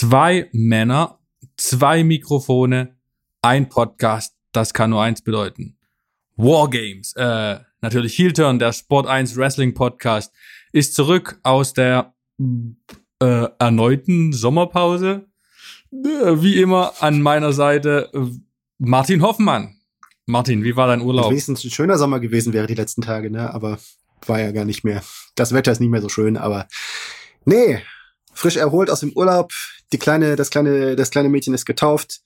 Zwei 0.00 0.48
Männer, 0.52 1.18
zwei 1.58 2.04
Mikrofone, 2.04 2.96
ein 3.42 3.68
Podcast. 3.68 4.34
Das 4.50 4.72
kann 4.72 4.88
nur 4.88 5.02
eins 5.02 5.20
bedeuten. 5.20 5.76
Wargames. 6.36 7.12
Äh, 7.16 7.58
natürlich 7.82 8.16
Heel 8.16 8.32
Turn, 8.32 8.58
der 8.58 8.72
Sport 8.72 9.06
1 9.06 9.36
Wrestling 9.36 9.74
Podcast, 9.74 10.32
ist 10.72 10.94
zurück 10.94 11.38
aus 11.42 11.74
der 11.74 12.14
äh, 13.20 13.46
erneuten 13.58 14.32
Sommerpause. 14.32 15.26
Äh, 15.92 16.40
wie 16.40 16.62
immer 16.62 16.94
an 17.00 17.20
meiner 17.20 17.52
Seite 17.52 18.08
äh, 18.14 18.20
Martin 18.78 19.20
Hoffmann. 19.20 19.76
Martin, 20.24 20.64
wie 20.64 20.76
war 20.76 20.86
dein 20.86 21.02
Urlaub? 21.02 21.28
Wenigstens 21.28 21.62
ein 21.62 21.70
schöner 21.70 21.98
Sommer 21.98 22.20
gewesen 22.20 22.54
wäre 22.54 22.66
die 22.66 22.74
letzten 22.74 23.02
Tage, 23.02 23.30
ne? 23.30 23.52
Aber 23.52 23.78
war 24.24 24.40
ja 24.40 24.50
gar 24.52 24.64
nicht 24.64 24.82
mehr. 24.82 25.02
Das 25.34 25.52
Wetter 25.52 25.72
ist 25.72 25.80
nicht 25.80 25.90
mehr 25.90 26.00
so 26.00 26.08
schön, 26.08 26.38
aber 26.38 26.68
nee, 27.44 27.82
frisch 28.32 28.56
erholt 28.56 28.88
aus 28.88 29.00
dem 29.00 29.12
Urlaub. 29.12 29.52
Die 29.92 29.98
kleine, 29.98 30.36
das 30.36 30.50
kleine, 30.50 30.94
das 30.96 31.10
kleine 31.10 31.28
Mädchen 31.28 31.52
ist 31.54 31.64
getauft. 31.64 32.20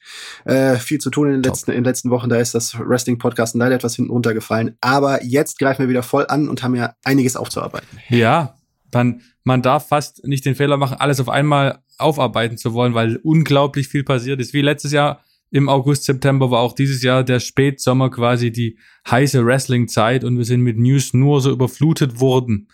Äh, 0.44 0.76
viel 0.76 0.98
zu 0.98 1.10
tun 1.10 1.28
in 1.28 1.32
den 1.34 1.42
letzten, 1.42 1.70
in 1.70 1.78
den 1.78 1.84
letzten 1.84 2.10
Wochen. 2.10 2.28
Da 2.28 2.36
ist 2.36 2.54
das 2.54 2.78
Wrestling-Podcast 2.78 3.54
leider 3.54 3.74
etwas 3.74 3.96
hinten 3.96 4.10
runtergefallen. 4.10 4.76
Aber 4.80 5.24
jetzt 5.24 5.58
greifen 5.58 5.82
wir 5.82 5.88
wieder 5.88 6.02
voll 6.02 6.26
an 6.28 6.48
und 6.48 6.62
haben 6.62 6.74
ja 6.74 6.94
einiges 7.04 7.36
aufzuarbeiten. 7.36 7.88
Ja, 8.08 8.56
man, 8.92 9.22
man 9.42 9.62
darf 9.62 9.88
fast 9.88 10.24
nicht 10.26 10.44
den 10.44 10.54
Fehler 10.54 10.76
machen, 10.76 10.96
alles 10.98 11.20
auf 11.20 11.28
einmal 11.28 11.80
aufarbeiten 11.98 12.58
zu 12.58 12.74
wollen, 12.74 12.94
weil 12.94 13.16
unglaublich 13.16 13.88
viel 13.88 14.04
passiert 14.04 14.40
ist. 14.40 14.52
Wie 14.52 14.62
letztes 14.62 14.92
Jahr 14.92 15.22
im 15.50 15.68
August, 15.68 16.04
September 16.04 16.50
war 16.50 16.60
auch 16.60 16.72
dieses 16.72 17.02
Jahr 17.02 17.22
der 17.22 17.40
Spätsommer 17.40 18.10
quasi 18.10 18.50
die 18.50 18.78
heiße 19.08 19.44
Wrestling-Zeit 19.44 20.24
und 20.24 20.36
wir 20.36 20.44
sind 20.44 20.62
mit 20.62 20.78
News 20.78 21.14
nur 21.14 21.40
so 21.40 21.50
überflutet 21.50 22.18
worden. 22.20 22.68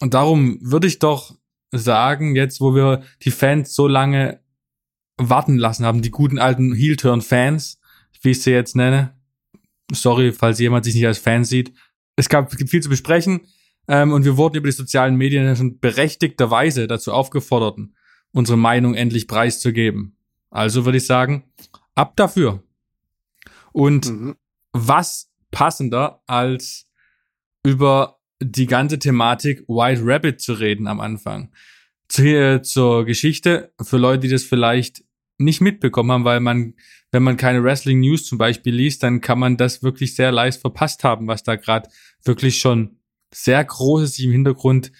Und 0.00 0.14
darum 0.14 0.58
würde 0.62 0.86
ich 0.86 0.98
doch 0.98 1.36
sagen, 1.72 2.36
jetzt 2.36 2.60
wo 2.60 2.74
wir 2.74 3.02
die 3.22 3.30
Fans 3.30 3.74
so 3.74 3.86
lange 3.86 4.40
warten 5.16 5.56
lassen 5.56 5.84
haben, 5.84 6.02
die 6.02 6.10
guten 6.10 6.38
alten 6.38 6.74
Heel-Turn-Fans, 6.74 7.80
wie 8.22 8.30
ich 8.30 8.42
sie 8.42 8.52
jetzt 8.52 8.76
nenne, 8.76 9.14
sorry, 9.92 10.32
falls 10.32 10.58
jemand 10.58 10.84
sich 10.84 10.94
nicht 10.94 11.06
als 11.06 11.18
Fan 11.18 11.44
sieht, 11.44 11.72
es 12.16 12.28
gab 12.28 12.52
viel 12.52 12.82
zu 12.82 12.88
besprechen. 12.88 13.40
Ähm, 13.88 14.12
und 14.12 14.24
wir 14.24 14.36
wurden 14.36 14.56
über 14.56 14.68
die 14.68 14.72
sozialen 14.72 15.16
Medien 15.16 15.56
schon 15.56 15.80
berechtigterweise 15.80 16.86
dazu 16.86 17.12
aufgefordert, 17.12 17.78
unsere 18.32 18.58
Meinung 18.58 18.94
endlich 18.94 19.26
preiszugeben. 19.26 20.16
Also 20.50 20.84
würde 20.84 20.98
ich 20.98 21.06
sagen, 21.06 21.44
ab 21.94 22.16
dafür. 22.16 22.62
Und 23.72 24.10
mhm. 24.10 24.36
was 24.72 25.30
passender 25.50 26.22
als 26.26 26.88
über 27.64 28.19
die 28.42 28.66
ganze 28.66 28.98
Thematik 28.98 29.62
White 29.68 30.02
Rabbit 30.04 30.40
zu 30.40 30.54
reden 30.54 30.86
am 30.86 31.00
Anfang. 31.00 31.52
Zu, 32.08 32.60
zur 32.62 33.04
Geschichte, 33.04 33.72
für 33.80 33.98
Leute, 33.98 34.20
die 34.20 34.28
das 34.28 34.42
vielleicht 34.42 35.04
nicht 35.38 35.60
mitbekommen 35.60 36.10
haben, 36.10 36.24
weil 36.24 36.40
man, 36.40 36.74
wenn 37.12 37.22
man 37.22 37.36
keine 37.36 37.62
Wrestling 37.62 38.00
News 38.00 38.26
zum 38.26 38.38
Beispiel 38.38 38.74
liest, 38.74 39.02
dann 39.02 39.20
kann 39.20 39.38
man 39.38 39.56
das 39.56 39.82
wirklich 39.82 40.14
sehr 40.14 40.32
leicht 40.32 40.60
verpasst 40.60 41.04
haben, 41.04 41.28
was 41.28 41.42
da 41.42 41.56
gerade 41.56 41.88
wirklich 42.24 42.58
schon 42.58 42.98
sehr 43.32 43.64
Großes 43.64 44.18
im 44.18 44.32
Hintergrund 44.32 44.90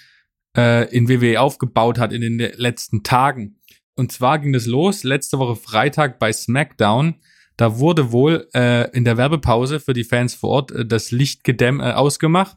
äh, 0.57 0.89
in 0.95 1.09
WWE 1.09 1.41
aufgebaut 1.41 1.99
hat 1.99 2.13
in 2.13 2.21
den 2.21 2.39
letzten 2.39 3.03
Tagen. 3.03 3.59
Und 3.97 4.13
zwar 4.13 4.39
ging 4.39 4.55
es 4.55 4.67
los 4.67 5.03
letzte 5.03 5.39
Woche 5.39 5.57
Freitag 5.57 6.19
bei 6.19 6.33
SmackDown. 6.33 7.17
Da 7.57 7.79
wurde 7.79 8.13
wohl 8.13 8.49
äh, 8.55 8.91
in 8.97 9.05
der 9.05 9.17
Werbepause 9.17 9.81
für 9.81 9.93
die 9.93 10.05
Fans 10.05 10.35
vor 10.35 10.51
Ort 10.51 10.71
äh, 10.71 10.87
das 10.87 11.11
Licht 11.11 11.45
gedämm 11.45 11.81
äh, 11.81 11.93
ausgemacht 11.93 12.57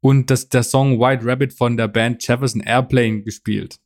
und 0.00 0.30
das, 0.30 0.48
der 0.48 0.62
Song 0.62 1.00
White 1.00 1.24
Rabbit 1.24 1.52
von 1.52 1.76
der 1.76 1.88
Band 1.88 2.26
Jefferson 2.26 2.60
Airplane 2.60 3.22
gespielt. 3.22 3.78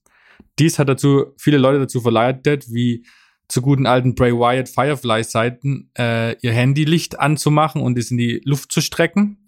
Dies 0.59 0.79
hat 0.79 0.89
dazu 0.89 1.33
viele 1.39 1.59
Leute 1.59 1.81
dazu 1.81 2.01
verleitet, 2.01 2.67
wie 2.69 3.05
zu 3.49 3.63
guten 3.63 3.87
alten 3.87 4.15
Bray 4.15 4.33
Wyatt 4.33 4.69
Firefly 4.69 5.25
Seiten 5.25 5.91
äh, 5.99 6.37
ihr 6.41 6.53
Handylicht 6.53 7.21
anzumachen 7.21 7.83
und 7.83 7.99
es 7.99 8.11
in 8.11 8.19
die 8.19 8.41
Luft 8.45 8.73
zu 8.73 8.81
strecken. 8.81 9.39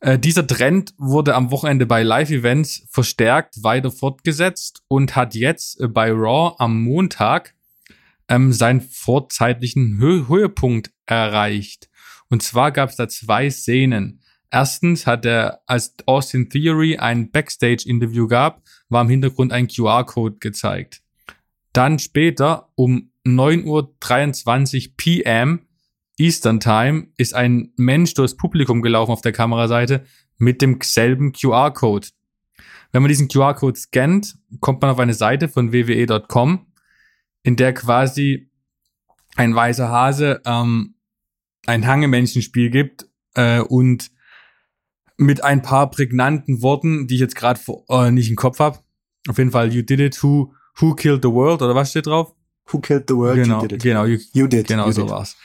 Äh, 0.00 0.18
dieser 0.18 0.46
Trend 0.46 0.94
wurde 0.98 1.34
am 1.34 1.50
Wochenende 1.50 1.86
bei 1.86 2.02
Live-Events 2.02 2.86
verstärkt 2.90 3.62
weiter 3.62 3.90
fortgesetzt 3.90 4.82
und 4.88 5.16
hat 5.16 5.34
jetzt 5.34 5.80
äh, 5.80 5.88
bei 5.88 6.10
Raw 6.10 6.54
am 6.58 6.82
Montag 6.82 7.54
ähm, 8.28 8.52
seinen 8.52 8.80
vorzeitlichen 8.80 9.98
Hö 9.98 10.28
Höhepunkt 10.28 10.90
erreicht. 11.06 11.88
Und 12.28 12.42
zwar 12.42 12.72
gab 12.72 12.90
es 12.90 12.96
da 12.96 13.08
zwei 13.08 13.50
Szenen. 13.50 14.20
Erstens 14.50 15.06
hat 15.06 15.24
er, 15.26 15.60
als 15.66 15.94
Austin 16.06 16.48
Theory 16.48 16.98
ein 16.98 17.30
Backstage-Interview 17.30 18.28
gab, 18.28 18.62
war 18.88 19.02
im 19.02 19.08
Hintergrund 19.08 19.52
ein 19.52 19.68
QR-Code 19.68 20.36
gezeigt. 20.38 21.02
Dann 21.72 21.98
später 21.98 22.70
um 22.74 23.10
9.23 23.26 24.88
Uhr 24.88 24.94
PM 24.96 25.66
Eastern 26.18 26.60
Time 26.60 27.08
ist 27.16 27.34
ein 27.34 27.72
Mensch 27.76 28.14
durchs 28.14 28.36
Publikum 28.36 28.80
gelaufen 28.80 29.12
auf 29.12 29.20
der 29.20 29.32
Kameraseite 29.32 30.06
mit 30.38 30.62
dem 30.62 30.78
selben 30.82 31.32
QR-Code. 31.32 32.08
Wenn 32.92 33.02
man 33.02 33.08
diesen 33.08 33.28
QR-Code 33.28 33.78
scannt, 33.78 34.38
kommt 34.60 34.80
man 34.80 34.90
auf 34.90 34.98
eine 34.98 35.14
Seite 35.14 35.48
von 35.48 35.72
wwe.com, 35.72 36.66
in 37.42 37.56
der 37.56 37.74
quasi 37.74 38.50
ein 39.36 39.54
weißer 39.54 39.88
Hase 39.88 40.40
ähm, 40.46 40.94
ein 41.66 41.86
Hangemenschenspiel 41.86 42.70
gibt 42.70 43.06
äh, 43.34 43.60
und 43.60 44.10
mit 45.16 45.42
ein 45.42 45.62
paar 45.62 45.90
prägnanten 45.90 46.62
Worten, 46.62 47.06
die 47.06 47.14
ich 47.14 47.20
jetzt 47.20 47.36
gerade 47.36 47.60
äh, 47.88 48.10
nicht 48.10 48.28
im 48.30 48.36
Kopf 48.36 48.58
habe. 48.58 48.78
Auf 49.28 49.38
jeden 49.38 49.50
Fall, 49.50 49.72
you 49.72 49.82
did 49.82 50.00
it, 50.00 50.22
who, 50.22 50.52
who 50.76 50.94
killed 50.94 51.22
the 51.22 51.30
world, 51.30 51.62
oder 51.62 51.74
was 51.74 51.90
steht 51.90 52.06
drauf? 52.06 52.34
Who 52.70 52.80
killed 52.80 53.04
the 53.08 53.14
world, 53.14 53.36
genau, 53.36 53.62
you 53.62 53.68
did 53.68 53.72
it. 53.72 53.82
Genau, 53.82 54.04
you, 54.04 54.18
you 54.32 54.46
did. 54.46 54.66
Genau, 54.66 54.86
you 54.86 54.92
so 54.92 55.02
did. 55.02 55.10
war's. 55.10 55.36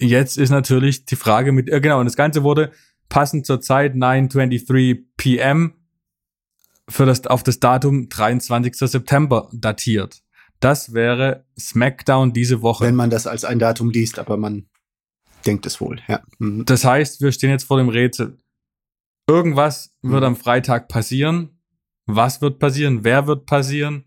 Jetzt 0.00 0.38
ist 0.38 0.50
natürlich 0.50 1.04
die 1.06 1.16
Frage 1.16 1.52
mit, 1.52 1.68
äh, 1.68 1.80
genau, 1.80 1.98
und 1.98 2.06
das 2.06 2.16
Ganze 2.16 2.42
wurde 2.44 2.72
passend 3.08 3.46
zur 3.46 3.60
Zeit 3.60 3.94
9.23 3.94 5.04
PM 5.16 5.74
für 6.88 7.06
das, 7.06 7.26
auf 7.26 7.42
das 7.42 7.58
Datum 7.58 8.08
23. 8.08 8.74
September 8.76 9.50
datiert. 9.52 10.22
Das 10.60 10.92
wäre 10.92 11.44
SmackDown 11.58 12.32
diese 12.32 12.62
Woche. 12.62 12.84
Wenn 12.84 12.96
man 12.96 13.10
das 13.10 13.26
als 13.26 13.44
ein 13.44 13.58
Datum 13.58 13.90
liest, 13.90 14.18
aber 14.18 14.36
man 14.36 14.66
denkt 15.46 15.66
es 15.66 15.80
wohl, 15.80 16.00
ja. 16.08 16.20
Mhm. 16.38 16.64
Das 16.64 16.84
heißt, 16.84 17.20
wir 17.20 17.32
stehen 17.32 17.50
jetzt 17.50 17.64
vor 17.64 17.78
dem 17.78 17.88
Rätsel. 17.88 18.38
Irgendwas 19.28 19.94
mhm. 20.02 20.12
wird 20.12 20.24
am 20.24 20.36
Freitag 20.36 20.88
passieren. 20.88 21.60
Was 22.06 22.40
wird 22.40 22.58
passieren? 22.58 23.04
Wer 23.04 23.26
wird 23.26 23.46
passieren? 23.46 24.04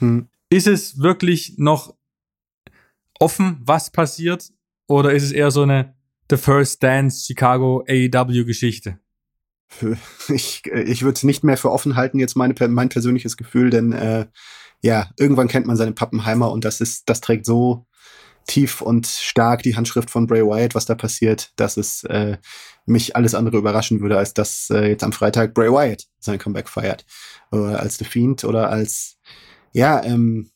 Mhm. 0.00 0.28
Ist 0.48 0.66
es 0.66 0.98
wirklich 0.98 1.54
noch 1.58 1.94
offen, 3.20 3.60
was 3.62 3.90
passiert? 3.90 4.50
Oder 4.88 5.12
ist 5.12 5.22
es 5.22 5.32
eher 5.32 5.50
so 5.50 5.62
eine 5.62 5.94
The 6.30 6.36
First 6.36 6.82
Dance 6.82 7.24
Chicago 7.24 7.84
AEW 7.86 8.44
Geschichte? 8.44 8.98
Ich, 10.28 10.66
ich 10.66 11.02
würde 11.02 11.16
es 11.16 11.22
nicht 11.22 11.44
mehr 11.44 11.56
für 11.56 11.70
offen 11.70 11.96
halten, 11.96 12.18
jetzt 12.18 12.36
meine, 12.36 12.54
mein 12.68 12.88
persönliches 12.90 13.36
Gefühl, 13.36 13.70
denn 13.70 13.92
äh, 13.92 14.26
ja, 14.82 15.10
irgendwann 15.18 15.48
kennt 15.48 15.66
man 15.66 15.76
seine 15.76 15.92
Pappenheimer 15.92 16.50
und 16.50 16.64
das 16.64 16.80
ist, 16.80 17.08
das 17.08 17.20
trägt 17.20 17.46
so 17.46 17.86
tief 18.46 18.80
und 18.80 19.06
stark 19.06 19.62
die 19.62 19.76
Handschrift 19.76 20.10
von 20.10 20.26
Bray 20.26 20.42
Wyatt, 20.42 20.74
was 20.74 20.86
da 20.86 20.94
passiert, 20.94 21.52
dass 21.56 21.76
es 21.76 22.04
äh, 22.04 22.38
mich 22.86 23.16
alles 23.16 23.34
andere 23.34 23.58
überraschen 23.58 24.00
würde, 24.00 24.18
als 24.18 24.34
dass 24.34 24.68
äh, 24.70 24.88
jetzt 24.88 25.04
am 25.04 25.12
Freitag 25.12 25.54
Bray 25.54 25.70
Wyatt 25.70 26.04
sein 26.18 26.38
Comeback 26.38 26.68
feiert. 26.68 27.04
Oder 27.50 27.80
als 27.80 27.98
The 27.98 28.04
Fiend 28.04 28.44
oder 28.44 28.70
als 28.70 29.18
ja, 29.72 30.02
ähm, 30.04 30.50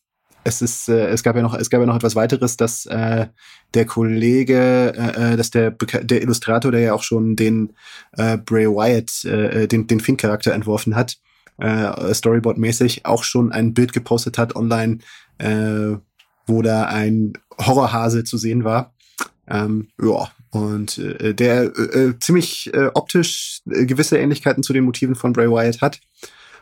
es 0.45 0.63
ist, 0.63 0.89
äh, 0.89 1.09
es 1.09 1.23
gab 1.23 1.35
ja 1.35 1.43
noch, 1.43 1.55
es 1.55 1.71
gab 1.71 1.81
ja 1.81 1.87
noch 1.87 1.97
etwas 1.97 2.15
weiteres, 2.15 2.57
dass 2.57 2.87
äh, 2.87 3.27
der 3.75 3.85
Kollege, 3.85 4.93
äh, 4.97 5.33
äh 5.33 5.37
dass 5.37 5.51
der 5.51 5.73
der 5.73 6.23
Illustrator, 6.23 6.71
der 6.71 6.81
ja 6.81 6.95
auch 6.95 7.03
schon 7.03 7.35
den 7.35 7.75
äh, 8.13 8.39
Bray 8.39 8.67
Wyatt, 8.67 9.25
äh, 9.25 9.65
äh, 9.65 9.67
den 9.67 9.89
den 9.89 10.01
Finn-Charakter 10.01 10.55
entworfen 10.55 10.95
hat, 10.95 11.19
äh, 11.59 12.15
Storyboard-mäßig, 12.15 13.05
auch 13.05 13.25
schon 13.25 13.51
ein 13.51 13.75
Bild 13.75 13.93
gepostet 13.93 14.39
hat 14.39 14.55
online, 14.55 14.99
äh, 15.39 15.97
wo 16.47 16.63
da 16.63 16.85
ein 16.85 17.33
Horrorhase 17.59 18.25
zu 18.25 18.37
sehen 18.39 18.65
war. 18.65 18.95
Ähm, 19.49 19.89
ja, 20.01 20.31
und 20.51 20.99
äh, 20.99 21.35
der 21.35 21.65
äh, 21.65 22.19
ziemlich 22.19 22.73
äh, 22.75 22.91
optisch 22.95 23.61
äh, 23.71 23.87
gewisse 23.87 24.19
Ähnlichkeiten 24.19 24.63
zu 24.63 24.73
den 24.73 24.85
Motiven 24.85 25.15
von 25.15 25.33
Bray 25.33 25.49
Wyatt 25.49 25.81
hat. 25.81 26.01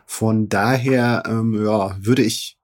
Von 0.05 0.49
daher, 0.49 1.23
ähm, 1.25 1.65
ja, 1.65 1.97
würde 1.99 2.21
ich 2.21 2.57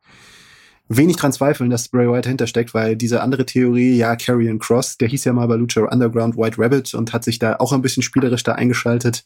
wenig 0.89 1.15
dran 1.17 1.31
zweifeln, 1.31 1.69
dass 1.69 1.87
Bray 1.87 2.07
Wyatt 2.07 2.27
hintersteckt, 2.27 2.73
weil 2.73 2.95
diese 2.95 3.21
andere 3.21 3.45
Theorie, 3.45 3.95
ja, 3.95 4.15
Carrion 4.15 4.59
Cross, 4.59 4.97
der 4.97 5.07
hieß 5.07 5.23
ja 5.23 5.33
mal 5.33 5.47
bei 5.47 5.55
Lucha 5.55 5.81
Underground 5.81 6.37
White 6.37 6.57
Rabbit 6.59 6.93
und 6.93 7.13
hat 7.13 7.23
sich 7.23 7.39
da 7.39 7.55
auch 7.57 7.71
ein 7.71 7.81
bisschen 7.81 8.03
spielerisch 8.03 8.43
da 8.43 8.53
eingeschaltet. 8.53 9.25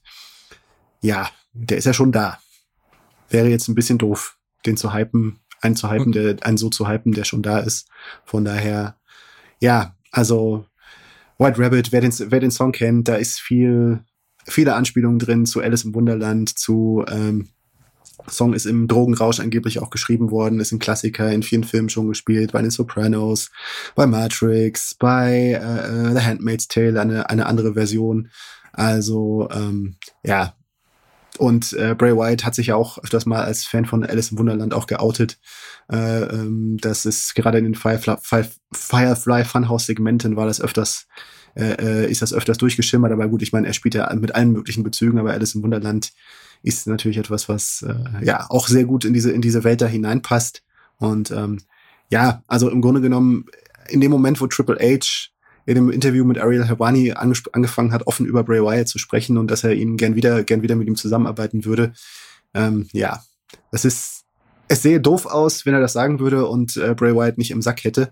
Ja, 1.02 1.30
der 1.54 1.78
ist 1.78 1.86
ja 1.86 1.94
schon 1.94 2.12
da. 2.12 2.40
Wäre 3.30 3.50
jetzt 3.50 3.68
ein 3.68 3.76
bisschen 3.76 3.98
doof, 3.98 4.38
den 4.66 4.78
zu 4.78 4.94
hypen, 4.94 5.40
einen 5.66 5.76
zu 5.76 5.90
hypen, 5.90 6.12
der, 6.12 6.38
einen 6.42 6.58
so 6.58 6.70
zu 6.70 6.88
hypen, 6.88 7.14
der 7.14 7.24
schon 7.24 7.42
da 7.42 7.60
ist. 7.60 7.88
Von 8.24 8.46
daher, 8.46 8.96
ja, 9.60 9.96
also 10.12 10.66
White 11.38 11.60
Rabbit, 11.60 11.92
wer 11.92 12.02
den, 12.02 12.14
wer 12.18 12.40
den 12.40 12.52
Song 12.52 12.72
kennt, 12.72 13.08
da 13.08 13.16
ist 13.16 13.40
viel, 13.40 14.00
viele 14.46 14.76
Anspielungen 14.76 15.20
drin 15.20 15.46
zu 15.46 15.62
Alice 15.62 15.84
im 15.84 15.94
Wunderland, 15.94 16.58
zu 16.58 17.04
ähm, 17.10 17.50
Song 18.28 18.54
ist 18.54 18.66
im 18.66 18.88
Drogenrausch 18.88 19.40
angeblich 19.40 19.80
auch 19.80 19.90
geschrieben 19.90 20.32
worden, 20.32 20.60
ist 20.60 20.72
ein 20.72 20.80
Klassiker, 20.80 21.32
in 21.32 21.44
vielen 21.44 21.64
Filmen 21.64 21.90
schon 21.90 22.08
gespielt, 22.08 22.54
bei 22.54 22.62
den 22.62 22.72
Sopranos, 22.72 23.52
bei 23.94 24.08
Matrix, 24.08 24.96
bei 24.96 25.52
äh, 25.52 26.14
The 26.14 26.26
Handmaid's 26.26 26.68
Tale, 26.68 27.00
eine, 27.00 27.30
eine 27.30 27.46
andere 27.46 27.74
Version. 27.74 28.30
Also 28.72 29.50
ähm, 29.52 29.98
ja, 30.24 30.56
und 31.38 31.74
äh, 31.74 31.96
Bray 31.96 32.16
Wyatt 32.16 32.46
hat 32.46 32.56
sich 32.56 32.68
ja 32.68 32.76
auch 32.76 32.98
öfters 32.98 33.26
mal 33.26 33.44
als 33.44 33.66
Fan 33.66 33.86
von 33.86 34.06
Alice 34.06 34.32
im 34.32 34.38
Wunderland 34.38 34.74
auch 34.74 34.88
geoutet. 34.88 35.40
Äh, 35.92 36.24
ähm, 36.24 36.78
das 36.82 37.06
ist 37.06 37.36
gerade 37.36 37.58
in 37.58 37.64
den 37.64 37.76
Firefly, 37.76 38.16
Firefly 38.74 39.46
Funhouse 39.46 39.86
Segmenten 39.86 40.36
war 40.36 40.46
das 40.46 40.62
öfters, 40.62 41.08
äh, 41.56 41.74
äh, 42.06 42.12
ist 42.12 42.22
das 42.22 42.34
öfters 42.34 42.58
durchgeschimmert. 42.58 43.12
Aber 43.12 43.28
gut, 43.28 43.42
ich 43.42 43.54
meine, 43.54 43.68
er 43.68 43.74
spielt 43.74 43.96
ja 43.96 44.14
mit 44.16 44.36
allen 44.36 44.52
möglichen 44.52 44.84
Bezügen, 44.84 45.20
aber 45.20 45.32
Alice 45.32 45.56
im 45.56 45.64
Wunderland 45.64 46.12
ist 46.64 46.88
natürlich 46.88 47.18
etwas, 47.18 47.48
was 47.50 47.86
äh, 47.88 48.26
ja 48.26 48.50
auch 48.50 48.68
sehr 48.68 48.86
gut 48.86 49.06
in 49.06 49.14
diese 49.14 49.32
in 49.32 49.42
diese 49.42 49.64
Welt 49.64 49.82
da 49.82 49.88
hineinpasst. 49.88 50.64
Und 50.98 51.32
ähm, 51.32 51.60
ja, 52.10 52.44
also 52.48 52.70
im 52.70 52.82
Grunde 52.82 53.02
genommen 53.02 53.46
in 53.88 54.02
dem 54.02 54.12
Moment, 54.12 54.42
wo 54.42 54.48
Triple 54.48 54.78
H 54.80 55.30
in 55.66 55.76
dem 55.76 55.90
Interview 55.90 56.26
mit 56.26 56.40
Ariel 56.40 56.66
Helwani 56.66 57.14
angefangen 57.14 57.92
hat, 57.92 58.08
offen 58.08 58.26
über 58.26 58.44
Bray 58.44 58.62
Wyatt 58.62 58.88
zu 58.88 59.00
sprechen 59.00 59.38
und 59.38 59.50
dass 59.50 59.64
er 59.64 59.74
ihn 59.74 59.98
gern 59.98 60.16
wieder, 60.16 60.44
gern 60.44 60.62
wieder 60.62 60.76
mit 60.76 60.88
ihm 60.88 60.96
zusammenarbeiten 60.96 61.66
würde. 61.66 61.94
Ähm, 62.54 62.88
ja, 62.92 63.24
es 63.72 63.86
ist, 63.86 64.26
es 64.68 64.82
sähe 64.82 65.02
doof 65.02 65.26
aus, 65.26 65.66
wenn 65.66 65.74
er 65.74 65.82
das 65.82 65.94
sagen 65.94 66.20
würde 66.20 66.48
und 66.48 66.78
äh, 66.78 66.94
Bray 66.94 67.16
Wyatt 67.16 67.38
nicht 67.38 67.52
im 67.52 67.62
Sack 67.62 67.84
hätte. 67.84 68.12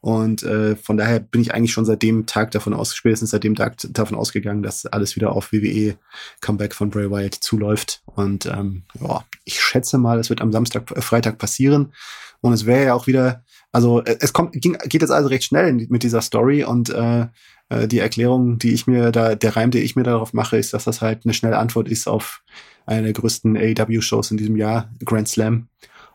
Und 0.00 0.42
äh, 0.42 0.74
von 0.74 0.96
daher 0.96 1.20
bin 1.20 1.40
ich 1.40 1.54
eigentlich 1.54 1.72
schon 1.72 1.84
seit 1.84 2.02
dem 2.02 2.26
Tag 2.26 2.50
davon 2.50 2.74
aus, 2.74 2.92
spätestens 2.92 3.30
seit 3.30 3.44
dem 3.44 3.54
Tag 3.54 3.76
davon 3.90 4.18
ausgegangen, 4.18 4.64
dass 4.64 4.84
alles 4.84 5.14
wieder 5.14 5.30
auf 5.30 5.52
WWE 5.52 5.96
Comeback 6.40 6.74
von 6.74 6.90
Bray 6.90 7.08
Wyatt 7.08 7.34
zuläuft. 7.34 8.02
Und 8.06 8.46
ähm, 8.46 8.82
ja, 9.00 9.24
ich 9.44 9.60
schätze 9.60 9.98
mal, 9.98 10.18
es 10.18 10.28
wird 10.28 10.40
am 10.40 10.50
Samstag, 10.50 10.90
äh, 10.90 11.00
Freitag 11.00 11.38
passieren. 11.38 11.92
Und 12.40 12.52
es 12.52 12.66
wäre 12.66 12.84
ja 12.84 12.94
auch 12.94 13.06
wieder 13.06 13.44
also 13.72 14.02
äh, 14.04 14.16
es 14.20 14.32
kommt, 14.32 14.52
ging, 14.52 14.76
geht 14.84 15.02
jetzt 15.02 15.10
also 15.10 15.28
recht 15.28 15.44
schnell 15.44 15.72
mit 15.88 16.02
dieser 16.02 16.20
Story 16.20 16.64
und 16.64 16.90
äh, 16.90 17.26
äh, 17.70 17.88
die 17.88 17.98
Erklärung, 17.98 18.58
die 18.58 18.72
ich 18.72 18.86
mir 18.86 19.10
da, 19.10 19.34
der 19.34 19.56
Reim, 19.56 19.70
den 19.70 19.82
ich 19.82 19.96
mir 19.96 20.04
darauf 20.04 20.32
mache, 20.34 20.58
ist, 20.58 20.74
dass 20.74 20.84
das 20.84 21.00
halt 21.00 21.24
eine 21.24 21.34
schnelle 21.34 21.58
Antwort 21.58 21.88
ist 21.88 22.06
auf 22.06 22.42
eine 22.84 23.04
der 23.04 23.12
größten 23.14 23.56
AEW-Shows 23.56 24.30
in 24.30 24.36
diesem 24.36 24.56
Jahr, 24.56 24.90
Grand 25.04 25.28
Slam. 25.28 25.68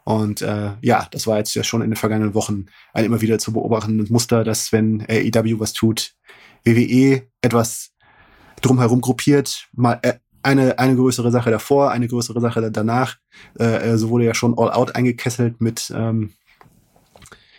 Und 0.04 0.42
äh, 0.42 0.71
ja, 0.81 1.07
das 1.12 1.27
war 1.27 1.38
jetzt 1.38 1.54
ja 1.54 1.63
schon 1.63 1.81
in 1.81 1.89
den 1.89 1.98
vergangenen 1.98 2.33
Wochen 2.33 2.68
ein 2.94 3.06
immer 3.06 3.21
wieder 3.21 3.39
zu 3.39 3.51
beobachtendes 3.51 4.10
Muster, 4.10 4.44
dass 4.44 4.71
wenn 4.71 5.01
AEW 5.01 5.60
was 5.60 5.74
tut, 5.74 6.13
WWE 6.63 7.24
etwas 7.42 7.92
drumherum 8.62 9.01
gruppiert, 9.01 9.68
mal 9.74 10.00
äh, 10.03 10.13
eine, 10.44 10.80
eine 10.80 10.95
größere 10.95 11.31
Sache 11.31 11.51
davor, 11.51 11.92
eine 11.92 12.07
größere 12.07 12.39
Sache 12.39 12.71
danach. 12.71 13.18
Äh, 13.60 13.92
äh 13.92 13.98
so 13.98 14.10
wurde 14.10 14.25
ja 14.25 14.33
schon 14.33 14.57
All 14.57 14.71
Out 14.71 14.95
eingekesselt 14.95 15.60
mit 15.60 15.92
ähm, 15.94 16.31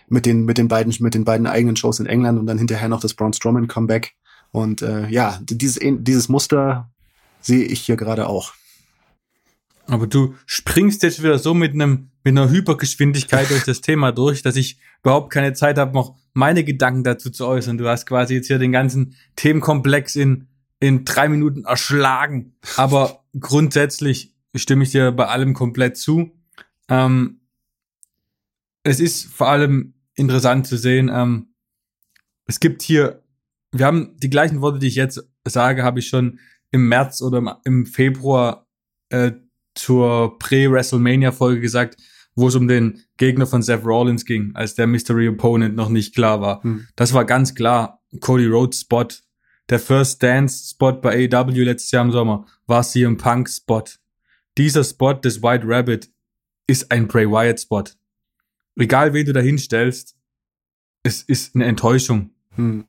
mit 0.08 0.26
den, 0.26 0.44
mit 0.44 0.58
den 0.58 0.68
beiden, 0.68 0.94
mit 1.00 1.14
den 1.14 1.24
beiden 1.24 1.46
eigenen 1.46 1.76
Shows 1.76 2.00
in 2.00 2.06
England 2.06 2.38
und 2.38 2.46
dann 2.46 2.58
hinterher 2.58 2.88
noch 2.88 3.00
das 3.00 3.14
Braun 3.14 3.32
Strowman 3.32 3.68
Comeback. 3.68 4.14
Und 4.50 4.82
äh, 4.82 5.08
ja, 5.08 5.38
dieses, 5.42 5.78
dieses 5.82 6.28
Muster 6.28 6.90
sehe 7.40 7.64
ich 7.64 7.80
hier 7.80 7.96
gerade 7.96 8.28
auch. 8.28 8.54
Aber 9.86 10.06
du 10.06 10.34
springst 10.46 11.02
jetzt 11.02 11.22
wieder 11.22 11.38
so 11.38 11.54
mit 11.54 11.72
einem 11.72 12.10
mit 12.24 12.36
einer 12.36 12.50
Hypergeschwindigkeit 12.50 13.48
durch 13.48 13.64
das 13.64 13.80
Thema 13.80 14.12
durch, 14.12 14.42
dass 14.42 14.56
ich 14.56 14.78
überhaupt 15.02 15.32
keine 15.32 15.54
Zeit 15.54 15.78
habe, 15.78 15.94
noch 15.94 16.16
meine 16.34 16.62
Gedanken 16.62 17.04
dazu 17.04 17.30
zu 17.30 17.46
äußern. 17.46 17.78
Du 17.78 17.88
hast 17.88 18.04
quasi 18.04 18.34
jetzt 18.34 18.48
hier 18.48 18.58
den 18.58 18.72
ganzen 18.72 19.14
Themenkomplex 19.36 20.14
in 20.14 20.46
in 20.80 21.04
drei 21.04 21.28
Minuten 21.28 21.64
erschlagen. 21.64 22.54
Aber 22.76 23.24
grundsätzlich 23.38 24.34
stimme 24.54 24.84
ich 24.84 24.90
dir 24.90 25.12
bei 25.12 25.26
allem 25.26 25.54
komplett 25.54 25.96
zu. 25.96 26.30
Ähm, 26.88 27.40
es 28.82 29.00
ist 29.00 29.26
vor 29.26 29.48
allem 29.48 29.94
interessant 30.18 30.66
zu 30.66 30.76
sehen. 30.76 31.10
Ähm, 31.12 31.54
es 32.46 32.60
gibt 32.60 32.82
hier, 32.82 33.22
wir 33.72 33.86
haben 33.86 34.16
die 34.18 34.30
gleichen 34.30 34.60
Worte, 34.60 34.78
die 34.78 34.88
ich 34.88 34.94
jetzt 34.96 35.22
sage, 35.46 35.82
habe 35.82 36.00
ich 36.00 36.08
schon 36.08 36.38
im 36.70 36.88
März 36.88 37.22
oder 37.22 37.60
im 37.64 37.86
Februar 37.86 38.66
äh, 39.10 39.32
zur 39.74 40.38
Pre-WrestleMania-Folge 40.38 41.60
gesagt, 41.60 41.96
wo 42.34 42.48
es 42.48 42.54
um 42.54 42.68
den 42.68 43.02
Gegner 43.16 43.46
von 43.46 43.62
Seth 43.62 43.84
Rollins 43.84 44.24
ging, 44.24 44.52
als 44.54 44.74
der 44.74 44.86
Mystery 44.86 45.28
Opponent 45.28 45.74
noch 45.74 45.88
nicht 45.88 46.14
klar 46.14 46.40
war. 46.40 46.62
Hm. 46.62 46.86
Das 46.96 47.12
war 47.12 47.24
ganz 47.24 47.54
klar 47.54 48.00
Cody 48.20 48.46
Rhodes 48.46 48.80
Spot. 48.80 49.08
Der 49.68 49.78
First 49.78 50.22
Dance 50.22 50.70
Spot 50.70 50.92
bei 50.92 51.28
AEW 51.30 51.64
letztes 51.64 51.90
Jahr 51.90 52.04
im 52.04 52.12
Sommer 52.12 52.46
war 52.66 52.82
CM 52.82 53.16
Punk 53.16 53.48
Spot. 53.48 53.84
Dieser 54.56 54.84
Spot 54.84 55.14
des 55.14 55.42
White 55.42 55.64
Rabbit 55.66 56.10
ist 56.66 56.90
ein 56.90 57.08
Bray 57.08 57.28
Wyatt 57.28 57.60
Spot 57.60 57.84
egal 58.78 59.12
wen 59.12 59.26
du 59.26 59.32
da 59.32 59.40
hinstellst, 59.40 60.16
es 61.02 61.22
ist 61.22 61.54
eine 61.54 61.64
Enttäuschung. 61.64 62.30
Hm. 62.56 62.84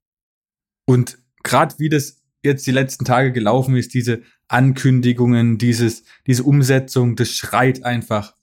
Und 0.85 1.19
gerade 1.43 1.75
wie 1.77 1.89
das 1.89 2.21
jetzt 2.43 2.65
die 2.67 2.71
letzten 2.71 3.05
Tage 3.05 3.31
gelaufen 3.31 3.75
ist, 3.75 3.93
diese 3.93 4.21
Ankündigungen, 4.47 5.57
dieses, 5.57 6.03
diese 6.25 6.43
Umsetzung, 6.43 7.15
das 7.15 7.31
schreit 7.31 7.83
einfach 7.83 8.35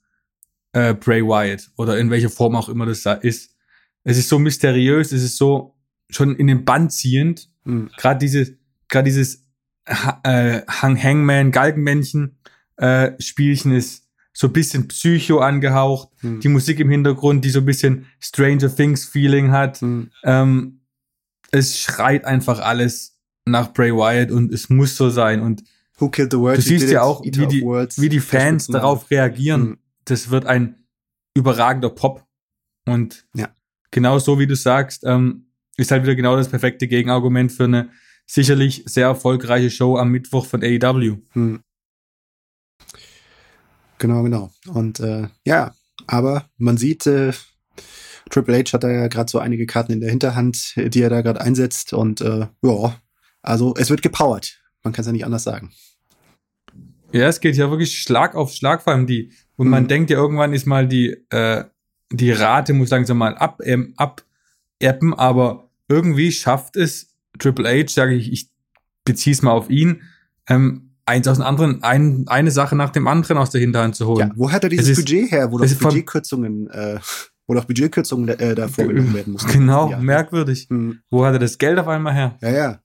äh, 0.73 0.95
Bray 0.95 1.23
Wyatt 1.23 1.71
oder 1.77 1.99
in 1.99 2.11
welcher 2.11 2.31
Form 2.31 2.55
auch 2.55 2.69
immer 2.69 2.87
das 2.87 3.03
da 3.03 3.15
ist. 3.15 3.57
Es 4.05 4.19
ist 4.19 4.29
so 4.29 4.39
mysteriös, 4.39 5.13
es 5.13 5.23
ist 5.23 5.37
so 5.37 5.75
schon 6.11 6.37
in 6.37 6.47
den 6.47 6.65
Band 6.65 6.93
ziehend. 6.93 7.49
Mhm. 7.65 7.91
Gerade 7.97 8.19
diese, 8.21 8.57
gerade 8.89 9.07
dieses 9.07 9.45
ha 9.89 10.21
äh, 10.25 10.63
Hangman 10.69 11.51
Galgenmännchen 11.51 12.39
äh, 12.77 13.13
Spielchen 13.21 13.73
ist 13.73 14.06
so 14.39 14.49
ein 14.49 14.53
bisschen 14.53 14.87
Psycho 14.87 15.39
angehaucht, 15.39 16.11
hm. 16.21 16.41
die 16.41 16.49
Musik 16.49 16.79
im 16.79 16.91
Hintergrund, 16.91 17.43
die 17.43 17.49
so 17.49 17.61
ein 17.61 17.65
bisschen 17.65 18.05
Stranger 18.21 18.69
Things 18.69 19.07
Feeling 19.07 19.51
hat. 19.51 19.81
Hm. 19.81 20.11
Ähm, 20.25 20.81
es 21.53 21.79
schreit 21.79 22.27
einfach 22.27 22.61
alles 22.61 23.19
nach 23.47 23.73
Bray 23.73 23.93
Wyatt 23.93 24.31
und 24.31 24.53
es 24.53 24.69
muss 24.69 24.95
so 24.95 25.09
sein. 25.09 25.41
Und 25.41 25.65
Who 25.97 26.11
killed 26.11 26.33
the 26.33 26.39
world? 26.39 26.59
du 26.59 26.63
siehst 26.63 26.91
ja 26.91 27.01
auch, 27.01 27.25
wie 27.25 27.31
die, 27.31 27.63
wie 27.63 28.09
die 28.11 28.21
Fans 28.21 28.67
darauf 28.67 29.11
reagieren. 29.11 29.63
Hm. 29.63 29.79
Das 30.05 30.29
wird 30.29 30.45
ein 30.45 30.85
überragender 31.35 31.89
Pop. 31.89 32.23
Und 32.85 33.27
ja. 33.35 33.49
genau 33.91 34.19
so 34.19 34.39
wie 34.39 34.47
du 34.47 34.55
sagst, 34.55 35.03
ähm, 35.07 35.47
ist 35.79 35.91
halt 35.91 36.03
wieder 36.03 36.15
genau 36.15 36.37
das 36.37 36.51
perfekte 36.51 36.89
Gegenargument 36.89 37.53
für 37.53 37.65
eine 37.65 37.89
sicherlich 38.27 38.83
sehr 38.85 39.07
erfolgreiche 39.07 39.71
Show 39.71 39.97
am 39.97 40.11
Mittwoch 40.11 40.45
von 40.45 40.63
AEW. 40.63 41.17
Hm. 41.33 41.61
Genau, 43.99 44.23
genau. 44.23 44.51
Und 44.67 45.01
äh, 45.01 45.29
ja, 45.45 45.75
aber 46.07 46.49
man 46.59 46.77
sieht, 46.77 47.07
äh, 47.07 47.33
Triple 48.31 48.59
H 48.59 48.73
hat 48.73 48.85
da 48.85 48.91
ja 48.91 49.09
gerade 49.09 49.31
so 49.31 49.39
einige 49.39 49.67
Karten 49.67 49.93
in 49.93 50.01
der 50.01 50.11
Hinterhand, 50.11 50.75
die 50.77 51.01
er 51.01 51.11
da 51.11 51.23
gerade 51.23 51.41
einsetzt. 51.41 51.93
Und 51.93 52.21
äh, 52.21 52.47
ja, 52.63 53.01
also 53.43 53.75
es 53.77 53.91
wird 53.91 54.03
gepowert. 54.03 54.61
Man 54.83 54.93
kann 54.93 55.03
es 55.03 55.07
ja 55.07 55.13
nicht 55.13 55.25
anders 55.25 55.45
sagen. 55.45 55.73
Ja, 57.13 57.29
es 57.29 57.41
geht 57.41 57.57
ja 57.57 57.71
wirklich 57.71 57.99
Schlag 57.99 58.35
auf 58.35 58.53
Schlag, 58.53 58.83
vor 58.83 58.93
allem 58.93 59.07
die. 59.07 59.33
Und 59.57 59.67
mhm. 59.67 59.71
man 59.71 59.89
denkt 59.89 60.11
ja, 60.11 60.17
irgendwann 60.17 60.53
ist 60.53 60.67
mal 60.67 60.87
die, 60.87 61.17
äh, 61.31 61.65
die 62.11 62.33
Rate, 62.33 62.73
muss 62.73 62.91
langsam 62.91 63.19
mal 63.19 63.37
ab, 63.37 63.61
ähm, 63.65 63.95
abappen, 63.97 65.15
aber 65.15 65.71
irgendwie 65.89 66.33
schafft 66.33 66.77
es 66.77 67.15
Triple 67.39 67.69
H, 67.69 67.89
sage 67.89 68.15
ich, 68.15 68.33
ich 68.33 68.51
beziehe 69.05 69.35
es 69.35 69.43
mal 69.43 69.53
auf 69.53 69.71
ihn, 69.71 70.03
ähm, 70.49 70.86
eins 71.07 71.27
aus 71.29 71.39
dem 71.39 71.47
anderen, 71.47 71.83
ein, 71.83 72.25
eine 72.27 72.51
Sache 72.51 72.77
nach 72.77 72.91
dem 72.91 73.07
anderen 73.07 73.39
aus 73.39 73.51
der 73.51 73.61
Hinterhand 73.61 73.95
zu 73.95 74.07
holen. 74.07 74.29
Ja, 74.29 74.33
wo 74.37 74.51
hat 74.51 74.65
er 74.65 74.71
dieses 74.71 74.91
ist, 74.91 74.97
Budget 75.05 75.31
her, 75.31 75.51
wo 75.51 75.59
doch 75.59 75.75
Budgetkürzungen, 75.75 76.69
äh, 76.71 76.99
wo 77.47 77.55
doch 77.55 77.65
Budgetkürzungen 77.65 78.29
äh, 78.29 78.55
da 78.55 78.69
vorgenommen 78.69 79.15
werden 79.15 79.33
mussten? 79.33 79.51
Genau, 79.53 79.91
ja. 79.91 79.99
merkwürdig. 79.99 80.67
Hm. 80.69 81.01
Wo 81.09 81.25
hat 81.25 81.35
er 81.35 81.39
das 81.39 81.59
Geld 81.59 81.79
auf 81.79 81.89
einmal 81.89 82.13
her? 82.13 82.39
Ja, 82.43 82.51
ja. 82.51 82.81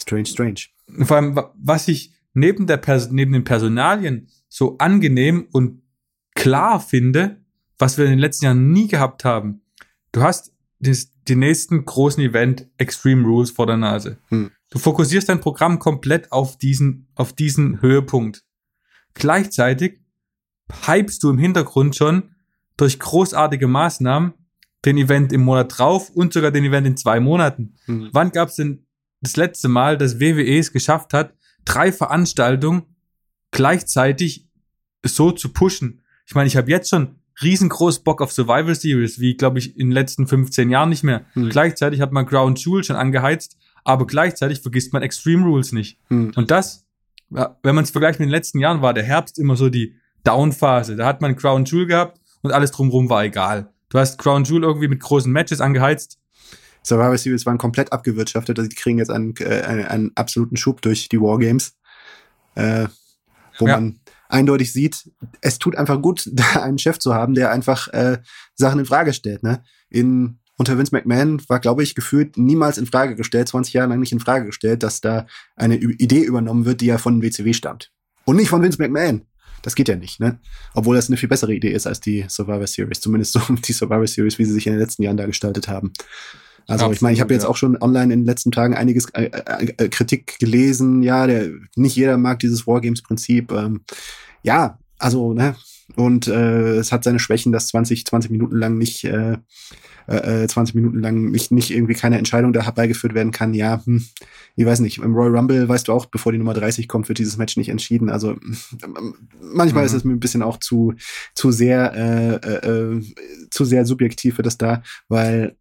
Strange, 0.00 0.26
strange. 0.26 0.60
Vor 1.00 1.16
allem, 1.16 1.38
was 1.56 1.88
ich 1.88 2.14
neben 2.32 2.66
der 2.66 2.76
Pers 2.76 3.10
neben 3.10 3.32
den 3.32 3.44
Personalien 3.44 4.28
so 4.48 4.78
angenehm 4.78 5.48
und 5.52 5.82
klar 6.34 6.80
finde, 6.80 7.38
was 7.78 7.98
wir 7.98 8.04
in 8.04 8.12
den 8.12 8.20
letzten 8.20 8.46
Jahren 8.46 8.72
nie 8.72 8.86
gehabt 8.86 9.24
haben. 9.24 9.62
Du 10.12 10.22
hast 10.22 10.52
den 10.80 11.38
nächsten 11.38 11.84
großen 11.84 12.22
Event 12.22 12.68
Extreme 12.78 13.26
Rules 13.26 13.50
vor 13.50 13.66
der 13.66 13.76
Nase. 13.76 14.18
Hm. 14.28 14.50
Du 14.70 14.78
fokussierst 14.78 15.28
dein 15.28 15.40
Programm 15.40 15.78
komplett 15.78 16.30
auf 16.30 16.58
diesen, 16.58 17.08
auf 17.14 17.32
diesen 17.32 17.80
Höhepunkt. 17.80 18.44
Gleichzeitig 19.14 20.00
hypst 20.86 21.22
du 21.22 21.30
im 21.30 21.38
Hintergrund 21.38 21.96
schon 21.96 22.34
durch 22.76 22.98
großartige 22.98 23.66
Maßnahmen 23.66 24.34
den 24.84 24.98
Event 24.98 25.32
im 25.32 25.42
Monat 25.42 25.78
drauf 25.78 26.10
und 26.10 26.32
sogar 26.32 26.50
den 26.50 26.64
Event 26.64 26.86
in 26.86 26.96
zwei 26.96 27.18
Monaten. 27.18 27.74
Mhm. 27.86 28.10
Wann 28.12 28.30
gab 28.30 28.50
es 28.50 28.56
denn 28.56 28.86
das 29.20 29.36
letzte 29.36 29.68
Mal, 29.68 29.98
dass 29.98 30.20
WWE 30.20 30.58
es 30.58 30.72
geschafft 30.72 31.12
hat, 31.12 31.34
drei 31.64 31.90
Veranstaltungen 31.90 32.82
gleichzeitig 33.50 34.48
so 35.04 35.32
zu 35.32 35.52
pushen? 35.52 36.02
Ich 36.26 36.34
meine, 36.34 36.46
ich 36.46 36.56
habe 36.56 36.70
jetzt 36.70 36.90
schon 36.90 37.16
riesengroß 37.42 38.04
Bock 38.04 38.20
auf 38.20 38.32
Survival 38.32 38.74
Series, 38.74 39.18
wie 39.18 39.36
glaube 39.36 39.58
ich 39.58 39.76
in 39.76 39.88
den 39.88 39.92
letzten 39.92 40.26
15 40.26 40.70
Jahren 40.70 40.90
nicht 40.90 41.02
mehr. 41.02 41.24
Mhm. 41.34 41.48
Gleichzeitig 41.48 42.00
hat 42.00 42.12
man 42.12 42.26
Ground 42.26 42.64
Jewel 42.64 42.84
schon 42.84 42.96
angeheizt 42.96 43.57
aber 43.88 44.06
gleichzeitig 44.06 44.60
vergisst 44.60 44.92
man 44.92 45.02
Extreme 45.02 45.46
Rules 45.46 45.72
nicht. 45.72 45.98
Hm. 46.08 46.32
Und 46.36 46.50
das, 46.50 46.84
wenn 47.30 47.74
man 47.74 47.84
es 47.84 47.90
vergleicht 47.90 48.20
mit 48.20 48.26
den 48.26 48.30
letzten 48.30 48.58
Jahren, 48.58 48.82
war 48.82 48.92
der 48.92 49.02
Herbst 49.02 49.38
immer 49.38 49.56
so 49.56 49.70
die 49.70 49.94
Down-Phase. 50.24 50.94
Da 50.94 51.06
hat 51.06 51.22
man 51.22 51.36
Crown 51.36 51.64
Jewel 51.64 51.86
gehabt 51.86 52.20
und 52.42 52.52
alles 52.52 52.70
drumherum 52.70 53.08
war 53.08 53.24
egal. 53.24 53.72
Du 53.88 53.98
hast 53.98 54.18
Crown 54.18 54.44
Jewel 54.44 54.64
irgendwie 54.64 54.88
mit 54.88 55.00
großen 55.00 55.32
Matches 55.32 55.62
angeheizt. 55.62 56.18
Survivor 56.84 57.16
Series 57.16 57.46
waren 57.46 57.56
komplett 57.56 57.90
abgewirtschaftet. 57.90 58.58
Also 58.58 58.68
die 58.68 58.76
kriegen 58.76 58.98
jetzt 58.98 59.10
einen, 59.10 59.34
äh, 59.38 59.62
einen, 59.62 59.86
einen 59.86 60.12
absoluten 60.16 60.58
Schub 60.58 60.82
durch 60.82 61.08
die 61.08 61.20
Wargames, 61.22 61.74
äh, 62.56 62.88
wo 63.58 63.68
ja. 63.68 63.80
man 63.80 64.00
eindeutig 64.28 64.70
sieht, 64.70 65.10
es 65.40 65.58
tut 65.58 65.76
einfach 65.76 66.02
gut, 66.02 66.28
da 66.32 66.62
einen 66.62 66.78
Chef 66.78 66.98
zu 66.98 67.14
haben, 67.14 67.32
der 67.34 67.50
einfach 67.52 67.88
äh, 67.88 68.18
Sachen 68.54 68.80
in 68.80 68.86
Frage 68.86 69.14
stellt. 69.14 69.42
Ne? 69.42 69.62
In 69.88 70.40
unter 70.58 70.76
Vince 70.76 70.94
McMahon 70.94 71.40
war, 71.48 71.60
glaube 71.60 71.82
ich, 71.82 71.94
gefühlt 71.94 72.36
niemals 72.36 72.78
in 72.78 72.86
Frage 72.86 73.14
gestellt, 73.14 73.48
20 73.48 73.72
Jahre 73.74 73.88
lang 73.88 74.00
nicht 74.00 74.12
in 74.12 74.20
Frage 74.20 74.44
gestellt, 74.44 74.82
dass 74.82 75.00
da 75.00 75.26
eine 75.56 75.76
Idee 75.76 76.22
übernommen 76.22 76.64
wird, 76.64 76.80
die 76.80 76.86
ja 76.86 76.98
von 76.98 77.22
WCW 77.22 77.54
stammt. 77.54 77.92
Und 78.24 78.36
nicht 78.36 78.48
von 78.48 78.62
Vince 78.62 78.82
McMahon. 78.82 79.22
Das 79.62 79.74
geht 79.74 79.88
ja 79.88 79.96
nicht, 79.96 80.20
ne? 80.20 80.38
Obwohl 80.74 80.96
das 80.96 81.08
eine 81.08 81.16
viel 81.16 81.28
bessere 81.28 81.54
Idee 81.54 81.72
ist 81.72 81.86
als 81.86 82.00
die 82.00 82.24
Survivor 82.28 82.66
Series. 82.66 83.00
Zumindest 83.00 83.32
so 83.32 83.40
die 83.48 83.72
Survivor 83.72 84.06
Series, 84.06 84.38
wie 84.38 84.44
sie 84.44 84.52
sich 84.52 84.66
in 84.66 84.72
den 84.72 84.80
letzten 84.80 85.02
Jahren 85.02 85.16
da 85.16 85.26
gestaltet 85.26 85.68
haben. 85.68 85.92
Also 86.66 86.84
Absolut, 86.84 86.96
ich 86.96 87.02
meine, 87.02 87.14
ich 87.14 87.20
habe 87.20 87.32
jetzt 87.32 87.44
ja. 87.44 87.48
auch 87.48 87.56
schon 87.56 87.80
online 87.80 88.12
in 88.12 88.20
den 88.20 88.26
letzten 88.26 88.50
Tagen 88.50 88.74
einiges 88.74 89.08
äh, 89.14 89.24
äh, 89.24 89.74
äh, 89.78 89.88
Kritik 89.88 90.38
gelesen. 90.38 91.02
Ja, 91.02 91.26
der, 91.26 91.50
nicht 91.76 91.96
jeder 91.96 92.18
mag 92.18 92.40
dieses 92.40 92.66
Wargames-Prinzip. 92.66 93.52
Ähm, 93.52 93.84
ja, 94.42 94.78
also, 94.98 95.32
ne? 95.32 95.54
Und 95.96 96.28
äh, 96.28 96.76
es 96.76 96.92
hat 96.92 97.04
seine 97.04 97.20
Schwächen, 97.20 97.52
dass 97.52 97.68
20, 97.68 98.04
20 98.04 98.30
Minuten 98.30 98.56
lang 98.56 98.76
nicht 98.76 99.04
äh, 99.04 99.38
äh, 100.08 100.46
20 100.48 100.74
äh, 100.74 100.78
Minuten 100.78 101.00
lang 101.00 101.30
nicht, 101.30 101.52
nicht 101.52 101.70
irgendwie 101.70 101.94
keine 101.94 102.18
Entscheidung 102.18 102.52
da 102.52 102.62
herbeigeführt 102.62 103.14
werden 103.14 103.32
kann. 103.32 103.54
Ja, 103.54 103.84
hm, 103.84 104.04
ich 104.56 104.66
weiß 104.66 104.80
nicht. 104.80 104.98
Im 104.98 105.14
Royal 105.14 105.36
Rumble 105.36 105.68
weißt 105.68 105.88
du 105.88 105.92
auch, 105.92 106.06
bevor 106.06 106.32
die 106.32 106.38
Nummer 106.38 106.54
30 106.54 106.88
kommt, 106.88 107.08
wird 107.08 107.18
dieses 107.18 107.36
Match 107.36 107.56
nicht 107.56 107.68
entschieden. 107.68 108.10
Also 108.10 108.36
manchmal 109.40 109.82
mhm. 109.82 109.86
ist 109.86 109.92
es 109.92 110.04
mir 110.04 110.12
ein 110.12 110.20
bisschen 110.20 110.42
auch 110.42 110.58
zu, 110.58 110.94
zu 111.34 111.50
sehr, 111.50 111.94
äh, 111.94 112.34
äh, 112.34 112.96
äh, 112.96 113.02
zu 113.50 113.64
sehr 113.64 113.84
subjektiv 113.84 114.36
für 114.36 114.42
das 114.42 114.58
da, 114.58 114.82
weil 115.08 115.56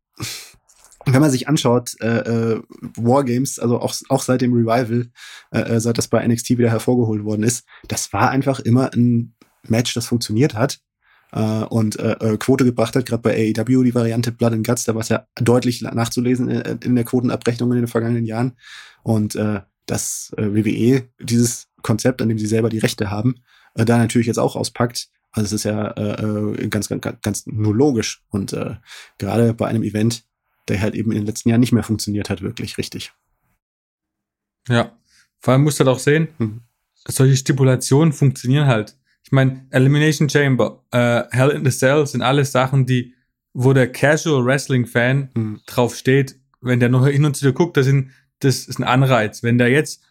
wenn 1.06 1.22
man 1.22 1.32
sich 1.32 1.48
anschaut, 1.48 1.92
äh, 2.02 2.54
äh, 2.54 2.62
Wargames, 2.98 3.60
also 3.60 3.80
auch, 3.80 3.96
auch 4.10 4.22
seit 4.22 4.42
dem 4.42 4.54
Revival, 4.54 5.10
äh, 5.52 5.60
äh 5.60 5.80
seit 5.80 5.98
das 5.98 6.08
bei 6.10 6.26
NXT 6.28 6.52
wieder 6.52 6.70
hervorgeholt 6.70 7.24
worden 7.24 7.44
ist, 7.44 7.66
das 7.88 8.12
war 8.12 8.30
einfach 8.30 8.60
immer 8.60 8.94
ein 8.94 9.34
Match, 9.64 9.94
das 9.94 10.08
funktioniert 10.08 10.54
hat 10.54 10.80
äh, 11.32 11.64
und 11.64 12.00
äh, 12.00 12.14
äh 12.20 12.38
Quote 12.38 12.66
gebracht 12.66 12.96
hat, 12.96 13.06
gerade 13.06 13.22
bei 13.22 13.54
AEW, 13.58 13.84
die 13.84 13.96
Variante 13.96 14.32
Blood 14.32 14.54
and 14.54 14.68
Guts, 14.68 14.86
da 14.86 14.96
war 14.96 15.02
es 15.02 15.10
ja 15.10 15.28
deutlich 15.36 15.82
nachzulesen 15.82 16.50
in, 16.50 16.62
äh, 16.62 16.78
in, 16.84 16.96
der 16.96 17.04
Quotenabrechnung 17.04 17.72
in 17.72 17.78
den 17.80 17.88
vergangenen 17.88 18.26
Jahren. 18.26 18.54
Und 19.04 19.36
äh, 19.36 19.62
dass 19.86 20.34
äh, 20.38 20.54
WWE 20.54 21.08
dieses 21.20 21.68
Konzept, 21.82 22.22
an 22.22 22.30
dem 22.30 22.38
sie 22.38 22.48
selber 22.48 22.70
die 22.70 22.80
Rechte 22.80 23.10
haben, 23.10 23.36
äh, 23.76 23.86
da 23.86 23.98
natürlich 23.98 24.28
jetzt 24.28 24.40
auch 24.40 24.56
auspackt. 24.56 25.10
Also 25.32 25.46
es 25.48 25.54
ist 25.54 25.64
ja 25.64 25.92
äh, 25.92 26.24
äh 26.24 26.68
ganz, 26.68 26.90
ganz, 26.90 27.04
ganz 27.22 27.46
nur 27.48 27.76
logisch. 27.76 28.24
Und 28.30 28.54
äh, 28.54 28.76
gerade 29.18 29.54
bei 29.54 29.68
einem 29.68 29.84
Event, 29.84 30.26
der 30.68 30.82
halt 30.82 30.96
eben 30.96 31.12
in 31.12 31.20
den 31.20 31.26
letzten 31.26 31.50
Jahren 31.50 31.62
nicht 31.62 31.72
mehr 31.72 31.84
funktioniert 31.84 32.30
hat, 32.30 32.42
wirklich 32.42 32.78
richtig. 32.78 33.14
Ja, 34.68 34.98
vor 35.40 35.54
allem 35.54 35.64
musst 35.64 35.80
du 35.80 35.86
halt 35.86 35.96
auch 35.96 36.00
sehen, 36.00 36.28
mhm. 36.38 36.62
solche 37.08 37.38
Stipulationen 37.38 38.12
funktionieren 38.12 38.68
halt 38.68 38.98
ich 39.28 39.32
meine, 39.34 39.68
Elimination 39.72 40.30
Chamber, 40.30 40.86
äh, 40.92 41.24
Hell 41.32 41.50
in 41.50 41.66
the 41.66 41.78
Cell 41.78 42.08
sind 42.08 42.22
alles 42.22 42.54
Sachen, 42.54 42.86
die, 42.86 43.14
wo 43.52 43.74
der 43.74 43.92
Casual 43.92 44.46
Wrestling 44.46 44.86
Fan 44.86 45.32
mhm. 45.34 45.60
drauf 45.66 45.98
steht, 45.98 46.40
wenn 46.62 46.80
der 46.80 46.88
noch 46.88 47.06
hin 47.06 47.26
und 47.26 47.36
zu 47.36 47.46
dir 47.46 47.52
guckt, 47.52 47.76
das, 47.76 47.88
sind, 47.88 48.12
das 48.40 48.70
ist 48.70 48.80
ein 48.80 48.86
Anreiz. 48.86 49.44
Wenn 49.44 49.58
der 49.58 49.68
jetzt 49.68 50.02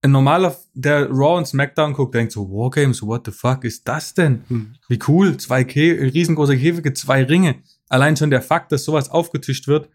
ein 0.00 0.10
normaler, 0.10 0.56
der 0.72 1.10
Raw 1.10 1.36
und 1.36 1.46
SmackDown 1.46 1.92
guckt, 1.92 2.14
denkt 2.14 2.32
so, 2.32 2.48
Wargames, 2.48 3.02
what 3.02 3.26
the 3.26 3.30
fuck 3.30 3.62
ist 3.64 3.86
das 3.86 4.14
denn? 4.14 4.44
Mhm. 4.48 4.76
Wie 4.88 5.00
cool, 5.06 5.36
zwei 5.36 5.62
Kä 5.62 5.92
riesengroße 5.92 6.56
Käfige, 6.56 6.94
zwei 6.94 7.24
Ringe. 7.24 7.56
Allein 7.90 8.16
schon 8.16 8.30
der 8.30 8.40
Fakt, 8.40 8.72
dass 8.72 8.84
sowas 8.84 9.10
aufgetischt 9.10 9.68
wird, 9.68 9.90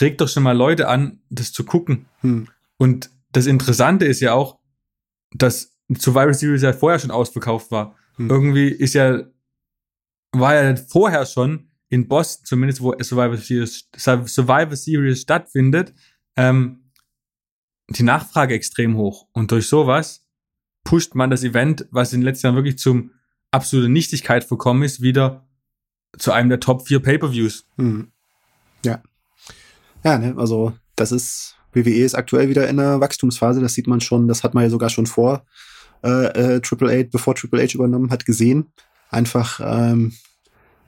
regt 0.00 0.20
doch 0.20 0.28
schon 0.28 0.42
mal 0.42 0.56
Leute 0.56 0.88
an, 0.88 1.20
das 1.30 1.52
zu 1.52 1.62
gucken. 1.62 2.06
Mhm. 2.22 2.48
Und 2.76 3.08
das 3.30 3.46
Interessante 3.46 4.04
ist 4.04 4.18
ja 4.18 4.32
auch, 4.32 4.58
dass 5.32 5.76
Survivor 5.96 6.34
Series 6.34 6.62
ja 6.62 6.72
vorher 6.72 6.98
schon 6.98 7.12
ausverkauft 7.12 7.70
war. 7.70 7.94
Hm. 8.20 8.28
Irgendwie 8.28 8.68
ist 8.68 8.94
ja, 8.94 9.22
war 10.32 10.54
ja 10.54 10.76
vorher 10.76 11.24
schon 11.24 11.70
in 11.88 12.06
Boston, 12.06 12.44
zumindest 12.44 12.82
wo 12.82 12.94
Survivor 13.00 13.38
Series, 13.38 13.88
Survivor 13.96 14.76
Series 14.76 15.22
stattfindet, 15.22 15.94
ähm, 16.36 16.92
die 17.88 18.02
Nachfrage 18.02 18.54
extrem 18.54 18.96
hoch. 18.96 19.26
Und 19.32 19.50
durch 19.50 19.66
sowas 19.66 20.26
pusht 20.84 21.14
man 21.14 21.30
das 21.30 21.42
Event, 21.42 21.86
was 21.90 22.12
in 22.12 22.20
den 22.20 22.26
letzten 22.26 22.46
Jahren 22.46 22.56
wirklich 22.56 22.78
zum 22.78 23.12
absolute 23.50 23.88
Nichtigkeit 23.88 24.44
verkommen 24.44 24.82
ist, 24.82 25.00
wieder 25.00 25.48
zu 26.18 26.30
einem 26.30 26.50
der 26.50 26.60
Top 26.60 26.86
4 26.86 27.00
Pay-Per-Views. 27.00 27.66
Hm. 27.76 28.12
Ja. 28.84 29.02
Ja, 30.04 30.18
ne, 30.18 30.34
also 30.36 30.74
das 30.94 31.10
ist, 31.10 31.56
WWE 31.72 32.04
ist 32.04 32.14
aktuell 32.14 32.50
wieder 32.50 32.68
in 32.68 32.78
einer 32.78 33.00
Wachstumsphase, 33.00 33.60
das 33.60 33.74
sieht 33.74 33.86
man 33.86 34.00
schon, 34.00 34.28
das 34.28 34.44
hat 34.44 34.54
man 34.54 34.64
ja 34.64 34.70
sogar 34.70 34.90
schon 34.90 35.06
vor 35.06 35.46
äh, 36.02 36.56
äh, 36.56 36.60
Triple 36.60 36.90
H, 36.90 37.08
bevor 37.12 37.34
Triple 37.34 37.62
H 37.62 37.74
übernommen 37.74 38.10
hat, 38.10 38.26
gesehen. 38.26 38.72
Einfach 39.10 39.60
ähm, 39.62 40.12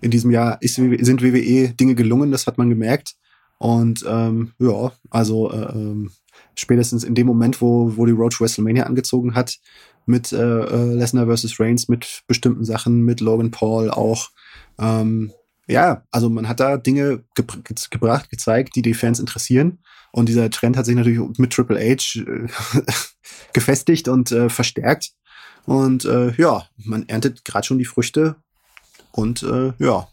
in 0.01 0.11
diesem 0.11 0.31
Jahr 0.31 0.59
ist, 0.61 0.75
sind 0.75 1.23
WWE 1.23 1.69
Dinge 1.71 1.95
gelungen, 1.95 2.31
das 2.31 2.47
hat 2.47 2.59
man 2.59 2.69
gemerkt. 2.69 3.15
Und 3.59 4.05
ähm, 4.09 4.53
ja, 4.59 4.93
also 5.11 5.53
äh, 5.53 5.73
ähm, 5.73 6.11
spätestens 6.57 7.05
in 7.05 7.15
dem 7.15 7.27
Moment, 7.27 7.61
wo, 7.61 7.97
wo 7.97 8.07
die 8.07 8.13
Road 8.13 8.33
to 8.33 8.45
WrestleMania 8.45 8.85
angezogen 8.85 9.35
hat, 9.35 9.59
mit 10.07 10.33
äh, 10.33 10.37
äh, 10.39 10.95
Lesnar 10.95 11.27
vs. 11.27 11.61
Reigns, 11.61 11.89
mit 11.89 12.23
bestimmten 12.27 12.65
Sachen, 12.65 13.03
mit 13.03 13.21
Logan 13.21 13.51
Paul 13.51 13.91
auch. 13.91 14.31
Ähm, 14.79 15.33
ja, 15.69 16.03
also 16.11 16.29
man 16.29 16.49
hat 16.49 16.61
da 16.61 16.77
Dinge 16.77 17.25
ge 17.35 17.45
gebracht, 17.91 18.31
gezeigt, 18.31 18.75
die 18.75 18.83
die 18.83 18.95
Fans 18.95 19.21
interessieren. 19.21 19.79
Und 20.13 20.29
dieser 20.29 20.51
Trend 20.51 20.77
hat 20.77 20.87
sich 20.87 20.95
natürlich 20.95 21.21
mit 21.39 21.53
Triple 21.53 21.81
H 21.81 22.21
äh, 22.21 22.47
gefestigt 23.53 24.09
und 24.09 24.31
äh, 24.31 24.49
verstärkt. 24.49 25.13
Und 25.65 26.05
äh, 26.05 26.33
ja, 26.37 26.67
man 26.77 27.09
erntet 27.09 27.45
gerade 27.45 27.67
schon 27.67 27.79
die 27.79 27.85
Früchte. 27.85 28.37
Und 29.11 29.43
äh, 29.43 29.73
ja, 29.79 30.09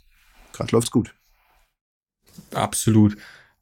gerade 0.54 0.72
läuft's 0.72 0.92
gut. 0.92 1.14
Absolut. 2.54 3.18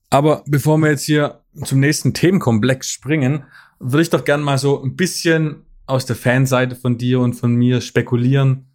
Aber 0.09 0.43
bevor 0.45 0.77
wir 0.77 0.89
jetzt 0.89 1.03
hier 1.03 1.43
zum 1.63 1.79
nächsten 1.79 2.13
Themenkomplex 2.13 2.89
springen, 2.89 3.43
würde 3.79 4.03
ich 4.03 4.09
doch 4.09 4.23
gern 4.23 4.41
mal 4.41 4.57
so 4.57 4.81
ein 4.81 4.95
bisschen 4.95 5.65
aus 5.85 6.05
der 6.05 6.15
Fanseite 6.15 6.75
von 6.75 6.97
dir 6.97 7.19
und 7.19 7.33
von 7.33 7.55
mir 7.55 7.81
spekulieren. 7.81 8.67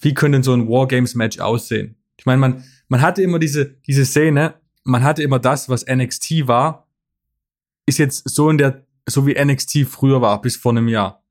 Wie 0.00 0.14
könnte 0.14 0.42
so 0.42 0.52
ein 0.52 0.68
Wargames-Match 0.68 1.40
aussehen? 1.40 1.96
Ich 2.16 2.26
meine, 2.26 2.38
man, 2.38 2.64
man 2.88 3.00
hatte 3.00 3.22
immer 3.22 3.38
diese, 3.38 3.76
diese 3.86 4.06
Szene, 4.06 4.54
man 4.84 5.02
hatte 5.02 5.22
immer 5.22 5.38
das, 5.38 5.68
was 5.68 5.86
NXT 5.86 6.46
war, 6.46 6.81
ist 7.86 7.98
jetzt 7.98 8.28
so 8.28 8.48
in 8.50 8.58
der, 8.58 8.86
so 9.08 9.26
wie 9.26 9.34
NXT 9.34 9.86
früher 9.88 10.20
war, 10.20 10.40
bis 10.40 10.56
vor 10.56 10.72
einem 10.72 10.88
Jahr. 10.88 11.24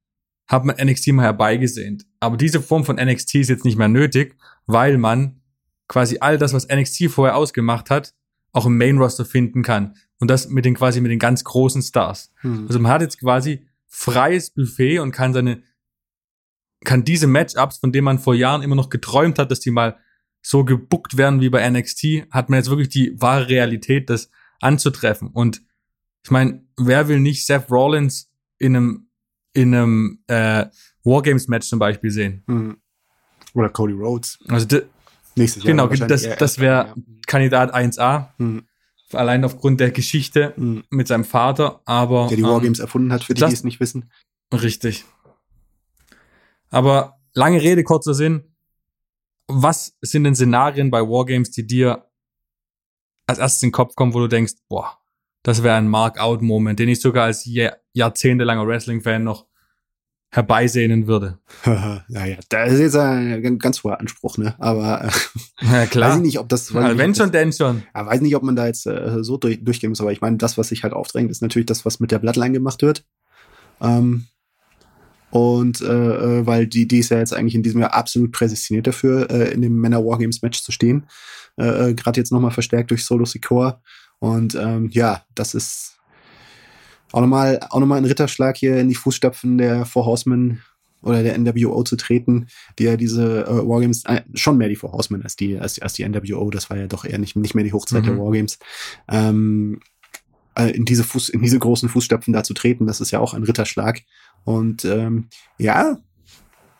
Hat 0.47 0.65
man 0.65 0.75
NXT 0.75 1.13
mal 1.13 1.23
herbeigesehnt. 1.23 2.05
Aber 2.19 2.37
diese 2.37 2.61
Form 2.61 2.83
von 2.83 2.97
NXT 2.97 3.35
ist 3.35 3.49
jetzt 3.49 3.65
nicht 3.65 3.77
mehr 3.77 3.87
nötig, 3.87 4.35
weil 4.65 4.97
man 4.97 5.41
quasi 5.87 6.17
all 6.19 6.37
das, 6.37 6.53
was 6.53 6.67
NXT 6.67 7.09
vorher 7.09 7.35
ausgemacht 7.35 7.89
hat, 7.89 8.13
auch 8.51 8.65
im 8.65 8.77
Main 8.77 8.97
Roster 8.97 9.25
finden 9.25 9.63
kann. 9.63 9.95
Und 10.19 10.29
das 10.29 10.49
mit 10.49 10.65
den 10.65 10.75
quasi 10.75 11.01
mit 11.01 11.11
den 11.11 11.19
ganz 11.19 11.43
großen 11.43 11.81
Stars. 11.81 12.31
Hm. 12.41 12.67
Also 12.67 12.79
man 12.79 12.91
hat 12.91 13.01
jetzt 13.01 13.19
quasi 13.19 13.65
freies 13.87 14.51
Buffet 14.51 14.99
und 14.99 15.11
kann 15.11 15.33
seine, 15.33 15.63
kann 16.83 17.03
diese 17.03 17.27
Matchups, 17.27 17.77
von 17.77 17.91
denen 17.91 18.05
man 18.05 18.19
vor 18.19 18.35
Jahren 18.35 18.61
immer 18.61 18.75
noch 18.75 18.89
geträumt 18.89 19.39
hat, 19.39 19.51
dass 19.51 19.59
die 19.59 19.71
mal 19.71 19.97
so 20.41 20.63
gebuckt 20.63 21.17
werden 21.17 21.41
wie 21.41 21.49
bei 21.49 21.67
NXT, 21.69 22.31
hat 22.31 22.49
man 22.49 22.57
jetzt 22.57 22.69
wirklich 22.69 22.89
die 22.89 23.19
wahre 23.21 23.47
Realität, 23.47 24.09
das 24.09 24.31
anzutreffen. 24.59 25.29
Und 25.29 25.61
ich 26.23 26.31
meine, 26.31 26.65
wer 26.77 27.07
will 27.07 27.19
nicht 27.19 27.45
Seth 27.45 27.69
Rollins 27.71 28.31
in 28.57 28.75
einem, 28.75 29.09
in 29.53 29.73
einem 29.73 30.23
äh, 30.27 30.65
Wargames-Match 31.03 31.67
zum 31.67 31.79
Beispiel 31.79 32.11
sehen? 32.11 32.43
Mhm. 32.47 32.77
Oder 33.53 33.69
Cody 33.69 33.93
Rhodes. 33.93 34.39
Also 34.47 34.81
Nächstes 35.35 35.63
Jahr. 35.63 35.71
Genau, 35.71 35.87
das, 35.87 36.27
das 36.37 36.59
wäre. 36.59 36.93
Kandidat 37.27 37.73
1A. 37.73 38.29
Mhm. 38.37 38.67
Allein 39.13 39.43
aufgrund 39.43 39.79
der 39.79 39.91
Geschichte 39.91 40.53
mhm. 40.55 40.83
mit 40.89 41.07
seinem 41.07 41.25
Vater, 41.25 41.81
aber. 41.85 42.27
Der 42.27 42.37
die 42.37 42.43
Wargames 42.43 42.79
ähm, 42.79 42.83
erfunden 42.83 43.13
hat, 43.13 43.23
für 43.23 43.33
die, 43.33 43.43
die 43.43 43.53
es 43.53 43.63
nicht 43.63 43.79
wissen. 43.79 44.11
Richtig. 44.53 45.05
Aber 46.69 47.19
lange 47.33 47.61
Rede, 47.61 47.83
kurzer 47.83 48.13
Sinn. 48.13 48.55
Was 49.47 49.97
sind 50.01 50.23
denn 50.23 50.35
Szenarien 50.35 50.91
bei 50.91 51.01
Wargames, 51.01 51.51
die 51.51 51.67
dir 51.67 52.09
als 53.27 53.39
erstes 53.39 53.63
in 53.63 53.67
den 53.67 53.73
Kopf 53.73 53.95
kommen, 53.95 54.13
wo 54.13 54.19
du 54.19 54.27
denkst, 54.27 54.53
boah, 54.69 55.00
das 55.43 55.63
wäre 55.63 55.75
ein 55.75 55.87
Mark-out-Moment, 55.87 56.79
den 56.79 56.89
ich 56.89 57.01
sogar 57.01 57.25
als 57.25 57.49
jahrzehntelanger 57.93 58.67
Wrestling-Fan 58.67 59.23
noch 59.23 59.47
herbeisehnen 60.31 61.07
würde. 61.07 61.39
naja, 62.07 62.37
da 62.49 62.63
ist 62.63 62.79
jetzt 62.79 62.95
ein 62.95 63.59
ganz 63.59 63.83
hoher 63.83 63.99
Anspruch, 63.99 64.37
ne? 64.37 64.55
Aber 64.59 65.03
äh, 65.03 65.65
ja, 65.65 65.85
klar. 65.87 66.11
weiß 66.11 66.17
ich 66.17 66.23
nicht, 66.23 66.39
ob 66.39 66.47
das. 66.47 66.71
Ja, 66.71 66.97
wenn 66.97 67.13
schon, 67.13 67.31
denn 67.31 67.51
schon. 67.51 67.83
Ja, 67.93 68.05
weiß 68.05 68.21
nicht, 68.21 68.35
ob 68.35 68.43
man 68.43 68.55
da 68.55 68.65
jetzt 68.65 68.87
äh, 68.87 69.23
so 69.23 69.37
durch, 69.37 69.63
durchgehen 69.63 69.89
muss, 69.89 69.99
aber 69.99 70.13
ich 70.13 70.21
meine, 70.21 70.37
das, 70.37 70.57
was 70.57 70.69
sich 70.69 70.83
halt 70.83 70.93
aufdrängt, 70.93 71.29
ist 71.31 71.41
natürlich 71.41 71.65
das, 71.65 71.85
was 71.85 71.99
mit 71.99 72.11
der 72.11 72.19
Bloodline 72.19 72.53
gemacht 72.53 72.81
wird. 72.81 73.03
Ähm, 73.81 74.27
Und 75.31 75.81
äh, 75.81 75.85
äh, 76.39 76.45
weil 76.45 76.67
die, 76.67 76.87
die 76.87 76.99
ist 76.99 77.09
ja 77.09 77.19
jetzt 77.19 77.33
eigentlich 77.33 77.55
in 77.55 77.63
diesem 77.63 77.81
Jahr 77.81 77.93
absolut 77.93 78.31
prädestiniert 78.31 78.87
dafür, 78.87 79.29
äh, 79.29 79.51
in 79.51 79.61
dem 79.61 79.79
Männer 79.79 80.05
Wargames 80.05 80.41
Match 80.41 80.61
zu 80.61 80.71
stehen. 80.71 81.07
Äh, 81.57 81.89
äh 81.89 81.93
Gerade 81.93 82.19
jetzt 82.19 82.31
nochmal 82.31 82.51
verstärkt 82.51 82.91
durch 82.91 83.05
Solo 83.05 83.25
Secure. 83.25 83.81
Und 84.21 84.53
ähm, 84.53 84.89
ja, 84.91 85.23
das 85.33 85.55
ist 85.55 85.97
auch 87.11 87.21
nochmal 87.21 87.59
auch 87.71 87.79
noch 87.79 87.87
mal 87.87 87.97
ein 87.97 88.05
Ritterschlag 88.05 88.55
hier 88.55 88.77
in 88.77 88.87
die 88.87 88.95
Fußstapfen 88.95 89.57
der 89.57 89.83
Four 89.85 90.05
Horsemen 90.05 90.61
oder 91.01 91.23
der 91.23 91.35
NWO 91.39 91.81
zu 91.83 91.95
treten, 91.95 92.45
die 92.77 92.83
ja 92.83 92.97
diese 92.97 93.47
äh, 93.47 93.67
Wargames, 93.67 94.05
äh, 94.05 94.21
schon 94.35 94.59
mehr 94.59 94.69
die 94.69 94.75
Four 94.75 94.91
Horsemen 94.91 95.23
als 95.23 95.35
die, 95.35 95.57
als, 95.57 95.81
als 95.81 95.93
die 95.93 96.07
NWO, 96.07 96.51
das 96.51 96.69
war 96.69 96.77
ja 96.77 96.85
doch 96.85 97.03
eher 97.03 97.17
nicht, 97.17 97.35
nicht 97.35 97.55
mehr 97.55 97.63
die 97.63 97.73
Hochzeit 97.73 98.03
mhm. 98.03 98.05
der 98.05 98.17
Wargames. 98.19 98.59
Ähm, 99.09 99.79
äh, 100.53 100.69
in 100.69 100.85
diese 100.85 101.03
Fuß, 101.03 101.29
in 101.29 101.41
diese 101.41 101.57
großen 101.57 101.89
Fußstapfen 101.89 102.31
da 102.31 102.43
zu 102.43 102.53
treten, 102.53 102.85
das 102.85 103.01
ist 103.01 103.09
ja 103.09 103.19
auch 103.19 103.33
ein 103.33 103.43
Ritterschlag. 103.43 104.01
Und 104.43 104.85
ähm, 104.85 105.29
ja, 105.57 105.97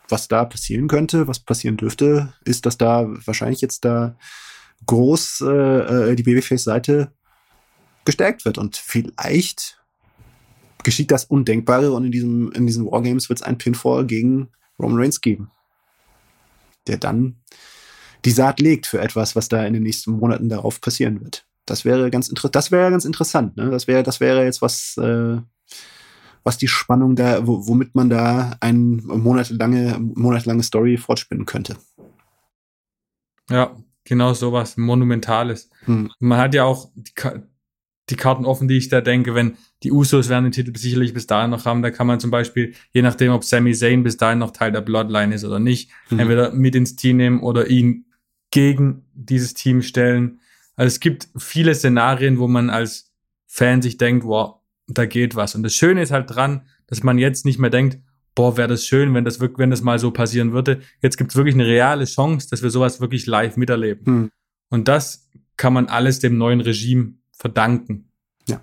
was 0.08 0.28
da 0.28 0.44
passieren 0.44 0.86
könnte, 0.86 1.26
was 1.26 1.40
passieren 1.40 1.76
dürfte, 1.76 2.34
ist, 2.44 2.66
dass 2.66 2.78
da 2.78 3.08
wahrscheinlich 3.26 3.60
jetzt 3.60 3.84
da 3.84 4.16
groß 4.86 5.42
äh, 5.48 6.10
äh 6.10 6.14
die 6.14 6.22
Babyface-Seite 6.22 7.12
gestärkt 8.04 8.44
wird 8.44 8.58
und 8.58 8.76
vielleicht 8.76 9.82
geschieht 10.82 11.10
das 11.10 11.24
Undenkbare 11.24 11.92
und 11.92 12.04
in 12.04 12.12
diesem 12.12 12.52
in 12.52 12.66
diesen 12.66 12.86
Wargames 12.86 13.28
wird 13.28 13.40
es 13.40 13.44
ein 13.44 13.58
Pinfall 13.58 14.06
gegen 14.06 14.48
Roman 14.78 14.98
Reigns 14.98 15.20
geben, 15.20 15.50
der 16.86 16.98
dann 16.98 17.36
die 18.24 18.30
Saat 18.30 18.60
legt 18.60 18.86
für 18.86 19.00
etwas, 19.00 19.36
was 19.36 19.48
da 19.48 19.64
in 19.64 19.74
den 19.74 19.82
nächsten 19.82 20.12
Monaten 20.12 20.48
darauf 20.48 20.80
passieren 20.80 21.20
wird. 21.20 21.46
Das 21.66 21.84
wäre 21.84 22.10
ganz 22.10 22.28
interessant. 22.28 22.54
Das 22.56 22.70
wäre 22.72 22.90
ganz 22.90 23.04
interessant. 23.04 23.56
Ne? 23.56 23.70
Das 23.70 23.86
wäre 23.86 24.02
das 24.02 24.20
wäre 24.20 24.44
jetzt 24.44 24.62
was 24.62 24.96
äh, 24.96 25.38
was 26.44 26.58
die 26.58 26.68
Spannung 26.68 27.16
da, 27.16 27.46
womit 27.46 27.94
man 27.94 28.10
da 28.10 28.56
eine 28.60 29.00
monatelange, 29.02 29.98
monatelange 30.00 30.62
Story 30.62 30.96
fortspinnen 30.96 31.46
könnte. 31.46 31.76
Ja, 33.48 33.76
genau 34.04 34.34
sowas, 34.34 34.76
Monumentales. 34.76 35.70
Hm. 35.84 36.10
Man 36.18 36.38
hat 36.38 36.54
ja 36.54 36.64
auch 36.64 36.90
die, 36.94 37.12
die, 38.12 38.16
Karten 38.16 38.44
offen, 38.44 38.68
die 38.68 38.76
ich 38.76 38.88
da 38.88 39.00
denke, 39.00 39.34
wenn 39.34 39.56
die 39.82 39.92
Usos 39.92 40.28
werden 40.28 40.44
den 40.44 40.52
Titel 40.52 40.76
sicherlich 40.76 41.14
bis 41.14 41.26
dahin 41.26 41.50
noch 41.50 41.64
haben, 41.64 41.82
da 41.82 41.90
kann 41.90 42.06
man 42.06 42.20
zum 42.20 42.30
Beispiel, 42.30 42.74
je 42.92 43.02
nachdem, 43.02 43.32
ob 43.32 43.44
Sami 43.44 43.74
Zayn 43.74 44.02
bis 44.02 44.16
dahin 44.16 44.38
noch 44.38 44.52
Teil 44.52 44.72
der 44.72 44.80
Bloodline 44.80 45.34
ist 45.34 45.44
oder 45.44 45.58
nicht, 45.58 45.90
hm. 46.08 46.18
entweder 46.20 46.52
mit 46.52 46.74
ins 46.74 46.96
Team 46.96 47.16
nehmen 47.16 47.40
oder 47.40 47.68
ihn 47.68 48.06
gegen 48.50 49.06
dieses 49.14 49.54
Team 49.54 49.82
stellen. 49.82 50.40
Also 50.76 50.88
es 50.88 51.00
gibt 51.00 51.28
viele 51.36 51.74
Szenarien, 51.74 52.38
wo 52.38 52.46
man 52.46 52.70
als 52.70 53.12
Fan 53.46 53.82
sich 53.82 53.98
denkt, 53.98 54.24
wow, 54.24 54.60
da 54.86 55.06
geht 55.06 55.34
was. 55.34 55.54
Und 55.54 55.62
das 55.62 55.74
Schöne 55.74 56.02
ist 56.02 56.12
halt 56.12 56.34
dran, 56.34 56.62
dass 56.86 57.02
man 57.02 57.18
jetzt 57.18 57.44
nicht 57.44 57.58
mehr 57.58 57.70
denkt, 57.70 57.98
boah, 58.34 58.56
wäre 58.56 58.68
das 58.68 58.86
schön, 58.86 59.14
wenn 59.14 59.24
das 59.24 59.40
wirklich, 59.40 59.58
wenn 59.58 59.70
das 59.70 59.82
mal 59.82 59.98
so 59.98 60.10
passieren 60.10 60.52
würde. 60.52 60.80
Jetzt 61.00 61.16
gibt 61.16 61.30
es 61.30 61.36
wirklich 61.36 61.54
eine 61.54 61.66
reale 61.66 62.04
Chance, 62.04 62.48
dass 62.50 62.62
wir 62.62 62.70
sowas 62.70 63.00
wirklich 63.00 63.26
live 63.26 63.56
miterleben. 63.56 64.06
Hm. 64.06 64.30
Und 64.70 64.88
das 64.88 65.28
kann 65.56 65.72
man 65.72 65.86
alles 65.86 66.18
dem 66.18 66.38
neuen 66.38 66.60
Regime 66.60 67.14
verdanken. 67.42 68.08
Ja, 68.48 68.62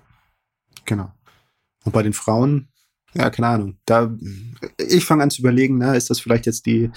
genau. 0.86 1.12
Und 1.84 1.92
bei 1.92 2.02
den 2.02 2.14
Frauen, 2.14 2.68
ja, 3.12 3.28
keine 3.28 3.48
Ahnung. 3.48 3.76
Da, 3.84 4.10
ich 4.78 5.04
fange 5.04 5.22
an 5.22 5.30
zu 5.30 5.42
überlegen, 5.42 5.76
na, 5.76 5.94
ist 5.94 6.08
das 6.08 6.20
vielleicht 6.20 6.46
jetzt 6.46 6.64
die 6.64 6.90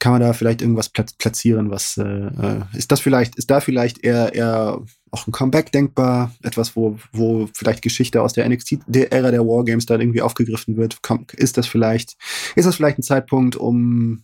kann 0.00 0.12
man 0.12 0.20
da 0.20 0.32
vielleicht 0.32 0.62
irgendwas 0.62 0.90
platzieren, 0.90 1.70
was 1.70 1.96
äh, 1.96 2.02
äh, 2.04 2.62
ist 2.72 2.92
das 2.92 3.00
vielleicht, 3.00 3.34
ist 3.36 3.50
da 3.50 3.60
vielleicht 3.60 4.04
eher, 4.04 4.32
eher 4.32 4.80
auch 5.10 5.26
ein 5.26 5.32
Comeback 5.32 5.72
denkbar, 5.72 6.32
etwas, 6.42 6.76
wo, 6.76 6.98
wo 7.12 7.48
vielleicht 7.52 7.82
Geschichte 7.82 8.22
aus 8.22 8.32
der 8.32 8.48
NXT, 8.48 8.78
der 8.86 9.12
Ära 9.12 9.32
der 9.32 9.44
Wargames 9.44 9.86
dann 9.86 10.00
irgendwie 10.00 10.22
aufgegriffen 10.22 10.76
wird. 10.76 10.98
Ist 11.32 11.56
das 11.56 11.66
vielleicht, 11.66 12.16
ist 12.54 12.66
das 12.66 12.76
vielleicht 12.76 12.98
ein 12.98 13.02
Zeitpunkt, 13.02 13.56
um 13.56 14.22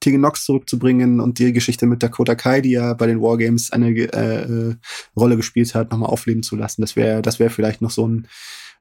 Tegan 0.00 0.22
Nox 0.22 0.44
zurückzubringen 0.44 1.20
und 1.20 1.38
die 1.38 1.52
Geschichte 1.52 1.86
mit 1.86 2.02
Dakota 2.02 2.34
Kai, 2.34 2.60
die 2.60 2.72
ja 2.72 2.94
bei 2.94 3.06
den 3.06 3.20
Wargames 3.20 3.70
eine 3.70 3.90
äh, 3.90 4.70
äh, 4.70 4.76
Rolle 5.16 5.36
gespielt 5.36 5.74
hat, 5.74 5.90
nochmal 5.90 6.10
aufleben 6.10 6.42
zu 6.42 6.56
lassen. 6.56 6.80
Das 6.80 6.96
wäre, 6.96 7.22
das 7.22 7.38
wäre 7.38 7.50
vielleicht 7.50 7.82
noch 7.82 7.90
so 7.90 8.06
ein 8.06 8.26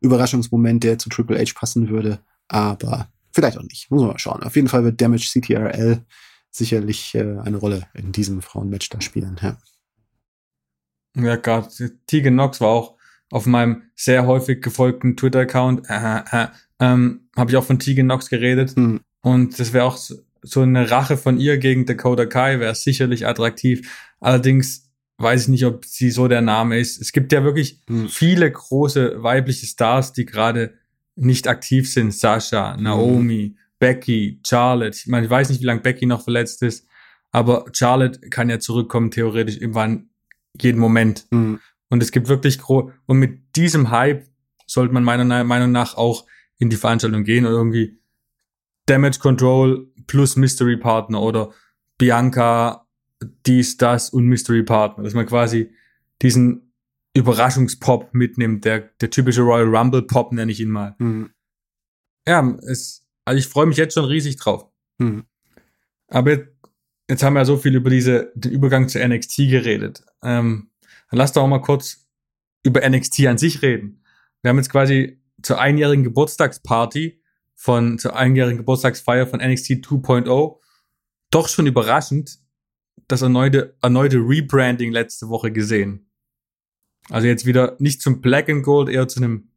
Überraschungsmoment, 0.01 0.83
der 0.83 0.97
zu 0.97 1.09
Triple 1.09 1.37
H 1.37 1.51
passen 1.55 1.89
würde. 1.89 2.19
Aber 2.47 3.09
Vielleicht 3.31 3.57
auch 3.57 3.63
nicht. 3.63 3.89
Muss 3.91 4.01
man 4.01 4.11
mal 4.11 4.19
schauen. 4.19 4.43
Auf 4.43 4.55
jeden 4.55 4.67
Fall 4.67 4.83
wird 4.83 4.99
Damage 5.01 5.29
CTRL 5.31 6.03
sicherlich 6.49 7.13
äh, 7.15 7.37
eine 7.39 7.57
Rolle 7.57 7.87
in 7.93 8.11
diesem 8.11 8.41
Frauenmatch 8.41 8.89
da 8.89 9.01
spielen. 9.01 9.39
Ja, 9.41 9.57
ja 11.15 11.35
Gott. 11.35 11.69
Tegan 12.07 12.33
Knox 12.33 12.59
war 12.59 12.69
auch 12.69 12.95
auf 13.31 13.45
meinem 13.45 13.83
sehr 13.95 14.25
häufig 14.25 14.61
gefolgten 14.61 15.15
Twitter-Account. 15.15 15.89
Äh, 15.89 16.21
äh, 16.31 16.47
ähm, 16.79 17.29
Habe 17.35 17.51
ich 17.51 17.57
auch 17.57 17.63
von 17.63 17.77
Tegan 17.77 18.07
Knox 18.07 18.29
geredet. 18.29 18.75
Hm. 18.75 19.01
Und 19.21 19.59
das 19.59 19.73
wäre 19.73 19.85
auch 19.85 19.99
so, 20.41 20.61
eine 20.61 20.89
Rache 20.91 21.17
von 21.17 21.39
ihr 21.39 21.57
gegen 21.57 21.85
Dakota 21.85 22.25
Kai, 22.25 22.59
wäre 22.59 22.75
sicherlich 22.75 23.27
attraktiv. 23.27 23.89
Allerdings 24.19 24.89
weiß 25.17 25.43
ich 25.43 25.47
nicht, 25.49 25.65
ob 25.65 25.85
sie 25.85 26.11
so 26.11 26.27
der 26.27 26.41
Name 26.41 26.79
ist. 26.79 27.01
Es 27.01 27.11
gibt 27.11 27.31
ja 27.31 27.43
wirklich 27.43 27.81
hm. 27.87 28.07
viele 28.07 28.49
große 28.49 29.21
weibliche 29.21 29.65
Stars, 29.65 30.13
die 30.13 30.25
gerade 30.25 30.73
nicht 31.15 31.47
aktiv 31.47 31.91
sind. 31.91 32.13
Sascha, 32.13 32.77
Naomi, 32.77 33.53
mhm. 33.53 33.59
Becky, 33.79 34.39
Charlotte. 34.45 34.97
Ich 34.97 35.07
meine, 35.07 35.25
ich 35.25 35.29
weiß 35.29 35.49
nicht, 35.49 35.61
wie 35.61 35.65
lange 35.65 35.81
Becky 35.81 36.05
noch 36.05 36.23
verletzt 36.23 36.63
ist, 36.63 36.87
aber 37.31 37.65
Charlotte 37.73 38.21
kann 38.29 38.49
ja 38.49 38.59
zurückkommen, 38.59 39.11
theoretisch 39.11 39.57
irgendwann 39.57 40.09
jeden 40.59 40.79
Moment. 40.79 41.25
Mhm. 41.31 41.59
Und 41.89 42.03
es 42.03 42.11
gibt 42.11 42.27
wirklich 42.27 42.59
groß, 42.59 42.91
und 43.05 43.19
mit 43.19 43.55
diesem 43.55 43.91
Hype 43.91 44.27
sollte 44.65 44.93
man 44.93 45.03
meiner 45.03 45.43
Meinung 45.43 45.71
nach 45.71 45.95
auch 45.95 46.25
in 46.57 46.69
die 46.69 46.77
Veranstaltung 46.77 47.23
gehen 47.23 47.45
oder 47.45 47.55
irgendwie 47.55 47.99
Damage 48.89 49.19
Control 49.19 49.87
plus 50.07 50.35
Mystery 50.35 50.77
Partner 50.77 51.21
oder 51.21 51.53
Bianca, 51.97 52.87
dies, 53.45 53.77
das 53.77 54.09
und 54.09 54.25
Mystery 54.25 54.63
Partner. 54.63 55.03
Dass 55.03 55.13
man 55.13 55.25
quasi 55.25 55.71
diesen 56.21 56.73
Überraschungspop 57.13 58.13
mitnimmt, 58.13 58.65
der, 58.65 58.89
der 59.01 59.09
typische 59.09 59.41
Royal 59.41 59.75
Rumble 59.75 60.03
Pop 60.03 60.31
nenne 60.31 60.51
ich 60.51 60.59
ihn 60.59 60.69
mal. 60.69 60.95
Mhm. 60.99 61.31
Ja, 62.27 62.57
es, 62.67 63.05
also 63.25 63.37
ich 63.37 63.47
freue 63.47 63.65
mich 63.65 63.77
jetzt 63.77 63.93
schon 63.93 64.05
riesig 64.05 64.37
drauf. 64.37 64.65
Mhm. 64.97 65.25
Aber 66.07 66.31
jetzt, 66.31 66.49
jetzt, 67.09 67.23
haben 67.23 67.33
wir 67.33 67.41
ja 67.41 67.45
so 67.45 67.57
viel 67.57 67.75
über 67.75 67.89
diese, 67.89 68.31
den 68.35 68.51
Übergang 68.51 68.87
zu 68.87 69.05
NXT 69.05 69.37
geredet. 69.49 70.03
Ähm, 70.23 70.69
dann 71.09 71.17
lass 71.17 71.33
doch 71.33 71.43
auch 71.43 71.47
mal 71.47 71.61
kurz 71.61 72.07
über 72.63 72.87
NXT 72.87 73.25
an 73.27 73.37
sich 73.37 73.61
reden. 73.61 74.03
Wir 74.41 74.49
haben 74.49 74.57
jetzt 74.57 74.69
quasi 74.69 75.21
zur 75.41 75.59
einjährigen 75.59 76.03
Geburtstagsparty 76.03 77.18
von, 77.59 77.99
zur 77.99 78.15
einjährigen 78.15 78.59
Geburtstagsfeier 78.59 79.27
von 79.27 79.41
NXT 79.41 79.85
2.0 79.85 80.55
doch 81.29 81.49
schon 81.49 81.67
überraschend 81.67 82.39
das 83.09 83.21
erneute, 83.21 83.75
erneute 83.81 84.17
Rebranding 84.17 84.93
letzte 84.93 85.27
Woche 85.27 85.51
gesehen. 85.51 86.09
Also 87.09 87.27
jetzt 87.27 87.45
wieder 87.45 87.75
nicht 87.79 88.01
zum 88.01 88.21
Black 88.21 88.47
and 88.47 88.63
Gold, 88.63 88.87
eher 88.87 89.09
zu 89.09 89.19
einem 89.19 89.51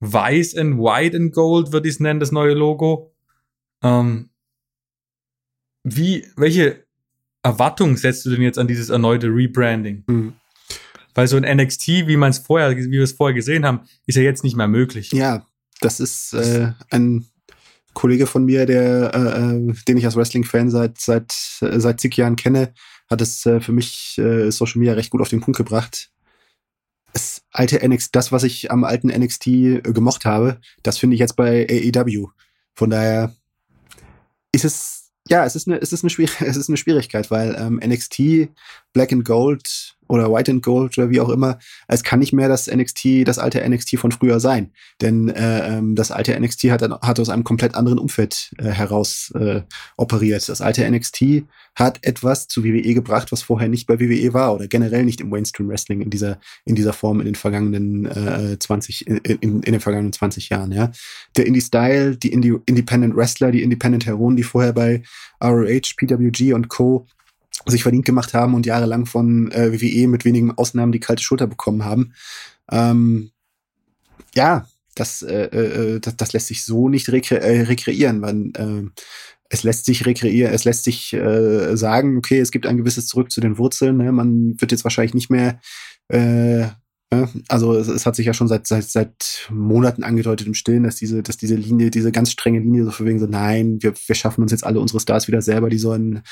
Weiß 0.00 0.54
and 0.54 0.76
White 0.76 1.16
and 1.16 1.32
Gold, 1.32 1.72
würde 1.72 1.88
ich 1.88 1.94
es 1.94 2.00
nennen, 2.00 2.20
das 2.20 2.30
neue 2.30 2.52
Logo. 2.52 3.14
Ähm, 3.82 4.28
wie, 5.82 6.26
welche 6.36 6.84
Erwartung 7.42 7.96
setzt 7.96 8.26
du 8.26 8.30
denn 8.30 8.42
jetzt 8.42 8.58
an 8.58 8.68
dieses 8.68 8.90
erneute 8.90 9.28
Rebranding? 9.28 10.04
Mhm. 10.06 10.34
Weil 11.14 11.26
so 11.26 11.38
ein 11.38 11.56
NXT, 11.56 11.88
wie 12.06 12.18
man 12.18 12.30
es 12.30 12.38
vorher, 12.38 12.76
wie 12.76 12.90
wir 12.90 13.02
es 13.02 13.12
vorher 13.12 13.34
gesehen 13.34 13.64
haben, 13.64 13.80
ist 14.04 14.16
ja 14.16 14.22
jetzt 14.22 14.44
nicht 14.44 14.56
mehr 14.56 14.68
möglich. 14.68 15.10
Ja, 15.12 15.46
das 15.80 16.00
ist 16.00 16.34
äh, 16.34 16.72
ein 16.90 17.26
Kollege 17.96 18.26
von 18.26 18.44
mir, 18.44 18.66
der, 18.66 19.14
äh, 19.14 19.56
äh 19.56 19.74
den 19.88 19.96
ich 19.96 20.04
als 20.04 20.16
Wrestling-Fan 20.16 20.70
seit 20.70 21.00
seit 21.00 21.34
äh, 21.62 21.80
seit 21.80 22.00
zig 22.00 22.16
Jahren 22.16 22.36
kenne, 22.36 22.72
hat 23.10 23.20
es 23.20 23.44
äh, 23.46 23.60
für 23.60 23.72
mich 23.72 24.16
äh, 24.18 24.50
Social 24.50 24.78
Media 24.78 24.94
recht 24.94 25.10
gut 25.10 25.20
auf 25.20 25.30
den 25.30 25.40
Punkt 25.40 25.58
gebracht 25.58 26.10
das 27.16 27.42
alte 27.50 27.86
NXT, 27.86 28.14
das, 28.14 28.30
was 28.30 28.42
ich 28.42 28.70
am 28.70 28.84
alten 28.84 29.08
NXT 29.08 29.46
äh, 29.46 29.80
gemocht 29.80 30.26
habe, 30.26 30.60
das 30.82 30.98
finde 30.98 31.14
ich 31.14 31.20
jetzt 31.20 31.36
bei 31.36 31.66
AEW. 31.68 32.28
Von 32.74 32.90
daher 32.90 33.34
ist 34.52 34.66
es, 34.66 35.12
ja, 35.26 35.46
es 35.46 35.56
ist 35.56 35.66
eine, 35.66 35.80
es 35.80 35.94
ist 35.94 36.04
eine, 36.04 36.10
Schwier 36.10 36.28
es 36.40 36.56
ist 36.56 36.68
eine 36.68 36.76
Schwierigkeit, 36.76 37.30
weil 37.30 37.56
ähm, 37.58 37.80
NXT, 37.82 38.50
Black 38.96 39.12
and 39.12 39.26
Gold 39.26 39.94
oder 40.08 40.32
White 40.32 40.50
and 40.50 40.62
Gold 40.62 40.96
oder 40.96 41.10
wie 41.10 41.20
auch 41.20 41.28
immer, 41.28 41.58
es 41.86 42.02
kann 42.02 42.18
nicht 42.18 42.32
mehr 42.32 42.48
das 42.48 42.66
NXT, 42.66 43.26
das 43.28 43.38
alte 43.38 43.68
NXT 43.68 43.98
von 43.98 44.10
früher 44.10 44.40
sein. 44.40 44.70
Denn 45.02 45.28
äh, 45.28 45.76
ähm, 45.76 45.96
das 45.96 46.10
alte 46.10 46.38
NXT 46.38 46.70
hat, 46.70 46.80
hat 46.80 47.20
aus 47.20 47.28
einem 47.28 47.44
komplett 47.44 47.74
anderen 47.74 47.98
Umfeld 47.98 48.54
äh, 48.56 48.70
heraus 48.70 49.32
äh, 49.38 49.60
operiert. 49.98 50.48
Das 50.48 50.62
alte 50.62 50.90
NXT 50.90 51.44
hat 51.74 51.98
etwas 52.06 52.48
zu 52.48 52.64
WWE 52.64 52.94
gebracht, 52.94 53.32
was 53.32 53.42
vorher 53.42 53.68
nicht 53.68 53.86
bei 53.86 54.00
WWE 54.00 54.32
war 54.32 54.54
oder 54.54 54.66
generell 54.66 55.04
nicht 55.04 55.20
im 55.20 55.28
Mainstream 55.28 55.68
Wrestling 55.68 56.00
in 56.00 56.08
dieser, 56.08 56.38
in 56.64 56.74
dieser 56.74 56.94
Form 56.94 57.20
in 57.20 57.26
den 57.26 57.34
vergangenen 57.34 58.06
äh, 58.06 58.58
20, 58.58 59.06
in, 59.08 59.16
in, 59.18 59.40
in 59.60 59.72
den 59.72 59.80
vergangenen 59.80 60.14
20 60.14 60.48
Jahren, 60.48 60.72
ja. 60.72 60.90
Der 61.36 61.44
Indie-Style, 61.46 62.16
die 62.16 62.32
Indie 62.32 62.56
Independent 62.64 63.14
Wrestler, 63.14 63.50
die 63.50 63.62
Independent 63.62 64.06
Heroen, 64.06 64.36
die 64.36 64.42
vorher 64.42 64.72
bei 64.72 65.02
ROH, 65.42 65.96
PWG 65.98 66.54
und 66.54 66.68
Co 66.68 67.06
sich 67.64 67.82
verdient 67.82 68.04
gemacht 68.04 68.34
haben 68.34 68.54
und 68.54 68.66
jahrelang 68.66 69.06
von 69.06 69.50
äh, 69.52 69.72
WWE 69.72 70.08
mit 70.08 70.24
wenigen 70.24 70.52
Ausnahmen 70.52 70.92
die 70.92 71.00
kalte 71.00 71.22
Schulter 71.22 71.46
bekommen 71.46 71.84
haben. 71.84 72.12
Ähm, 72.70 73.30
ja, 74.34 74.66
das, 74.94 75.22
äh, 75.22 75.44
äh, 75.44 76.00
das, 76.00 76.16
das 76.16 76.32
lässt 76.32 76.48
sich 76.48 76.64
so 76.64 76.88
nicht 76.88 77.08
rekre 77.10 77.40
äh, 77.40 77.62
rekreieren. 77.62 78.20
Man, 78.20 78.52
äh, 78.54 78.90
es 79.48 79.62
lässt 79.62 79.86
sich 79.86 80.06
rekreieren, 80.06 80.52
es 80.52 80.64
lässt 80.64 80.84
sich 80.84 81.12
äh, 81.12 81.76
sagen, 81.76 82.16
okay, 82.16 82.40
es 82.40 82.50
gibt 82.50 82.66
ein 82.66 82.76
gewisses 82.76 83.06
Zurück 83.06 83.30
zu 83.30 83.40
den 83.40 83.58
Wurzeln. 83.58 83.98
Ne? 83.98 84.10
Man 84.12 84.60
wird 84.60 84.72
jetzt 84.72 84.84
wahrscheinlich 84.84 85.14
nicht 85.14 85.30
mehr, 85.30 85.60
äh, 86.08 86.66
also 87.48 87.74
es, 87.74 87.86
es, 87.86 88.04
hat 88.04 88.16
sich 88.16 88.26
ja 88.26 88.34
schon 88.34 88.48
seit, 88.48 88.66
seit, 88.66 88.84
seit 88.84 89.48
Monaten 89.50 90.02
angedeutet 90.02 90.48
im 90.48 90.54
Stillen, 90.54 90.82
dass 90.82 90.96
diese, 90.96 91.22
dass 91.22 91.36
diese 91.36 91.54
Linie, 91.54 91.90
diese 91.90 92.10
ganz 92.10 92.32
strenge 92.32 92.58
Linie 92.58 92.84
so 92.84 92.90
für 92.90 93.04
wegen 93.04 93.20
so, 93.20 93.26
nein, 93.26 93.78
wir, 93.80 93.94
wir 93.94 94.14
schaffen 94.14 94.42
uns 94.42 94.50
jetzt 94.50 94.64
alle 94.64 94.80
unsere 94.80 94.98
Stars 94.98 95.28
wieder 95.28 95.40
selber, 95.40 95.70
die 95.70 95.78
sollen 95.78 96.22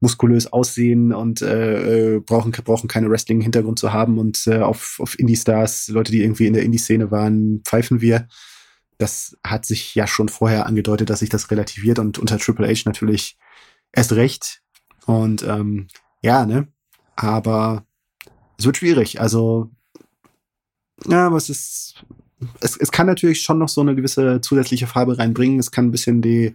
muskulös 0.00 0.46
aussehen 0.52 1.12
und 1.12 1.42
äh, 1.42 2.16
äh 2.16 2.20
brauchen, 2.20 2.52
brauchen 2.52 2.88
keine 2.88 3.10
Wrestling-Hintergrund 3.10 3.78
zu 3.78 3.92
haben 3.92 4.18
und 4.18 4.46
äh, 4.46 4.58
auf, 4.58 4.98
auf 5.00 5.18
Indie-Stars, 5.18 5.88
Leute, 5.88 6.12
die 6.12 6.22
irgendwie 6.22 6.46
in 6.46 6.54
der 6.54 6.62
Indie-Szene 6.62 7.10
waren, 7.10 7.62
pfeifen 7.64 8.00
wir. 8.00 8.28
Das 8.98 9.36
hat 9.44 9.64
sich 9.64 9.94
ja 9.94 10.06
schon 10.06 10.28
vorher 10.28 10.66
angedeutet, 10.66 11.10
dass 11.10 11.20
sich 11.20 11.28
das 11.28 11.50
relativiert 11.50 11.98
und 11.98 12.18
unter 12.18 12.38
Triple 12.38 12.68
H 12.68 12.82
natürlich 12.84 13.36
erst 13.92 14.12
recht. 14.12 14.62
Und 15.06 15.42
ähm, 15.42 15.88
ja, 16.22 16.46
ne? 16.46 16.68
Aber 17.16 17.86
es 18.58 18.66
wird 18.66 18.76
schwierig. 18.76 19.20
Also, 19.20 19.70
ja, 21.06 21.26
aber 21.26 21.36
es 21.36 21.48
ist. 21.48 22.04
Es, 22.60 22.76
es 22.76 22.92
kann 22.92 23.08
natürlich 23.08 23.40
schon 23.42 23.58
noch 23.58 23.68
so 23.68 23.80
eine 23.80 23.96
gewisse 23.96 24.40
zusätzliche 24.40 24.86
Farbe 24.86 25.18
reinbringen. 25.18 25.58
Es 25.58 25.72
kann 25.72 25.86
ein 25.86 25.90
bisschen 25.90 26.22
die 26.22 26.54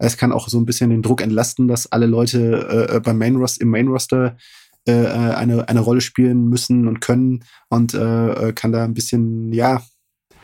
es 0.00 0.16
kann 0.16 0.32
auch 0.32 0.48
so 0.48 0.58
ein 0.58 0.66
bisschen 0.66 0.90
den 0.90 1.02
Druck 1.02 1.20
entlasten, 1.20 1.68
dass 1.68 1.92
alle 1.92 2.06
Leute 2.06 2.88
äh, 2.90 2.96
äh 2.96 3.00
beim 3.00 3.18
Main 3.18 3.44
im 3.60 3.68
Main 3.68 3.88
Roster 3.88 4.36
äh, 4.88 4.92
äh, 4.92 5.34
eine, 5.34 5.68
eine 5.68 5.80
Rolle 5.80 6.00
spielen 6.00 6.48
müssen 6.48 6.88
und 6.88 7.00
können 7.00 7.44
und 7.68 7.92
äh, 7.92 8.48
äh 8.48 8.52
kann 8.52 8.72
da 8.72 8.82
ein 8.82 8.94
bisschen, 8.94 9.52
ja, 9.52 9.82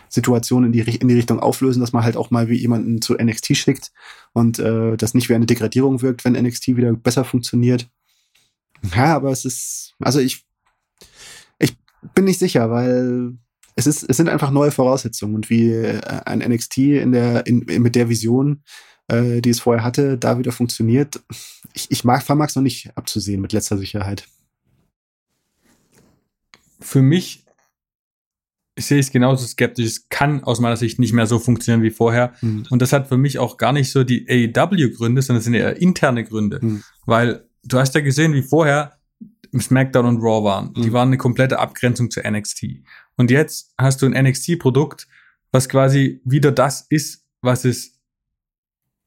Situationen 0.08 0.72
in 0.72 0.72
die, 0.72 0.96
in 0.96 1.08
die 1.08 1.14
Richtung 1.14 1.40
auflösen, 1.40 1.80
dass 1.80 1.92
man 1.92 2.04
halt 2.04 2.16
auch 2.16 2.30
mal 2.30 2.48
wie 2.48 2.56
jemanden 2.56 3.02
zu 3.02 3.14
NXT 3.14 3.56
schickt 3.56 3.92
und 4.34 4.58
äh, 4.58 4.96
das 4.96 5.14
nicht 5.14 5.28
wie 5.28 5.34
eine 5.34 5.46
Degradierung 5.46 6.00
wirkt, 6.02 6.24
wenn 6.24 6.34
NXT 6.34 6.68
wieder 6.68 6.92
besser 6.92 7.24
funktioniert. 7.24 7.88
Ja, 8.94 9.16
aber 9.16 9.30
es 9.30 9.44
ist, 9.44 9.94
also 9.98 10.20
ich, 10.20 10.44
ich 11.58 11.76
bin 12.14 12.26
nicht 12.26 12.38
sicher, 12.38 12.70
weil 12.70 13.32
es 13.74 13.86
ist, 13.86 14.04
es 14.08 14.16
sind 14.16 14.28
einfach 14.28 14.50
neue 14.50 14.70
Voraussetzungen 14.70 15.34
und 15.34 15.50
wie 15.50 15.74
ein 15.74 16.38
NXT 16.38 16.78
in 16.78 17.12
der, 17.12 17.46
in, 17.46 17.64
mit 17.66 17.94
der 17.94 18.08
Vision 18.08 18.62
äh, 19.08 19.40
die 19.40 19.50
es 19.50 19.60
vorher 19.60 19.84
hatte, 19.84 20.18
da 20.18 20.38
wieder 20.38 20.52
funktioniert. 20.52 21.20
Ich, 21.72 21.90
ich 21.90 22.04
mag, 22.04 22.22
vermag 22.22 22.48
es 22.48 22.56
noch 22.56 22.62
nicht 22.62 22.90
abzusehen 22.96 23.40
mit 23.40 23.52
letzter 23.52 23.78
Sicherheit. 23.78 24.26
Für 26.80 27.02
mich 27.02 27.44
sehe 28.78 28.98
ich 28.98 29.06
es 29.06 29.12
genauso 29.12 29.46
skeptisch. 29.46 29.86
Es 29.86 30.08
kann 30.08 30.44
aus 30.44 30.60
meiner 30.60 30.76
Sicht 30.76 30.98
nicht 30.98 31.12
mehr 31.12 31.26
so 31.26 31.38
funktionieren 31.38 31.82
wie 31.82 31.90
vorher. 31.90 32.34
Mhm. 32.42 32.66
Und 32.70 32.82
das 32.82 32.92
hat 32.92 33.08
für 33.08 33.16
mich 33.16 33.38
auch 33.38 33.56
gar 33.56 33.72
nicht 33.72 33.90
so 33.90 34.04
die 34.04 34.26
AEW-Gründe, 34.28 35.22
sondern 35.22 35.38
es 35.38 35.44
sind 35.44 35.54
eher 35.54 35.80
interne 35.80 36.24
Gründe. 36.24 36.58
Mhm. 36.62 36.82
Weil 37.06 37.48
du 37.64 37.78
hast 37.78 37.94
ja 37.94 38.00
gesehen, 38.02 38.34
wie 38.34 38.42
vorher 38.42 38.98
SmackDown 39.58 40.06
und 40.06 40.18
Raw 40.18 40.44
waren. 40.44 40.72
Mhm. 40.76 40.82
Die 40.82 40.92
waren 40.92 41.08
eine 41.08 41.16
komplette 41.16 41.58
Abgrenzung 41.58 42.10
zu 42.10 42.20
NXT. 42.20 42.82
Und 43.16 43.30
jetzt 43.30 43.72
hast 43.78 44.02
du 44.02 44.06
ein 44.06 44.24
NXT-Produkt, 44.24 45.08
was 45.52 45.68
quasi 45.68 46.20
wieder 46.24 46.52
das 46.52 46.86
ist, 46.90 47.24
was 47.40 47.64
es 47.64 47.95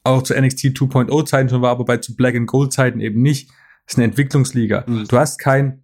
auch 0.04 0.24
zu 0.24 0.40
NXT 0.40 0.66
2.0 0.66 1.26
Zeiten 1.26 1.50
schon 1.50 1.62
war, 1.62 1.72
aber 1.72 1.86
bei 1.86 1.98
zu 1.98 2.16
Black 2.16 2.36
and 2.36 2.48
Gold 2.48 2.74
Zeiten 2.74 3.00
eben 3.00 3.22
nicht. 3.22 3.50
Das 3.86 3.94
ist 3.94 3.98
eine 3.98 4.06
Entwicklungsliga. 4.06 4.86
Mhm. 4.88 5.06
Du 5.08 5.18
hast 5.18 5.40
kein, 5.40 5.84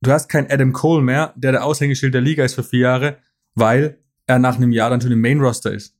du 0.00 0.10
hast 0.10 0.28
kein 0.28 0.50
Adam 0.50 0.72
Cole 0.72 1.02
mehr, 1.02 1.34
der 1.36 1.52
der 1.52 1.64
Aushängeschild 1.64 2.14
der 2.14 2.20
Liga 2.20 2.44
ist 2.44 2.54
für 2.54 2.64
vier 2.64 2.80
Jahre, 2.80 3.18
weil 3.54 3.98
er 4.26 4.38
nach 4.38 4.56
einem 4.56 4.72
Jahr 4.72 4.90
dann 4.90 5.00
schon 5.00 5.12
im 5.12 5.20
Main 5.20 5.40
Roster 5.40 5.72
ist. 5.72 5.96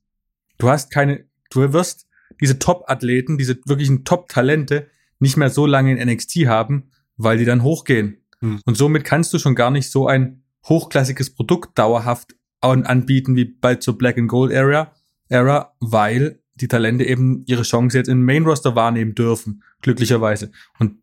Du 0.57 0.69
hast 0.69 0.91
keine, 0.91 1.25
du 1.49 1.73
wirst 1.73 2.07
diese 2.39 2.59
Top-Athleten, 2.59 3.37
diese 3.37 3.57
wirklichen 3.65 4.05
Top-Talente 4.05 4.87
nicht 5.19 5.37
mehr 5.37 5.49
so 5.49 5.65
lange 5.65 5.91
in 5.91 6.09
NXT 6.09 6.47
haben, 6.47 6.91
weil 7.17 7.37
die 7.37 7.45
dann 7.45 7.63
hochgehen. 7.63 8.23
Mhm. 8.39 8.61
Und 8.65 8.77
somit 8.77 9.03
kannst 9.03 9.33
du 9.33 9.39
schon 9.39 9.55
gar 9.55 9.71
nicht 9.71 9.91
so 9.91 10.07
ein 10.07 10.43
hochklassiges 10.67 11.33
Produkt 11.33 11.77
dauerhaft 11.77 12.35
anbieten 12.61 13.35
wie 13.35 13.45
bei 13.45 13.75
zur 13.75 13.97
Black 13.97 14.17
and 14.17 14.29
Gold 14.29 14.51
Era, 14.51 14.93
Era, 15.29 15.73
weil 15.79 16.40
die 16.61 16.67
Talente 16.67 17.03
eben 17.03 17.43
ihre 17.45 17.63
Chance 17.63 17.97
jetzt 17.97 18.07
im 18.07 18.23
Main 18.23 18.43
Roster 18.43 18.75
wahrnehmen 18.75 19.15
dürfen, 19.15 19.63
glücklicherweise. 19.81 20.51
Und 20.79 20.97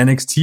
NXT 0.00 0.36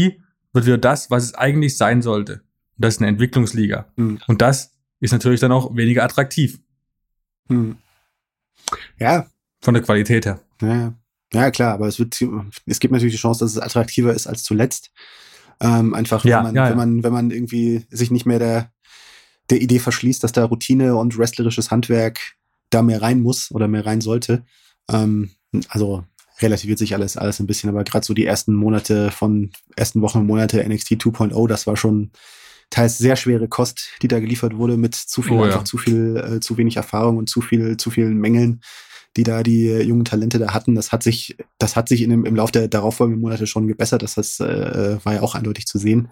wird 0.53 0.65
wieder 0.65 0.77
das, 0.77 1.09
was 1.09 1.23
es 1.23 1.33
eigentlich 1.33 1.77
sein 1.77 2.01
sollte. 2.01 2.33
Und 2.77 2.85
das 2.85 2.95
ist 2.95 3.01
eine 3.01 3.09
Entwicklungsliga. 3.09 3.91
Mhm. 3.95 4.19
Und 4.27 4.41
das 4.41 4.71
ist 4.99 5.11
natürlich 5.11 5.39
dann 5.39 5.51
auch 5.51 5.75
weniger 5.75 6.03
attraktiv. 6.03 6.59
Mhm. 7.49 7.77
Ja. 8.99 9.27
Von 9.61 9.73
der 9.73 9.83
Qualität 9.83 10.25
her. 10.25 10.41
Ja, 10.61 10.93
ja 11.33 11.51
klar, 11.51 11.73
aber 11.73 11.87
es 11.87 11.99
wird, 11.99 12.21
es 12.65 12.79
gibt 12.79 12.91
natürlich 12.91 13.13
die 13.13 13.19
Chance, 13.19 13.43
dass 13.43 13.51
es 13.51 13.59
attraktiver 13.59 14.13
ist 14.13 14.27
als 14.27 14.43
zuletzt. 14.43 14.91
Ähm, 15.59 15.93
einfach, 15.93 16.25
ja, 16.25 16.37
wenn, 16.37 16.43
man, 16.45 16.55
ja, 16.55 16.63
ja. 16.65 16.69
wenn 16.71 16.77
man, 16.77 17.03
wenn 17.03 17.13
man 17.13 17.31
irgendwie 17.31 17.85
sich 17.89 18.11
nicht 18.11 18.25
mehr 18.25 18.39
der, 18.39 18.71
der 19.49 19.61
Idee 19.61 19.79
verschließt, 19.79 20.23
dass 20.23 20.31
da 20.31 20.43
Routine 20.45 20.95
und 20.95 21.17
wrestlerisches 21.17 21.71
Handwerk 21.71 22.35
da 22.69 22.81
mehr 22.81 23.01
rein 23.01 23.21
muss 23.21 23.51
oder 23.51 23.67
mehr 23.67 23.85
rein 23.85 24.01
sollte. 24.01 24.43
Ähm, 24.91 25.31
also 25.69 26.03
relativiert 26.41 26.79
sich 26.79 26.93
alles, 26.93 27.17
alles 27.17 27.39
ein 27.39 27.47
bisschen, 27.47 27.69
aber 27.69 27.83
gerade 27.83 28.05
so 28.05 28.13
die 28.13 28.25
ersten 28.25 28.53
Monate 28.53 29.11
von 29.11 29.51
ersten 29.75 30.01
Wochen 30.01 30.19
und 30.19 30.27
Monate 30.27 30.67
NXT 30.67 30.93
2.0, 30.93 31.47
das 31.47 31.67
war 31.67 31.77
schon 31.77 32.11
teils 32.69 32.97
sehr 32.97 33.15
schwere 33.15 33.47
Kost, 33.47 33.89
die 34.01 34.07
da 34.07 34.19
geliefert 34.19 34.57
wurde, 34.57 34.77
mit 34.77 34.95
zu 34.95 35.21
viel, 35.21 35.37
oh, 35.37 35.43
einfach 35.43 35.63
zu 35.63 35.77
viel, 35.77 36.17
äh, 36.17 36.39
zu 36.39 36.57
wenig 36.57 36.77
Erfahrung 36.77 37.17
und 37.17 37.29
zu 37.29 37.41
viel, 37.41 37.77
zu 37.77 37.91
vielen 37.91 38.17
Mängeln, 38.17 38.61
die 39.15 39.23
da 39.23 39.43
die 39.43 39.67
äh, 39.67 39.83
jungen 39.83 40.05
Talente 40.05 40.39
da 40.39 40.53
hatten. 40.53 40.73
Das 40.73 40.91
hat 40.91 41.03
sich, 41.03 41.37
das 41.59 41.75
hat 41.75 41.87
sich 41.87 42.01
in 42.01 42.09
dem, 42.09 42.25
im 42.25 42.35
Laufe 42.35 42.51
der 42.51 42.67
darauffolgenden 42.67 43.21
Monate 43.21 43.45
schon 43.45 43.67
gebessert. 43.67 44.01
Das, 44.01 44.15
das 44.15 44.39
äh, 44.39 44.97
war 45.03 45.13
ja 45.13 45.21
auch 45.21 45.35
eindeutig 45.35 45.67
zu 45.67 45.77
sehen. 45.77 46.11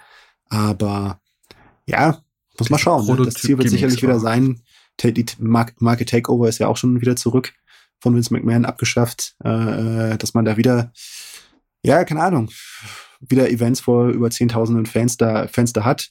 Aber 0.50 1.20
ja, 1.88 2.22
muss 2.60 2.70
man 2.70 2.80
schauen. 2.80 3.08
Ne? 3.08 3.26
Das 3.26 3.36
Ziel 3.36 3.58
wird 3.58 3.70
sicherlich 3.70 4.04
wieder 4.04 4.20
sein, 4.20 4.62
die 5.04 5.26
Marke 5.40 6.06
Takeover 6.06 6.48
ist 6.48 6.60
ja 6.60 6.68
auch 6.68 6.78
schon 6.78 7.02
wieder 7.02 7.16
zurück 7.16 7.54
von 8.00 8.16
Vince 8.16 8.34
McMahon 8.34 8.66
abgeschafft, 8.66 9.36
äh, 9.44 10.18
dass 10.18 10.34
man 10.34 10.46
da 10.46 10.58
wieder, 10.58 10.92
ja, 11.84 12.04
keine 12.04 12.24
Ahnung, 12.24 12.50
wieder 13.20 13.50
Events 13.50 13.82
vor 13.82 14.10
über 14.10 14.32
Zehntausenden 14.32 14.86
Fans 14.86 15.18
da, 15.18 15.48
Fans 15.48 15.74
da 15.74 15.86
hat. 15.86 16.10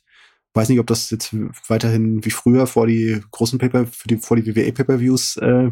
Weiß 0.54 0.68
nicht, 0.68 0.80
ob 0.80 0.86
das 0.86 1.10
jetzt 1.10 1.34
weiterhin 1.68 2.24
wie 2.24 2.30
früher 2.30 2.66
vor 2.66 2.86
die 2.86 3.20
großen 3.30 3.58
Paper, 3.58 3.86
für 3.86 4.08
die, 4.08 4.16
vor 4.16 4.36
die 4.36 4.46
WWE 4.46 4.72
Pay-Per-Views 4.72 5.36
äh, 5.38 5.70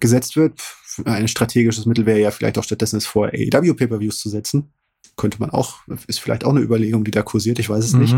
gesetzt 0.00 0.36
wird. 0.36 0.60
Ein 1.04 1.28
strategisches 1.28 1.86
Mittel 1.86 2.06
wäre 2.06 2.20
ja 2.20 2.30
vielleicht 2.30 2.58
auch 2.58 2.64
stattdessen 2.64 2.96
es 2.96 3.06
vor 3.06 3.28
AEW 3.28 3.74
Pay-Per-Views 3.74 4.18
zu 4.18 4.28
setzen. 4.28 4.72
Könnte 5.16 5.38
man 5.40 5.50
auch, 5.50 5.80
ist 6.06 6.20
vielleicht 6.20 6.44
auch 6.44 6.50
eine 6.50 6.60
Überlegung, 6.60 7.04
die 7.04 7.10
da 7.10 7.22
kursiert, 7.22 7.58
ich 7.58 7.68
weiß 7.68 7.84
es 7.84 7.92
mhm. 7.92 8.00
nicht. 8.00 8.16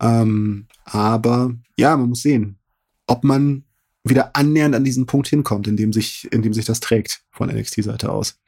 Ähm, 0.00 0.66
aber 0.84 1.54
ja, 1.76 1.96
man 1.96 2.08
muss 2.08 2.22
sehen 2.22 2.59
ob 3.10 3.24
man 3.24 3.64
wieder 4.04 4.34
annähernd 4.36 4.74
an 4.74 4.84
diesen 4.84 5.06
Punkt 5.06 5.28
hinkommt, 5.28 5.66
in 5.66 5.76
dem 5.76 5.92
sich, 5.92 6.30
in 6.32 6.42
dem 6.42 6.54
sich 6.54 6.64
das 6.64 6.80
trägt 6.80 7.22
von 7.30 7.48
NXT-Seite 7.50 8.10
aus. 8.10 8.38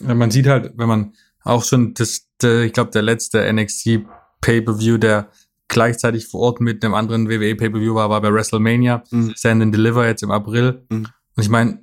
Ja, 0.00 0.14
man 0.14 0.30
sieht 0.30 0.46
halt, 0.46 0.72
wenn 0.76 0.88
man 0.88 1.14
auch 1.42 1.64
schon 1.64 1.94
das, 1.94 2.28
der, 2.40 2.62
ich 2.62 2.72
glaube, 2.72 2.90
der 2.90 3.02
letzte 3.02 3.50
NXT 3.52 4.00
Pay-Per-View, 4.40 4.98
der 4.98 5.30
gleichzeitig 5.68 6.26
vor 6.26 6.40
Ort 6.40 6.60
mit 6.60 6.84
einem 6.84 6.94
anderen 6.94 7.28
WWE 7.28 7.56
Pay-Per-View 7.56 7.94
war, 7.94 8.10
war 8.10 8.20
bei 8.20 8.32
WrestleMania, 8.32 9.02
mhm. 9.10 9.34
Stand 9.36 9.62
and 9.62 9.74
Deliver 9.74 10.06
jetzt 10.06 10.22
im 10.22 10.30
April. 10.30 10.84
Mhm. 10.90 11.08
Und 11.34 11.42
ich 11.42 11.48
meine, 11.48 11.82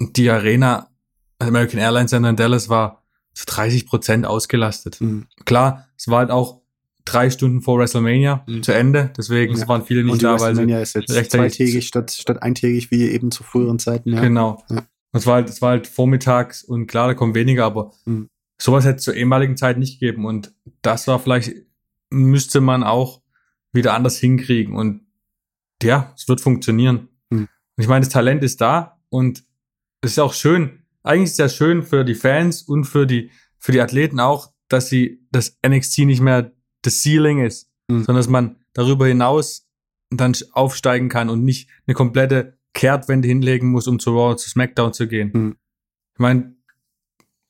die 0.00 0.30
Arena 0.30 0.88
American 1.38 1.78
Airlines 1.78 2.10
Center 2.10 2.30
in 2.30 2.36
Dallas 2.36 2.68
war 2.68 3.04
zu 3.34 3.44
30 3.46 3.86
Prozent 3.86 4.26
ausgelastet. 4.26 5.00
Mhm. 5.00 5.26
Klar, 5.44 5.86
es 5.98 6.08
war 6.08 6.20
halt 6.20 6.30
auch 6.30 6.62
drei 7.06 7.30
Stunden 7.30 7.62
vor 7.62 7.78
WrestleMania 7.78 8.44
mhm. 8.46 8.62
zu 8.62 8.72
Ende. 8.72 9.12
Deswegen 9.16 9.56
ja. 9.56 9.66
waren 9.68 9.84
viele 9.84 10.04
nicht 10.04 10.22
da, 10.22 10.32
weil 10.32 10.48
WrestleMania 10.48 10.80
ist 10.80 10.94
jetzt 10.94 11.30
zweitägig 11.30 11.86
statt, 11.86 12.10
statt 12.10 12.42
eintägig 12.42 12.90
wie 12.90 13.08
eben 13.08 13.30
zu 13.30 13.42
früheren 13.42 13.78
Zeiten. 13.78 14.12
Ja. 14.12 14.20
Genau. 14.20 14.62
Ja. 14.68 14.84
Es 15.12 15.26
war 15.26 15.36
halt, 15.36 15.48
es 15.48 15.62
war 15.62 15.70
halt 15.70 15.86
vormittags 15.86 16.62
und 16.62 16.86
klar, 16.86 17.08
da 17.08 17.14
kommen 17.14 17.34
weniger, 17.34 17.64
aber 17.64 17.92
mhm. 18.04 18.28
sowas 18.60 18.84
hätte 18.84 18.96
es 18.96 19.04
zur 19.04 19.14
ehemaligen 19.14 19.56
Zeit 19.56 19.78
nicht 19.78 19.98
gegeben 19.98 20.26
und 20.26 20.52
das 20.82 21.06
war 21.08 21.18
vielleicht, 21.18 21.54
müsste 22.10 22.60
man 22.60 22.82
auch 22.82 23.22
wieder 23.72 23.94
anders 23.94 24.18
hinkriegen 24.18 24.74
und 24.74 25.06
ja, 25.82 26.12
es 26.16 26.28
wird 26.28 26.40
funktionieren. 26.40 27.08
Mhm. 27.30 27.48
Und 27.76 27.82
ich 27.82 27.88
meine, 27.88 28.04
das 28.04 28.12
Talent 28.12 28.42
ist 28.42 28.60
da 28.60 29.00
und 29.08 29.44
es 30.02 30.12
ist 30.12 30.18
auch 30.18 30.34
schön, 30.34 30.82
eigentlich 31.02 31.26
ist 31.26 31.32
es 31.32 31.38
ja 31.38 31.48
schön 31.48 31.82
für 31.82 32.04
die 32.04 32.14
Fans 32.14 32.62
und 32.62 32.84
für 32.84 33.06
die, 33.06 33.30
für 33.58 33.72
die 33.72 33.80
Athleten 33.80 34.20
auch, 34.20 34.52
dass 34.68 34.88
sie 34.88 35.20
das 35.30 35.58
NXT 35.66 35.98
nicht 36.00 36.20
mehr 36.20 36.52
das 36.86 37.02
Ceiling 37.02 37.44
ist, 37.44 37.68
mhm. 37.88 38.04
sondern 38.04 38.16
dass 38.16 38.28
man 38.28 38.56
darüber 38.72 39.06
hinaus 39.06 39.66
dann 40.10 40.34
aufsteigen 40.52 41.08
kann 41.08 41.30
und 41.30 41.44
nicht 41.44 41.68
eine 41.86 41.94
komplette 41.94 42.58
Kehrtwende 42.74 43.28
hinlegen 43.28 43.70
muss, 43.70 43.88
um 43.88 43.98
zu 43.98 44.10
Raw, 44.10 44.36
zu 44.36 44.48
SmackDown 44.48 44.92
zu 44.92 45.08
gehen. 45.08 45.30
Mhm. 45.32 45.56
Ich 46.14 46.20
meine, 46.20 46.56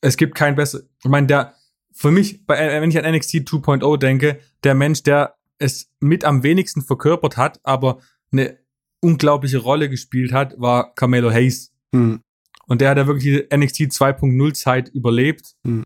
es 0.01 0.17
gibt 0.17 0.35
kein 0.35 0.55
besser, 0.55 0.81
ich 1.03 1.09
meine, 1.09 1.27
der, 1.27 1.53
für 1.91 2.11
mich, 2.11 2.45
bei, 2.45 2.57
äh, 2.57 2.81
wenn 2.81 2.89
ich 2.89 2.97
an 2.97 3.11
NXT 3.11 3.47
2.0 3.47 3.97
denke, 3.97 4.39
der 4.63 4.75
Mensch, 4.75 5.03
der 5.03 5.35
es 5.59 5.91
mit 5.99 6.23
am 6.23 6.43
wenigsten 6.43 6.81
verkörpert 6.81 7.37
hat, 7.37 7.59
aber 7.63 7.99
eine 8.31 8.57
unglaubliche 8.99 9.57
Rolle 9.59 9.89
gespielt 9.89 10.31
hat, 10.31 10.59
war 10.59 10.93
Carmelo 10.93 11.31
Hayes. 11.31 11.73
Hm. 11.93 12.21
Und 12.67 12.81
der 12.81 12.89
hat 12.89 12.97
ja 12.97 13.07
wirklich 13.07 13.47
die 13.49 13.55
NXT 13.55 13.81
2.0 13.93 14.53
Zeit 14.53 14.89
überlebt 14.89 15.55
Hm. 15.65 15.83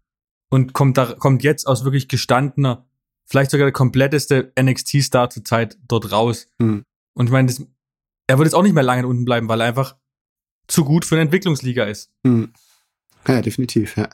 und 0.49 0.73
kommt 0.73 0.97
da, 0.97 1.13
kommt 1.13 1.43
jetzt 1.43 1.65
aus 1.65 1.83
wirklich 1.83 2.07
gestandener, 2.07 2.85
vielleicht 3.31 3.51
sogar 3.51 3.65
der 3.65 3.71
kompletteste 3.71 4.51
NXT-Star 4.59 5.29
zur 5.29 5.45
Zeit 5.45 5.77
dort 5.87 6.11
raus. 6.11 6.47
Hm. 6.61 6.83
Und 7.13 7.25
ich 7.27 7.31
meine, 7.31 7.47
das, 7.47 7.65
er 8.27 8.37
wird 8.37 8.47
jetzt 8.47 8.53
auch 8.53 8.61
nicht 8.61 8.73
mehr 8.73 8.83
lange 8.83 9.07
unten 9.07 9.23
bleiben, 9.23 9.47
weil 9.47 9.61
er 9.61 9.67
einfach 9.67 9.95
zu 10.67 10.83
gut 10.83 11.05
für 11.05 11.15
eine 11.15 11.21
Entwicklungsliga 11.21 11.85
ist. 11.85 12.11
Hm. 12.27 12.51
Ja, 13.25 13.41
definitiv, 13.41 13.95
ja. 13.95 14.09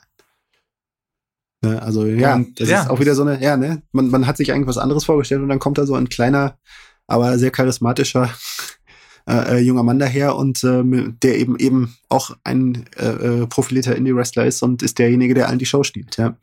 Ne, 1.62 1.82
also 1.82 2.06
ja, 2.06 2.36
Und, 2.36 2.60
das 2.60 2.68
ja, 2.68 2.82
ist 2.82 2.90
auch 2.90 3.00
wieder 3.00 3.16
so 3.16 3.22
eine, 3.22 3.42
ja, 3.42 3.56
ne, 3.56 3.82
man, 3.90 4.08
man 4.08 4.28
hat 4.28 4.36
sich 4.36 4.52
eigentlich 4.52 4.68
was 4.68 4.78
anderes 4.78 5.04
vorgestellt 5.04 5.42
und 5.42 5.48
dann 5.48 5.58
kommt 5.58 5.78
da 5.78 5.86
so 5.86 5.96
ein 5.96 6.08
kleiner, 6.08 6.56
aber 7.08 7.40
sehr 7.40 7.50
charismatischer 7.50 8.32
äh, 9.28 9.56
äh, 9.56 9.58
junger 9.58 9.82
Mann 9.82 9.98
daher 9.98 10.36
und 10.36 10.62
ähm, 10.62 11.16
der 11.24 11.38
eben 11.38 11.58
eben 11.58 11.96
auch 12.08 12.36
ein 12.44 12.84
äh, 12.96 13.08
äh, 13.08 13.46
profilierter 13.48 13.96
Indie-Wrestler 13.96 14.46
ist 14.46 14.62
und 14.62 14.84
ist 14.84 15.00
derjenige, 15.00 15.34
der 15.34 15.48
allen 15.48 15.58
die 15.58 15.66
Show 15.66 15.82
stiehlt, 15.82 16.18
ja. 16.18 16.36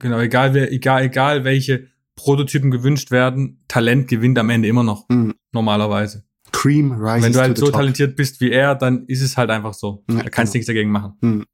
Genau, 0.00 0.18
egal 0.18 0.54
wer, 0.54 0.72
egal, 0.72 1.04
egal 1.04 1.44
welche 1.44 1.88
Prototypen 2.16 2.70
gewünscht 2.70 3.10
werden, 3.10 3.62
Talent 3.68 4.08
gewinnt 4.08 4.38
am 4.38 4.50
Ende 4.50 4.66
immer 4.68 4.82
noch, 4.82 5.08
Hm. 5.08 5.34
normalerweise. 5.52 6.24
Cream 6.52 6.92
rises 6.92 7.22
Wenn 7.24 7.32
du 7.32 7.40
halt 7.40 7.58
so 7.58 7.70
talentiert 7.70 8.16
bist 8.16 8.40
wie 8.40 8.50
er, 8.50 8.74
dann 8.74 9.06
ist 9.06 9.22
es 9.22 9.36
halt 9.36 9.50
einfach 9.50 9.72
so. 9.74 10.04
Ja, 10.10 10.22
da 10.22 10.30
kannst 10.30 10.52
genau. 10.52 10.58
nichts 10.58 10.66
dagegen 10.66 10.90
machen. 10.90 11.16
Hm. 11.20 11.46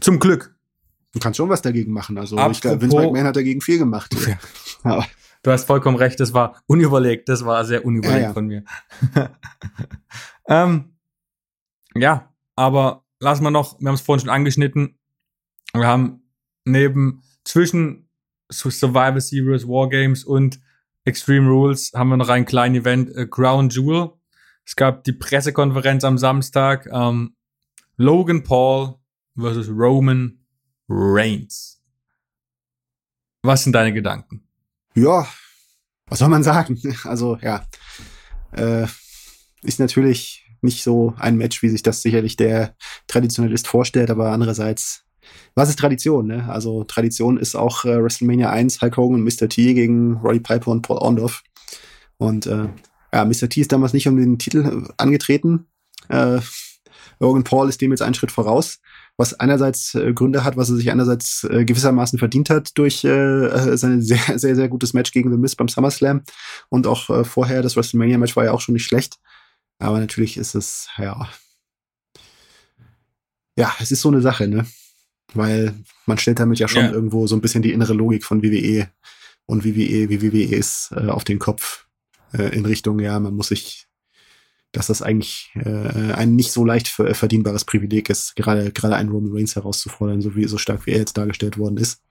Zum 0.00 0.18
Glück. 0.18 0.56
Du 1.12 1.20
kannst 1.20 1.36
schon 1.36 1.48
was 1.48 1.62
dagegen 1.62 1.92
machen. 1.92 2.16
Also 2.18 2.38
ich 2.50 2.60
glaube, 2.60 2.80
Vince 2.80 2.96
McMahon 2.96 3.26
hat 3.26 3.36
dagegen 3.36 3.60
viel 3.60 3.78
gemacht. 3.78 4.14
Ja. 4.84 5.06
Du 5.44 5.52
hast 5.52 5.66
vollkommen 5.68 5.96
recht, 5.96 6.18
das 6.18 6.34
war 6.34 6.60
unüberlegt, 6.66 7.28
das 7.28 7.44
war 7.44 7.64
sehr 7.64 7.84
unüberlegt 7.84 8.22
Ja, 8.22 8.32
von 8.32 8.48
mir. 8.48 8.64
ähm, 10.48 10.96
ja, 11.94 12.34
aber 12.56 13.04
lassen 13.20 13.44
wir 13.44 13.52
noch, 13.52 13.78
wir 13.80 13.86
haben 13.86 13.94
es 13.94 14.00
vorhin 14.00 14.20
schon 14.20 14.34
angeschnitten, 14.34 14.98
wir 15.72 15.86
haben 15.86 16.27
neben 16.70 17.22
zwischen 17.44 18.08
Survivor 18.50 19.20
Series, 19.20 19.66
Wargames 19.66 20.24
und 20.24 20.60
Extreme 21.04 21.48
Rules 21.48 21.92
haben 21.94 22.10
wir 22.10 22.16
noch 22.16 22.28
ein 22.28 22.44
kleines 22.44 22.80
Event, 22.80 23.14
äh, 23.14 23.26
Crown 23.26 23.70
Jewel. 23.70 24.10
Es 24.66 24.76
gab 24.76 25.04
die 25.04 25.12
Pressekonferenz 25.12 26.04
am 26.04 26.18
Samstag, 26.18 26.86
ähm, 26.92 27.34
Logan 27.96 28.42
Paul 28.42 28.96
versus 29.36 29.68
Roman 29.68 30.38
Reigns. 30.88 31.82
Was 33.42 33.64
sind 33.64 33.72
deine 33.72 33.92
Gedanken? 33.92 34.48
ja, 34.94 35.26
was 36.06 36.18
soll 36.18 36.28
man 36.28 36.42
sagen? 36.42 36.80
Also 37.04 37.38
ja, 37.42 37.66
äh, 38.52 38.86
ist 39.62 39.80
natürlich 39.80 40.46
nicht 40.60 40.82
so 40.82 41.14
ein 41.18 41.36
Match, 41.36 41.62
wie 41.62 41.68
sich 41.68 41.82
das 41.82 42.02
sicherlich 42.02 42.36
der 42.36 42.74
Traditionalist 43.06 43.68
vorstellt, 43.68 44.10
aber 44.10 44.32
andererseits, 44.32 45.04
was 45.54 45.68
ist 45.68 45.78
Tradition? 45.78 46.26
Ne? 46.26 46.48
Also 46.48 46.84
Tradition 46.84 47.36
ist 47.36 47.54
auch 47.56 47.84
äh, 47.84 48.02
WrestleMania 48.02 48.50
1, 48.50 48.80
Hulk 48.80 48.96
Hogan 48.96 49.20
und 49.20 49.24
Mr. 49.24 49.48
T 49.48 49.74
gegen 49.74 50.14
Roddy 50.18 50.40
Piper 50.40 50.70
und 50.70 50.82
Paul 50.82 50.98
Orndorff. 50.98 51.42
Und 52.16 52.46
äh, 52.46 52.68
ja, 53.12 53.24
Mr. 53.24 53.48
T 53.48 53.60
ist 53.60 53.72
damals 53.72 53.92
nicht 53.92 54.06
um 54.08 54.16
den 54.16 54.38
Titel 54.38 54.84
äh, 54.88 54.92
angetreten. 54.96 55.66
Äh, 56.08 56.40
Logan 57.20 57.44
Paul 57.44 57.68
ist 57.68 57.80
dem 57.80 57.90
jetzt 57.90 58.02
einen 58.02 58.14
Schritt 58.14 58.30
voraus, 58.30 58.78
was 59.16 59.34
einerseits 59.34 59.94
äh, 59.94 60.12
Gründe 60.12 60.44
hat, 60.44 60.56
was 60.56 60.70
er 60.70 60.76
sich 60.76 60.90
einerseits 60.90 61.44
äh, 61.44 61.64
gewissermaßen 61.64 62.18
verdient 62.18 62.50
hat 62.50 62.76
durch 62.78 63.04
äh, 63.04 63.46
äh, 63.46 63.76
sein 63.76 64.00
sehr, 64.02 64.38
sehr, 64.38 64.54
sehr 64.54 64.68
gutes 64.68 64.94
Match 64.94 65.12
gegen 65.12 65.30
The 65.30 65.38
Miz 65.38 65.56
beim 65.56 65.68
SummerSlam. 65.68 66.22
Und 66.68 66.86
auch 66.86 67.10
äh, 67.10 67.24
vorher, 67.24 67.62
das 67.62 67.76
WrestleMania-Match 67.76 68.36
war 68.36 68.44
ja 68.44 68.52
auch 68.52 68.60
schon 68.60 68.74
nicht 68.74 68.84
schlecht. 68.84 69.18
Aber 69.80 69.98
natürlich 69.98 70.36
ist 70.36 70.54
es, 70.54 70.88
ja. 70.98 71.28
Ja, 73.56 73.74
es 73.80 73.90
ist 73.90 74.02
so 74.02 74.08
eine 74.08 74.20
Sache, 74.20 74.46
ne? 74.46 74.66
Weil 75.34 75.74
man 76.06 76.18
stellt 76.18 76.38
damit 76.40 76.58
ja 76.58 76.68
schon 76.68 76.84
Ja. 76.84 76.90
irgendwo 76.90 77.26
so 77.26 77.36
ein 77.36 77.40
bisschen 77.40 77.62
die 77.62 77.72
innere 77.72 77.92
Logik 77.92 78.24
von 78.24 78.42
WWE 78.42 78.88
und 79.46 79.64
WWE, 79.64 80.08
wie 80.08 80.22
WWE 80.22 80.44
ist, 80.56 80.90
äh, 80.96 81.08
auf 81.08 81.24
den 81.24 81.38
Kopf 81.38 81.86
äh, 82.32 82.54
in 82.56 82.64
Richtung, 82.66 82.98
ja, 83.00 83.18
man 83.20 83.34
muss 83.34 83.48
sich 83.48 83.84
dass 84.72 84.88
das 84.88 85.00
eigentlich 85.00 85.50
äh, 85.54 86.12
ein 86.12 86.36
nicht 86.36 86.52
so 86.52 86.62
leicht 86.62 86.88
ver 86.88 87.14
verdienbares 87.14 87.64
Privileg 87.64 88.10
ist, 88.10 88.36
gerade 88.36 88.70
gerade 88.70 88.96
einen 88.96 89.08
Roman 89.08 89.32
Reigns 89.34 89.56
herauszufordern, 89.56 90.20
so 90.20 90.36
wie 90.36 90.46
so 90.46 90.58
stark 90.58 90.84
wie 90.84 90.90
er 90.90 90.98
jetzt 90.98 91.16
dargestellt 91.16 91.56
worden 91.56 91.78
ist. 91.78 92.02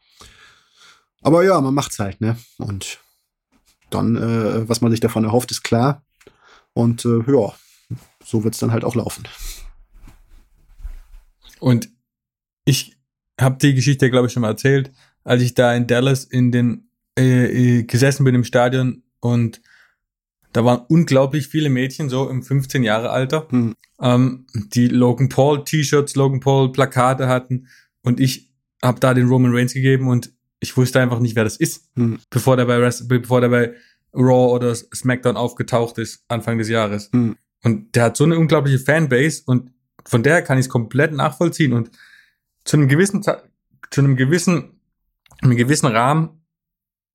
Aber 1.21 1.43
ja, 1.43 1.61
man 1.61 1.75
macht's 1.75 1.99
halt, 1.99 2.19
ne? 2.19 2.35
Und 2.57 2.99
dann, 3.91 4.15
äh, 4.15 4.67
was 4.67 4.81
man 4.81 4.89
sich 4.89 4.99
davon 4.99 5.23
erhofft, 5.23 5.51
ist 5.51 5.63
klar. 5.63 6.03
Und 6.73 7.05
äh, 7.05 7.19
ja, 7.31 7.53
so 8.25 8.43
wird's 8.43 8.57
dann 8.57 8.71
halt 8.71 8.83
auch 8.83 8.95
laufen. 8.95 9.27
Und 11.59 11.89
ich 12.65 12.96
habe 13.39 13.57
die 13.61 13.73
Geschichte, 13.73 14.09
glaube 14.09 14.27
ich, 14.27 14.33
schon 14.33 14.41
mal 14.41 14.49
erzählt, 14.49 14.91
als 15.23 15.41
ich 15.41 15.53
da 15.53 15.73
in 15.75 15.87
Dallas 15.87 16.23
in 16.23 16.51
den 16.51 16.89
äh, 17.17 17.79
äh, 17.79 17.83
gesessen 17.83 18.23
bin 18.23 18.35
im 18.35 18.43
Stadion 18.43 19.03
und 19.19 19.61
da 20.53 20.63
waren 20.65 20.85
unglaublich 20.87 21.47
viele 21.47 21.69
Mädchen, 21.69 22.09
so 22.09 22.29
im 22.29 22.41
15 22.41 22.83
Jahre 22.83 23.09
Alter, 23.09 23.47
Hm. 23.49 23.75
ähm, 24.01 24.47
die 24.73 24.87
Logan 24.87 25.29
Paul 25.29 25.63
T-Shirts, 25.63 26.15
Logan 26.15 26.39
Paul 26.39 26.71
Plakate 26.71 27.27
hatten 27.27 27.67
und 28.03 28.19
ich 28.19 28.51
habe 28.83 28.99
da 28.99 29.13
den 29.13 29.27
Roman 29.27 29.53
Reigns 29.53 29.73
gegeben 29.73 30.07
und 30.07 30.31
ich 30.59 30.75
wusste 30.77 30.99
einfach 30.99 31.19
nicht, 31.19 31.35
wer 31.35 31.43
das 31.43 31.57
ist, 31.57 31.89
Hm. 31.95 32.19
bevor 32.29 32.57
der 32.57 32.65
bei 32.65 32.77
Rest 32.77 33.07
bevor 33.07 33.41
der 33.41 33.49
bei 33.49 33.73
Raw 34.13 34.53
oder 34.53 34.73
SmackDown 34.73 35.37
aufgetaucht 35.37 35.97
ist 35.97 36.23
Anfang 36.27 36.57
des 36.57 36.69
Jahres. 36.69 37.09
Hm. 37.11 37.35
Und 37.63 37.95
der 37.95 38.03
hat 38.05 38.17
so 38.17 38.23
eine 38.23 38.37
unglaubliche 38.37 38.79
Fanbase 38.79 39.43
und 39.45 39.71
von 40.05 40.23
der 40.23 40.41
kann 40.41 40.57
ich 40.57 40.65
es 40.67 40.69
komplett 40.69 41.11
nachvollziehen 41.11 41.73
und 41.73 41.91
zu 42.67 42.77
einem 42.77 42.87
gewissen 42.87 43.23
zu 43.23 44.01
einem 44.01 44.15
gewissen 44.15 44.79
einem 45.41 45.55
gewissen 45.55 45.87
Rahmen 45.87 46.41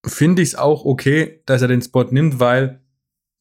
finde 0.05 0.43
ich 0.43 0.51
es 0.51 0.55
auch 0.55 0.85
okay, 0.85 1.43
dass 1.47 1.63
er 1.63 1.69
den 1.69 1.83
Spot 1.83 2.05
nimmt, 2.05 2.41
weil 2.41 2.83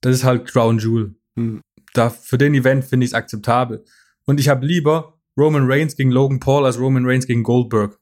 das 0.02 0.16
ist 0.16 0.24
halt 0.24 0.48
Crown 0.48 0.78
Jewel. 0.78 1.16
Hm. 1.36 1.62
Da 1.94 2.10
für 2.10 2.38
den 2.38 2.54
Event 2.54 2.86
finde 2.86 3.06
ich 3.06 3.12
es 3.12 3.16
akzeptabel. 3.16 3.84
Und 4.26 4.40
ich 4.40 4.50
habe 4.50 4.66
lieber 4.66 5.20
Roman 5.38 5.70
Reigns 5.70 5.96
gegen 5.96 6.12
Logan 6.12 6.40
Paul 6.40 6.66
als 6.66 6.80
Roman 6.80 7.06
Reigns 7.06 7.26
gegen 7.26 7.44
Goldberg. 7.44 8.00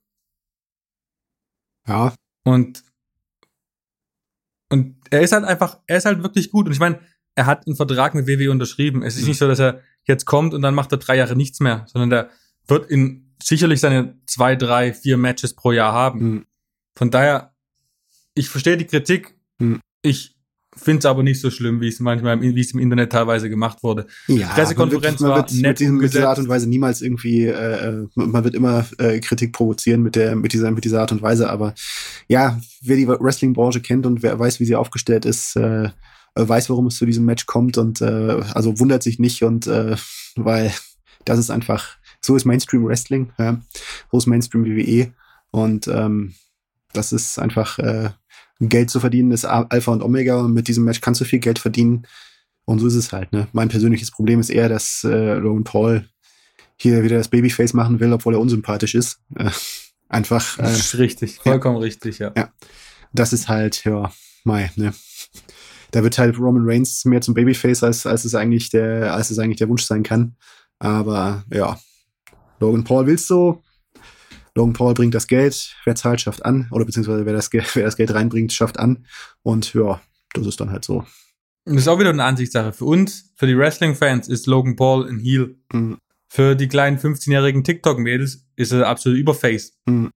Ja, 1.87 2.13
Und 2.43 2.83
und 4.71 4.95
er 5.09 5.21
ist 5.21 5.31
halt 5.31 5.45
einfach, 5.45 5.79
er 5.87 5.97
ist 5.97 6.05
halt 6.05 6.21
wirklich 6.21 6.51
gut. 6.51 6.67
Und 6.67 6.73
ich 6.73 6.79
meine, 6.79 6.99
er 7.33 7.47
hat 7.47 7.65
einen 7.65 7.75
Vertrag 7.75 8.13
mit 8.13 8.27
WWE 8.27 8.51
unterschrieben. 8.51 9.01
Es 9.01 9.17
ist 9.17 9.27
nicht 9.27 9.39
so, 9.39 9.47
dass 9.47 9.59
er 9.59 9.81
jetzt 10.03 10.25
kommt 10.25 10.53
und 10.53 10.61
dann 10.61 10.75
macht 10.75 10.91
er 10.91 10.99
drei 10.99 11.17
Jahre 11.17 11.35
nichts 11.35 11.59
mehr, 11.59 11.85
sondern 11.87 12.09
der 12.11 12.29
wird 12.67 12.89
in 12.91 13.28
sicherlich 13.41 13.79
seine 13.79 14.17
zwei, 14.27 14.55
drei, 14.55 14.93
vier 14.93 15.17
Matches 15.17 15.53
pro 15.53 15.71
Jahr 15.71 15.93
haben. 15.93 16.19
Hm. 16.19 16.45
Von 16.95 17.11
daher, 17.11 17.53
ich 18.35 18.49
verstehe 18.49 18.77
die 18.77 18.85
Kritik. 18.85 19.35
Hm. 19.59 19.79
Ich 20.01 20.35
finde 20.75 20.99
es 20.99 21.05
aber 21.05 21.23
nicht 21.23 21.41
so 21.41 21.49
schlimm, 21.49 21.81
wie 21.81 21.87
es 21.89 21.99
manchmal, 21.99 22.41
im- 22.41 22.55
wie 22.55 22.59
es 22.61 22.71
im 22.73 22.79
Internet 22.79 23.11
teilweise 23.11 23.49
gemacht 23.49 23.83
wurde. 23.83 24.07
ja 24.27 24.47
Pressekonferenz 24.47 25.19
man 25.19 25.19
wird, 25.19 25.21
man 25.21 25.29
war 25.31 25.37
wird 25.37 25.51
nett 25.53 25.63
mit, 25.71 25.79
diesem, 25.79 25.97
mit 25.97 26.13
dieser. 26.13 26.29
Art 26.29 26.39
und 26.39 26.47
Weise 26.47 26.69
niemals 26.69 27.01
irgendwie, 27.01 27.45
äh, 27.45 27.51
äh, 28.03 28.07
man 28.15 28.43
wird 28.43 28.55
immer 28.55 28.85
äh, 28.97 29.19
Kritik 29.19 29.51
provozieren 29.51 30.03
mit 30.03 30.15
der, 30.15 30.35
mit 30.35 30.53
dieser, 30.53 30.71
mit 30.71 30.85
dieser 30.85 31.01
Art 31.01 31.11
und 31.11 31.21
Weise. 31.21 31.49
Aber 31.49 31.73
ja, 32.27 32.59
wer 32.81 32.95
die 32.95 33.07
Wrestling-Branche 33.07 33.81
kennt 33.81 34.05
und 34.05 34.21
wer 34.23 34.37
weiß, 34.39 34.59
wie 34.59 34.65
sie 34.65 34.75
aufgestellt 34.75 35.25
ist, 35.25 35.55
äh, 35.55 35.89
weiß, 36.35 36.69
warum 36.69 36.87
es 36.87 36.95
zu 36.97 37.05
diesem 37.05 37.25
Match 37.25 37.45
kommt 37.45 37.77
und 37.77 37.99
äh, 38.01 38.39
also 38.53 38.79
wundert 38.79 39.03
sich 39.03 39.19
nicht 39.19 39.43
und 39.43 39.67
äh, 39.67 39.97
weil 40.35 40.71
das 41.25 41.39
ist 41.39 41.49
einfach, 41.49 41.97
so 42.21 42.35
ist 42.35 42.45
Mainstream 42.45 42.85
Wrestling, 42.85 43.31
ja, 43.37 43.61
so 44.11 44.17
ist 44.17 44.27
Mainstream 44.27 44.65
WWE 44.65 45.13
und 45.51 45.87
ähm, 45.87 46.33
das 46.93 47.11
ist 47.11 47.39
einfach 47.39 47.79
äh, 47.79 48.09
Geld 48.59 48.89
zu 48.89 48.99
verdienen 48.99 49.31
ist 49.31 49.45
Alpha 49.45 49.91
und 49.91 50.03
Omega 50.03 50.39
und 50.41 50.53
mit 50.53 50.67
diesem 50.67 50.83
Match 50.83 51.01
kannst 51.01 51.21
du 51.21 51.25
viel 51.25 51.39
Geld 51.39 51.59
verdienen 51.59 52.05
und 52.65 52.79
so 52.79 52.87
ist 52.87 52.95
es 52.95 53.11
halt. 53.11 53.31
Ne? 53.31 53.47
Mein 53.53 53.69
persönliches 53.69 54.11
Problem 54.11 54.39
ist 54.39 54.49
eher, 54.49 54.69
dass 54.69 55.03
äh, 55.03 55.35
Logan 55.35 55.63
Paul 55.63 56.07
hier 56.75 57.03
wieder 57.03 57.17
das 57.17 57.29
Babyface 57.29 57.73
machen 57.73 57.99
will, 57.99 58.11
obwohl 58.13 58.35
er 58.35 58.39
unsympathisch 58.39 58.95
ist. 58.95 59.21
Äh, 59.35 59.49
einfach, 60.09 60.57
Das 60.57 60.73
äh, 60.73 60.79
ist 60.79 60.97
richtig, 60.97 61.37
vollkommen 61.37 61.77
richtig, 61.77 62.19
ja. 62.19 62.33
das 63.13 63.33
ist 63.33 63.47
halt, 63.47 63.83
ja, 63.85 64.11
Mai, 64.43 64.71
ne? 64.75 64.93
Da 65.91 66.03
wird 66.03 66.19
halt 66.19 66.37
Roman 66.37 66.63
Reigns 66.65 67.03
mehr 67.05 67.21
zum 67.21 67.33
Babyface, 67.33 67.81
als, 67.83 68.05
als 68.05 68.23
es 68.23 68.35
eigentlich 68.35 68.69
der, 68.69 69.13
als 69.13 69.31
es 69.31 69.39
eigentlich 69.39 69.57
der 69.57 69.69
Wunsch 69.69 69.83
sein 69.83 70.03
kann. 70.03 70.35
Aber 70.77 71.43
ja, 71.51 71.79
Logan 72.59 72.83
Paul 72.83 73.07
will's 73.07 73.27
so. 73.27 73.63
Logan 74.55 74.73
Paul 74.73 74.93
bringt 74.93 75.13
das 75.13 75.27
Geld, 75.27 75.75
wer 75.85 75.95
zahlt, 75.95 76.21
schafft 76.21 76.43
an, 76.45 76.67
oder 76.71 76.85
beziehungsweise 76.85 77.25
wer 77.25 77.33
das, 77.33 77.51
wer 77.53 77.83
das 77.83 77.95
Geld 77.95 78.13
reinbringt, 78.13 78.51
schafft 78.53 78.79
an. 78.79 79.05
Und 79.43 79.73
ja, 79.73 80.01
das 80.33 80.47
ist 80.47 80.59
dann 80.59 80.71
halt 80.71 80.85
so. 80.85 81.05
Das 81.65 81.77
ist 81.77 81.87
auch 81.87 81.99
wieder 81.99 82.09
eine 82.09 82.23
Ansichtssache. 82.23 82.73
Für 82.73 82.85
uns, 82.85 83.31
für 83.35 83.47
die 83.47 83.57
Wrestling-Fans, 83.57 84.27
ist 84.27 84.47
Logan 84.47 84.75
Paul 84.75 85.07
ein 85.07 85.19
Heel. 85.19 85.55
Mhm. 85.71 85.97
Für 86.27 86.55
die 86.55 86.67
kleinen 86.67 86.97
15-jährigen 86.97 87.63
TikTok-Mädels 87.63 88.45
ist 88.55 88.71
er 88.71 88.87
absolut 88.87 89.17
Überface. 89.17 89.73
Mhm. 89.85 90.11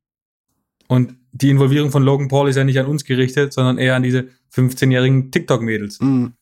Und 0.87 1.15
die 1.31 1.49
Involvierung 1.49 1.91
von 1.91 2.03
Logan 2.03 2.27
Paul 2.27 2.49
ist 2.49 2.55
ja 2.55 2.63
nicht 2.63 2.79
an 2.79 2.85
uns 2.85 3.03
gerichtet, 3.03 3.53
sondern 3.53 3.77
eher 3.77 3.95
an 3.95 4.03
diese 4.03 4.29
15-jährigen 4.53 5.31
TikTok-Mädels. 5.31 5.99
Mhm. 6.01 6.33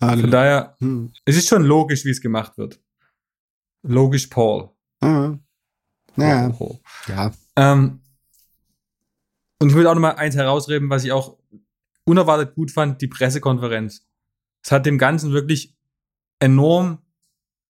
Ah, 0.00 0.10
Von 0.10 0.20
genau. 0.20 0.30
daher, 0.32 0.76
hm. 0.80 1.12
es 1.24 1.36
ist 1.36 1.48
schon 1.48 1.64
logisch, 1.64 2.04
wie 2.04 2.10
es 2.10 2.20
gemacht 2.20 2.58
wird. 2.58 2.80
Logisch, 3.86 4.26
Paul. 4.26 4.70
Ah. 5.00 5.34
Ja. 6.16 6.48
Oh, 6.48 6.54
oh. 6.58 6.80
ja. 7.08 7.32
Ähm, 7.56 8.00
und 9.58 9.70
ich 9.70 9.74
will 9.74 9.86
auch 9.86 9.94
noch 9.94 10.00
mal 10.00 10.16
eins 10.16 10.34
herausreden, 10.34 10.90
was 10.90 11.04
ich 11.04 11.12
auch 11.12 11.38
unerwartet 12.04 12.54
gut 12.54 12.70
fand, 12.70 13.00
die 13.00 13.08
Pressekonferenz. 13.08 14.06
Es 14.62 14.72
hat 14.72 14.86
dem 14.86 14.98
Ganzen 14.98 15.32
wirklich 15.32 15.76
enorm 16.40 16.98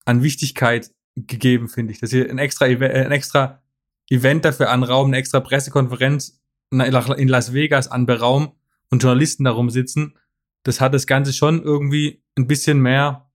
an 0.05 0.23
Wichtigkeit 0.23 0.93
gegeben, 1.15 1.69
finde 1.69 1.93
ich. 1.93 2.01
Dass 2.01 2.11
sie 2.11 2.29
ein 2.29 2.39
extra, 2.39 2.67
ein 2.67 3.13
extra 3.13 3.63
Event 4.09 4.45
dafür 4.45 4.71
anrauben, 4.71 5.11
eine 5.11 5.19
extra 5.19 5.41
Pressekonferenz 5.41 6.41
in 6.71 7.29
Las 7.29 7.53
Vegas 7.53 7.89
anberaumen 7.89 8.51
und 8.91 9.03
Journalisten 9.03 9.45
darum 9.45 9.71
sitzen. 9.71 10.19
Das 10.63 10.81
hat 10.81 10.95
das 10.95 11.07
Ganze 11.07 11.33
schon 11.33 11.63
irgendwie 11.63 12.23
ein 12.37 12.47
bisschen 12.47 12.81
mehr 12.81 13.31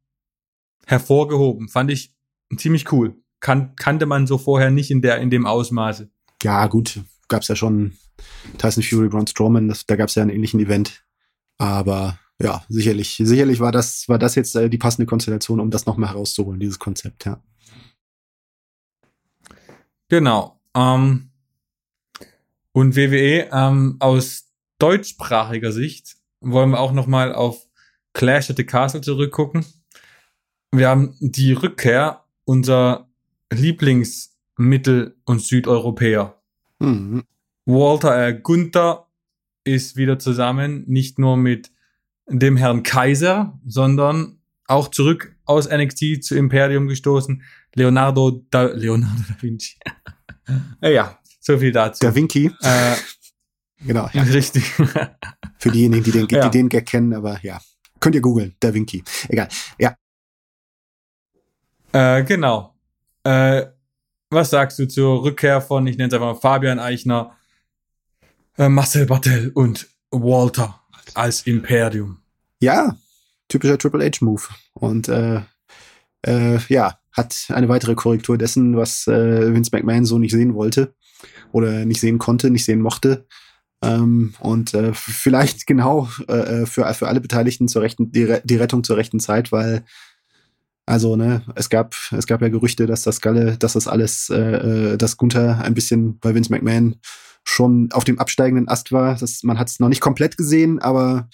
hervorgehoben. 0.85 1.69
Fand 1.69 1.91
ich 1.91 2.13
ziemlich 2.57 2.91
cool. 2.91 3.15
Kan 3.39 3.75
kannte 3.75 4.05
man 4.05 4.27
so 4.27 4.37
vorher 4.37 4.71
nicht 4.71 4.91
in 4.91 5.01
der, 5.01 5.17
in 5.19 5.29
dem 5.29 5.45
Ausmaße. 5.45 6.09
Ja, 6.43 6.67
gut. 6.67 7.01
Gab's 7.27 7.47
ja 7.47 7.55
schon 7.55 7.93
Tyson 8.57 8.83
Fury, 8.83 9.09
Braun 9.09 9.27
Strowman, 9.27 9.67
das, 9.67 9.85
da 9.85 9.95
gab's 9.95 10.15
ja 10.15 10.21
einen 10.21 10.31
ähnlichen 10.31 10.59
Event. 10.59 11.03
Aber 11.57 12.19
ja, 12.41 12.63
sicherlich, 12.69 13.19
sicherlich 13.23 13.59
war 13.59 13.71
das, 13.71 14.07
war 14.09 14.17
das 14.17 14.35
jetzt 14.35 14.55
äh, 14.55 14.69
die 14.69 14.77
passende 14.77 15.05
Konstellation, 15.05 15.59
um 15.59 15.71
das 15.71 15.85
nochmal 15.85 16.09
herauszuholen, 16.09 16.59
dieses 16.59 16.79
Konzept, 16.79 17.25
ja. 17.25 17.41
Genau. 20.09 20.59
Ähm, 20.75 21.29
und 22.73 22.95
WWE 22.95 23.49
ähm, 23.51 23.97
aus 23.99 24.49
deutschsprachiger 24.79 25.71
Sicht 25.71 26.17
wollen 26.41 26.71
wir 26.71 26.79
auch 26.79 26.91
nochmal 26.91 27.33
auf 27.33 27.67
Clash 28.13 28.49
at 28.49 28.57
the 28.57 28.65
Castle 28.65 29.01
zurückgucken. 29.01 29.65
Wir 30.71 30.89
haben 30.89 31.15
die 31.19 31.53
Rückkehr 31.53 32.20
unserer 32.45 33.09
Lieblingsmittel- 33.51 35.15
und 35.25 35.41
Südeuropäer. 35.41 36.41
Mhm. 36.79 37.23
Walter 37.65 38.27
äh, 38.27 38.39
Gunther 38.41 39.07
ist 39.63 39.95
wieder 39.95 40.19
zusammen, 40.19 40.83
nicht 40.87 41.19
nur 41.19 41.37
mit 41.37 41.71
dem 42.27 42.57
Herrn 42.57 42.83
Kaiser, 42.83 43.59
sondern 43.65 44.39
auch 44.67 44.89
zurück 44.89 45.35
aus 45.45 45.69
NXT 45.69 46.23
zu 46.23 46.35
Imperium 46.35 46.87
gestoßen. 46.87 47.43
Leonardo 47.75 48.45
da, 48.49 48.63
Leonardo 48.63 49.21
da 49.27 49.35
Vinci. 49.41 49.77
ja, 50.81 51.19
so 51.39 51.57
viel 51.57 51.71
dazu. 51.71 51.99
Da 52.05 52.15
Vinci. 52.15 52.51
Äh, 52.61 52.95
genau. 53.85 54.09
Ja. 54.13 54.23
Richtig. 54.23 54.63
Für 55.59 55.71
diejenigen, 55.71 56.03
die 56.03 56.11
den, 56.11 56.27
die 56.27 56.35
ja. 56.35 56.49
den 56.49 56.69
Gag 56.69 56.85
kennen, 56.85 57.13
aber 57.13 57.39
ja. 57.43 57.59
Könnt 57.99 58.15
ihr 58.15 58.21
googeln, 58.21 58.55
Da 58.59 58.73
Vinci. 58.73 59.03
Egal. 59.29 59.47
Ja. 59.77 59.95
Äh, 61.93 62.23
genau. 62.23 62.75
Äh, 63.23 63.65
was 64.29 64.49
sagst 64.49 64.79
du 64.79 64.87
zur 64.87 65.23
Rückkehr 65.23 65.61
von, 65.61 65.85
ich 65.87 65.97
nenne 65.97 66.07
es 66.07 66.13
einfach 66.13 66.33
mal 66.33 66.39
Fabian 66.39 66.79
Eichner, 66.79 67.35
äh, 68.57 68.69
Marcel 68.69 69.05
Bartel 69.05 69.51
und 69.53 69.87
Walter 70.09 70.81
als 71.13 71.41
Imperium? 71.45 72.19
Ja, 72.61 72.95
typischer 73.49 73.77
Triple 73.77 74.05
H-Move. 74.05 74.43
Und 74.73 75.09
äh, 75.09 75.41
äh, 76.25 76.59
ja, 76.69 76.97
hat 77.11 77.47
eine 77.49 77.67
weitere 77.67 77.95
Korrektur 77.95 78.37
dessen, 78.37 78.77
was 78.77 79.07
äh, 79.07 79.53
Vince 79.53 79.71
McMahon 79.73 80.05
so 80.05 80.17
nicht 80.17 80.31
sehen 80.31 80.53
wollte 80.53 80.93
oder 81.51 81.85
nicht 81.85 81.99
sehen 81.99 82.17
konnte, 82.17 82.49
nicht 82.49 82.65
sehen 82.65 82.79
mochte. 82.79 83.27
Ähm, 83.83 84.33
und 84.39 84.73
äh, 84.73 84.93
vielleicht 84.93 85.67
genau 85.67 86.07
äh, 86.27 86.65
für, 86.65 86.93
für 86.93 87.07
alle 87.07 87.19
Beteiligten 87.19 87.67
zur 87.67 87.81
rechten, 87.81 88.11
die, 88.11 88.37
die 88.43 88.55
Rettung 88.55 88.83
zur 88.83 88.95
rechten 88.95 89.19
Zeit, 89.19 89.51
weil 89.51 89.83
also, 90.85 91.15
ne, 91.15 91.43
es 91.55 91.69
gab, 91.69 91.95
es 92.11 92.25
gab 92.25 92.41
ja 92.41 92.49
Gerüchte, 92.49 92.87
dass 92.87 93.03
das 93.03 93.21
Galle, 93.21 93.57
dass 93.57 93.73
das 93.73 93.87
alles, 93.87 94.29
äh, 94.29 94.93
äh, 94.93 94.97
dass 94.97 95.17
Gunther 95.17 95.61
ein 95.63 95.73
bisschen 95.73 96.19
bei 96.19 96.33
Vince 96.33 96.51
McMahon 96.51 96.95
schon 97.43 97.89
auf 97.91 98.03
dem 98.03 98.19
absteigenden 98.19 98.67
Ast 98.67 98.91
war. 98.91 99.15
Das, 99.15 99.43
man 99.43 99.59
hat 99.59 99.69
es 99.69 99.79
noch 99.79 99.89
nicht 99.89 100.01
komplett 100.01 100.37
gesehen, 100.37 100.79
aber 100.79 101.29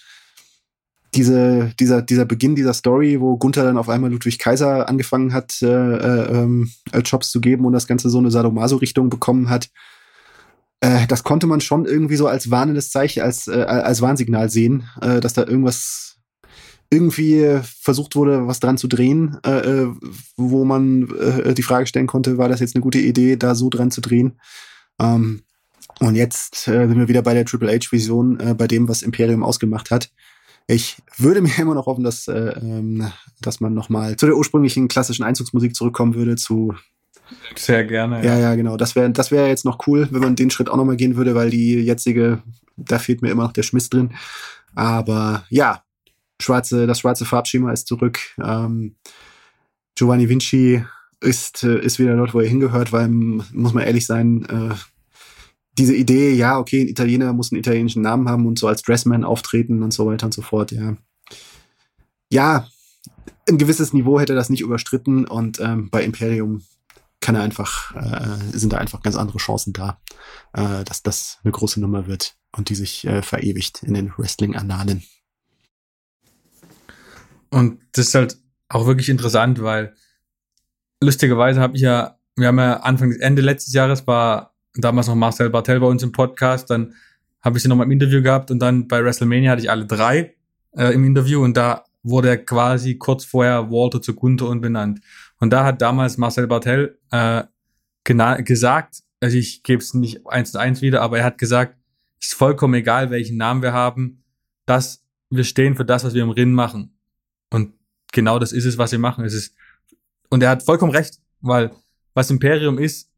diese, 1.14 1.72
dieser, 1.80 2.02
dieser 2.02 2.24
Beginn 2.24 2.54
dieser 2.54 2.74
Story, 2.74 3.20
wo 3.20 3.38
Gunther 3.38 3.64
dann 3.64 3.78
auf 3.78 3.88
einmal 3.88 4.10
Ludwig 4.10 4.38
Kaiser 4.38 4.88
angefangen 4.88 5.32
hat, 5.32 5.60
äh, 5.62 5.66
äh, 5.66 6.42
ähm, 6.42 6.70
Jobs 7.04 7.30
zu 7.30 7.40
geben 7.40 7.64
und 7.64 7.72
das 7.72 7.86
Ganze 7.86 8.10
so 8.10 8.18
eine 8.18 8.30
Sadomaso-Richtung 8.30 9.08
bekommen 9.08 9.48
hat, 9.48 9.70
äh, 10.80 11.06
das 11.06 11.24
konnte 11.24 11.46
man 11.46 11.60
schon 11.60 11.86
irgendwie 11.86 12.16
so 12.16 12.26
als 12.26 12.50
warnendes 12.50 12.90
Zeichen, 12.90 13.22
als, 13.22 13.48
äh, 13.48 13.62
als 13.62 14.00
Warnsignal 14.02 14.50
sehen, 14.50 14.88
äh, 15.00 15.20
dass 15.20 15.32
da 15.32 15.44
irgendwas 15.44 16.17
irgendwie 16.90 17.60
versucht 17.62 18.16
wurde, 18.16 18.46
was 18.46 18.60
dran 18.60 18.78
zu 18.78 18.88
drehen, 18.88 19.38
äh, 19.44 19.82
äh, 19.82 19.88
wo 20.36 20.64
man 20.64 21.08
äh, 21.18 21.54
die 21.54 21.62
Frage 21.62 21.86
stellen 21.86 22.06
konnte, 22.06 22.38
war 22.38 22.48
das 22.48 22.60
jetzt 22.60 22.74
eine 22.74 22.82
gute 22.82 22.98
Idee, 22.98 23.36
da 23.36 23.54
so 23.54 23.68
dran 23.68 23.90
zu 23.90 24.00
drehen? 24.00 24.40
Ähm, 24.98 25.42
und 26.00 26.14
jetzt 26.14 26.68
äh, 26.68 26.86
sind 26.86 26.98
wir 26.98 27.08
wieder 27.08 27.22
bei 27.22 27.34
der 27.34 27.44
Triple 27.44 27.72
H-Vision, 27.72 28.40
äh, 28.40 28.54
bei 28.54 28.66
dem, 28.66 28.88
was 28.88 29.02
Imperium 29.02 29.42
ausgemacht 29.42 29.90
hat. 29.90 30.10
Ich 30.66 30.96
würde 31.16 31.42
mir 31.42 31.50
immer 31.58 31.74
noch 31.74 31.86
hoffen, 31.86 32.04
dass, 32.04 32.28
äh, 32.28 32.54
ähm, 32.60 33.10
dass 33.40 33.60
man 33.60 33.74
nochmal 33.74 34.16
zu 34.16 34.26
der 34.26 34.36
ursprünglichen 34.36 34.88
klassischen 34.88 35.24
Einzugsmusik 35.24 35.74
zurückkommen 35.74 36.14
würde, 36.14 36.36
zu 36.36 36.74
sehr 37.56 37.84
gerne. 37.84 38.24
Ja, 38.24 38.34
ja, 38.34 38.38
ja 38.38 38.54
genau. 38.54 38.78
Das 38.78 38.96
wäre 38.96 39.10
das 39.10 39.30
wäre 39.30 39.48
jetzt 39.48 39.66
noch 39.66 39.86
cool, 39.86 40.08
wenn 40.10 40.22
man 40.22 40.36
den 40.36 40.50
Schritt 40.50 40.70
auch 40.70 40.76
nochmal 40.76 40.96
gehen 40.96 41.16
würde, 41.16 41.34
weil 41.34 41.50
die 41.50 41.74
jetzige, 41.74 42.42
da 42.76 42.98
fehlt 42.98 43.20
mir 43.20 43.30
immer 43.30 43.42
noch 43.42 43.52
der 43.52 43.64
Schmiss 43.64 43.90
drin. 43.90 44.14
Aber 44.74 45.44
ja, 45.50 45.82
schwarze, 46.40 46.86
das 46.86 47.00
schwarze 47.00 47.24
Farbschema 47.24 47.72
ist 47.72 47.86
zurück. 47.86 48.18
Ähm, 48.42 48.96
Giovanni 49.94 50.28
Vinci 50.28 50.84
ist, 51.20 51.64
äh, 51.64 51.80
ist 51.80 51.98
wieder 51.98 52.16
dort, 52.16 52.34
wo 52.34 52.40
er 52.40 52.48
hingehört, 52.48 52.92
weil, 52.92 53.08
muss 53.08 53.74
man 53.74 53.84
ehrlich 53.84 54.06
sein, 54.06 54.44
äh, 54.44 54.74
diese 55.76 55.94
Idee, 55.94 56.32
ja, 56.32 56.58
okay, 56.58 56.82
ein 56.82 56.88
Italiener 56.88 57.32
muss 57.32 57.52
einen 57.52 57.60
italienischen 57.60 58.02
Namen 58.02 58.28
haben 58.28 58.46
und 58.46 58.58
so 58.58 58.66
als 58.66 58.82
Dressman 58.82 59.24
auftreten 59.24 59.82
und 59.82 59.92
so 59.92 60.06
weiter 60.06 60.26
und 60.26 60.34
so 60.34 60.42
fort, 60.42 60.72
ja. 60.72 60.96
Ja, 62.30 62.68
ein 63.48 63.58
gewisses 63.58 63.92
Niveau 63.92 64.20
hätte 64.20 64.34
das 64.34 64.50
nicht 64.50 64.60
überstritten 64.60 65.24
und 65.24 65.60
ähm, 65.60 65.88
bei 65.90 66.02
Imperium 66.02 66.62
kann 67.20 67.34
er 67.34 67.42
einfach, 67.42 67.94
äh, 67.96 68.56
sind 68.56 68.72
da 68.72 68.78
einfach 68.78 69.02
ganz 69.02 69.16
andere 69.16 69.38
Chancen 69.38 69.72
da, 69.72 70.00
äh, 70.52 70.84
dass 70.84 71.02
das 71.02 71.38
eine 71.42 71.52
große 71.52 71.80
Nummer 71.80 72.06
wird 72.06 72.36
und 72.56 72.68
die 72.68 72.74
sich 72.74 73.06
äh, 73.06 73.22
verewigt 73.22 73.82
in 73.82 73.94
den 73.94 74.12
Wrestling-Annalen. 74.16 75.02
Und 77.50 77.80
das 77.92 78.08
ist 78.08 78.14
halt 78.14 78.38
auch 78.68 78.86
wirklich 78.86 79.08
interessant, 79.08 79.62
weil 79.62 79.94
lustigerweise 81.02 81.60
habe 81.60 81.76
ich 81.76 81.82
ja, 81.82 82.18
wir 82.36 82.48
haben 82.48 82.58
ja 82.58 82.80
Anfang, 82.80 83.12
Ende 83.12 83.42
letztes 83.42 83.72
Jahres 83.72 84.06
war 84.06 84.54
damals 84.74 85.08
noch 85.08 85.14
Marcel 85.14 85.50
Bartel 85.50 85.80
bei 85.80 85.86
uns 85.86 86.02
im 86.02 86.12
Podcast, 86.12 86.70
dann 86.70 86.94
habe 87.40 87.56
ich 87.56 87.62
sie 87.62 87.68
nochmal 87.68 87.86
im 87.86 87.92
Interview 87.92 88.22
gehabt 88.22 88.50
und 88.50 88.58
dann 88.58 88.88
bei 88.88 89.02
WrestleMania 89.02 89.52
hatte 89.52 89.62
ich 89.62 89.70
alle 89.70 89.86
drei 89.86 90.34
äh, 90.76 90.92
im 90.92 91.04
Interview 91.04 91.42
und 91.42 91.56
da 91.56 91.84
wurde 92.02 92.28
er 92.28 92.44
quasi 92.44 92.96
kurz 92.96 93.24
vorher 93.24 93.70
Walter 93.70 94.00
zu 94.00 94.14
Gunther 94.14 94.48
und 94.48 94.60
benannt. 94.60 95.00
Und 95.40 95.50
da 95.52 95.64
hat 95.64 95.82
damals 95.82 96.16
Marcel 96.16 96.46
Bartel 96.46 96.98
äh, 97.10 97.44
gesagt, 98.04 99.02
also 99.20 99.36
ich 99.36 99.62
gebe 99.62 99.82
es 99.82 99.94
nicht 99.94 100.26
eins 100.26 100.52
zu 100.52 100.58
eins 100.58 100.80
wieder, 100.80 101.02
aber 101.02 101.18
er 101.18 101.24
hat 101.24 101.38
gesagt, 101.38 101.76
es 102.20 102.28
ist 102.28 102.34
vollkommen 102.34 102.74
egal, 102.74 103.10
welchen 103.10 103.36
Namen 103.36 103.62
wir 103.62 103.72
haben, 103.72 104.22
dass 104.66 105.04
wir 105.30 105.44
stehen 105.44 105.76
für 105.76 105.84
das, 105.84 106.04
was 106.04 106.14
wir 106.14 106.22
im 106.22 106.30
Ring 106.30 106.52
machen. 106.52 106.97
Genau 108.12 108.38
das 108.38 108.52
ist 108.52 108.64
es, 108.64 108.78
was 108.78 108.90
sie 108.90 108.98
machen. 108.98 109.24
Es 109.24 109.34
ist, 109.34 109.54
und 110.30 110.42
er 110.42 110.50
hat 110.50 110.62
vollkommen 110.62 110.92
recht, 110.92 111.18
weil 111.40 111.72
was 112.14 112.30
Imperium 112.30 112.78
ist, 112.78 113.10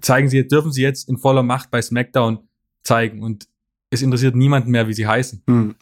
zeigen 0.00 0.28
sie, 0.28 0.46
dürfen 0.46 0.72
sie 0.72 0.82
jetzt 0.82 1.08
in 1.08 1.18
voller 1.18 1.42
Macht 1.42 1.70
bei 1.70 1.82
SmackDown 1.82 2.48
zeigen. 2.82 3.22
Und 3.22 3.48
es 3.90 4.02
interessiert 4.02 4.34
niemanden 4.34 4.70
mehr, 4.70 4.88
wie 4.88 4.94
sie 4.94 5.06
heißen. 5.06 5.42
Mhm. 5.46 5.74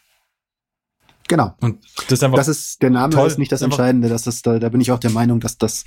Genau. 1.29 1.55
Und 1.61 1.85
das 2.09 2.19
ist 2.19 2.25
einfach. 2.25 2.39
Das 2.39 2.49
ist, 2.49 2.83
der 2.83 2.91
Name 2.91 3.15
toll. 3.15 3.29
ist 3.29 3.39
nicht 3.39 3.53
das 3.53 3.63
Entscheidende. 3.63 4.09
Das 4.09 4.27
ist, 4.27 4.45
da, 4.45 4.59
da 4.59 4.69
bin 4.69 4.81
ich 4.81 4.91
auch 4.91 4.99
der 4.99 5.11
Meinung, 5.11 5.39
dass 5.39 5.57
das, 5.57 5.85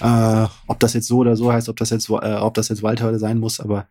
äh, 0.00 0.46
ob 0.66 0.80
das 0.80 0.92
jetzt 0.92 1.08
so 1.08 1.18
oder 1.18 1.34
so 1.34 1.50
heißt, 1.50 1.70
ob 1.70 1.76
das 1.76 1.88
jetzt, 1.88 2.10
äh, 2.10 2.12
ob 2.12 2.52
das 2.52 2.68
jetzt 2.68 2.82
Walter 2.82 3.18
sein 3.18 3.38
muss, 3.38 3.58
aber 3.58 3.88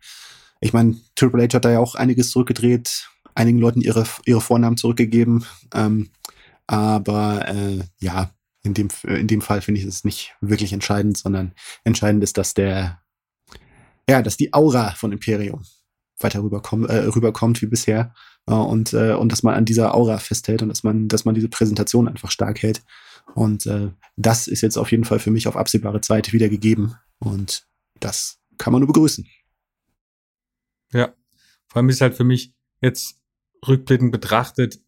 ich 0.60 0.72
meine, 0.72 0.94
Triple 1.16 1.42
H 1.42 1.54
hat 1.54 1.64
da 1.64 1.72
ja 1.72 1.80
auch 1.80 1.96
einiges 1.96 2.30
zurückgedreht, 2.30 3.10
einigen 3.34 3.58
Leuten 3.58 3.80
ihre, 3.80 4.04
ihre 4.26 4.40
Vornamen 4.40 4.76
zurückgegeben. 4.76 5.44
Ähm, 5.74 6.10
aber 6.66 7.48
äh, 7.48 7.84
ja, 7.98 8.32
in 8.62 8.74
dem, 8.74 8.88
in 9.04 9.26
dem 9.26 9.40
Fall 9.40 9.60
finde 9.60 9.80
ich 9.80 9.86
es 9.86 10.04
nicht 10.04 10.34
wirklich 10.40 10.72
entscheidend, 10.72 11.18
sondern 11.18 11.52
entscheidend 11.84 12.22
ist, 12.22 12.38
dass 12.38 12.54
der, 12.54 13.02
ja, 14.08 14.22
dass 14.22 14.36
die 14.36 14.52
Aura 14.54 14.92
von 14.92 15.12
Imperium 15.12 15.64
weiter 16.20 16.42
rüberkommt, 16.42 16.88
äh, 16.88 16.98
rüberkommt 16.98 17.60
wie 17.62 17.66
bisher 17.66 18.14
äh, 18.46 18.54
und 18.54 18.92
äh, 18.92 19.14
und 19.14 19.32
dass 19.32 19.42
man 19.42 19.54
an 19.54 19.64
dieser 19.64 19.94
Aura 19.94 20.18
festhält 20.18 20.62
und 20.62 20.68
dass 20.68 20.84
man 20.84 21.08
dass 21.08 21.24
man 21.24 21.34
diese 21.34 21.48
Präsentation 21.48 22.08
einfach 22.08 22.30
stark 22.30 22.62
hält 22.62 22.84
und 23.34 23.66
äh, 23.66 23.90
das 24.16 24.46
ist 24.46 24.60
jetzt 24.60 24.76
auf 24.76 24.90
jeden 24.92 25.04
Fall 25.04 25.18
für 25.18 25.30
mich 25.30 25.48
auf 25.48 25.56
absehbare 25.56 26.00
Zeit 26.00 26.32
wieder 26.32 26.48
gegeben 26.48 26.94
und 27.18 27.66
das 27.98 28.38
kann 28.58 28.72
man 28.72 28.80
nur 28.80 28.88
begrüßen. 28.88 29.26
Ja, 30.92 31.14
vor 31.66 31.78
allem 31.78 31.88
ist 31.88 32.00
halt 32.00 32.14
für 32.14 32.24
mich 32.24 32.52
jetzt 32.80 33.20
rückblickend 33.66 34.12
betrachtet 34.12 34.80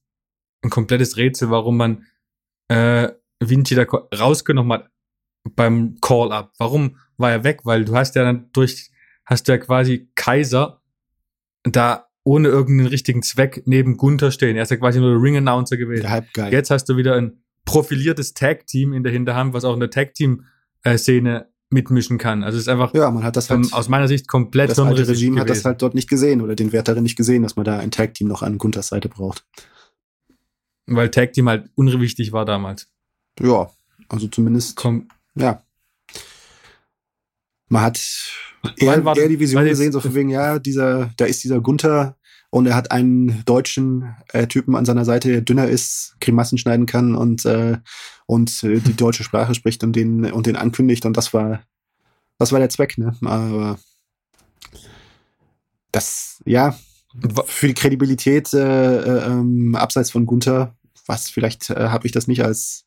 ein 0.65 0.71
komplettes 0.71 1.17
Rätsel, 1.17 1.51
warum 1.51 1.77
man 1.77 2.07
äh, 2.69 3.09
Vinci 3.41 3.75
da 3.75 3.83
rausgenommen 3.83 4.73
hat 4.73 4.91
beim 5.55 5.99
Call-Up. 6.01 6.53
Warum 6.59 6.97
war 7.17 7.31
er 7.31 7.45
weg? 7.45 7.61
Weil 7.65 7.85
du 7.85 7.95
hast 7.95 8.15
ja 8.15 8.25
dann 8.25 8.49
durch, 8.53 8.91
hast 9.25 9.47
du 9.47 9.53
ja 9.53 9.59
quasi 9.59 10.09
Kaiser 10.15 10.81
da 11.65 12.07
ohne 12.25 12.49
irgendeinen 12.49 12.89
richtigen 12.89 13.23
Zweck 13.23 13.62
neben 13.67 13.97
Gunther 13.97 14.31
stehen. 14.31 14.57
Er 14.57 14.62
ist 14.62 14.71
ja 14.71 14.79
quasi 14.79 14.99
nur 14.99 15.11
der 15.11 15.23
Ring-Announcer 15.23 15.77
gewesen. 15.77 16.09
Halbgeil. 16.09 16.53
Jetzt 16.53 16.71
hast 16.71 16.87
du 16.87 16.97
wieder 16.97 17.17
ein 17.17 17.43
profiliertes 17.67 18.35
Tag-Team 18.35 18.93
in 18.95 19.03
der 19.03 19.12
Hinterhand, 19.12 19.53
was 19.53 19.65
auch 19.65 19.75
in 19.75 19.81
der 19.81 19.91
Tag-Team-Szene 19.91 21.49
mitmischen 21.71 22.19
kann. 22.19 22.43
Also 22.43 22.57
es 22.57 22.62
ist 22.62 22.69
einfach 22.69 22.95
ja, 22.95 23.11
man 23.11 23.25
hat 23.25 23.37
das 23.37 23.51
halt, 23.51 23.73
aus 23.73 23.89
meiner 23.89 24.09
Sicht 24.09 24.29
komplett 24.29 24.71
das 24.71 24.79
alte 24.79 25.09
Regime 25.09 25.37
gewesen. 25.37 25.41
hat 25.41 25.51
das 25.51 25.65
halt 25.65 25.83
dort 25.83 25.95
nicht 25.95 26.09
gesehen 26.09 26.41
oder 26.41 26.55
den 26.55 26.73
Wert 26.73 26.89
darin 26.89 27.03
nicht 27.03 27.17
gesehen, 27.17 27.43
dass 27.43 27.57
man 27.57 27.65
da 27.65 27.79
ein 27.79 27.91
Tag-Team 27.91 28.29
noch 28.29 28.43
an 28.43 28.59
Gunthers 28.59 28.89
Seite 28.89 29.09
braucht. 29.09 29.45
Weil 30.87 31.11
Tag-Team 31.11 31.49
halt 31.49 31.70
unwichtig 31.74 32.32
war 32.32 32.45
damals. 32.45 32.89
Ja, 33.41 33.70
also 34.09 34.28
zumindest. 34.28 34.76
Komm. 34.76 35.09
Ja. 35.35 35.62
Man 37.68 37.82
hat 37.82 38.01
eher, 38.76 39.03
eher 39.03 39.28
die 39.28 39.41
Vision 39.41 39.64
gesehen, 39.64 39.93
so 39.93 40.01
von 40.01 40.14
wegen, 40.14 40.28
ja, 40.28 40.59
dieser, 40.59 41.11
da 41.16 41.24
ist 41.24 41.43
dieser 41.43 41.61
Gunther 41.61 42.16
und 42.51 42.66
er 42.66 42.76
hat 42.76 42.93
einen 42.93 43.45
deutschen 43.47 44.14
äh, 44.32 44.47
Typen 44.47 44.76
an 44.76 44.85
seiner 44.85 45.05
Seite, 45.05 45.28
der 45.28 45.41
dünner 45.41 45.66
ist, 45.66 46.14
Grimassen 46.20 46.57
schneiden 46.57 46.87
kann 46.87 47.16
und, 47.16 47.45
äh, 47.47 47.78
und 48.26 48.62
äh, 48.62 48.78
die 48.78 48.95
deutsche 48.95 49.24
Sprache 49.24 49.55
spricht 49.55 49.82
und 49.82 49.97
den, 49.97 50.30
und 50.30 50.47
den 50.47 50.55
ankündigt. 50.55 51.05
Und 51.05 51.16
das 51.16 51.35
war, 51.35 51.64
das 52.39 52.53
war 52.53 52.61
der 52.61 52.68
Zweck, 52.68 52.97
ne? 52.97 53.16
Aber 53.22 53.78
das, 55.91 56.43
ja, 56.45 56.78
für 57.47 57.69
die 57.69 57.75
Kredibilität 57.75 58.53
äh, 58.53 58.97
äh, 58.99 59.27
ähm, 59.27 59.75
abseits 59.75 60.11
von 60.11 60.27
Gunther, 60.27 60.77
was 61.07 61.31
vielleicht 61.31 61.71
äh, 61.71 61.89
habe 61.89 62.07
ich 62.07 62.12
das 62.12 62.27
nicht 62.27 62.45
als 62.45 62.87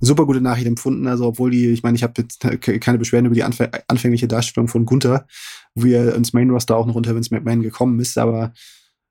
super 0.00 0.26
gute 0.26 0.40
Nachricht 0.40 0.66
empfunden. 0.66 1.06
Also 1.06 1.26
obwohl 1.26 1.50
die, 1.50 1.70
ich 1.70 1.82
meine, 1.82 1.96
ich 1.96 2.02
habe 2.02 2.14
jetzt 2.18 2.40
keine 2.80 2.98
Beschwerden 2.98 3.26
über 3.26 3.34
die 3.34 3.44
anfäng 3.44 3.70
anfängliche 3.88 4.28
Darstellung 4.28 4.68
von 4.68 4.84
Gunther, 4.84 5.26
wie 5.74 5.92
er 5.92 6.14
ins 6.14 6.32
Main 6.32 6.50
Roster 6.50 6.76
auch 6.76 6.86
noch 6.86 6.94
unter 6.94 7.14
Vince 7.14 7.34
McMahon 7.34 7.62
gekommen 7.62 7.98
ist, 8.00 8.18
aber 8.18 8.52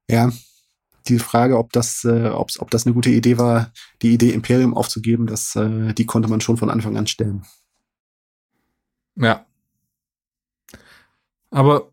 ja, 0.10 0.32
die 1.08 1.20
Frage, 1.20 1.58
ob 1.58 1.72
das, 1.74 2.06
äh, 2.06 2.30
ob, 2.30 2.50
ob 2.60 2.72
das 2.72 2.86
eine 2.86 2.94
gute 2.94 3.10
Idee 3.10 3.38
war, 3.38 3.72
die 4.02 4.14
Idee 4.14 4.32
Imperium 4.32 4.74
aufzugeben, 4.74 5.28
das, 5.28 5.56
äh, 5.56 5.94
die 5.94 6.06
konnte 6.06 6.30
man 6.30 6.42
schon 6.42 6.58
von 6.58 6.70
Anfang 6.70 6.98
an 6.98 7.08
stellen. 7.08 7.44
Ja. 9.16 9.46
Aber 11.50 11.92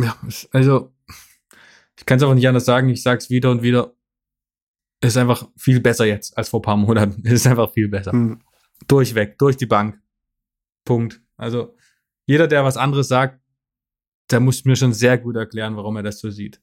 ja, 0.00 0.16
also 0.52 0.92
ich 1.98 2.06
kann 2.06 2.16
es 2.16 2.22
einfach 2.22 2.36
nicht 2.36 2.48
anders 2.48 2.64
sagen. 2.64 2.88
Ich 2.88 3.02
sage 3.02 3.18
es 3.18 3.28
wieder 3.28 3.50
und 3.50 3.62
wieder 3.62 3.92
ist 5.00 5.16
einfach 5.16 5.48
viel 5.56 5.80
besser 5.80 6.06
jetzt 6.06 6.36
als 6.38 6.48
vor 6.48 6.60
ein 6.60 6.62
paar 6.62 6.76
Monaten. 6.76 7.22
Es 7.24 7.32
ist 7.32 7.46
einfach 7.46 7.72
viel 7.72 7.88
besser. 7.88 8.14
Mhm. 8.14 8.40
Durchweg, 8.86 9.38
durch 9.38 9.56
die 9.56 9.66
Bank. 9.66 10.00
Punkt. 10.84 11.20
Also 11.36 11.74
jeder, 12.26 12.46
der 12.46 12.64
was 12.64 12.76
anderes 12.76 13.08
sagt, 13.08 13.40
der 14.30 14.40
muss 14.40 14.64
mir 14.64 14.76
schon 14.76 14.92
sehr 14.92 15.18
gut 15.18 15.36
erklären, 15.36 15.76
warum 15.76 15.96
er 15.96 16.02
das 16.02 16.20
so 16.20 16.30
sieht. 16.30 16.60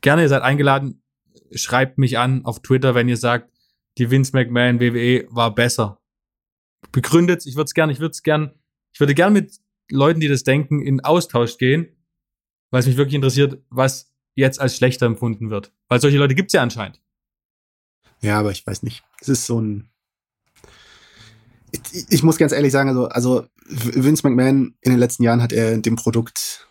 Gerne, 0.00 0.22
ihr 0.22 0.28
seid 0.28 0.42
eingeladen. 0.42 1.02
Schreibt 1.54 1.98
mich 1.98 2.18
an 2.18 2.44
auf 2.44 2.60
Twitter, 2.62 2.94
wenn 2.94 3.08
ihr 3.08 3.16
sagt, 3.16 3.52
die 3.98 4.10
Vince 4.10 4.32
McMahon 4.34 4.80
WWE 4.80 5.26
war 5.30 5.54
besser. 5.54 6.00
Begründet, 6.90 7.46
ich 7.46 7.54
würde 7.54 7.66
es 7.66 7.74
gerne, 7.74 7.92
ich 7.92 8.00
würde 8.00 8.12
es 8.12 8.22
gern, 8.22 8.52
ich 8.92 9.00
würde 9.00 9.14
gern 9.14 9.32
mit 9.32 9.60
Leuten, 9.90 10.20
die 10.20 10.28
das 10.28 10.42
denken, 10.42 10.80
in 10.80 11.00
Austausch 11.00 11.58
gehen, 11.58 11.88
weil 12.70 12.80
es 12.80 12.86
mich 12.86 12.96
wirklich 12.96 13.14
interessiert, 13.14 13.62
was 13.68 14.11
jetzt 14.34 14.60
als 14.60 14.76
schlechter 14.76 15.06
empfunden 15.06 15.50
wird. 15.50 15.72
Weil 15.88 16.00
solche 16.00 16.18
Leute 16.18 16.34
gibt 16.34 16.48
es 16.48 16.52
ja 16.52 16.62
anscheinend. 16.62 17.00
Ja, 18.20 18.38
aber 18.38 18.50
ich 18.50 18.66
weiß 18.66 18.82
nicht. 18.82 19.02
Es 19.20 19.28
ist 19.28 19.46
so 19.46 19.60
ein. 19.60 19.88
Ich, 21.72 22.06
ich, 22.10 22.22
muss 22.22 22.36
ganz 22.36 22.52
ehrlich 22.52 22.70
sagen, 22.70 22.90
also, 22.90 23.08
also 23.08 23.46
Vince 23.66 24.26
McMahon 24.26 24.74
in 24.82 24.90
den 24.90 24.98
letzten 24.98 25.22
Jahren 25.22 25.42
hat 25.42 25.52
er 25.52 25.78
dem 25.78 25.96
Produkt. 25.96 26.68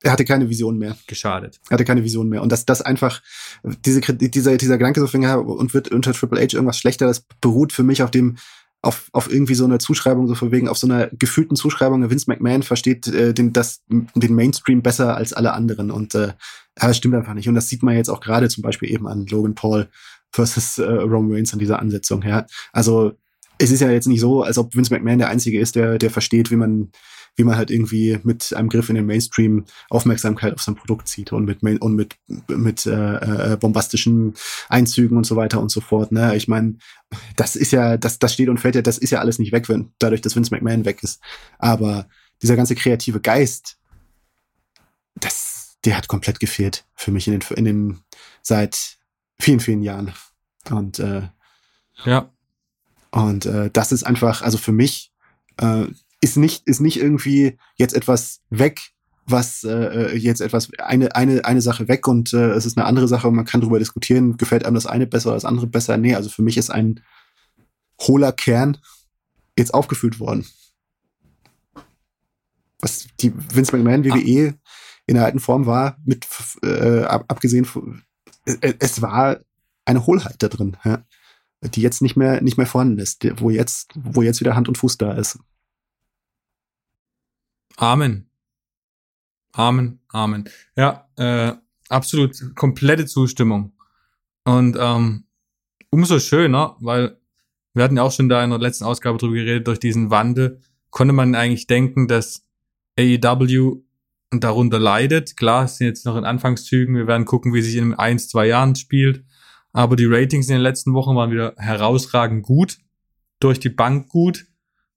Er 0.00 0.12
hatte 0.12 0.24
keine 0.24 0.48
Vision 0.48 0.78
mehr. 0.78 0.96
Geschadet. 1.06 1.60
Er 1.68 1.74
hatte 1.74 1.84
keine 1.84 2.04
Vision 2.04 2.28
mehr. 2.28 2.42
Und 2.42 2.52
dass 2.52 2.66
das 2.66 2.82
einfach, 2.82 3.22
diese, 3.62 4.00
dieser, 4.00 4.56
dieser 4.56 4.78
Gedanke 4.78 5.00
so 5.00 5.06
fing, 5.06 5.26
und 5.26 5.74
wird 5.74 5.88
unter 5.88 6.12
Triple 6.12 6.40
H 6.40 6.54
irgendwas 6.54 6.78
schlechter, 6.78 7.06
das 7.06 7.24
beruht 7.40 7.72
für 7.72 7.82
mich 7.82 8.02
auf 8.02 8.10
dem, 8.10 8.36
auf, 8.84 9.08
auf 9.12 9.32
irgendwie 9.32 9.54
so 9.54 9.64
eine 9.64 9.78
Zuschreibung, 9.78 10.28
so 10.28 10.34
von 10.34 10.52
wegen, 10.52 10.68
auf 10.68 10.78
so 10.78 10.86
einer 10.86 11.08
gefühlten 11.08 11.56
Zuschreibung, 11.56 12.10
Vince 12.10 12.26
McMahon 12.28 12.62
versteht 12.62 13.06
äh, 13.06 13.32
den, 13.32 13.52
das, 13.52 13.82
den 13.88 14.34
Mainstream 14.34 14.82
besser 14.82 15.16
als 15.16 15.32
alle 15.32 15.52
anderen. 15.52 15.90
Und 15.90 16.14
äh, 16.14 16.32
das 16.74 16.96
stimmt 16.96 17.14
einfach 17.14 17.34
nicht. 17.34 17.48
Und 17.48 17.54
das 17.54 17.68
sieht 17.68 17.82
man 17.82 17.96
jetzt 17.96 18.10
auch 18.10 18.20
gerade 18.20 18.48
zum 18.48 18.62
Beispiel 18.62 18.90
eben 18.90 19.06
an 19.06 19.26
Logan 19.26 19.54
Paul 19.54 19.88
versus 20.30 20.78
äh, 20.78 20.84
Roman 20.84 21.32
Reigns 21.32 21.52
an 21.52 21.58
dieser 21.58 21.80
Ansetzung. 21.80 22.22
Ja. 22.22 22.46
Also 22.72 23.12
es 23.58 23.70
ist 23.70 23.80
ja 23.80 23.90
jetzt 23.90 24.06
nicht 24.06 24.20
so, 24.20 24.42
als 24.42 24.58
ob 24.58 24.74
Vince 24.74 24.92
McMahon 24.92 25.18
der 25.18 25.28
Einzige 25.28 25.60
ist, 25.60 25.76
der, 25.76 25.98
der 25.98 26.10
versteht, 26.10 26.50
wie 26.50 26.56
man, 26.56 26.90
wie 27.36 27.44
man 27.44 27.56
halt 27.56 27.70
irgendwie 27.70 28.18
mit 28.22 28.54
einem 28.54 28.68
Griff 28.68 28.88
in 28.88 28.94
den 28.94 29.06
Mainstream 29.06 29.64
Aufmerksamkeit 29.90 30.54
auf 30.54 30.62
sein 30.62 30.76
Produkt 30.76 31.08
zieht 31.08 31.32
und 31.32 31.44
mit 31.44 31.62
und 31.62 31.94
mit 31.94 32.16
mit 32.48 32.86
äh, 32.86 33.52
äh, 33.52 33.56
bombastischen 33.56 34.34
Einzügen 34.68 35.16
und 35.16 35.24
so 35.24 35.36
weiter 35.36 35.60
und 35.60 35.70
so 35.70 35.80
fort. 35.80 36.12
Ne? 36.12 36.36
Ich 36.36 36.48
meine, 36.48 36.76
das 37.36 37.56
ist 37.56 37.72
ja, 37.72 37.96
das, 37.96 38.18
das 38.18 38.32
steht 38.32 38.48
und 38.48 38.58
fällt 38.58 38.74
ja, 38.74 38.82
das 38.82 38.98
ist 38.98 39.10
ja 39.10 39.20
alles 39.20 39.38
nicht 39.38 39.52
weg, 39.52 39.68
wenn 39.68 39.92
dadurch, 39.98 40.20
dass 40.20 40.36
Vince 40.36 40.54
McMahon 40.54 40.84
weg 40.84 41.02
ist. 41.02 41.20
Aber 41.58 42.08
dieser 42.42 42.56
ganze 42.56 42.74
kreative 42.74 43.20
Geist, 43.20 43.78
das, 45.16 45.76
der 45.84 45.96
hat 45.96 46.08
komplett 46.08 46.40
gefehlt 46.40 46.84
für 46.94 47.10
mich 47.10 47.26
in 47.26 47.38
den, 47.38 47.56
in 47.56 47.64
den 47.64 48.00
seit 48.42 48.98
vielen, 49.38 49.60
vielen 49.60 49.82
Jahren. 49.82 50.12
Und 50.70 50.98
äh, 50.98 51.28
ja. 52.04 52.30
Und 53.10 53.46
äh, 53.46 53.70
das 53.72 53.92
ist 53.92 54.02
einfach, 54.02 54.42
also 54.42 54.58
für 54.58 54.72
mich 54.72 55.12
äh, 55.58 55.86
ist 56.24 56.38
nicht 56.38 56.66
ist 56.66 56.80
nicht 56.80 56.98
irgendwie 56.98 57.58
jetzt 57.76 57.94
etwas 57.94 58.40
weg, 58.48 58.80
was 59.26 59.62
äh, 59.62 60.16
jetzt 60.16 60.40
etwas 60.40 60.70
eine 60.78 61.14
eine 61.14 61.44
eine 61.44 61.60
Sache 61.60 61.86
weg 61.86 62.08
und 62.08 62.32
äh, 62.32 62.52
es 62.52 62.64
ist 62.64 62.78
eine 62.78 62.86
andere 62.86 63.08
Sache 63.08 63.28
und 63.28 63.34
man 63.34 63.44
kann 63.44 63.60
darüber 63.60 63.78
diskutieren, 63.78 64.38
gefällt 64.38 64.64
einem 64.64 64.74
das 64.74 64.86
eine 64.86 65.06
besser 65.06 65.28
oder 65.28 65.36
das 65.36 65.44
andere 65.44 65.66
besser. 65.66 65.98
Nee, 65.98 66.14
also 66.14 66.30
für 66.30 66.40
mich 66.40 66.56
ist 66.56 66.70
ein 66.70 67.00
hohler 68.00 68.32
Kern 68.32 68.78
jetzt 69.58 69.74
aufgefüllt 69.74 70.18
worden. 70.18 70.46
Was 72.80 73.06
die 73.20 73.32
Vince 73.34 73.76
McMahon 73.76 74.04
WWE 74.06 74.54
ah. 74.54 74.70
in 75.06 75.14
der 75.14 75.26
alten 75.26 75.40
Form 75.40 75.66
war, 75.66 75.98
mit 76.06 76.26
äh, 76.62 77.02
abgesehen 77.02 77.66
von 77.66 78.02
äh, 78.46 78.72
es 78.78 79.02
war 79.02 79.40
eine 79.84 80.06
Hohlheit 80.06 80.36
da 80.38 80.48
drin, 80.48 80.78
ja, 80.84 81.04
die 81.62 81.82
jetzt 81.82 82.00
nicht 82.00 82.16
mehr, 82.16 82.40
nicht 82.40 82.56
mehr 82.56 82.66
vorhanden 82.66 82.98
ist, 82.98 83.26
wo 83.40 83.50
jetzt, 83.50 83.90
wo 83.94 84.22
jetzt 84.22 84.40
wieder 84.40 84.56
Hand 84.56 84.68
und 84.68 84.78
Fuß 84.78 84.96
da 84.96 85.12
ist. 85.12 85.38
Amen. 87.76 88.28
Amen, 89.52 90.00
Amen. 90.08 90.48
Ja, 90.76 91.08
äh, 91.16 91.52
absolut 91.88 92.54
komplette 92.54 93.06
Zustimmung. 93.06 93.72
Und 94.44 94.76
ähm, 94.78 95.24
umso 95.90 96.18
schöner, 96.18 96.76
weil 96.80 97.16
wir 97.72 97.84
hatten 97.84 97.96
ja 97.96 98.02
auch 98.02 98.12
schon 98.12 98.28
da 98.28 98.42
in 98.42 98.50
der 98.50 98.58
letzten 98.58 98.84
Ausgabe 98.84 99.18
drüber 99.18 99.34
geredet, 99.34 99.66
durch 99.66 99.80
diesen 99.80 100.10
Wandel 100.10 100.60
konnte 100.90 101.12
man 101.12 101.34
eigentlich 101.34 101.66
denken, 101.66 102.06
dass 102.06 102.46
AEW 102.98 103.82
darunter 104.30 104.78
leidet. 104.78 105.36
Klar, 105.36 105.64
es 105.64 105.78
sind 105.78 105.88
jetzt 105.88 106.06
noch 106.06 106.16
in 106.16 106.24
Anfangszügen. 106.24 106.94
Wir 106.94 107.06
werden 107.06 107.24
gucken, 107.24 107.52
wie 107.52 107.62
sich 107.62 107.76
in 107.76 107.94
ein, 107.94 108.18
zwei 108.18 108.46
Jahren 108.46 108.74
spielt. 108.76 109.24
Aber 109.72 109.96
die 109.96 110.06
Ratings 110.06 110.48
in 110.48 110.54
den 110.54 110.62
letzten 110.62 110.94
Wochen 110.94 111.16
waren 111.16 111.32
wieder 111.32 111.54
herausragend 111.56 112.44
gut. 112.44 112.78
Durch 113.40 113.58
die 113.58 113.70
Bank 113.70 114.08
gut. 114.08 114.46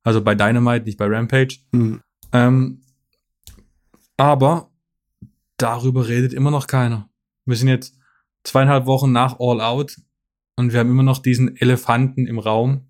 Also 0.04 0.22
bei 0.22 0.36
Dynamite, 0.36 0.86
nicht 0.86 0.98
bei 0.98 1.08
Rampage. 1.08 1.58
Mhm. 1.72 2.02
Ähm, 2.34 2.82
aber 4.18 4.72
darüber 5.58 6.08
redet 6.08 6.34
immer 6.34 6.52
noch 6.52 6.68
keiner. 6.68 7.10
Wir 7.46 7.56
sind 7.56 7.68
jetzt 7.68 7.98
zweieinhalb 8.44 8.86
Wochen 8.86 9.12
nach 9.12 9.40
All 9.40 9.62
Out 9.62 10.02
und 10.56 10.74
wir 10.74 10.80
haben 10.80 10.90
immer 10.90 11.04
noch 11.04 11.20
diesen 11.20 11.56
Elefanten 11.58 12.28
im 12.28 12.40
Raum, 12.40 12.90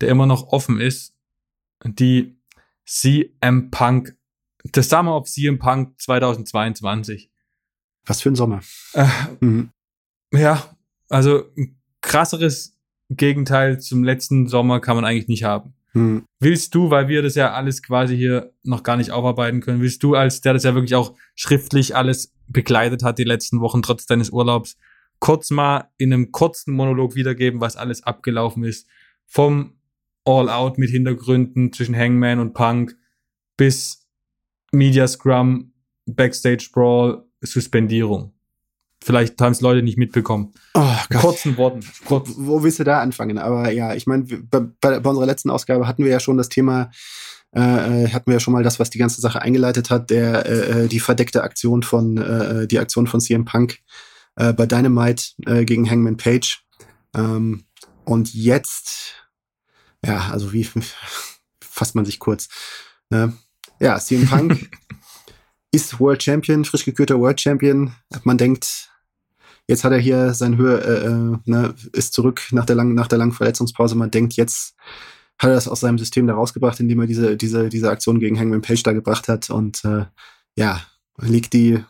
der 0.00 0.08
immer 0.08 0.26
noch 0.26 0.48
offen 0.48 0.80
ist. 0.80 1.14
Die 1.84 2.38
CM 2.84 3.70
Punk 3.70 4.16
The 4.74 4.82
Summer 4.82 5.16
of 5.16 5.28
CM 5.28 5.58
Punk 5.58 6.00
2022. 6.00 7.30
Was 8.04 8.20
für 8.20 8.30
ein 8.30 8.36
Sommer. 8.36 8.60
Äh, 8.94 9.06
mhm. 9.40 9.70
Ja, 10.32 10.76
also 11.08 11.44
ein 11.56 11.80
krasseres 12.00 12.76
Gegenteil 13.08 13.80
zum 13.80 14.04
letzten 14.04 14.48
Sommer 14.48 14.80
kann 14.80 14.96
man 14.96 15.04
eigentlich 15.04 15.28
nicht 15.28 15.44
haben. 15.44 15.74
Mhm. 15.96 16.26
Willst 16.40 16.74
du, 16.74 16.90
weil 16.90 17.08
wir 17.08 17.22
das 17.22 17.36
ja 17.36 17.54
alles 17.54 17.82
quasi 17.82 18.16
hier 18.16 18.52
noch 18.62 18.82
gar 18.82 18.98
nicht 18.98 19.12
aufarbeiten 19.12 19.60
können, 19.60 19.80
willst 19.80 20.02
du 20.02 20.14
als 20.14 20.42
der 20.42 20.52
das 20.52 20.64
ja 20.64 20.74
wirklich 20.74 20.94
auch 20.94 21.14
schriftlich 21.34 21.96
alles 21.96 22.34
begleitet 22.48 23.02
hat 23.02 23.18
die 23.18 23.24
letzten 23.24 23.60
Wochen 23.60 23.80
trotz 23.80 24.04
deines 24.04 24.28
Urlaubs, 24.28 24.76
kurz 25.20 25.50
mal 25.50 25.88
in 25.96 26.12
einem 26.12 26.32
kurzen 26.32 26.74
Monolog 26.74 27.14
wiedergeben, 27.14 27.62
was 27.62 27.76
alles 27.76 28.02
abgelaufen 28.02 28.62
ist? 28.62 28.86
Vom 29.26 29.78
All 30.26 30.50
Out 30.50 30.76
mit 30.76 30.90
Hintergründen 30.90 31.72
zwischen 31.72 31.96
Hangman 31.96 32.40
und 32.40 32.52
Punk 32.52 32.94
bis 33.56 34.06
Media 34.72 35.08
Scrum, 35.08 35.72
Backstage 36.04 36.68
Brawl, 36.72 37.24
Suspendierung. 37.40 38.35
Vielleicht 39.06 39.40
haben 39.40 39.52
es 39.52 39.60
Leute 39.60 39.84
nicht 39.84 39.98
mitbekommen. 39.98 40.52
Oh. 40.74 40.96
Kurzen 41.20 41.56
Worten. 41.56 41.80
Kurz. 42.04 42.30
Wo 42.36 42.64
willst 42.64 42.80
du 42.80 42.84
da 42.84 43.00
anfangen? 43.00 43.38
Aber 43.38 43.70
ja, 43.70 43.94
ich 43.94 44.06
meine, 44.08 44.24
bei, 44.24 44.60
bei, 44.80 44.98
unserer 44.98 45.26
letzten 45.26 45.48
Ausgabe 45.48 45.86
hatten 45.86 46.02
wir 46.02 46.10
ja 46.10 46.18
schon 46.18 46.36
das 46.36 46.48
Thema, 46.48 46.90
äh, 47.54 47.60
äh, 47.60 48.08
hatten 48.08 48.26
wir 48.26 48.34
ja 48.34 48.40
schon 48.40 48.52
mal 48.52 48.64
das, 48.64 48.80
was 48.80 48.90
die 48.90 48.98
ganze 48.98 49.20
Sache 49.20 49.40
eingeleitet 49.40 49.90
hat, 49.90 50.10
der 50.10 50.44
äh, 50.46 50.84
äh 50.84 50.88
die 50.88 50.98
verdeckte 50.98 51.44
Aktion 51.44 51.84
von 51.84 52.16
äh, 52.16 52.62
äh 52.62 52.66
die 52.66 52.80
Aktion 52.80 53.06
von 53.06 53.20
CM 53.20 53.44
Punk 53.44 53.78
bei 54.38 54.66
Dynamite 54.66 55.64
gegen 55.64 55.88
Hangman 55.90 56.18
Page. 56.18 56.62
Ähm, 57.16 57.64
und 58.04 58.34
jetzt, 58.34 59.14
ja, 60.04 60.28
also 60.30 60.52
wie 60.52 60.68
fasst 61.60 61.94
man 61.94 62.04
sich 62.04 62.18
kurz? 62.18 62.48
Ne? 63.08 63.32
Ja, 63.80 63.98
CM 63.98 64.26
Punk 64.26 64.68
ist 65.72 65.98
World 66.00 66.22
Champion, 66.22 66.66
frisch 66.66 66.84
gekürter 66.84 67.18
World 67.18 67.40
Champion. 67.40 67.94
Man 68.24 68.36
denkt, 68.36 68.90
jetzt 69.68 69.84
hat 69.84 69.92
er 69.92 69.98
hier 69.98 70.34
sein 70.34 70.56
Höhe, 70.56 70.78
äh, 70.80 71.06
äh, 71.06 71.38
ne, 71.44 71.74
ist 71.92 72.12
zurück 72.12 72.42
nach 72.52 72.64
der 72.64 72.76
langen, 72.76 72.94
nach 72.94 73.08
der 73.08 73.18
langen 73.18 73.32
Verletzungspause. 73.32 73.94
Man 73.94 74.10
denkt, 74.10 74.34
jetzt 74.34 74.76
hat 75.38 75.50
er 75.50 75.54
das 75.54 75.68
aus 75.68 75.80
seinem 75.80 75.98
System 75.98 76.26
da 76.26 76.34
rausgebracht, 76.34 76.80
indem 76.80 77.00
er 77.00 77.06
diese, 77.06 77.36
diese, 77.36 77.68
diese 77.68 77.90
Aktion 77.90 78.20
gegen 78.20 78.38
Hangman 78.38 78.62
Page 78.62 78.82
da 78.82 78.92
gebracht 78.92 79.28
hat. 79.28 79.50
Und 79.50 79.84
äh, 79.84 80.06
ja, 80.56 80.80
liegt 81.18 81.52
die 81.52 81.82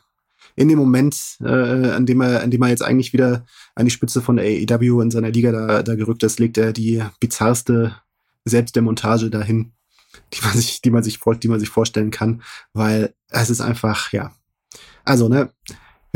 in 0.56 0.68
dem 0.68 0.78
Moment, 0.78 1.36
äh, 1.40 1.90
an 1.90 2.06
dem 2.06 2.20
er, 2.22 2.42
an 2.42 2.50
dem 2.50 2.62
er 2.62 2.70
jetzt 2.70 2.82
eigentlich 2.82 3.12
wieder 3.12 3.44
an 3.74 3.84
die 3.84 3.90
Spitze 3.90 4.22
von 4.22 4.38
AEW 4.38 5.02
in 5.02 5.10
seiner 5.10 5.30
Liga 5.30 5.52
da, 5.52 5.82
da 5.82 5.94
gerückt 5.94 6.22
ist, 6.22 6.40
legt 6.40 6.56
er 6.56 6.72
die 6.72 7.04
bizarrste 7.20 7.94
Selbstdemontage 8.46 9.28
dahin, 9.28 9.72
die 10.32 10.40
man 10.42 10.56
sich, 10.56 10.80
die 10.80 10.90
man 10.90 11.02
sich, 11.02 11.20
die 11.20 11.48
man 11.48 11.60
sich 11.60 11.68
vorstellen 11.68 12.10
kann, 12.10 12.42
weil 12.72 13.14
es 13.28 13.50
ist 13.50 13.60
einfach, 13.60 14.12
ja. 14.12 14.32
Also, 15.04 15.28
ne, 15.28 15.50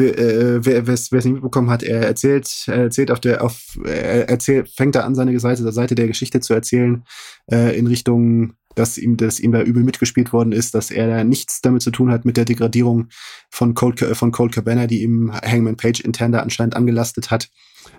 äh, 0.05 0.64
wer 0.64 0.88
es 0.88 1.11
nicht 1.11 1.26
mitbekommen 1.26 1.70
hat, 1.70 1.82
er 1.82 2.03
erzählt, 2.03 2.64
er 2.66 2.84
erzählt 2.84 3.11
auf 3.11 3.20
der, 3.20 3.42
auf, 3.44 3.78
er 3.84 4.28
erzählt, 4.28 4.68
fängt 4.68 4.94
da 4.94 5.01
an, 5.01 5.14
seine 5.14 5.38
Seite, 5.40 5.62
der 5.62 5.72
Seite 5.72 5.94
der 5.94 6.07
Geschichte 6.07 6.40
zu 6.40 6.55
erzählen, 6.55 7.05
äh, 7.51 7.76
in 7.78 7.86
Richtung, 7.86 8.55
dass 8.74 8.98
ihm, 8.98 9.16
dass 9.16 9.40
ihm 9.40 9.53
da 9.53 9.62
übel 9.62 9.82
mitgespielt 9.82 10.32
worden 10.32 10.53
ist, 10.53 10.74
dass 10.74 10.90
er 10.90 11.09
da 11.09 11.24
nichts 11.24 11.61
damit 11.61 11.82
zu 11.82 11.90
tun 11.90 12.11
hat 12.11 12.24
mit 12.24 12.36
der 12.36 12.44
Degradierung 12.44 13.09
von 13.51 13.74
Cold, 13.74 14.01
von 14.01 14.32
Cold 14.32 14.53
Cabana, 14.53 14.86
die 14.86 15.03
ihm 15.03 15.32
Hangman 15.32 15.76
Page 15.76 16.01
intern 16.01 16.32
da 16.32 16.40
anscheinend 16.40 16.76
angelastet 16.76 17.30
hat 17.30 17.51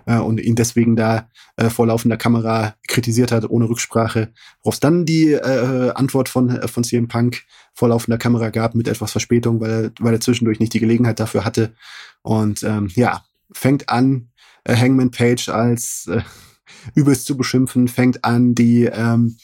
äh, 0.06 0.18
und 0.18 0.40
ihn 0.40 0.54
deswegen 0.54 0.96
da 0.96 1.28
äh, 1.56 1.70
vor 1.70 1.86
laufender 1.86 2.16
Kamera 2.16 2.74
kritisiert 2.88 3.32
hat, 3.32 3.48
ohne 3.48 3.68
Rücksprache. 3.68 4.32
Worauf 4.62 4.74
es 4.74 4.80
dann 4.80 5.04
die 5.04 5.32
äh, 5.32 5.90
Antwort 5.94 6.28
von, 6.28 6.50
äh, 6.50 6.68
von 6.68 6.84
CM 6.84 7.08
Punk 7.08 7.42
vor 7.74 7.88
laufender 7.88 8.18
Kamera 8.18 8.50
gab 8.50 8.74
mit 8.74 8.88
etwas 8.88 9.12
Verspätung, 9.12 9.60
weil 9.60 9.70
er, 9.70 9.92
weil 10.00 10.14
er 10.14 10.20
zwischendurch 10.20 10.60
nicht 10.60 10.74
die 10.74 10.80
Gelegenheit 10.80 11.20
dafür 11.20 11.44
hatte. 11.44 11.74
Und 12.22 12.62
ähm, 12.62 12.88
ja, 12.94 13.24
fängt 13.52 13.88
an, 13.88 14.28
äh, 14.64 14.76
Hangman 14.76 15.10
Page 15.10 15.48
als 15.48 16.08
äh, 16.08 16.22
übelst 16.94 17.26
zu 17.26 17.36
beschimpfen, 17.36 17.88
fängt 17.88 18.24
an, 18.24 18.54
die 18.54 18.84
ähm, 18.84 19.36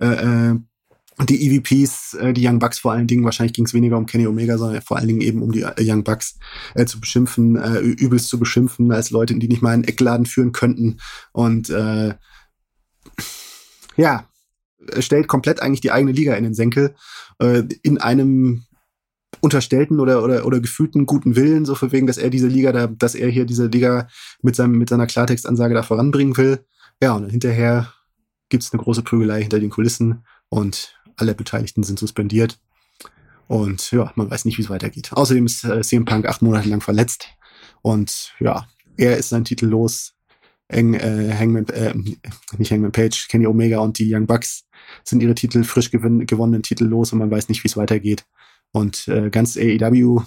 äh, 0.00 0.06
äh, 0.06 0.58
die 1.24 1.46
EVPs, 1.46 2.14
äh, 2.14 2.32
die 2.32 2.46
Young 2.46 2.58
Bucks 2.58 2.78
vor 2.78 2.92
allen 2.92 3.06
Dingen, 3.06 3.24
wahrscheinlich 3.24 3.54
ging 3.54 3.64
es 3.64 3.72
weniger 3.72 3.96
um 3.96 4.06
Kenny 4.06 4.26
Omega, 4.26 4.58
sondern 4.58 4.82
vor 4.82 4.98
allen 4.98 5.08
Dingen 5.08 5.22
eben 5.22 5.42
um 5.42 5.50
die 5.50 5.62
äh, 5.62 5.72
Young 5.78 6.04
Bucks 6.04 6.38
äh, 6.74 6.84
zu 6.84 7.00
beschimpfen, 7.00 7.56
äh, 7.56 7.78
übelst 7.78 8.28
zu 8.28 8.38
beschimpfen, 8.38 8.92
als 8.92 9.10
Leute, 9.10 9.34
die 9.34 9.48
nicht 9.48 9.62
mal 9.62 9.72
einen 9.72 9.84
Eckladen 9.84 10.26
führen 10.26 10.52
könnten. 10.52 10.98
Und 11.32 11.70
äh, 11.70 12.14
ja, 13.96 14.28
stellt 14.98 15.26
komplett 15.26 15.60
eigentlich 15.62 15.80
die 15.80 15.92
eigene 15.92 16.12
Liga 16.12 16.34
in 16.34 16.44
den 16.44 16.54
Senkel, 16.54 16.94
äh, 17.38 17.62
in 17.82 17.98
einem 17.98 18.64
unterstellten 19.40 20.00
oder, 20.00 20.22
oder, 20.22 20.46
oder 20.46 20.60
gefühlten 20.60 21.06
guten 21.06 21.36
Willen, 21.36 21.64
so 21.64 21.74
für 21.74 21.92
wegen, 21.92 22.06
dass 22.06 22.18
er 22.18 22.30
diese 22.30 22.48
Liga 22.48 22.72
da, 22.72 22.86
dass 22.86 23.14
er 23.14 23.28
hier 23.28 23.46
diese 23.46 23.66
Liga 23.66 24.08
mit 24.42 24.56
seinem, 24.56 24.78
mit 24.78 24.88
seiner 24.88 25.06
Klartextansage 25.06 25.74
da 25.74 25.82
voranbringen 25.82 26.36
will. 26.36 26.64
Ja, 27.02 27.12
und 27.12 27.30
hinterher 27.30 27.92
gibt's 28.48 28.72
eine 28.72 28.82
große 28.82 29.02
Prügelei 29.02 29.42
hinter 29.42 29.60
den 29.60 29.70
Kulissen 29.70 30.24
und 30.48 30.95
alle 31.16 31.34
Beteiligten 31.34 31.82
sind 31.82 31.98
suspendiert. 31.98 32.58
Und 33.48 33.90
ja, 33.92 34.12
man 34.16 34.30
weiß 34.30 34.44
nicht, 34.44 34.58
wie 34.58 34.62
es 34.62 34.70
weitergeht. 34.70 35.12
Außerdem 35.12 35.46
ist 35.46 35.64
äh, 35.64 35.82
CM 35.82 36.04
Punk 36.04 36.26
acht 36.26 36.42
Monate 36.42 36.68
lang 36.68 36.80
verletzt. 36.80 37.28
Und 37.82 38.34
ja, 38.40 38.66
er 38.96 39.16
ist 39.16 39.28
sein 39.28 39.44
Titel 39.44 39.66
los. 39.66 40.14
Eng, 40.68 40.94
äh, 40.94 41.32
Hangman, 41.38 41.68
äh, 41.68 41.94
nicht 42.58 42.72
Hangman 42.72 42.90
Page, 42.90 43.28
Kenny 43.28 43.46
Omega 43.46 43.78
und 43.78 43.98
die 43.98 44.12
Young 44.12 44.26
Bucks 44.26 44.64
sind 45.04 45.22
ihre 45.22 45.36
Titel, 45.36 45.62
frisch 45.62 45.92
gewinn, 45.92 46.26
gewonnenen 46.26 46.62
Titel 46.62 46.84
los 46.84 47.12
und 47.12 47.20
man 47.20 47.30
weiß 47.30 47.48
nicht, 47.48 47.62
wie 47.62 47.68
es 47.68 47.76
weitergeht. 47.76 48.26
Und 48.72 49.06
äh, 49.06 49.30
ganz 49.30 49.56
AEW 49.56 50.22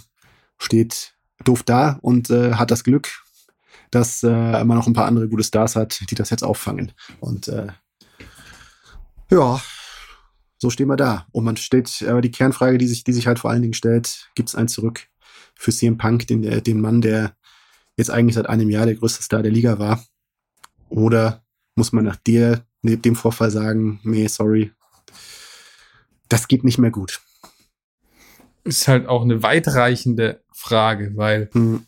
steht 0.58 1.14
doof 1.44 1.64
da 1.64 2.00
und 2.02 2.30
äh, 2.30 2.54
hat 2.54 2.72
das 2.72 2.86
Glück, 2.86 3.10
dass 3.92 4.24
äh, 4.24 4.64
man 4.64 4.78
noch 4.78 4.88
ein 4.88 4.94
paar 4.94 5.08
andere 5.08 5.28
gute 5.28 5.44
Stars 5.44 5.76
hat, 5.76 6.02
die 6.10 6.16
das 6.16 6.30
jetzt 6.30 6.44
auffangen. 6.44 6.94
Und 7.20 7.50
äh, 7.50 7.68
ja, 9.30 9.62
so 10.60 10.70
stehen 10.70 10.88
wir 10.88 10.98
da. 10.98 11.26
Und 11.32 11.46
man 11.46 11.58
stellt, 11.58 12.04
aber 12.08 12.22
die 12.22 12.32
Kernfrage, 12.32 12.78
die 12.78 12.88
sich, 12.88 13.04
die 13.04 13.14
sich 13.14 13.28
halt 13.28 13.40
vor 13.40 13.50
allen 13.50 13.62
Dingen 13.62 13.74
stellt, 13.74 14.30
gibt 14.36 14.50
es 14.50 14.56
einen 14.56 14.68
zurück 14.68 15.08
für 15.56 15.72
CM 15.72 15.98
Punk, 15.98 16.28
den, 16.28 16.64
den 16.64 16.82
Mann, 16.82 17.02
der 17.02 17.36
jetzt 17.98 18.12
eigentlich 18.12 18.36
seit 18.36 18.48
einem 18.48 18.70
Jahr 18.70 18.86
der 18.86 18.96
größte 18.96 19.24
Star 19.24 19.42
der 19.42 19.52
Liga 19.52 19.80
war? 19.80 20.04
Oder 20.90 21.44
muss 21.76 21.92
man 21.92 22.04
nach 22.04 22.18
dir, 22.18 22.66
neben 22.82 23.02
dem 23.02 23.16
Vorfall 23.16 23.52
sagen, 23.52 24.00
nee, 24.04 24.28
sorry, 24.28 24.72
das 26.28 26.48
geht 26.48 26.64
nicht 26.64 26.78
mehr 26.78 26.92
gut? 26.92 27.22
Ist 28.64 28.88
halt 28.88 29.08
auch 29.08 29.24
eine 29.24 29.42
weitreichende 29.42 30.44
Frage, 30.52 31.14
weil 31.16 31.50
hm 31.54 31.86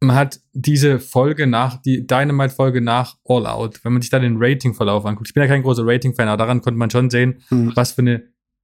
man 0.00 0.16
hat 0.16 0.40
diese 0.52 1.00
Folge 1.00 1.46
nach, 1.46 1.80
die 1.82 2.06
Dynamite-Folge 2.06 2.80
nach 2.80 3.16
All 3.24 3.46
Out, 3.46 3.84
wenn 3.84 3.92
man 3.92 4.02
sich 4.02 4.10
da 4.10 4.18
den 4.18 4.36
Rating-Verlauf 4.38 5.04
anguckt. 5.04 5.28
Ich 5.28 5.34
bin 5.34 5.42
ja 5.42 5.48
kein 5.48 5.62
großer 5.62 5.82
Rating-Fan, 5.84 6.28
aber 6.28 6.36
daran 6.36 6.60
konnte 6.60 6.78
man 6.78 6.90
schon 6.90 7.10
sehen, 7.10 7.40
mhm. 7.50 7.72
was 7.74 7.92
für 7.92 8.02
eine, 8.02 8.22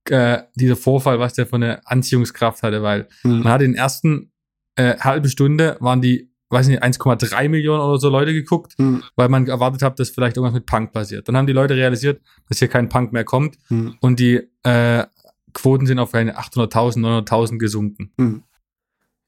äh, 0.08 0.42
dieser 0.54 0.76
Vorfall, 0.76 1.18
was 1.18 1.34
der 1.34 1.46
für 1.46 1.56
eine 1.56 1.86
Anziehungskraft 1.86 2.62
hatte, 2.62 2.82
weil 2.82 3.08
mhm. 3.24 3.40
man 3.40 3.52
hat 3.52 3.62
in 3.62 3.72
den 3.72 3.76
ersten 3.76 4.32
äh, 4.76 4.96
halbe 4.98 5.28
Stunde 5.28 5.76
waren 5.80 6.00
die, 6.00 6.30
weiß 6.50 6.68
nicht, 6.68 6.82
1,3 6.84 7.48
Millionen 7.48 7.80
oder 7.80 7.98
so 7.98 8.08
Leute 8.10 8.32
geguckt, 8.32 8.78
mhm. 8.78 9.02
weil 9.16 9.28
man 9.28 9.46
erwartet 9.48 9.82
hat, 9.82 9.98
dass 9.98 10.10
vielleicht 10.10 10.36
irgendwas 10.36 10.54
mit 10.54 10.66
Punk 10.66 10.92
passiert. 10.92 11.26
Dann 11.26 11.36
haben 11.36 11.48
die 11.48 11.52
Leute 11.52 11.74
realisiert, 11.74 12.22
dass 12.48 12.58
hier 12.58 12.68
kein 12.68 12.88
Punk 12.88 13.12
mehr 13.12 13.24
kommt 13.24 13.58
mhm. 13.70 13.96
und 14.00 14.20
die 14.20 14.40
äh, 14.62 15.04
Quoten 15.52 15.86
sind 15.86 15.98
auf 15.98 16.14
eine 16.14 16.38
800.000, 16.38 16.98
900.000 16.98 17.58
gesunken. 17.58 18.12
Mhm. 18.16 18.42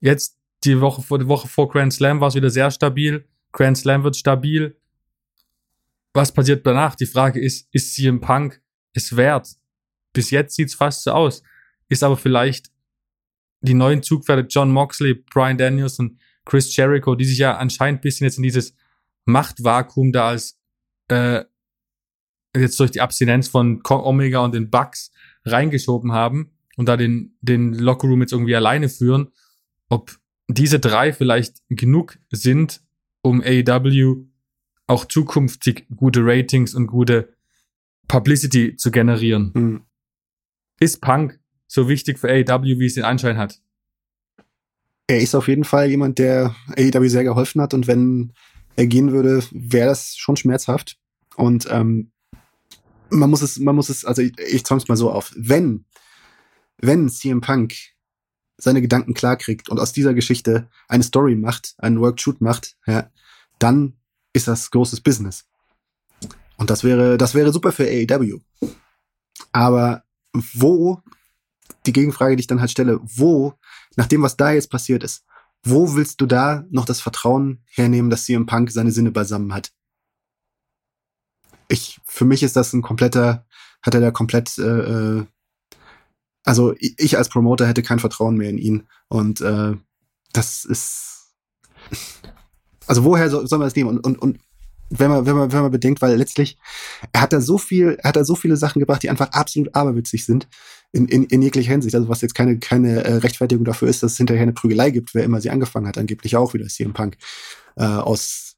Jetzt 0.00 0.38
die 0.64 0.80
Woche 0.80 1.02
vor, 1.02 1.18
die 1.18 1.28
Woche 1.28 1.48
vor 1.48 1.68
Grand 1.68 1.92
Slam 1.92 2.20
war 2.20 2.28
es 2.28 2.34
wieder 2.34 2.50
sehr 2.50 2.70
stabil. 2.70 3.26
Grand 3.52 3.78
Slam 3.78 4.04
wird 4.04 4.16
stabil. 4.16 4.76
Was 6.12 6.32
passiert 6.32 6.66
danach? 6.66 6.94
Die 6.94 7.06
Frage 7.06 7.40
ist, 7.40 7.68
ist 7.72 7.94
CM 7.94 8.20
Punk 8.20 8.60
es 8.92 9.16
wert? 9.16 9.48
Bis 10.12 10.30
jetzt 10.30 10.56
sieht 10.56 10.68
es 10.68 10.74
fast 10.74 11.02
so 11.04 11.12
aus. 11.12 11.42
Ist 11.88 12.02
aber 12.02 12.16
vielleicht 12.16 12.70
die 13.60 13.74
neuen 13.74 14.02
Zugpferde 14.02 14.46
John 14.48 14.70
Moxley, 14.70 15.14
Brian 15.14 15.58
Daniels 15.58 15.98
und 15.98 16.18
Chris 16.44 16.74
Jericho, 16.74 17.14
die 17.14 17.24
sich 17.24 17.38
ja 17.38 17.56
anscheinend 17.56 18.02
bisschen 18.02 18.24
jetzt 18.24 18.38
in 18.38 18.42
dieses 18.42 18.74
Machtvakuum 19.24 20.12
da 20.12 20.28
als 20.28 20.58
äh, 21.08 21.44
jetzt 22.56 22.78
durch 22.80 22.92
die 22.92 23.00
Abstinenz 23.00 23.48
von 23.48 23.82
Omega 23.88 24.38
und 24.40 24.54
den 24.54 24.70
Bucks 24.70 25.10
reingeschoben 25.44 26.12
haben 26.12 26.52
und 26.76 26.88
da 26.88 26.96
den, 26.96 27.36
den 27.40 27.74
Lockerroom 27.74 28.20
jetzt 28.20 28.32
irgendwie 28.32 28.56
alleine 28.56 28.88
führen, 28.88 29.28
ob 29.88 30.16
diese 30.48 30.78
drei 30.78 31.12
vielleicht 31.12 31.62
genug 31.68 32.18
sind, 32.30 32.82
um 33.22 33.42
AEW 33.42 34.26
auch 34.86 35.04
zukünftig 35.04 35.86
gute 35.94 36.20
Ratings 36.24 36.74
und 36.74 36.86
gute 36.86 37.34
Publicity 38.08 38.76
zu 38.76 38.90
generieren. 38.90 39.50
Mhm. 39.54 39.82
Ist 40.78 41.00
Punk 41.00 41.40
so 41.66 41.88
wichtig 41.88 42.18
für 42.18 42.28
AEW, 42.28 42.78
wie 42.78 42.86
es 42.86 42.94
den 42.94 43.04
Anschein 43.04 43.36
hat? 43.36 43.60
Er 45.08 45.20
ist 45.20 45.34
auf 45.34 45.48
jeden 45.48 45.64
Fall 45.64 45.88
jemand, 45.88 46.18
der 46.18 46.54
AEW 46.76 47.08
sehr 47.08 47.24
geholfen 47.24 47.60
hat 47.60 47.74
und 47.74 47.86
wenn 47.86 48.32
er 48.76 48.86
gehen 48.86 49.12
würde, 49.12 49.42
wäre 49.50 49.88
das 49.88 50.16
schon 50.16 50.36
schmerzhaft. 50.36 50.98
Und 51.36 51.66
ähm, 51.70 52.12
man 53.10 53.30
muss 53.30 53.42
es, 53.42 53.58
man 53.58 53.74
muss 53.74 53.88
es, 53.88 54.04
also 54.04 54.22
ich, 54.22 54.38
ich 54.38 54.62
es 54.68 54.88
mal 54.88 54.96
so 54.96 55.10
auf. 55.10 55.32
Wenn, 55.36 55.84
wenn 56.78 57.08
CM 57.08 57.40
Punk 57.40 57.74
seine 58.58 58.80
Gedanken 58.80 59.14
klarkriegt 59.14 59.68
und 59.68 59.78
aus 59.78 59.92
dieser 59.92 60.14
Geschichte 60.14 60.68
eine 60.88 61.02
Story 61.02 61.34
macht, 61.34 61.74
einen 61.78 62.00
Workshoot 62.00 62.40
macht, 62.40 62.76
ja, 62.86 63.10
dann 63.58 63.94
ist 64.32 64.48
das 64.48 64.70
großes 64.70 65.00
Business. 65.00 65.46
Und 66.56 66.70
das 66.70 66.84
wäre, 66.84 67.18
das 67.18 67.34
wäre 67.34 67.52
super 67.52 67.72
für 67.72 67.84
AEW. 67.84 68.40
Aber 69.52 70.04
wo, 70.32 71.02
die 71.84 71.92
Gegenfrage, 71.92 72.36
die 72.36 72.40
ich 72.40 72.46
dann 72.46 72.60
halt 72.60 72.70
stelle, 72.70 72.98
wo, 73.02 73.54
nach 73.96 74.06
dem, 74.06 74.22
was 74.22 74.36
da 74.36 74.52
jetzt 74.52 74.70
passiert 74.70 75.04
ist, 75.04 75.24
wo 75.62 75.94
willst 75.94 76.20
du 76.20 76.26
da 76.26 76.64
noch 76.70 76.84
das 76.84 77.00
Vertrauen 77.00 77.62
hernehmen, 77.66 78.10
dass 78.10 78.24
CM 78.24 78.46
Punk 78.46 78.70
seine 78.70 78.92
Sinne 78.92 79.10
beisammen 79.10 79.52
hat? 79.52 79.72
Ich, 81.68 82.00
für 82.04 82.24
mich 82.24 82.42
ist 82.42 82.56
das 82.56 82.72
ein 82.72 82.82
kompletter, 82.82 83.44
hat 83.82 83.94
er 83.94 84.00
da 84.00 84.10
komplett 84.10 84.56
äh, 84.58 85.18
äh 85.18 85.26
also 86.46 86.74
ich 86.78 87.18
als 87.18 87.28
Promoter 87.28 87.66
hätte 87.66 87.82
kein 87.82 87.98
Vertrauen 87.98 88.36
mehr 88.36 88.48
in 88.48 88.58
ihn. 88.58 88.86
Und 89.08 89.40
äh, 89.40 89.74
das 90.32 90.64
ist, 90.64 91.32
also 92.86 93.04
woher 93.04 93.28
soll, 93.28 93.46
soll 93.46 93.58
man 93.58 93.66
das 93.66 93.74
nehmen? 93.74 93.90
Und, 93.90 94.06
und, 94.06 94.18
und 94.18 94.38
wenn 94.88 95.10
man, 95.10 95.26
wenn 95.26 95.34
man, 95.34 95.52
wenn 95.52 95.62
man 95.62 95.72
bedenkt, 95.72 96.00
weil 96.00 96.16
letztlich, 96.16 96.56
er 97.12 97.22
hat 97.22 97.32
da 97.32 97.40
so 97.40 97.58
viel, 97.58 97.98
er 98.00 98.10
hat 98.10 98.16
da 98.16 98.24
so 98.24 98.36
viele 98.36 98.56
Sachen 98.56 98.78
gebracht, 98.78 99.02
die 99.02 99.10
einfach 99.10 99.30
absolut 99.32 99.74
aberwitzig 99.74 100.24
sind, 100.24 100.46
in, 100.92 101.08
in, 101.08 101.24
in 101.24 101.42
jeglicher 101.42 101.72
Hinsicht. 101.72 101.96
Also 101.96 102.08
was 102.08 102.20
jetzt 102.20 102.36
keine, 102.36 102.58
keine 102.58 103.02
äh, 103.02 103.14
Rechtfertigung 103.14 103.64
dafür 103.64 103.88
ist, 103.88 104.04
dass 104.04 104.12
es 104.12 104.18
hinterher 104.18 104.44
eine 104.44 104.52
Prügelei 104.52 104.90
gibt, 104.90 105.14
wer 105.14 105.24
immer 105.24 105.40
sie 105.40 105.50
angefangen 105.50 105.88
hat, 105.88 105.98
angeblich 105.98 106.36
auch 106.36 106.54
wieder 106.54 106.68
CM 106.68 106.92
Punk, 106.92 107.16
äh, 107.74 107.84
aus 107.84 108.55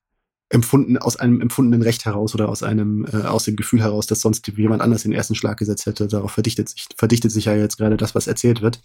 empfunden, 0.51 0.97
aus 0.97 1.17
einem 1.17 1.41
empfundenen 1.41 1.83
Recht 1.83 2.05
heraus 2.05 2.35
oder 2.35 2.49
aus 2.49 2.63
einem, 2.63 3.07
äh, 3.13 3.27
aus 3.27 3.45
dem 3.45 3.57
Gefühl 3.57 3.83
heraus, 3.83 4.07
dass 4.07 4.23
sonst 4.23 4.47
jemand 4.49 4.81
anders 4.81 5.03
den 5.03 5.13
ersten 5.13 5.35
Schlag 5.35 5.59
gesetzt 5.59 5.87
hätte. 5.87 6.09
Darauf 6.09 6.33
verdichtet 6.33 6.69
sich, 6.71 6.87
verdichtet 6.97 7.33
sich 7.33 7.47
ja 7.47 7.55
jetzt 7.55 7.77
gerade 7.77 7.97
das, 7.97 8.15
was 8.15 8.27
erzählt 8.27 8.63
wird. 8.63 8.81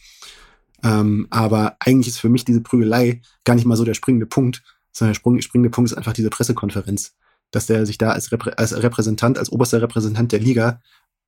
Ähm, 0.84 1.28
aber 1.30 1.78
eigentlich 1.80 2.10
ist 2.10 2.20
für 2.20 2.30
mich 2.30 2.44
diese 2.44 2.62
Prügelei 2.62 3.22
gar 3.46 3.56
nicht 3.56 3.66
mal 3.66 3.78
so 3.78 3.86
der 3.86 3.94
springende 3.94 4.26
Punkt, 4.26 4.62
sondern 4.92 5.14
der 5.14 5.42
springende 5.42 5.70
Punkt 5.70 5.92
ist 5.92 5.98
einfach 5.98 6.14
diese 6.14 6.30
Pressekonferenz 6.30 7.14
dass 7.54 7.68
der 7.68 7.86
sich 7.86 7.98
da 7.98 8.12
als, 8.12 8.32
Reprä 8.32 8.52
als 8.58 8.76
Repräsentant, 8.82 9.38
als 9.38 9.52
oberster 9.52 9.82
Repräsentant 9.82 10.32
der 10.32 10.40
Liga 10.40 10.82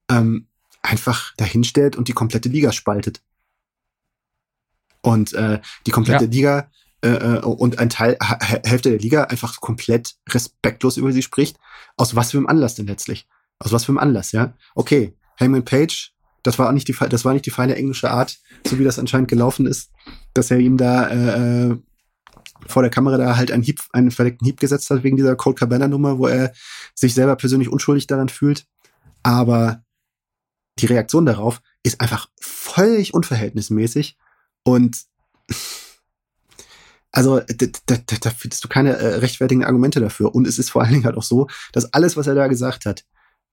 ähm, 0.10 0.48
einfach 0.82 1.34
dahinstellt 1.38 1.96
und 1.96 2.08
die 2.08 2.14
komplette 2.14 2.50
Liga 2.50 2.72
spaltet. 2.72 3.22
Und 5.02 5.34
äh, 5.34 5.62
die 5.86 5.92
komplette 5.92 6.26
ja. 6.26 6.32
Liga 6.32 6.72
äh, 7.08 7.38
äh 7.38 7.40
und 7.42 7.80
ein 7.80 7.90
Teil, 7.90 8.18
Hälfte 8.20 8.90
der 8.90 9.00
Liga 9.00 9.26
einfach 9.26 9.60
komplett 9.62 10.16
respektlos 10.30 10.98
über 10.98 11.12
sie 11.12 11.22
spricht. 11.22 11.58
Aus 11.98 12.16
was 12.16 12.32
für 12.32 12.38
einem 12.38 12.48
Anlass 12.48 12.76
denn 12.76 12.88
letztlich? 12.88 13.28
Aus 13.60 13.72
was 13.72 13.86
für 13.86 13.92
einem 13.92 14.00
Anlass, 14.00 14.32
ja? 14.32 14.54
Okay, 14.76 15.16
Hangman 15.40 15.66
Page, 15.66 16.14
das 16.44 16.60
war 16.60 16.70
auch 16.70 16.74
nicht 16.74 16.88
die, 16.88 16.96
das 17.10 17.26
war 17.26 17.34
nicht 17.34 17.46
die 17.46 17.52
feine 17.52 17.76
englische 17.76 18.12
Art, 18.12 18.38
so 18.68 18.78
wie 18.80 18.84
das 18.84 19.00
anscheinend 19.00 19.30
gelaufen 19.30 19.66
ist, 19.66 19.92
dass 20.34 20.52
er 20.52 20.60
ihm 20.60 20.78
da 20.78 21.08
äh, 21.08 21.70
äh 21.72 21.78
vor 22.68 22.82
der 22.82 22.90
Kamera 22.90 23.18
da 23.18 23.38
halt 23.38 23.52
einen 23.52 23.64
Hieb, 23.64 23.82
einen 23.92 24.12
verdeckten 24.12 24.46
Hieb 24.46 24.60
gesetzt 24.60 24.90
hat 24.90 25.04
wegen 25.04 25.18
dieser 25.18 25.36
Cold 25.36 25.58
Cabana 25.58 25.88
Nummer, 25.88 26.18
wo 26.18 26.28
er 26.28 26.54
sich 26.96 27.14
selber 27.14 27.36
persönlich 27.36 27.70
unschuldig 27.70 28.08
daran 28.08 28.30
fühlt. 28.30 28.66
Aber 29.24 29.84
die 30.80 30.88
Reaktion 30.88 31.26
darauf 31.26 31.62
ist 31.84 32.02
einfach 32.02 32.28
völlig 32.40 33.14
unverhältnismäßig 33.14 34.18
und 34.64 35.06
also 37.16 37.40
da, 37.40 37.68
da, 37.86 37.98
da 38.22 38.30
findest 38.30 38.64
du 38.64 38.68
keine 38.68 38.98
äh, 38.98 39.16
rechtfertigen 39.16 39.64
Argumente 39.64 40.00
dafür. 40.00 40.36
Und 40.36 40.48
es 40.48 40.60
ist 40.60 40.70
vor 40.70 40.82
allen 40.84 40.94
Dingen 40.94 41.06
halt 41.06 41.18
auch 41.18 41.24
so, 41.24 41.48
dass 41.72 41.94
alles, 41.94 42.18
was 42.18 42.28
er 42.28 42.36
da 42.36 42.48
gesagt 42.48 42.86
hat, 42.86 43.06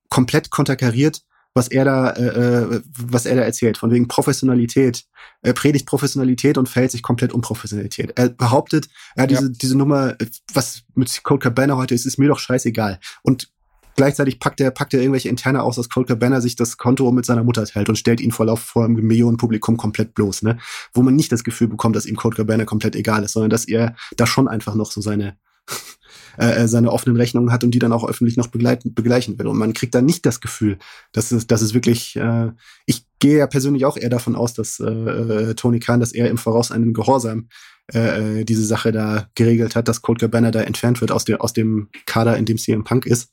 komplett 0.09 0.51
konterkariert 0.51 1.23
was 1.55 1.69
er 1.69 1.85
da, 1.85 2.11
äh, 2.11 2.25
äh, 2.25 2.83
was 2.97 3.27
er 3.27 3.37
da 3.37 3.43
erzählt, 3.43 3.77
von 3.77 3.91
wegen 3.91 4.09
Professionalität. 4.09 5.05
Er 5.43 5.53
predigt 5.53 5.87
Professionalität 5.87 6.57
und 6.57 6.69
fällt 6.69 6.91
sich 6.91 7.03
komplett 7.03 7.33
um 7.33 7.41
Professionalität. 7.41 8.13
Er 8.17 8.31
behauptet, 8.31 8.89
er 9.15 9.25
ja. 9.25 9.27
diese, 9.27 9.51
diese 9.51 9.77
Nummer, 9.77 10.17
was 10.53 10.83
mit 10.95 11.23
Cold 11.25 11.43
Cabana 11.43 11.77
heute 11.77 11.95
ist, 11.95 12.07
ist 12.07 12.19
mir 12.19 12.29
doch 12.29 12.39
scheißegal. 12.39 13.01
Und 13.23 13.51
gleichzeitig 13.97 14.41
packt 14.41 14.61
er, 14.61 14.71
packt 14.71 14.95
er 14.95 15.01
irgendwelche 15.01 15.29
Interne 15.29 15.63
aus, 15.63 15.77
dass 15.77 15.89
Cold 15.89 16.09
Cabana 16.09 16.41
sich 16.41 16.57
das 16.57 16.77
Konto 16.77 17.11
mit 17.13 17.27
seiner 17.27 17.45
Mutter 17.45 17.65
teilt 17.65 17.89
und 17.89 17.97
stellt 17.97 18.21
ihn 18.21 18.33
vor 18.33 18.57
vor 18.57 18.85
einem 18.85 18.95
Millionenpublikum 18.95 19.77
komplett 19.77 20.15
bloß, 20.15 20.43
ne? 20.43 20.59
Wo 20.93 21.03
man 21.03 21.15
nicht 21.15 21.33
das 21.33 21.45
Gefühl 21.45 21.69
bekommt, 21.69 21.97
dass 21.97 22.07
ihm 22.07 22.17
Cold 22.17 22.37
Cabana 22.37 22.65
komplett 22.65 22.97
egal 22.97 23.23
ist, 23.25 23.33
sondern 23.33 23.51
dass 23.51 23.67
er 23.67 23.95
da 24.17 24.27
schon 24.27 24.49
einfach 24.49 24.75
noch 24.75 24.91
so 24.91 25.01
seine, 25.01 25.37
äh, 26.39 26.63
äh, 26.63 26.69
seine 26.69 26.91
offenen 26.91 27.17
Rechnungen 27.17 27.53
hat 27.53 27.65
und 27.65 27.73
die 27.73 27.79
dann 27.79 27.93
auch 27.93 28.09
öffentlich 28.09 28.37
noch 28.37 28.49
begleiten, 28.49 28.95
begleichen 28.95 29.39
will. 29.39 29.47
Und 29.47 29.59
man 29.59 29.75
kriegt 29.75 29.95
dann 29.95 30.07
nicht 30.07 30.27
das 30.27 30.41
Gefühl, 30.41 30.79
dass 31.13 31.31
es, 31.31 31.47
dass 31.47 31.63
es 31.63 31.75
wirklich, 31.75 32.17
äh, 32.17 32.51
ich 32.87 33.07
gehe 33.19 33.39
ja 33.39 33.47
persönlich 33.47 33.85
auch 33.85 33.97
eher 33.97 34.11
davon 34.11 34.35
aus, 34.35 34.55
dass 34.55 34.81
äh, 34.81 34.85
äh 34.85 35.55
Tony 35.55 35.79
Khan, 35.79 36.01
dass 36.01 36.13
er 36.13 36.29
im 36.29 36.39
Voraus 36.39 36.73
einen 36.73 36.93
Gehorsam 36.93 37.49
äh, 37.93 38.41
äh 38.41 38.45
diese 38.45 38.65
Sache 38.65 38.93
da 38.93 39.29
geregelt 39.35 39.77
hat, 39.77 39.89
dass 39.89 40.03
Colt 40.03 40.19
Cabana 40.19 40.51
da 40.51 40.63
entfernt 40.63 41.01
wird 41.01 41.13
aus, 41.13 41.25
der, 41.25 41.43
aus 41.43 41.53
dem 41.53 41.89
Kader, 42.07 42.37
in 42.37 42.45
dem 42.45 42.59
CM 42.59 42.85
Punk 42.85 43.07
ist, 43.07 43.31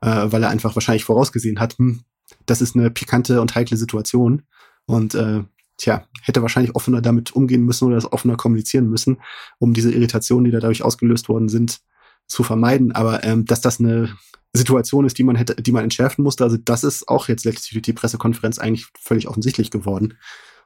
äh, 0.00 0.26
weil 0.32 0.42
er 0.42 0.50
einfach 0.50 0.74
wahrscheinlich 0.76 1.04
vorausgesehen 1.04 1.60
hat, 1.60 1.78
hm, 1.78 2.02
das 2.46 2.60
ist 2.60 2.76
eine 2.76 2.90
pikante 2.90 3.40
und 3.40 3.54
heikle 3.54 3.76
Situation. 3.76 4.42
Und 4.86 5.14
äh, 5.14 5.42
tja, 5.76 6.06
hätte 6.22 6.42
wahrscheinlich 6.42 6.74
offener 6.74 7.00
damit 7.00 7.32
umgehen 7.32 7.64
müssen 7.64 7.86
oder 7.86 7.96
das 7.96 8.12
offener 8.12 8.36
kommunizieren 8.36 8.88
müssen, 8.88 9.18
um 9.58 9.74
diese 9.74 9.92
Irritationen, 9.92 10.44
die 10.44 10.50
da 10.50 10.60
dadurch 10.60 10.82
ausgelöst 10.82 11.28
worden 11.28 11.48
sind, 11.48 11.80
zu 12.26 12.42
vermeiden. 12.42 12.92
Aber 12.92 13.24
ähm, 13.24 13.44
dass 13.44 13.60
das 13.60 13.80
eine 13.80 14.16
Situation 14.52 15.04
ist, 15.04 15.18
die 15.18 15.24
man 15.24 15.36
hätte, 15.36 15.56
die 15.56 15.72
man 15.72 15.84
entschärfen 15.84 16.22
musste, 16.22 16.44
also 16.44 16.56
das 16.56 16.84
ist 16.84 17.08
auch 17.08 17.28
jetzt 17.28 17.44
letztlich 17.44 17.72
durch 17.72 17.82
die 17.82 17.92
Pressekonferenz 17.92 18.58
eigentlich 18.58 18.86
völlig 18.98 19.28
offensichtlich 19.28 19.70
geworden. 19.70 20.14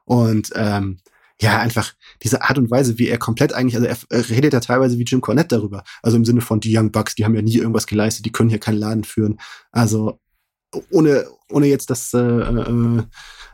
Und 0.04 0.52
ähm, 0.54 0.98
ja, 1.40 1.58
einfach 1.58 1.94
diese 2.22 2.42
Art 2.42 2.58
und 2.58 2.70
Weise, 2.70 2.98
wie 2.98 3.08
er 3.08 3.18
komplett 3.18 3.52
eigentlich, 3.52 3.76
also 3.76 4.06
er, 4.08 4.30
redet 4.30 4.52
ja 4.52 4.60
teilweise 4.60 4.98
wie 4.98 5.04
Jim 5.04 5.20
Cornette 5.20 5.56
darüber. 5.56 5.82
Also 6.02 6.16
im 6.16 6.24
Sinne 6.24 6.40
von 6.40 6.60
die 6.60 6.76
Young 6.76 6.92
Bucks, 6.92 7.14
die 7.14 7.24
haben 7.24 7.34
ja 7.34 7.42
nie 7.42 7.56
irgendwas 7.56 7.86
geleistet, 7.86 8.24
die 8.24 8.32
können 8.32 8.50
hier 8.50 8.60
keinen 8.60 8.78
Laden 8.78 9.04
führen. 9.04 9.38
Also 9.72 10.20
ohne, 10.90 11.26
ohne 11.50 11.66
jetzt 11.66 11.90
das 11.90 12.12
äh, 12.14 12.18
äh, 12.18 13.02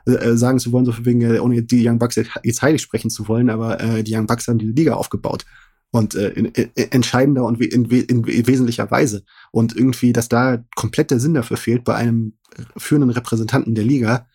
äh, 0.06 0.36
sagen 0.36 0.58
zu 0.58 0.72
wollen, 0.72 0.84
so 0.84 0.94
wegen, 1.04 1.22
äh, 1.22 1.38
ohne 1.38 1.62
die 1.62 1.86
Young 1.86 1.98
Bucks 1.98 2.16
jetzt 2.16 2.62
heilig 2.62 2.82
sprechen 2.82 3.10
zu 3.10 3.28
wollen, 3.28 3.50
aber 3.50 3.80
äh, 3.80 4.02
die 4.02 4.14
Young 4.14 4.26
Bucks 4.26 4.46
haben 4.48 4.58
die 4.58 4.66
Liga 4.66 4.94
aufgebaut 4.94 5.44
und 5.90 6.14
äh, 6.14 6.30
in, 6.30 6.46
in, 6.46 6.70
entscheidender 6.74 7.44
und 7.44 7.60
in, 7.60 7.84
in, 7.86 8.24
in 8.24 8.46
wesentlicher 8.46 8.90
Weise. 8.90 9.24
Und 9.52 9.76
irgendwie, 9.76 10.12
dass 10.12 10.28
da 10.28 10.62
komplett 10.76 11.10
der 11.10 11.20
Sinn 11.20 11.34
dafür 11.34 11.56
fehlt 11.56 11.84
bei 11.84 11.94
einem 11.94 12.34
führenden 12.76 13.10
Repräsentanten 13.10 13.74
der 13.74 13.84
Liga, 13.84 14.26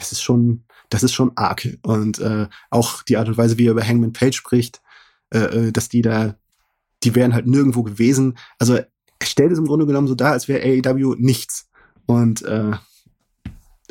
es 0.00 0.12
ist 0.12 0.22
schon, 0.22 0.64
das 0.88 1.02
ist 1.02 1.12
schon 1.12 1.32
arg. 1.36 1.68
Und 1.82 2.18
äh, 2.18 2.48
auch 2.70 3.02
die 3.02 3.16
Art 3.16 3.28
und 3.28 3.36
Weise, 3.36 3.58
wie 3.58 3.66
er 3.66 3.72
über 3.72 3.86
Hangman 3.86 4.12
Page 4.12 4.36
spricht, 4.36 4.80
äh, 5.32 5.38
äh 5.38 5.72
dass 5.72 5.88
die 5.88 6.02
da, 6.02 6.36
die 7.02 7.14
wären 7.14 7.34
halt 7.34 7.46
nirgendwo 7.46 7.82
gewesen. 7.82 8.38
Also 8.58 8.76
er 8.76 8.88
stellt 9.22 9.52
es 9.52 9.58
im 9.58 9.66
Grunde 9.66 9.86
genommen 9.86 10.08
so 10.08 10.14
dar, 10.14 10.32
als 10.32 10.48
wäre 10.48 10.62
AEW 10.62 11.14
nichts. 11.18 11.68
Und 12.06 12.42
äh, 12.42 12.72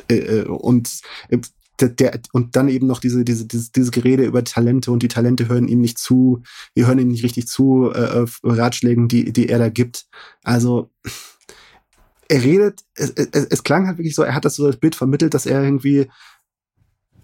äh, 0.08 0.14
äh 0.14 0.44
und 0.46 1.00
der, 1.80 1.88
der, 1.90 2.20
und 2.32 2.56
dann 2.56 2.68
eben 2.68 2.86
noch 2.86 3.00
diese, 3.00 3.24
diese, 3.24 3.46
dieses, 3.46 3.72
dieses 3.72 3.90
Gerede 3.90 4.24
über 4.24 4.42
Talente 4.44 4.90
und 4.90 5.02
die 5.02 5.08
Talente 5.08 5.48
hören 5.48 5.68
ihm 5.68 5.80
nicht 5.80 5.98
zu, 5.98 6.42
die 6.74 6.86
hören 6.86 6.98
ihm 6.98 7.08
nicht 7.08 7.24
richtig 7.24 7.48
zu, 7.48 7.92
äh, 7.92 8.22
äh 8.22 8.26
Ratschlägen, 8.42 9.08
die, 9.08 9.32
die 9.32 9.48
er 9.48 9.58
da 9.58 9.68
gibt. 9.68 10.06
Also 10.42 10.90
er 12.28 12.42
redet, 12.42 12.84
es, 12.94 13.10
es, 13.10 13.44
es 13.44 13.62
klang 13.62 13.86
halt 13.86 13.98
wirklich 13.98 14.14
so, 14.14 14.22
er 14.22 14.34
hat 14.34 14.44
das 14.44 14.56
so 14.56 14.66
das 14.66 14.78
Bild 14.78 14.94
vermittelt, 14.94 15.34
dass 15.34 15.46
er 15.46 15.62
irgendwie 15.62 16.08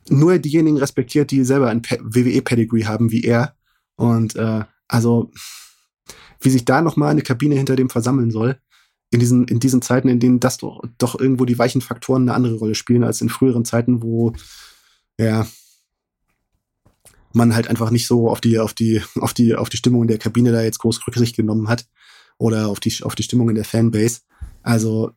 nur 0.08 0.38
diejenigen 0.38 0.78
respektiert, 0.78 1.30
die 1.30 1.44
selber 1.44 1.70
ein 1.70 1.82
WWE-Pedigree 1.82 2.84
haben 2.84 3.10
wie 3.10 3.24
er. 3.24 3.54
Und 3.96 4.36
äh, 4.36 4.64
also 4.88 5.30
wie 6.40 6.50
sich 6.50 6.64
da 6.64 6.82
nochmal 6.82 7.10
eine 7.10 7.22
Kabine 7.22 7.54
hinter 7.54 7.76
dem 7.76 7.90
versammeln 7.90 8.30
soll, 8.30 8.58
in 9.10 9.20
diesen, 9.20 9.46
in 9.46 9.60
diesen 9.60 9.82
Zeiten, 9.82 10.08
in 10.08 10.20
denen 10.20 10.40
das 10.40 10.58
doch, 10.58 10.82
doch 10.98 11.18
irgendwo 11.18 11.44
die 11.44 11.58
weichen 11.58 11.82
Faktoren 11.82 12.22
eine 12.22 12.34
andere 12.34 12.56
Rolle 12.56 12.74
spielen 12.74 13.04
als 13.04 13.20
in 13.20 13.28
früheren 13.28 13.64
Zeiten, 13.64 14.02
wo 14.02 14.32
ja 15.18 15.46
man 17.34 17.54
halt 17.54 17.68
einfach 17.68 17.90
nicht 17.90 18.06
so 18.06 18.28
auf 18.28 18.40
die, 18.40 18.58
auf 18.58 18.74
die, 18.74 19.02
auf 19.20 19.34
die, 19.34 19.54
auf 19.54 19.68
die 19.68 19.76
Stimmung 19.76 20.02
in 20.02 20.08
der 20.08 20.18
Kabine 20.18 20.52
da 20.52 20.62
jetzt 20.62 20.78
groß 20.78 21.06
Rücksicht 21.06 21.36
genommen 21.36 21.68
hat 21.68 21.86
oder 22.38 22.68
auf 22.68 22.80
die, 22.80 22.94
auf 23.02 23.14
die 23.14 23.22
Stimmung 23.22 23.48
in 23.48 23.54
der 23.54 23.64
Fanbase. 23.64 24.20
Also, 24.62 25.12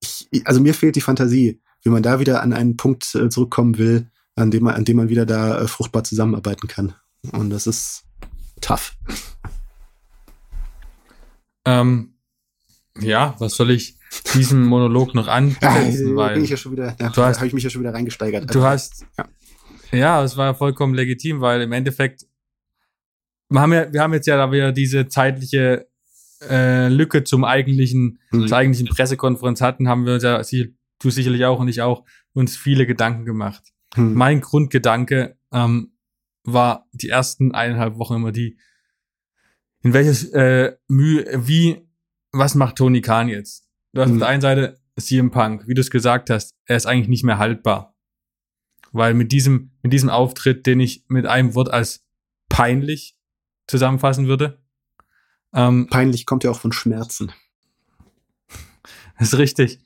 ich, 0.00 0.28
also 0.44 0.60
mir 0.60 0.74
fehlt 0.74 0.96
die 0.96 1.00
Fantasie, 1.00 1.60
wie 1.82 1.90
man 1.90 2.02
da 2.02 2.20
wieder 2.20 2.42
an 2.42 2.52
einen 2.52 2.76
Punkt 2.76 3.14
äh, 3.14 3.28
zurückkommen 3.28 3.78
will, 3.78 4.10
an 4.34 4.50
dem 4.50 4.64
man, 4.64 4.74
an 4.74 4.84
dem 4.84 4.96
man 4.96 5.08
wieder 5.08 5.26
da 5.26 5.60
äh, 5.60 5.68
fruchtbar 5.68 6.04
zusammenarbeiten 6.04 6.68
kann. 6.68 6.94
Und 7.32 7.50
das 7.50 7.66
ist 7.66 8.04
tough. 8.60 8.96
Ähm, 11.64 12.14
ja, 13.00 13.34
was 13.38 13.54
soll 13.54 13.70
ich 13.70 13.98
diesem 14.34 14.64
Monolog 14.64 15.14
noch 15.14 15.28
ansetzen? 15.28 16.16
Ja, 16.16 16.28
bin 16.34 16.44
ich 16.44 16.50
ja 16.50 16.56
schon 16.56 16.72
wieder, 16.72 16.96
ja, 16.98 17.10
du 17.10 17.22
hast, 17.22 17.36
habe 17.36 17.46
ich 17.46 17.52
mich 17.52 17.64
ja 17.64 17.70
schon 17.70 17.82
wieder 17.82 17.94
reingesteigert. 17.94 18.52
Du 18.54 18.62
hast, 18.62 19.04
ja. 19.18 19.28
ja, 19.92 20.24
es 20.24 20.36
war 20.36 20.46
ja 20.46 20.54
vollkommen 20.54 20.94
legitim, 20.94 21.40
weil 21.40 21.62
im 21.62 21.72
Endeffekt, 21.72 22.26
wir 23.48 23.60
haben 23.60 23.72
ja, 23.72 23.92
wir 23.92 24.02
haben 24.02 24.14
jetzt 24.14 24.26
ja 24.26 24.36
da 24.36 24.50
wieder 24.50 24.72
diese 24.72 25.08
zeitliche 25.08 25.88
äh, 26.48 26.88
Lücke 26.88 27.24
zum 27.24 27.44
eigentlichen, 27.44 28.20
mhm. 28.30 28.46
zur 28.46 28.56
eigentlichen 28.56 28.88
Pressekonferenz 28.88 29.60
hatten, 29.60 29.88
haben 29.88 30.06
wir 30.06 30.14
uns 30.14 30.22
ja, 30.22 30.42
du 30.98 31.10
sicherlich 31.10 31.44
auch 31.44 31.60
und 31.60 31.68
ich 31.68 31.82
auch, 31.82 32.04
uns 32.32 32.56
viele 32.56 32.86
Gedanken 32.86 33.24
gemacht. 33.24 33.62
Mhm. 33.96 34.14
Mein 34.14 34.40
Grundgedanke 34.40 35.36
ähm, 35.52 35.92
war 36.44 36.86
die 36.92 37.08
ersten 37.08 37.54
eineinhalb 37.54 37.98
Wochen 37.98 38.14
immer 38.14 38.32
die, 38.32 38.58
in 39.82 39.92
welches 39.92 40.24
äh, 40.32 40.76
Mühe, 40.88 41.26
wie, 41.46 41.88
was 42.32 42.54
macht 42.54 42.76
Tony 42.76 43.00
Khan 43.00 43.28
jetzt? 43.28 43.68
Du 43.92 44.00
hast 44.00 44.08
mhm. 44.08 44.14
auf 44.14 44.18
der 44.20 44.28
einen 44.28 44.42
Seite 44.42 44.80
CM 45.00 45.30
Punk, 45.30 45.66
wie 45.66 45.74
du 45.74 45.80
es 45.80 45.90
gesagt 45.90 46.30
hast, 46.30 46.54
er 46.64 46.76
ist 46.76 46.86
eigentlich 46.86 47.08
nicht 47.08 47.24
mehr 47.24 47.38
haltbar. 47.38 47.94
Weil 48.92 49.14
mit 49.14 49.32
diesem, 49.32 49.72
mit 49.82 49.92
diesem 49.92 50.08
Auftritt, 50.08 50.66
den 50.66 50.80
ich 50.80 51.04
mit 51.08 51.26
einem 51.26 51.54
Wort 51.54 51.70
als 51.70 52.04
peinlich 52.48 53.16
zusammenfassen 53.66 54.26
würde. 54.26 54.62
Ähm, 55.52 55.86
peinlich 55.90 56.26
kommt 56.26 56.44
ja 56.44 56.50
auch 56.50 56.58
von 56.58 56.72
Schmerzen. 56.72 57.32
Das 59.18 59.28
ist 59.32 59.38
richtig. 59.38 59.80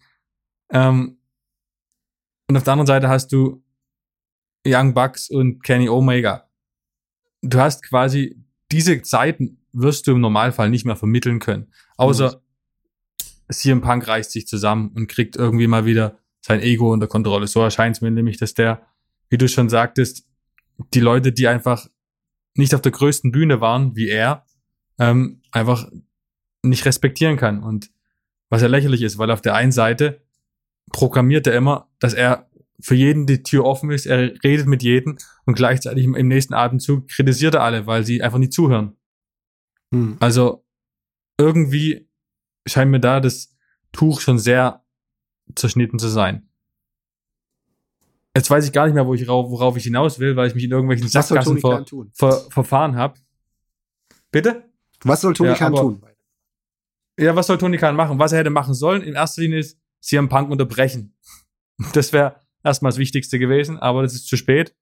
Ähm, 0.72 1.18
und 2.48 2.56
auf 2.56 2.64
der 2.64 2.72
anderen 2.72 2.86
Seite 2.86 3.08
hast 3.08 3.32
du 3.32 3.62
Young 4.66 4.94
Bucks 4.94 5.30
und 5.30 5.62
Kenny 5.62 5.88
Omega. 5.88 6.48
Du 7.42 7.58
hast 7.58 7.82
quasi 7.82 8.36
diese 8.70 9.02
Zeiten 9.02 9.58
wirst 9.72 10.06
du 10.06 10.12
im 10.12 10.20
Normalfall 10.20 10.70
nicht 10.70 10.84
mehr 10.84 10.96
vermitteln 10.96 11.38
können. 11.38 11.72
Außer 11.96 12.40
mhm. 13.48 13.52
CM 13.52 13.80
Punk 13.80 14.06
reißt 14.06 14.30
sich 14.32 14.46
zusammen 14.46 14.90
und 14.94 15.08
kriegt 15.08 15.36
irgendwie 15.36 15.66
mal 15.66 15.84
wieder 15.84 16.18
sein 16.40 16.60
Ego 16.60 16.92
unter 16.92 17.06
Kontrolle. 17.06 17.46
So 17.46 17.60
erscheint 17.60 17.96
es 17.96 18.02
mir 18.02 18.10
nämlich, 18.10 18.38
dass 18.38 18.54
der, 18.54 18.86
wie 19.28 19.38
du 19.38 19.48
schon 19.48 19.68
sagtest, 19.68 20.26
die 20.94 21.00
Leute, 21.00 21.32
die 21.32 21.48
einfach 21.48 21.86
nicht 22.54 22.74
auf 22.74 22.82
der 22.82 22.92
größten 22.92 23.32
Bühne 23.32 23.60
waren, 23.60 23.96
wie 23.96 24.08
er, 24.08 24.44
ähm, 24.98 25.42
einfach 25.52 25.90
nicht 26.62 26.84
respektieren 26.84 27.36
kann. 27.36 27.62
Und 27.62 27.90
was 28.48 28.62
ja 28.62 28.68
lächerlich 28.68 29.02
ist, 29.02 29.18
weil 29.18 29.30
auf 29.30 29.42
der 29.42 29.54
einen 29.54 29.72
Seite 29.72 30.22
programmiert 30.90 31.46
er 31.46 31.54
immer, 31.54 31.88
dass 31.98 32.14
er 32.14 32.48
für 32.80 32.94
jeden 32.94 33.26
die 33.26 33.42
Tür 33.42 33.64
offen 33.64 33.90
ist, 33.90 34.06
er 34.06 34.32
redet 34.42 34.66
mit 34.66 34.82
jedem 34.82 35.16
und 35.46 35.54
gleichzeitig 35.54 36.04
im, 36.04 36.28
nächsten 36.28 36.54
Atemzug 36.54 37.08
kritisiert 37.08 37.54
er 37.54 37.62
alle, 37.62 37.86
weil 37.86 38.04
sie 38.04 38.22
einfach 38.22 38.38
nicht 38.38 38.52
zuhören. 38.52 38.96
Hm. 39.92 40.16
Also 40.20 40.64
irgendwie 41.38 42.08
scheint 42.66 42.90
mir 42.90 43.00
da 43.00 43.20
das 43.20 43.54
Tuch 43.92 44.20
schon 44.20 44.38
sehr 44.38 44.84
zerschnitten 45.54 45.98
zu 45.98 46.08
sein. 46.08 46.48
Jetzt 48.34 48.50
weiß 48.50 48.64
ich 48.64 48.72
gar 48.72 48.86
nicht 48.86 48.94
mehr, 48.94 49.06
wo 49.06 49.14
ich, 49.14 49.28
worauf 49.28 49.76
ich 49.76 49.84
hinaus 49.84 50.18
will, 50.18 50.36
weil 50.36 50.48
ich 50.48 50.54
mich 50.54 50.64
in 50.64 50.70
irgendwelchen 50.70 51.06
Sackgassen 51.06 51.58
ver, 51.58 51.84
ver, 52.14 52.32
verfahren 52.50 52.96
habe. 52.96 53.18
Bitte? 54.30 54.64
Was 55.04 55.20
soll 55.20 55.34
Tony 55.34 55.50
ja, 55.50 55.56
Khan 55.56 55.74
tun? 55.74 56.02
Ja, 57.18 57.36
was 57.36 57.46
soll 57.46 57.58
Tony 57.58 57.76
Khan 57.76 57.94
machen? 57.94 58.18
Was 58.18 58.32
er 58.32 58.38
hätte 58.38 58.50
machen 58.50 58.72
sollen, 58.72 59.02
in 59.02 59.14
erster 59.14 59.42
Linie 59.42 59.58
ist 59.58 59.78
CM 60.02 60.28
Punk 60.28 60.50
unterbrechen. 60.50 61.14
Das 61.94 62.12
wäre 62.12 62.36
erstmal 62.62 62.92
das 62.92 62.98
Wichtigste 62.98 63.38
gewesen, 63.38 63.78
aber 63.78 64.02
das 64.02 64.14
ist 64.14 64.26
zu 64.26 64.36
spät. 64.36 64.74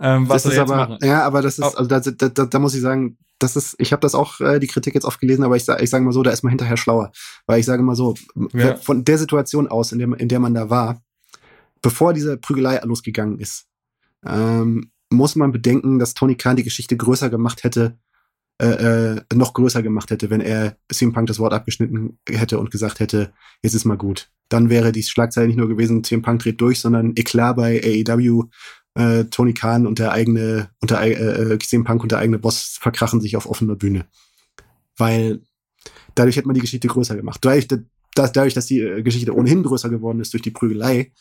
Ähm, 0.00 0.28
was 0.28 0.44
das 0.44 0.54
ist 0.54 0.58
aber, 0.58 0.76
machen? 0.76 0.98
ja, 1.02 1.22
aber 1.22 1.42
das 1.42 1.58
ist, 1.58 1.76
also 1.76 1.86
da, 1.86 2.00
da, 2.00 2.28
da, 2.28 2.46
da 2.46 2.58
muss 2.58 2.74
ich 2.74 2.80
sagen, 2.80 3.18
das 3.38 3.56
ist, 3.56 3.74
ich 3.78 3.92
habe 3.92 4.00
das 4.00 4.14
auch 4.14 4.40
äh, 4.40 4.58
die 4.58 4.66
Kritik 4.66 4.94
jetzt 4.94 5.04
oft 5.04 5.20
gelesen, 5.20 5.44
aber 5.44 5.56
ich, 5.56 5.68
ich 5.68 5.90
sage 5.90 6.04
mal 6.04 6.12
so, 6.12 6.22
da 6.22 6.30
ist 6.30 6.42
man 6.42 6.50
hinterher 6.50 6.76
schlauer, 6.76 7.12
weil 7.46 7.60
ich 7.60 7.66
sage 7.66 7.82
mal 7.82 7.94
so, 7.94 8.14
ja. 8.52 8.76
von 8.76 9.04
der 9.04 9.18
Situation 9.18 9.68
aus, 9.68 9.92
in 9.92 9.98
der, 9.98 10.08
in 10.18 10.28
der 10.28 10.40
man 10.40 10.54
da 10.54 10.70
war, 10.70 11.02
bevor 11.82 12.14
diese 12.14 12.36
Prügelei 12.36 12.80
losgegangen 12.84 13.38
ist, 13.38 13.66
ähm, 14.24 14.90
muss 15.10 15.36
man 15.36 15.52
bedenken, 15.52 15.98
dass 15.98 16.14
Tony 16.14 16.36
Khan 16.36 16.56
die 16.56 16.62
Geschichte 16.62 16.96
größer 16.96 17.28
gemacht 17.28 17.64
hätte, 17.64 17.98
äh, 18.60 19.16
äh, 19.16 19.20
noch 19.34 19.54
größer 19.54 19.82
gemacht 19.82 20.10
hätte, 20.10 20.30
wenn 20.30 20.40
er 20.40 20.76
CM 20.92 21.12
Punk 21.12 21.26
das 21.26 21.38
Wort 21.38 21.52
abgeschnitten 21.52 22.18
hätte 22.28 22.58
und 22.58 22.70
gesagt 22.70 23.00
hätte, 23.00 23.32
jetzt 23.62 23.74
ist 23.74 23.84
mal 23.84 23.96
gut. 23.96 24.30
Dann 24.48 24.70
wäre 24.70 24.92
die 24.92 25.02
Schlagzeile 25.02 25.46
nicht 25.46 25.56
nur 25.56 25.68
gewesen, 25.68 26.04
CM 26.04 26.22
Punk 26.22 26.42
dreht 26.42 26.60
durch, 26.60 26.78
sondern 26.80 27.12
Eklat 27.16 27.56
bei 27.56 27.80
AEW, 27.82 28.44
äh, 28.94 29.24
Tony 29.24 29.54
Khan 29.54 29.86
und 29.86 29.98
der 29.98 30.12
eigene, 30.12 30.70
und 30.80 30.92
äh, 30.92 31.58
CM 31.58 31.84
Punk 31.84 32.02
und 32.02 32.12
der 32.12 32.18
eigene 32.18 32.38
Boss 32.38 32.78
verkrachen 32.80 33.20
sich 33.20 33.36
auf 33.36 33.48
offener 33.48 33.76
Bühne. 33.76 34.06
Weil 34.96 35.40
dadurch 36.14 36.36
hätte 36.36 36.46
man 36.46 36.54
die 36.54 36.60
Geschichte 36.60 36.88
größer 36.88 37.16
gemacht. 37.16 37.40
Dadurch, 37.42 37.68
dass, 38.14 38.32
dadurch, 38.32 38.54
dass 38.54 38.66
die 38.66 38.80
äh, 38.80 39.02
Geschichte 39.02 39.34
ohnehin 39.34 39.62
größer 39.62 39.88
geworden 39.88 40.20
ist 40.20 40.34
durch 40.34 40.42
die 40.42 40.50
Prügelei, 40.50 41.12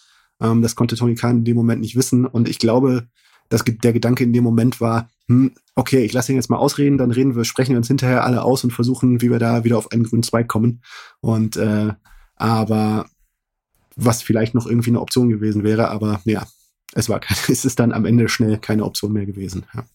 ähm, 0.42 0.62
das 0.62 0.76
konnte 0.76 0.96
Tony 0.96 1.16
Khan 1.16 1.40
in 1.40 1.46
dem 1.46 1.56
Moment 1.56 1.82
nicht 1.82 1.96
wissen. 1.96 2.26
Und 2.26 2.50
ich 2.50 2.60
glaube, 2.60 3.08
dass 3.52 3.64
der 3.64 3.94
Gedanke 3.94 4.24
in 4.24 4.34
dem 4.34 4.44
Moment 4.44 4.82
war, 4.82 5.10
hm, 5.28 5.52
okay, 5.76 6.04
ich 6.04 6.14
lasse 6.14 6.32
ihn 6.32 6.38
jetzt 6.38 6.50
mal 6.50 6.58
ausreden, 6.58 6.98
dann 6.98 7.12
reden 7.12 7.36
wir, 7.36 7.44
sprechen 7.46 7.72
wir 7.72 7.78
uns 7.78 7.88
hinterher 7.88 8.24
alle 8.24 8.44
aus 8.44 8.64
und 8.64 8.72
versuchen, 8.72 9.22
wie 9.22 9.30
wir 9.30 9.40
da 9.40 9.64
wieder 9.64 9.78
auf 9.78 9.92
einen 9.92 10.04
grünen 10.04 10.24
Zweig 10.24 10.48
kommen. 10.48 10.82
Und 11.20 11.58
äh, 11.58 11.94
aber 12.36 13.06
was 13.96 14.22
vielleicht 14.22 14.56
noch 14.56 14.66
irgendwie 14.66 14.90
eine 14.90 15.02
Option 15.02 15.30
gewesen 15.30 15.64
wäre, 15.64 15.90
aber 15.90 16.22
ja, 16.26 16.48
es 16.94 17.10
war 17.10 17.20
keine, 17.20 17.40
es 17.50 17.66
ist 17.66 17.80
dann 17.80 17.92
am 17.92 18.06
Ende 18.06 18.30
schnell 18.30 18.58
keine 18.58 18.86
Option 18.86 19.14
mehr 19.14 19.26
gewesen. 19.26 19.66
Ja. 19.74 19.86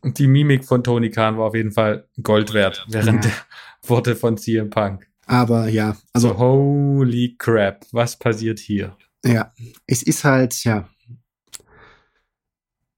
Und 0.00 0.18
die 0.18 0.26
Mimik 0.26 0.64
von 0.64 0.82
Tony 0.82 1.10
Khan 1.10 1.38
war 1.38 1.46
auf 1.46 1.54
jeden 1.54 1.72
Fall 1.72 2.08
Gold 2.22 2.54
wert, 2.54 2.84
während 2.88 3.24
ja. 3.24 3.30
der 3.30 3.88
Worte 3.88 4.16
von 4.16 4.36
CM 4.36 4.70
Punk. 4.70 5.06
Aber 5.26 5.68
ja, 5.68 5.96
also. 6.12 6.30
So, 6.30 6.38
holy 6.38 7.36
crap, 7.38 7.86
was 7.92 8.18
passiert 8.18 8.58
hier? 8.58 8.96
Ja, 9.24 9.52
es 9.86 10.02
ist 10.02 10.24
halt, 10.24 10.64
ja. 10.64 10.88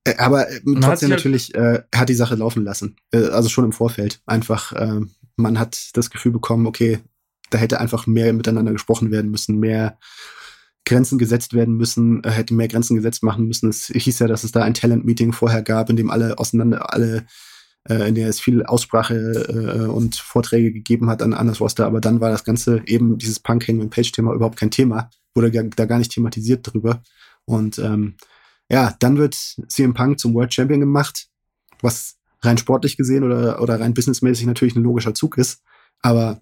Äh, 0.05 0.15
aber 0.17 0.49
äh, 0.49 0.61
trotzdem 0.63 1.09
halt 1.09 1.09
natürlich, 1.09 1.53
äh, 1.55 1.81
hat 1.93 2.09
die 2.09 2.15
Sache 2.15 2.35
laufen 2.35 2.63
lassen. 2.63 2.95
Äh, 3.11 3.27
also 3.27 3.49
schon 3.49 3.65
im 3.65 3.73
Vorfeld. 3.73 4.21
Einfach, 4.25 4.71
äh, 4.71 5.01
man 5.35 5.59
hat 5.59 5.89
das 5.93 6.09
Gefühl 6.09 6.31
bekommen, 6.31 6.67
okay, 6.67 6.99
da 7.49 7.57
hätte 7.57 7.79
einfach 7.79 8.07
mehr 8.07 8.31
miteinander 8.33 8.71
gesprochen 8.71 9.11
werden 9.11 9.29
müssen, 9.31 9.59
mehr 9.59 9.97
Grenzen 10.85 11.17
gesetzt 11.17 11.53
werden 11.53 11.75
müssen, 11.75 12.23
äh, 12.23 12.29
hätte 12.29 12.53
mehr 12.53 12.67
Grenzen 12.67 12.95
gesetzt 12.95 13.23
machen 13.23 13.47
müssen. 13.47 13.69
Es 13.69 13.87
hieß 13.87 14.19
ja, 14.19 14.27
dass 14.27 14.43
es 14.43 14.51
da 14.51 14.63
ein 14.63 14.73
Talent-Meeting 14.73 15.33
vorher 15.33 15.63
gab, 15.63 15.89
in 15.89 15.95
dem 15.95 16.09
alle 16.09 16.37
auseinander, 16.37 16.93
alle 16.93 17.25
äh, 17.89 18.07
in 18.07 18.15
der 18.15 18.29
es 18.29 18.39
viel 18.39 18.63
Aussprache 18.63 19.15
äh, 19.15 19.87
und 19.87 20.15
Vorträge 20.15 20.71
gegeben 20.71 21.09
hat 21.09 21.21
an 21.21 21.33
Anders 21.33 21.59
Roster, 21.59 21.85
aber 21.85 22.01
dann 22.01 22.19
war 22.19 22.29
das 22.29 22.43
Ganze 22.43 22.81
eben 22.85 23.17
dieses 23.17 23.39
Punk-Hangman 23.39 23.89
Page-Thema 23.89 24.33
überhaupt 24.33 24.57
kein 24.57 24.71
Thema, 24.71 25.09
wurde 25.33 25.51
da 25.51 25.85
gar 25.85 25.97
nicht 25.97 26.11
thematisiert 26.11 26.71
drüber. 26.71 27.01
Und 27.45 27.77
ähm, 27.79 28.15
ja, 28.69 28.95
dann 28.99 29.17
wird 29.17 29.35
CM 29.67 29.93
Punk 29.93 30.19
zum 30.19 30.33
World 30.33 30.53
Champion 30.53 30.79
gemacht, 30.79 31.27
was 31.81 32.17
rein 32.41 32.57
sportlich 32.57 32.97
gesehen 32.97 33.23
oder, 33.23 33.61
oder 33.61 33.79
rein 33.79 33.93
businessmäßig 33.93 34.45
natürlich 34.45 34.75
ein 34.75 34.83
logischer 34.83 35.13
Zug 35.13 35.37
ist. 35.37 35.61
Aber 36.01 36.41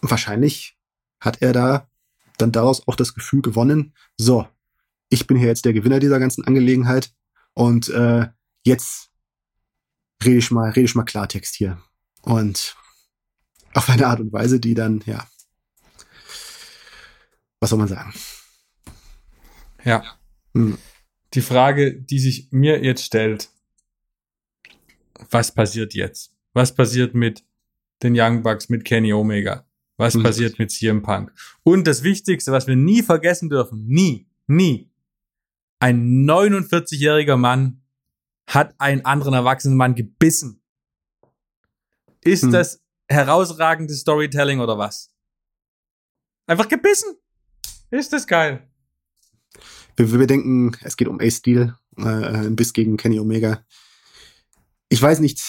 wahrscheinlich 0.00 0.76
hat 1.20 1.42
er 1.42 1.52
da 1.52 1.88
dann 2.38 2.52
daraus 2.52 2.86
auch 2.86 2.96
das 2.96 3.14
Gefühl 3.14 3.42
gewonnen, 3.42 3.94
so, 4.16 4.46
ich 5.08 5.26
bin 5.26 5.36
hier 5.36 5.48
jetzt 5.48 5.64
der 5.64 5.72
Gewinner 5.72 6.00
dieser 6.00 6.18
ganzen 6.18 6.44
Angelegenheit 6.44 7.12
und 7.54 7.88
äh, 7.88 8.28
jetzt 8.64 9.10
rede 10.22 10.38
ich 10.38 10.50
mal, 10.50 10.70
rede 10.70 10.84
ich 10.84 10.94
mal 10.94 11.04
Klartext 11.04 11.54
hier. 11.54 11.80
Und 12.22 12.76
auf 13.72 13.88
eine 13.88 14.06
Art 14.06 14.20
und 14.20 14.32
Weise, 14.32 14.58
die 14.60 14.74
dann, 14.74 15.02
ja, 15.06 15.26
was 17.60 17.70
soll 17.70 17.78
man 17.78 17.88
sagen? 17.88 18.12
Ja. 19.84 20.02
Hm. 20.54 20.76
Die 21.36 21.42
Frage, 21.42 21.94
die 21.94 22.18
sich 22.18 22.48
mir 22.50 22.82
jetzt 22.82 23.04
stellt, 23.04 23.50
was 25.30 25.52
passiert 25.52 25.92
jetzt? 25.92 26.34
Was 26.54 26.74
passiert 26.74 27.14
mit 27.14 27.44
den 28.02 28.18
Young 28.18 28.42
Bucks, 28.42 28.70
mit 28.70 28.86
Kenny 28.86 29.12
Omega? 29.12 29.66
Was 29.98 30.14
hm. 30.14 30.22
passiert 30.22 30.58
mit 30.58 30.70
CM 30.70 31.02
Punk? 31.02 31.30
Und 31.62 31.86
das 31.86 32.02
Wichtigste, 32.02 32.52
was 32.52 32.66
wir 32.66 32.74
nie 32.74 33.02
vergessen 33.02 33.50
dürfen, 33.50 33.86
nie, 33.86 34.26
nie, 34.46 34.90
ein 35.78 36.24
49-jähriger 36.26 37.36
Mann 37.36 37.82
hat 38.46 38.74
einen 38.78 39.04
anderen 39.04 39.34
erwachsenen 39.34 39.76
Mann 39.76 39.94
gebissen. 39.94 40.62
Ist 42.24 42.44
hm. 42.44 42.52
das 42.52 42.82
herausragendes 43.08 44.00
Storytelling 44.00 44.60
oder 44.60 44.78
was? 44.78 45.14
Einfach 46.46 46.68
gebissen. 46.68 47.14
Ist 47.90 48.14
das 48.14 48.26
geil. 48.26 48.66
Wir, 49.96 50.12
wir 50.12 50.26
denken, 50.26 50.72
es 50.82 50.96
geht 50.96 51.08
um 51.08 51.20
Ace 51.20 51.38
Steel, 51.38 51.74
äh, 51.98 52.02
ein 52.02 52.56
Biss 52.56 52.72
gegen 52.72 52.96
Kenny 52.96 53.18
Omega. 53.18 53.64
Ich 54.88 55.00
weiß 55.00 55.20
nicht. 55.20 55.42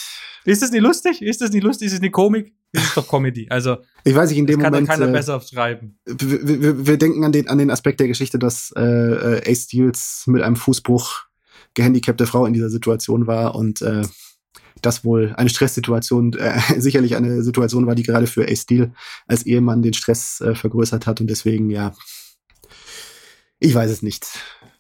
Ist 0.46 0.62
das 0.62 0.72
nicht 0.72 0.82
lustig? 0.82 1.22
Ist 1.22 1.42
das 1.42 1.52
nicht 1.52 1.64
lustig? 1.64 1.88
Ist 1.88 1.94
das 1.94 2.02
nicht 2.02 2.14
Komik? 2.14 2.54
Das 2.72 2.84
ist 2.84 2.98
doch 2.98 3.08
Comedy. 3.08 3.48
Also 3.50 3.78
ich 4.04 4.14
weiß 4.14 4.30
nicht, 4.30 4.40
in 4.40 4.46
dem 4.46 4.60
kann 4.60 4.72
Moment 4.72 4.88
kann 4.88 5.00
keiner 5.00 5.10
äh, 5.10 5.14
besser 5.14 5.40
schreiben. 5.42 5.98
Wir, 6.06 6.62
wir, 6.62 6.88
wir, 6.88 6.98
denken 6.98 7.24
an 7.24 7.32
den 7.32 7.48
an 7.48 7.58
den 7.58 7.72
Aspekt 7.72 8.00
der 8.00 8.08
Geschichte, 8.08 8.40
dass 8.40 8.74
äh, 8.76 8.82
äh 8.82 9.52
Ace 9.52 9.64
Steels 9.64 10.24
mit 10.28 10.42
einem 10.42 10.56
Fußbruch 10.56 11.28
gehandicapte 11.74 12.26
Frau 12.26 12.46
in 12.46 12.54
dieser 12.54 12.70
Situation 12.70 13.28
war 13.28 13.56
und 13.56 13.82
äh, 13.82 14.04
das 14.82 15.04
wohl 15.04 15.34
eine 15.38 15.50
Stresssituation, 15.50 16.34
äh, 16.34 16.60
sicherlich 16.78 17.16
eine 17.16 17.42
Situation 17.44 17.88
war, 17.88 17.96
die 17.96 18.04
gerade 18.04 18.28
für 18.28 18.48
Ace 18.48 18.62
Steel 18.62 18.94
als 19.28 19.46
Ehemann 19.46 19.82
den 19.82 19.94
Stress 19.94 20.42
äh, 20.42 20.56
vergrößert 20.56 21.08
hat 21.08 21.22
und 21.22 21.30
deswegen, 21.30 21.70
ja, 21.70 21.94
ich 23.60 23.74
weiß 23.74 23.90
es 23.92 24.02
nicht. 24.02 24.28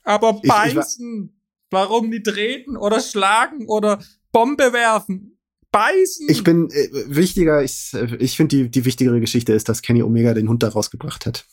Aber 0.04 0.42
beißen, 0.42 1.24
ich, 1.24 1.30
ich 1.30 1.38
warum 1.70 2.10
nicht 2.10 2.26
treten 2.26 2.78
oder 2.78 3.00
schlagen 3.00 3.68
oder 3.68 4.04
Bombe 4.32 4.74
werfen? 4.74 5.38
Beißen. 5.72 6.28
Ich 6.30 6.44
bin 6.44 6.70
äh, 6.72 6.90
wichtiger, 7.08 7.64
ich, 7.64 7.94
ich 8.20 8.38
finde 8.38 8.56
die, 8.56 8.70
die 8.70 8.86
wichtigere 8.86 9.20
Geschichte 9.20 9.54
ist, 9.54 9.68
dass 9.68 9.82
Kenny 9.82 10.02
Omega 10.02 10.34
den 10.34 10.48
Hund 10.48 10.64
da 10.64 10.70
rausgebracht 10.70 11.26
hat. 11.26 11.46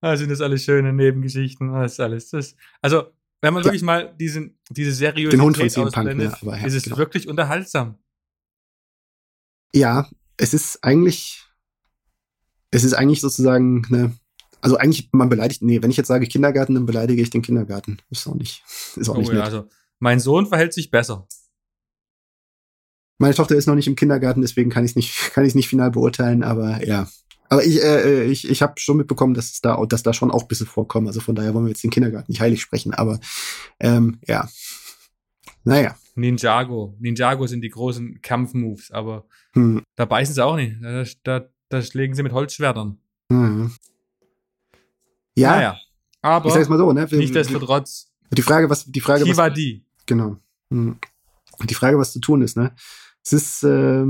Also 0.00 0.20
sind 0.22 0.30
das 0.30 0.42
alles 0.42 0.64
schöne 0.64 0.92
Nebengeschichten, 0.92 1.72
das 1.72 1.92
ist 1.92 2.00
alles. 2.00 2.28
Das, 2.28 2.54
also, 2.82 3.04
wenn 3.40 3.54
man 3.54 3.62
ja. 3.62 3.66
wirklich 3.66 3.82
mal 3.82 4.14
diesen, 4.20 4.58
diese 4.68 4.92
Seriosität 4.92 5.32
Den 5.32 5.42
Hund 5.42 5.56
von 5.56 5.66
ausblendet, 5.66 6.32
Punk, 6.40 6.52
ja, 6.52 6.58
ja, 6.58 6.66
ist 6.66 6.74
es 6.74 6.82
genau. 6.84 6.98
wirklich 6.98 7.26
unterhaltsam. 7.26 7.98
Ja, 9.72 10.10
es 10.36 10.52
ist 10.52 10.84
eigentlich, 10.84 11.42
es 12.70 12.84
ist 12.84 12.92
eigentlich 12.92 13.20
sozusagen 13.20 13.86
eine, 13.88 14.19
also 14.60 14.76
eigentlich, 14.76 15.08
man 15.12 15.28
beleidigt, 15.28 15.62
nee, 15.62 15.82
wenn 15.82 15.90
ich 15.90 15.96
jetzt 15.96 16.08
sage 16.08 16.26
Kindergarten, 16.26 16.74
dann 16.74 16.86
beleidige 16.86 17.22
ich 17.22 17.30
den 17.30 17.42
Kindergarten. 17.42 17.98
Ist 18.10 18.26
auch 18.26 18.34
nicht, 18.34 18.62
ist 18.96 19.08
auch 19.08 19.16
oh, 19.16 19.20
nicht 19.20 19.32
nett. 19.32 19.42
also, 19.42 19.68
mein 19.98 20.20
Sohn 20.20 20.46
verhält 20.46 20.72
sich 20.72 20.90
besser. 20.90 21.26
Meine 23.18 23.34
Tochter 23.34 23.54
ist 23.56 23.66
noch 23.66 23.74
nicht 23.74 23.88
im 23.88 23.96
Kindergarten, 23.96 24.40
deswegen 24.40 24.70
kann 24.70 24.84
ich 24.84 24.92
es 24.92 24.96
nicht, 24.96 25.14
kann 25.34 25.44
ich 25.44 25.54
nicht 25.54 25.68
final 25.68 25.90
beurteilen, 25.90 26.42
aber 26.42 26.84
ja, 26.86 27.08
aber 27.52 27.64
ich, 27.64 27.82
äh, 27.82 28.24
ich, 28.26 28.48
ich 28.48 28.62
habe 28.62 28.74
schon 28.78 28.96
mitbekommen, 28.96 29.34
dass 29.34 29.50
es 29.50 29.60
da, 29.60 29.84
dass 29.84 30.04
da 30.04 30.12
schon 30.12 30.30
auch 30.30 30.44
Bisse 30.44 30.66
vorkommen. 30.66 31.08
Also 31.08 31.20
von 31.20 31.34
daher 31.34 31.52
wollen 31.52 31.64
wir 31.64 31.70
jetzt 31.70 31.82
den 31.82 31.90
Kindergarten 31.90 32.30
nicht 32.30 32.40
heilig 32.40 32.60
sprechen. 32.60 32.94
Aber 32.94 33.18
ähm, 33.80 34.20
ja, 34.28 34.48
Naja. 35.64 35.96
Ninjago. 36.14 36.96
Ninjago 37.00 37.46
sind 37.46 37.62
die 37.62 37.70
großen 37.70 38.20
Kampfmoves, 38.22 38.90
aber 38.90 39.26
hm. 39.52 39.82
da 39.96 40.04
beißen 40.04 40.34
sie 40.34 40.44
auch 40.44 40.56
nicht. 40.56 40.76
Da, 40.80 41.04
da, 41.24 41.48
da 41.68 41.82
schlägen 41.82 42.14
sie 42.14 42.22
mit 42.22 42.32
Holzschwertern. 42.32 42.98
Mhm. 43.28 43.72
Ja. 45.36 45.50
Naja. 45.50 45.76
Aber 46.22 46.48
ich 46.48 46.54
sag's 46.54 46.68
mal 46.68 46.78
so, 46.78 46.92
ne? 46.92 47.06
nichtsdestotrotz. 47.10 48.10
Die 48.30 48.42
Frage, 48.42 48.68
was 48.70 48.84
die 48.84 49.00
Frage, 49.00 49.28
was, 49.28 49.36
war 49.36 49.50
die. 49.50 49.84
Genau. 50.06 50.36
Hm. 50.70 50.98
Die 51.64 51.74
Frage, 51.74 51.98
was 51.98 52.12
zu 52.12 52.20
tun 52.20 52.42
ist, 52.42 52.56
ne? 52.56 52.72
Es 53.24 53.32
ist, 53.32 53.62
äh, 53.64 54.04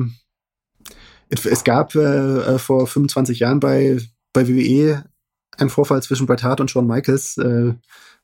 es 1.29 1.65
gab 1.65 1.95
äh, 1.95 2.59
vor 2.59 2.87
25 2.87 3.41
Jahren 3.41 3.61
bei, 3.61 4.01
bei 4.33 4.49
WWE 4.49 5.05
einen 5.57 5.71
Vorfall 5.71 6.03
zwischen 6.03 6.27
Bret 6.27 6.43
Hart 6.43 6.61
und 6.61 6.71
Shawn 6.71 6.87
Michaels, 6.87 7.39
äh, 7.39 7.75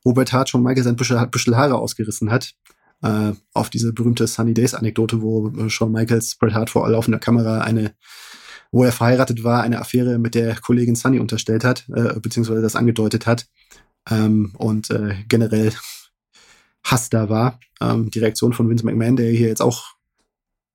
wo 0.03 0.13
Bret 0.13 0.33
Hart 0.33 0.49
Shawn 0.49 0.63
Michaels 0.63 0.87
ein 0.87 0.95
bisschen, 0.95 1.29
bisschen 1.31 1.55
Haare 1.55 1.75
ausgerissen 1.75 2.31
hat. 2.31 2.53
Äh, 3.03 3.33
auf 3.53 3.69
diese 3.69 3.93
berühmte 3.93 4.25
Sunny 4.27 4.53
Days 4.53 4.73
Anekdote, 4.73 5.21
wo 5.21 5.49
äh, 5.49 5.69
Shawn 5.69 5.91
Michaels 5.91 6.35
Bret 6.35 6.53
Hart 6.53 6.69
vor 6.69 6.89
laufender 6.89 7.19
Kamera 7.19 7.61
eine 7.61 7.93
wo 8.71 8.83
er 8.83 8.91
verheiratet 8.91 9.43
war, 9.43 9.63
eine 9.63 9.79
Affäre 9.79 10.17
mit 10.17 10.35
der 10.35 10.55
Kollegin 10.55 10.95
Sunny 10.95 11.19
unterstellt 11.19 11.63
hat, 11.63 11.85
äh, 11.93 12.19
beziehungsweise 12.19 12.61
das 12.61 12.75
angedeutet 12.75 13.25
hat 13.25 13.47
ähm, 14.09 14.53
und 14.57 14.89
äh, 14.89 15.15
generell 15.27 15.73
Hass 16.83 17.09
da 17.09 17.29
war. 17.29 17.59
Ähm, 17.81 18.09
die 18.11 18.19
Reaktion 18.19 18.53
von 18.53 18.69
Vince 18.69 18.85
McMahon, 18.85 19.15
der 19.15 19.31
hier 19.31 19.47
jetzt 19.47 19.61
auch 19.61 19.95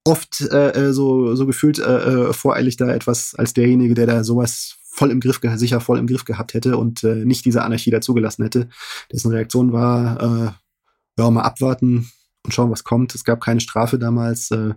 oft 0.04 0.40
äh, 0.40 0.70
äh 0.70 0.92
so, 0.92 1.34
so 1.34 1.46
gefühlt 1.46 1.78
äh, 1.78 2.28
äh, 2.28 2.32
voreilig 2.32 2.76
da 2.76 2.92
etwas 2.92 3.34
als 3.34 3.54
derjenige, 3.54 3.94
der 3.94 4.06
da 4.06 4.24
sowas 4.24 4.78
voll 4.82 5.10
im 5.10 5.20
Griff, 5.20 5.40
sicher 5.56 5.80
voll 5.80 5.98
im 5.98 6.06
Griff 6.06 6.24
gehabt 6.24 6.52
hätte 6.52 6.76
und 6.76 7.02
äh, 7.02 7.24
nicht 7.24 7.44
diese 7.44 7.62
Anarchie 7.62 7.90
dazugelassen 7.90 8.44
hätte. 8.44 8.68
Dessen 9.10 9.32
Reaktion 9.32 9.72
war, 9.72 10.20
äh, 10.20 10.52
ja, 11.18 11.30
mal 11.30 11.42
abwarten 11.42 12.10
und 12.44 12.52
schauen, 12.52 12.70
was 12.70 12.84
kommt. 12.84 13.14
Es 13.14 13.24
gab 13.24 13.40
keine 13.40 13.60
Strafe 13.60 13.98
damals. 13.98 14.50
Äh, 14.50 14.74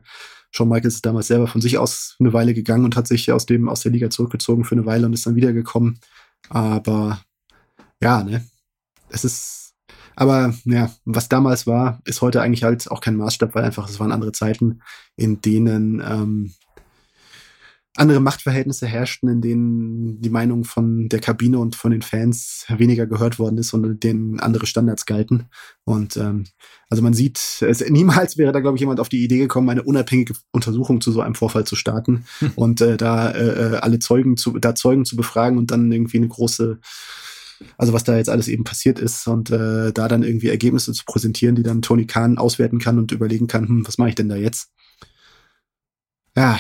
Shawn 0.56 0.70
Michaels 0.70 0.96
ist 0.96 1.06
damals 1.06 1.28
selber 1.28 1.48
von 1.48 1.60
sich 1.60 1.78
aus 1.78 2.16
eine 2.20 2.32
Weile 2.32 2.54
gegangen 2.54 2.86
und 2.86 2.96
hat 2.96 3.08
sich 3.08 3.32
aus 3.32 3.46
dem, 3.46 3.68
aus 3.68 3.82
der 3.82 3.92
Liga 3.92 4.10
zurückgezogen 4.10 4.64
für 4.64 4.76
eine 4.76 4.86
Weile 4.86 5.06
und 5.06 5.14
ist 5.14 5.26
dann 5.26 5.36
wiedergekommen. 5.36 6.00
Aber 6.50 7.22
ja, 8.02 8.24
ne, 8.24 8.46
es 9.10 9.26
ist, 9.26 9.74
aber 10.16 10.54
ja, 10.64 10.92
was 11.04 11.28
damals 11.28 11.68
war, 11.68 12.02
ist 12.06 12.22
heute 12.22 12.42
eigentlich 12.42 12.64
halt 12.64 12.90
auch 12.90 13.02
kein 13.02 13.18
Maßstab, 13.18 13.54
weil 13.54 13.66
einfach 13.66 13.90
es 13.90 14.00
waren 14.00 14.14
andere 14.14 14.32
Zeiten, 14.32 14.82
in 15.18 15.42
denen 15.42 16.00
ähm, 16.00 16.54
andere 17.96 18.20
Machtverhältnisse 18.20 18.88
herrschten, 18.88 19.30
in 19.30 19.42
denen 19.42 20.22
die 20.22 20.30
Meinung 20.30 20.66
von 20.66 21.08
der 21.08 21.20
Kabine 21.20 21.60
und 21.60 21.76
von 21.76 21.92
den 21.92 22.02
Fans 22.02 22.66
weniger 22.70 23.08
gehört 23.08 23.40
worden 23.40 23.58
ist 23.58 23.74
und 23.74 23.86
in 23.86 24.00
denen 24.00 24.40
andere 24.40 24.66
Standards 24.66 25.06
galten. 25.06 25.46
Und 25.86 26.18
ähm, 26.18 26.44
also 26.90 27.02
man 27.02 27.14
sieht, 27.14 27.40
es, 27.62 27.90
niemals 27.90 28.38
wäre 28.38 28.52
da, 28.52 28.60
glaube 28.60 28.76
ich, 28.76 28.82
jemand 28.82 29.00
auf 29.00 29.10
die 29.10 29.24
Idee 29.24 29.40
gekommen, 29.40 29.70
eine 29.70 29.84
unabhängige 29.84 30.34
Untersuchung 30.52 31.00
zu 31.00 31.12
so 31.12 31.22
einem 31.22 31.36
Vorfall 31.36 31.66
zu 31.66 31.76
starten 31.76 32.26
hm. 32.40 32.52
und 32.56 32.82
äh, 32.82 32.98
da 32.98 33.32
äh, 33.32 33.78
alle 33.78 34.00
Zeugen 34.00 34.36
zu, 34.36 34.60
da 34.60 34.76
Zeugen 34.76 35.06
zu 35.06 35.16
befragen 35.16 35.58
und 35.58 35.72
dann 35.72 35.92
irgendwie 35.92 36.18
eine 36.18 36.28
große 36.28 36.80
also 37.78 37.94
was 37.94 38.04
da 38.04 38.18
jetzt 38.18 38.30
alles 38.30 38.50
eben 38.50 38.66
passiert 38.66 39.00
ist 39.00 39.28
und 39.28 39.50
äh, 39.50 39.94
da 39.94 40.10
dann 40.10 40.24
irgendwie 40.24 40.50
Ergebnisse 40.50 40.92
zu 40.92 41.06
präsentieren, 41.06 41.56
die 41.56 41.64
dann 41.64 41.82
Tony 41.82 42.06
Khan 42.06 42.38
auswerten 42.38 42.80
kann 42.80 42.98
und 42.98 43.14
überlegen 43.14 43.48
kann, 43.48 43.66
hm, 43.66 43.88
was 43.88 43.98
mache 43.98 44.10
ich 44.10 44.16
denn 44.16 44.28
da 44.28 44.36
jetzt? 44.36 44.72
Ja, 46.36 46.60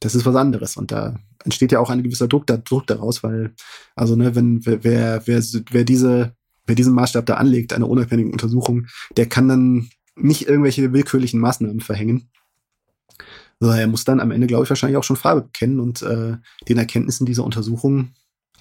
das 0.00 0.14
ist 0.14 0.26
was 0.26 0.36
anderes. 0.36 0.76
Und 0.76 0.90
da 0.90 1.16
entsteht 1.44 1.72
ja 1.72 1.78
auch 1.78 1.90
ein 1.90 2.02
gewisser 2.02 2.28
Druck, 2.28 2.46
da, 2.46 2.56
Druck 2.56 2.86
daraus, 2.86 3.22
weil, 3.22 3.54
also, 3.94 4.16
ne, 4.16 4.34
wenn, 4.34 4.64
wer, 4.66 4.82
wer, 5.26 5.42
wer, 5.70 5.84
diese, 5.84 6.34
wer 6.66 6.74
diesen 6.74 6.94
Maßstab 6.94 7.26
da 7.26 7.34
anlegt, 7.34 7.72
eine 7.72 7.86
unabhängige 7.86 8.30
Untersuchung, 8.30 8.86
der 9.16 9.26
kann 9.26 9.48
dann 9.48 9.90
nicht 10.16 10.48
irgendwelche 10.48 10.92
willkürlichen 10.92 11.40
Maßnahmen 11.40 11.80
verhängen. 11.80 12.30
Also 13.60 13.74
er 13.74 13.86
muss 13.86 14.04
dann 14.04 14.20
am 14.20 14.30
Ende, 14.30 14.46
glaube 14.46 14.64
ich, 14.64 14.70
wahrscheinlich 14.70 14.96
auch 14.96 15.04
schon 15.04 15.16
Farbe 15.16 15.42
bekennen 15.42 15.80
und 15.80 16.02
äh, 16.02 16.36
den 16.68 16.78
Erkenntnissen 16.78 17.26
dieser 17.26 17.44
Untersuchung 17.44 18.12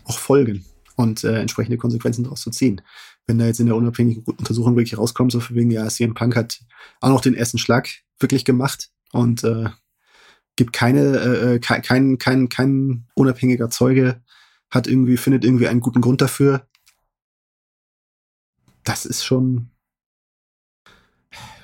auch 0.03 0.19
folgen 0.19 0.65
und 0.95 1.23
äh, 1.23 1.39
entsprechende 1.39 1.77
Konsequenzen 1.77 2.23
daraus 2.23 2.41
zu 2.41 2.51
ziehen. 2.51 2.81
Wenn 3.25 3.39
da 3.39 3.45
jetzt 3.45 3.61
in 3.61 3.67
der 3.67 3.75
unabhängigen 3.75 4.23
Untersuchung 4.23 4.75
wirklich 4.75 4.97
rauskommt, 4.97 5.31
so 5.31 5.39
für 5.39 5.55
wegen, 5.55 5.71
ja, 5.71 5.87
CM 5.87 6.15
Punk 6.15 6.35
hat 6.35 6.59
auch 6.99 7.09
noch 7.09 7.21
den 7.21 7.35
ersten 7.35 7.57
Schlag 7.57 7.89
wirklich 8.19 8.43
gemacht 8.43 8.89
und 9.13 9.43
äh, 9.45 9.69
gibt 10.59 10.73
keine, 10.73 10.99
äh, 11.17 11.55
äh 11.55 11.59
kein, 11.59 12.17
kein, 12.17 12.49
kein 12.49 13.07
unabhängiger 13.15 13.69
Zeuge 13.69 14.21
hat 14.69 14.87
irgendwie, 14.87 15.15
findet 15.15 15.45
irgendwie 15.45 15.69
einen 15.69 15.79
guten 15.79 16.01
Grund 16.01 16.19
dafür. 16.19 16.67
Das 18.83 19.05
ist 19.05 19.23
schon. 19.23 19.69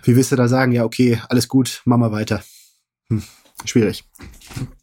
Wie 0.03 0.15
willst 0.15 0.31
du 0.31 0.37
da 0.37 0.47
sagen, 0.47 0.71
ja, 0.71 0.85
okay, 0.85 1.19
alles 1.27 1.49
gut, 1.49 1.81
mach 1.83 1.97
mal 1.97 2.13
weiter. 2.13 2.41
Hm, 3.09 3.21
schwierig. 3.65 4.05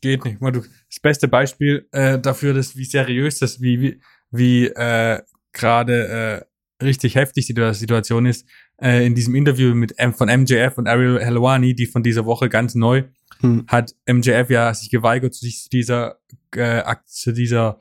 Geht 0.02 0.24
nicht. 0.26 0.38
Das 0.42 1.00
beste 1.00 1.26
Beispiel 1.26 1.88
äh, 1.92 2.18
dafür, 2.18 2.52
dass 2.52 2.76
wie 2.76 2.84
seriös 2.84 3.38
das, 3.38 3.62
wie, 3.62 3.80
wie, 3.80 4.02
wie 4.30 4.66
äh, 4.66 5.22
gerade 5.52 6.44
äh, 6.80 6.84
richtig 6.84 7.14
heftig 7.14 7.46
die 7.46 7.74
Situation 7.74 8.26
ist, 8.26 8.46
äh, 8.76 9.06
in 9.06 9.14
diesem 9.14 9.34
Interview 9.34 9.74
mit 9.74 9.98
M 9.98 10.12
von 10.12 10.28
MJF 10.28 10.76
und 10.76 10.86
Ariel 10.86 11.18
Helwani, 11.18 11.74
die 11.74 11.86
von 11.86 12.02
dieser 12.02 12.26
Woche 12.26 12.50
ganz 12.50 12.74
neu 12.74 13.04
hm. 13.42 13.64
hat 13.68 13.94
MJF 14.06 14.50
ja 14.50 14.72
sich 14.74 14.90
geweigert, 14.90 15.34
sich 15.34 15.62
zu 15.62 15.68
dieser, 15.68 16.18
äh, 16.52 16.82
zu 17.06 17.32
dieser 17.32 17.78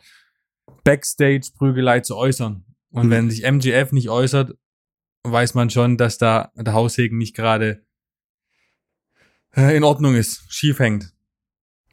Backstage-Prügelei 0.83 2.01
zu 2.01 2.17
äußern. 2.17 2.65
Und 2.91 3.03
hm. 3.03 3.09
wenn 3.09 3.29
sich 3.29 3.49
MJF 3.49 3.91
nicht 3.91 4.09
äußert, 4.09 4.57
weiß 5.23 5.53
man 5.53 5.69
schon, 5.69 5.97
dass 5.97 6.17
da 6.17 6.51
der 6.55 6.73
Haussegen 6.73 7.17
nicht 7.17 7.35
gerade 7.35 7.85
äh, 9.55 9.75
in 9.75 9.83
Ordnung 9.83 10.15
ist, 10.15 10.43
schief 10.49 10.79
hängt. 10.79 11.13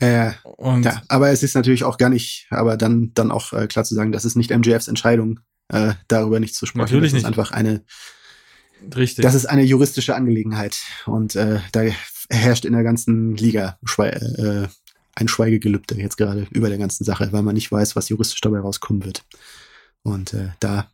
Äh, 0.01 0.33
und 0.45 0.85
ja, 0.85 1.03
aber 1.09 1.31
es 1.31 1.43
ist 1.43 1.55
natürlich 1.55 1.85
auch 1.85 1.99
gar 1.99 2.09
nicht, 2.09 2.47
aber 2.51 2.77
dann, 2.77 3.13
dann 3.15 3.33
auch 3.33 3.53
äh, 3.53 3.67
klar 3.67 3.85
zu 3.85 3.95
sagen, 3.95 4.13
das 4.13 4.25
ist 4.25 4.37
nicht 4.37 4.57
MJFs 4.57 4.89
Entscheidung, 4.89 5.41
äh, 5.69 5.95
darüber 6.07 6.39
nicht 6.41 6.55
zu 6.55 6.67
sprechen. 6.67 6.85
Natürlich 6.85 7.13
das 7.13 7.23
ist 7.23 7.27
einfach 7.27 7.51
eine, 7.51 7.85
Richtig. 8.95 9.25
das 9.25 9.35
ist 9.35 9.47
eine 9.47 9.63
juristische 9.63 10.15
Angelegenheit 10.15 10.79
und 11.07 11.35
äh, 11.35 11.61
da 11.73 11.83
herrscht 12.31 12.65
in 12.65 12.73
der 12.73 12.83
ganzen 12.83 13.37
Liga 13.37 13.79
Schwe 13.85 14.13
äh, 14.13 14.69
ein 15.15 15.29
Schweigegelübde 15.29 15.97
jetzt 15.97 16.17
gerade 16.17 16.47
über 16.51 16.69
der 16.69 16.79
ganzen 16.79 17.05
Sache, 17.05 17.33
weil 17.33 17.43
man 17.43 17.55
nicht 17.55 17.73
weiß, 17.73 17.97
was 17.97 18.09
juristisch 18.09 18.41
dabei 18.41 18.61
rauskommen 18.61 19.05
wird. 19.05 19.25
Und 20.03 20.33
äh, 20.33 20.51
da 20.61 20.91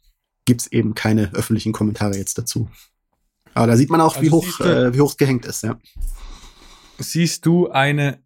gibt's 0.47 0.66
eben 0.68 0.95
keine 0.95 1.32
öffentlichen 1.35 1.72
Kommentare 1.72 2.16
jetzt 2.16 2.39
dazu. 2.39 2.70
Aber 3.53 3.66
da 3.66 3.76
sieht 3.76 3.91
man 3.91 4.01
auch, 4.01 4.16
also 4.16 4.22
wie 4.22 4.30
hoch 4.30 4.61
äh, 4.61 4.95
wie 4.95 5.01
hoch 5.01 5.11
es 5.11 5.16
gehängt 5.16 5.47
ist, 5.47 5.62
ja. 5.62 5.78
Siehst 6.99 7.45
du 7.45 7.70
eine 7.70 8.22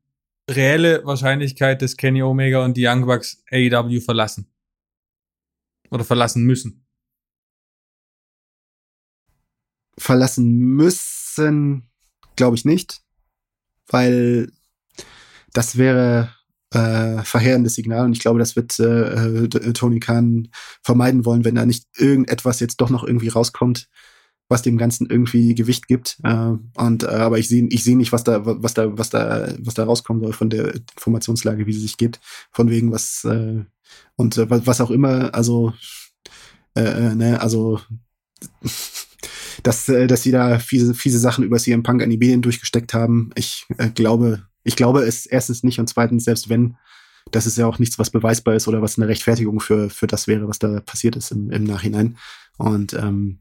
reelle 0.49 1.05
Wahrscheinlichkeit, 1.05 1.83
dass 1.83 1.97
Kenny 1.97 2.23
Omega 2.23 2.65
und 2.65 2.77
die 2.77 2.87
Young 2.87 3.07
Bucks 3.07 3.43
AEW 3.51 4.01
verlassen? 4.01 4.47
Oder 5.91 6.05
verlassen 6.05 6.45
müssen? 6.45 6.87
Verlassen 9.99 10.59
müssen 10.59 11.89
glaube 12.39 12.57
ich 12.57 12.65
nicht, 12.65 13.03
weil 13.89 14.51
das 15.53 15.77
wäre 15.77 16.31
äh, 16.73 17.23
verheerendes 17.23 17.75
Signal 17.75 18.07
und 18.07 18.13
ich 18.13 18.21
glaube, 18.21 18.39
das 18.39 18.57
wird 18.57 18.79
äh, 18.79 19.45
äh, 19.45 19.73
Tony 19.73 20.01
Khan 20.01 20.49
vermeiden 20.83 21.25
wollen, 21.25 21.45
wenn 21.45 21.55
da 21.55 21.67
nicht 21.67 21.87
irgendetwas 21.97 22.61
jetzt 22.61 22.77
doch 22.79 22.91
noch 22.91 23.05
irgendwie 23.05 23.29
rauskommt, 23.29 23.89
was 24.49 24.63
dem 24.63 24.79
Ganzen 24.79 25.09
irgendwie 25.09 25.55
Gewicht 25.55 25.89
gibt. 25.89 26.19
Äh, 26.25 26.53
und 26.77 27.03
äh, 27.03 27.07
aber 27.07 27.39
ich 27.39 27.49
sehe 27.49 27.67
ich 27.71 27.85
sehe 27.85 27.97
nicht, 27.97 28.13
was 28.13 28.25
da 28.25 28.43
was 28.45 28.75
da 28.75 28.97
was 28.99 29.11
da 29.11 29.49
was 29.61 29.75
da 29.75 29.85
rauskommen 29.85 30.23
soll 30.23 30.33
von 30.33 30.51
der 30.51 30.75
Informationslage, 30.75 31.67
wie 31.67 31.73
sie 31.73 31.81
sich 31.81 31.97
gibt, 31.97 32.21
von 32.53 32.71
wegen 32.71 32.93
was 32.93 33.25
äh, 33.25 33.65
und 34.17 34.37
äh, 34.37 34.47
was 34.49 34.81
auch 34.81 34.91
immer. 34.91 35.35
Also 35.35 35.73
äh, 36.75 36.83
äh 36.83 37.15
ne, 37.15 37.41
also 37.41 37.81
dass, 39.63 39.89
äh, 39.89 40.07
dass 40.07 40.23
sie 40.23 40.31
da 40.31 40.59
fiese, 40.59 40.95
fiese 40.95 41.19
Sachen 41.19 41.45
über 41.45 41.59
CM 41.59 41.83
Punk 41.83 42.03
an 42.03 42.11
die 42.11 42.19
Medien 42.19 42.43
durchgesteckt 42.43 42.95
haben. 42.95 43.31
Ich 43.35 43.67
äh, 43.79 43.91
glaube, 43.91 44.47
ich 44.65 44.77
glaube 44.77 45.03
es 45.03 45.27
erstens 45.27 45.63
nicht 45.63 45.79
und 45.79 45.89
zweitens, 45.89 46.25
selbst 46.25 46.49
wenn, 46.49 46.77
das 47.31 47.47
ist 47.47 47.59
ja 47.59 47.67
auch 47.67 47.79
nichts, 47.79 47.99
was 47.99 48.11
beweisbar 48.11 48.55
ist 48.55 48.69
oder 48.69 48.83
was 48.83 48.99
eine 48.99 49.09
Rechtfertigung 49.09 49.61
für, 49.61 49.91
für 49.91 50.07
das 50.07 50.27
wäre, 50.27 50.49
was 50.49 50.59
da 50.59 50.81
passiert 50.81 51.17
ist 51.17 51.31
im, 51.31 51.51
im 51.51 51.65
Nachhinein. 51.65 52.17
Und 52.57 52.95
ähm, 52.95 53.41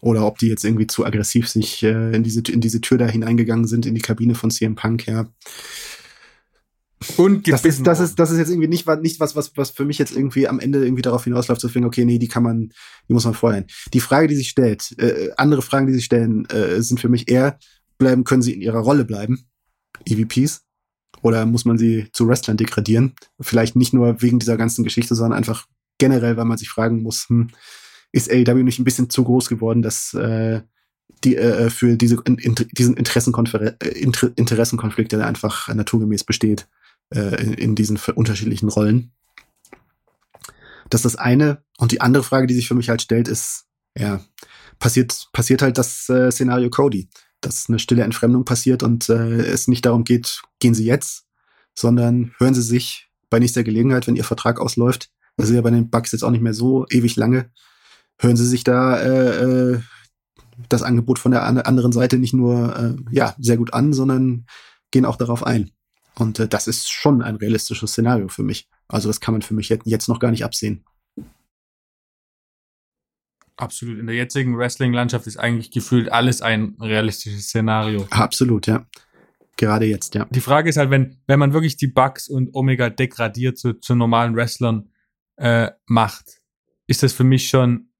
oder 0.00 0.26
ob 0.26 0.38
die 0.38 0.48
jetzt 0.48 0.64
irgendwie 0.64 0.88
zu 0.88 1.06
aggressiv 1.06 1.48
sich 1.48 1.82
äh, 1.82 2.14
in 2.14 2.24
diese 2.24 2.42
in 2.48 2.60
diese 2.60 2.80
Tür 2.80 2.98
da 2.98 3.06
hineingegangen 3.06 3.66
sind 3.66 3.86
in 3.86 3.94
die 3.94 4.00
Kabine 4.00 4.34
von 4.34 4.50
CM 4.50 4.74
Punk, 4.74 5.06
ja. 5.06 5.28
Und 7.16 7.48
das 7.48 7.64
ist, 7.64 7.86
das 7.86 8.00
ist, 8.00 8.18
das 8.18 8.30
ist 8.30 8.38
jetzt 8.38 8.50
irgendwie 8.50 8.68
nicht, 8.68 8.86
nicht 9.00 9.20
was, 9.20 9.36
was, 9.36 9.56
was 9.56 9.70
für 9.70 9.84
mich 9.84 9.98
jetzt 9.98 10.14
irgendwie 10.14 10.48
am 10.48 10.60
Ende 10.60 10.84
irgendwie 10.84 11.02
darauf 11.02 11.24
hinausläuft, 11.24 11.60
zu 11.60 11.68
finden, 11.68 11.88
okay, 11.88 12.04
nee, 12.04 12.18
die 12.18 12.28
kann 12.28 12.42
man, 12.42 12.72
die 13.08 13.12
muss 13.12 13.24
man 13.24 13.34
vorher. 13.34 13.64
Die 13.92 14.00
Frage, 14.00 14.28
die 14.28 14.36
sich 14.36 14.48
stellt, 14.48 14.94
äh, 14.98 15.30
andere 15.36 15.62
Fragen, 15.62 15.86
die 15.86 15.94
sich 15.94 16.04
stellen, 16.04 16.46
äh, 16.46 16.82
sind 16.82 17.00
für 17.00 17.08
mich 17.08 17.30
eher, 17.30 17.58
bleiben, 17.98 18.24
können 18.24 18.42
sie 18.42 18.52
in 18.52 18.60
ihrer 18.60 18.80
Rolle 18.80 19.04
bleiben? 19.04 19.46
EVPs? 20.06 20.62
Oder 21.22 21.46
muss 21.46 21.64
man 21.64 21.78
sie 21.78 22.08
zu 22.12 22.26
Wrestlern 22.26 22.56
degradieren? 22.56 23.14
Vielleicht 23.40 23.76
nicht 23.76 23.92
nur 23.92 24.20
wegen 24.22 24.38
dieser 24.38 24.56
ganzen 24.56 24.82
Geschichte, 24.82 25.14
sondern 25.14 25.38
einfach 25.38 25.66
generell, 25.98 26.36
weil 26.36 26.46
man 26.46 26.58
sich 26.58 26.68
fragen 26.68 27.02
muss, 27.02 27.28
hm, 27.28 27.50
ist 28.10 28.30
AEW 28.30 28.62
nicht 28.62 28.78
ein 28.78 28.84
bisschen 28.84 29.08
zu 29.08 29.24
groß 29.24 29.48
geworden, 29.48 29.82
dass, 29.82 30.14
äh, 30.14 30.62
die, 31.24 31.36
äh, 31.36 31.70
für 31.70 31.96
diese, 31.96 32.16
in, 32.24 32.54
diesen 32.72 32.96
Interessenkonfer 32.96 33.80
äh, 33.80 33.88
Inter 33.98 34.30
Interessenkonflikt, 34.36 35.12
der 35.12 35.26
einfach 35.26 35.72
naturgemäß 35.72 36.24
besteht 36.24 36.66
äh, 37.14 37.54
in, 37.54 37.74
diesen 37.74 37.98
unterschiedlichen 38.14 38.68
Rollen. 38.68 39.12
Das 40.90 41.00
ist 41.04 41.14
das 41.14 41.16
eine. 41.16 41.62
Und 41.78 41.92
die 41.92 42.00
andere 42.00 42.22
Frage, 42.22 42.46
die 42.46 42.54
sich 42.54 42.68
für 42.68 42.74
mich 42.74 42.88
halt 42.88 43.02
stellt, 43.02 43.28
ist, 43.28 43.66
ja, 43.96 44.20
passiert, 44.78 45.28
passiert 45.32 45.62
halt 45.62 45.78
das 45.78 46.08
äh, 46.08 46.30
Szenario 46.30 46.70
Cody, 46.70 47.08
dass 47.40 47.68
eine 47.68 47.78
stille 47.78 48.02
Entfremdung 48.02 48.44
passiert 48.44 48.82
und 48.82 49.08
äh, 49.08 49.40
es 49.40 49.68
nicht 49.68 49.86
darum 49.86 50.04
geht, 50.04 50.42
gehen 50.60 50.74
Sie 50.74 50.84
jetzt, 50.84 51.26
sondern 51.74 52.34
hören 52.38 52.54
Sie 52.54 52.62
sich 52.62 53.08
bei 53.30 53.38
nächster 53.38 53.64
Gelegenheit, 53.64 54.06
wenn 54.06 54.16
Ihr 54.16 54.24
Vertrag 54.24 54.60
ausläuft, 54.60 55.10
das 55.36 55.48
ist 55.48 55.54
ja 55.54 55.62
bei 55.62 55.70
den 55.70 55.90
Bugs 55.90 56.12
jetzt 56.12 56.22
auch 56.22 56.30
nicht 56.30 56.42
mehr 56.42 56.54
so 56.54 56.86
ewig 56.90 57.16
lange, 57.16 57.50
hören 58.18 58.36
Sie 58.36 58.46
sich 58.46 58.64
da 58.64 58.98
äh, 58.98 59.72
äh, 59.72 59.80
das 60.68 60.82
Angebot 60.82 61.18
von 61.18 61.32
der 61.32 61.44
anderen 61.44 61.92
Seite 61.92 62.18
nicht 62.18 62.34
nur 62.34 62.76
äh, 62.76 62.96
ja 63.10 63.34
sehr 63.38 63.56
gut 63.56 63.72
an, 63.72 63.92
sondern 63.92 64.46
gehen 64.90 65.06
auch 65.06 65.16
darauf 65.16 65.44
ein. 65.44 65.70
Und 66.18 66.38
äh, 66.38 66.48
das 66.48 66.66
ist 66.66 66.90
schon 66.90 67.22
ein 67.22 67.36
realistisches 67.36 67.92
Szenario 67.92 68.28
für 68.28 68.42
mich. 68.42 68.68
Also 68.88 69.08
das 69.08 69.20
kann 69.20 69.32
man 69.32 69.42
für 69.42 69.54
mich 69.54 69.68
jetzt 69.68 70.08
noch 70.08 70.18
gar 70.18 70.30
nicht 70.30 70.44
absehen. 70.44 70.84
Absolut. 73.56 73.98
In 73.98 74.06
der 74.06 74.16
jetzigen 74.16 74.56
Wrestling-Landschaft 74.56 75.26
ist 75.26 75.36
eigentlich 75.36 75.70
gefühlt 75.70 76.10
alles 76.10 76.42
ein 76.42 76.76
realistisches 76.80 77.44
Szenario. 77.44 78.06
Absolut, 78.10 78.66
ja. 78.66 78.86
Gerade 79.56 79.84
jetzt, 79.86 80.14
ja. 80.14 80.26
Die 80.30 80.40
Frage 80.40 80.68
ist 80.70 80.78
halt, 80.78 80.90
wenn, 80.90 81.18
wenn 81.26 81.38
man 81.38 81.52
wirklich 81.52 81.76
die 81.76 81.86
Bugs 81.86 82.28
und 82.28 82.54
Omega 82.54 82.90
degradiert 82.90 83.58
zu, 83.58 83.74
zu 83.74 83.94
normalen 83.94 84.34
Wrestlern 84.34 84.90
äh, 85.36 85.70
macht, 85.86 86.40
ist 86.86 87.02
das 87.02 87.12
für 87.12 87.24
mich 87.24 87.48
schon, 87.48 87.90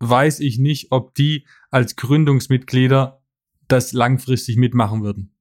weiß 0.00 0.40
ich 0.40 0.58
nicht, 0.58 0.88
ob 0.90 1.14
die 1.14 1.46
als 1.70 1.96
Gründungsmitglieder 1.96 3.22
das 3.68 3.92
langfristig 3.92 4.56
mitmachen 4.56 5.02
würden. 5.02 5.35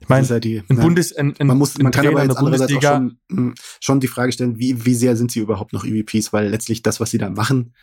Ich 0.00 0.08
meine, 0.08 0.26
ja 0.26 0.40
die, 0.40 0.62
ein 0.68 0.76
ja. 0.76 0.82
Bundes, 0.82 1.14
ein, 1.16 1.34
ein, 1.38 1.46
man 1.46 1.58
muss, 1.58 1.76
man 1.78 1.92
kann 1.92 2.06
aber 2.06 2.22
jetzt 2.22 2.36
andererseits 2.36 2.74
auch 2.74 2.82
schon, 2.82 3.18
hm, 3.30 3.54
schon 3.80 4.00
die 4.00 4.08
Frage 4.08 4.32
stellen, 4.32 4.58
wie, 4.58 4.84
wie 4.84 4.94
sehr 4.94 5.16
sind 5.16 5.30
sie 5.30 5.40
überhaupt 5.40 5.72
noch 5.72 5.84
EVPs, 5.84 6.32
weil 6.32 6.48
letztlich 6.48 6.82
das, 6.82 7.00
was 7.00 7.10
sie 7.10 7.18
da 7.18 7.30
machen, 7.30 7.74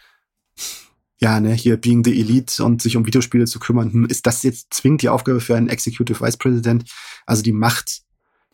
ja, 1.18 1.40
ne, 1.40 1.54
hier 1.54 1.78
Being 1.78 2.04
the 2.04 2.20
Elite 2.20 2.64
und 2.64 2.82
sich 2.82 2.98
um 2.98 3.06
Videospiele 3.06 3.46
zu 3.46 3.60
kümmern, 3.60 3.92
hm, 3.92 4.06
ist 4.06 4.26
das 4.26 4.44
jetzt 4.44 4.74
zwingend 4.74 5.02
die 5.02 5.10
Aufgabe 5.10 5.40
für 5.40 5.56
einen 5.56 5.70
Executive 5.70 6.20
Vice 6.20 6.38
President? 6.38 6.90
Also 7.26 7.42
die 7.42 7.54
Macht, 7.54 8.02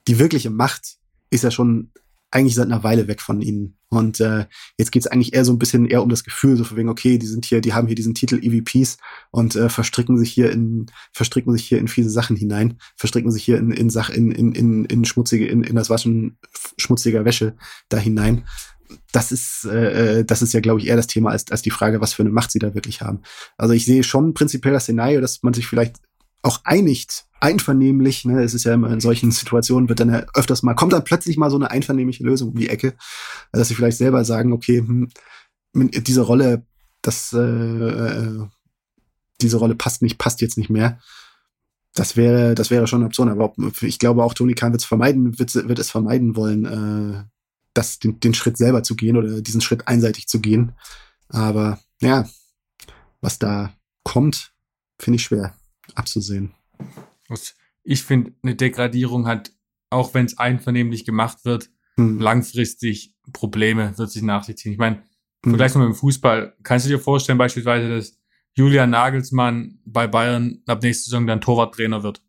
die 0.08 0.20
wirkliche 0.20 0.50
Macht 0.50 0.98
ist 1.30 1.44
ja 1.44 1.52
schon 1.52 1.92
eigentlich 2.32 2.56
seit 2.56 2.66
einer 2.66 2.84
Weile 2.84 3.08
weg 3.08 3.22
von 3.22 3.42
ihnen. 3.42 3.78
Und 3.90 4.22
äh, 4.22 4.46
jetzt 4.78 4.92
geht 4.92 5.04
es 5.04 5.08
eigentlich 5.08 5.34
eher 5.34 5.44
so 5.44 5.52
ein 5.52 5.60
bisschen 5.60 5.86
eher 5.86 6.02
um 6.02 6.10
das 6.10 6.24
Gefühl, 6.24 6.56
so 6.56 6.64
von 6.64 6.78
wegen, 6.78 6.88
okay, 6.88 7.18
die 7.18 7.28
sind 7.28 7.46
hier, 7.46 7.60
die 7.60 7.74
haben 7.74 7.88
hier 7.88 7.96
diesen 7.96 8.14
Titel 8.14 8.40
EVPs 8.42 8.98
und 9.32 9.56
äh, 9.58 9.68
verstricken 9.68 10.18
sich 10.18 10.32
hier 10.32 10.50
in, 10.50 10.86
verstricken 11.12 11.52
sich 11.52 11.68
hier 11.68 11.78
in 11.78 11.90
fiese 11.90 12.10
Sachen 12.10 12.38
hinein, 12.38 12.78
verstricken 12.96 13.32
sich 13.32 13.44
hier 13.44 13.58
in, 13.58 13.72
in 13.72 13.90
Sach, 13.90 14.10
in, 14.10 14.32
in, 14.32 14.54
in, 14.54 14.86
in 14.86 15.04
schmutzige, 15.04 15.46
in, 15.46 15.64
in 15.64 15.76
das 15.76 15.90
Waschen 15.90 16.38
schmutziger 16.78 17.26
Wäsche 17.26 17.58
da 17.90 17.98
hinein. 17.98 18.46
Das 19.12 19.34
ist, 19.34 19.66
äh, 19.66 20.20
äh 20.20 20.26
das 20.26 20.42
ist 20.42 20.54
ja, 20.54 20.62
glaube 20.62 20.80
ich, 20.80 20.88
eher 20.88 20.96
das 20.96 21.08
Thema 21.08 21.32
als, 21.32 21.52
als 21.52 21.62
die 21.62 21.70
Frage, 21.70 22.00
was 22.00 22.14
für 22.14 22.24
eine 22.24 22.32
Macht 22.32 22.52
sie 22.52 22.60
da 22.60 22.74
wirklich 22.74 23.02
haben. 23.02 23.20
Also 23.58 23.74
ich 23.74 23.84
sehe 23.84 24.04
schon 24.04 24.34
prinzipiell 24.34 24.74
das 24.74 24.84
Szenario, 24.84 25.20
dass 25.20 25.44
man 25.44 25.54
sich 25.54 25.68
vielleicht 25.68 25.98
auch 26.44 26.62
einigt, 26.64 27.26
einvernehmlich, 27.42 28.24
ne, 28.24 28.42
es 28.44 28.54
ist 28.54 28.64
ja 28.64 28.74
immer 28.74 28.92
in 28.92 29.00
solchen 29.02 29.32
Situationen, 29.32 29.90
wird 29.90 30.00
dann 30.00 30.14
ja 30.14 30.26
öfters 30.36 30.64
mal, 30.64 30.76
kommt 30.76 30.94
dann 30.94 31.04
plötzlich 31.04 31.38
mal 31.38 31.50
so 31.50 31.58
eine 31.58 31.72
einvernehmliche 31.72 32.24
Lösung 32.24 32.50
um 32.50 32.56
die 32.56 32.70
Ecke, 32.70 32.94
dass 33.52 33.68
sie 33.68 33.76
vielleicht 33.76 33.98
selber 33.98 34.24
sagen, 34.24 34.54
okay, 34.54 34.78
hm, 34.80 35.10
diese 35.74 36.22
Rolle, 36.22 36.66
das, 37.02 37.34
äh, 37.34 37.40
äh, 37.40 38.48
diese 39.42 39.58
Rolle 39.58 39.76
passt 39.76 40.02
nicht, 40.02 40.18
passt 40.18 40.42
jetzt 40.42 40.58
nicht 40.58 40.70
mehr. 40.70 41.00
Das 41.94 42.16
wäre, 42.16 42.56
das 42.56 42.70
wäre 42.70 42.88
schon 42.88 43.00
eine 43.00 43.08
Option, 43.08 43.28
aber 43.28 43.54
ich 43.82 44.00
glaube 44.00 44.24
auch 44.24 44.34
Tony 44.34 44.54
Khan 44.54 44.72
wird 44.72 44.82
es 44.82 44.88
vermeiden, 44.88 45.38
wird, 45.40 45.54
wird 45.56 45.80
es 45.80 45.90
vermeiden 45.90 46.36
wollen, 46.36 46.66
äh, 46.66 47.24
das, 47.74 48.00
den, 48.00 48.20
den 48.20 48.34
Schritt 48.34 48.58
selber 48.58 48.84
zu 48.84 48.96
gehen 48.96 49.18
oder 49.18 49.42
diesen 49.42 49.62
Schritt 49.62 49.88
einseitig 49.88 50.28
zu 50.28 50.40
gehen. 50.40 50.74
Aber 51.28 51.80
ja, 52.02 52.30
was 53.20 53.40
da 53.40 53.74
kommt, 54.04 54.54
finde 55.00 55.16
ich 55.16 55.24
schwer 55.24 55.56
abzusehen. 55.96 56.54
Ich 57.84 58.04
finde, 58.04 58.34
eine 58.44 58.56
Degradierung 58.56 59.28
hat, 59.28 59.52
auch 59.90 60.14
wenn 60.14 60.26
es 60.26 60.38
einvernehmlich 60.38 61.06
gemacht 61.06 61.40
wird, 61.44 61.70
hm. 61.98 62.20
langfristig 62.20 63.16
Probleme 63.34 63.98
wird 63.98 64.12
sich 64.12 64.22
nach 64.22 64.44
sich 64.44 64.58
ziehen. 64.58 64.72
Ich 64.74 64.78
meine, 64.78 65.04
hm. 65.44 65.52
vergleich 65.52 65.74
mal 65.76 65.88
mit 65.88 65.96
dem 65.96 66.00
Fußball. 66.00 66.56
Kannst 66.64 66.86
du 66.86 66.90
dir 66.90 67.00
vorstellen, 67.00 67.38
beispielsweise, 67.38 67.90
dass 67.90 68.18
Julian 68.54 68.90
Nagelsmann 68.90 69.80
bei 69.86 70.08
Bayern 70.08 70.62
ab 70.68 70.84
nächster 70.84 71.06
Saison 71.06 71.28
dann 71.28 71.42
Torwarttrainer 71.42 72.04
wird? 72.04 72.22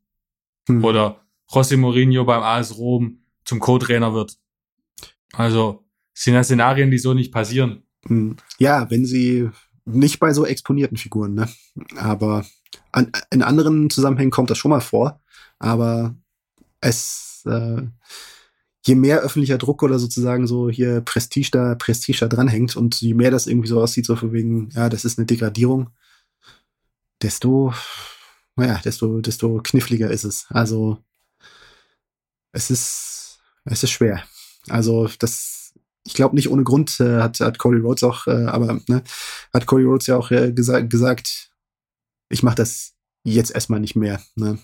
Hm. 0.68 0.84
Oder 0.84 1.24
José 1.50 1.76
Mourinho 1.76 2.24
beim 2.24 2.42
AS 2.42 2.76
Rom 2.78 3.24
zum 3.44 3.60
Co-Trainer 3.60 4.14
wird? 4.14 4.38
Also, 5.32 5.84
sind 6.14 6.34
ja 6.34 6.44
Szenarien, 6.44 6.90
die 6.90 6.98
so 6.98 7.14
nicht 7.14 7.32
passieren. 7.32 7.82
Hm. 8.06 8.36
Ja, 8.58 8.90
wenn 8.90 9.04
sie 9.04 9.48
nicht 9.84 10.18
bei 10.18 10.32
so 10.32 10.44
exponierten 10.44 10.96
Figuren, 10.96 11.34
ne? 11.34 11.48
Aber 11.96 12.44
an, 12.92 13.10
in 13.30 13.42
anderen 13.42 13.90
Zusammenhängen 13.90 14.30
kommt 14.30 14.50
das 14.50 14.58
schon 14.58 14.70
mal 14.70 14.80
vor, 14.80 15.20
aber 15.58 16.14
es, 16.80 17.42
äh, 17.46 17.82
je 18.84 18.94
mehr 18.94 19.20
öffentlicher 19.20 19.58
Druck 19.58 19.82
oder 19.82 19.98
sozusagen 19.98 20.46
so 20.46 20.68
hier 20.68 21.00
Prestige 21.00 21.50
da, 21.52 21.74
Prestige 21.74 22.18
da 22.20 22.28
dranhängt 22.28 22.76
und 22.76 23.00
je 23.00 23.14
mehr 23.14 23.30
das 23.30 23.46
irgendwie 23.46 23.68
so 23.68 23.80
aussieht, 23.80 24.06
so 24.06 24.16
von 24.16 24.32
wegen, 24.32 24.70
ja, 24.74 24.88
das 24.88 25.04
ist 25.04 25.18
eine 25.18 25.26
Degradierung, 25.26 25.90
desto, 27.22 27.72
naja, 28.56 28.80
desto, 28.84 29.20
desto 29.20 29.60
kniffliger 29.62 30.10
ist 30.10 30.24
es. 30.24 30.46
Also, 30.50 30.98
es 32.52 32.70
ist, 32.70 33.40
es 33.64 33.82
ist 33.82 33.90
schwer. 33.90 34.24
Also, 34.68 35.08
das, 35.18 35.74
ich 36.04 36.14
glaube 36.14 36.34
nicht 36.34 36.50
ohne 36.50 36.64
Grund 36.64 36.98
äh, 37.00 37.20
hat, 37.22 37.40
hat 37.40 37.58
Cody 37.58 37.78
Rhodes 37.78 38.02
auch, 38.02 38.26
äh, 38.26 38.46
aber 38.46 38.80
ne, 38.88 39.02
hat 39.54 39.66
Cody 39.66 39.84
Rhodes 39.84 40.08
ja 40.08 40.16
auch 40.16 40.30
äh, 40.32 40.52
gesa 40.52 40.80
gesagt, 40.80 41.51
ich 42.32 42.42
mache 42.42 42.56
das 42.56 42.94
jetzt 43.24 43.54
erstmal 43.54 43.80
nicht 43.80 43.94
mehr, 43.94 44.20
ne? 44.34 44.58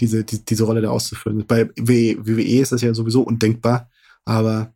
diese, 0.00 0.24
die, 0.24 0.44
diese 0.44 0.64
Rolle 0.64 0.80
da 0.80 0.90
auszufüllen. 0.90 1.46
Bei 1.46 1.68
WWE 1.76 2.60
ist 2.60 2.72
das 2.72 2.80
ja 2.80 2.92
sowieso 2.94 3.22
undenkbar, 3.22 3.90
aber 4.24 4.74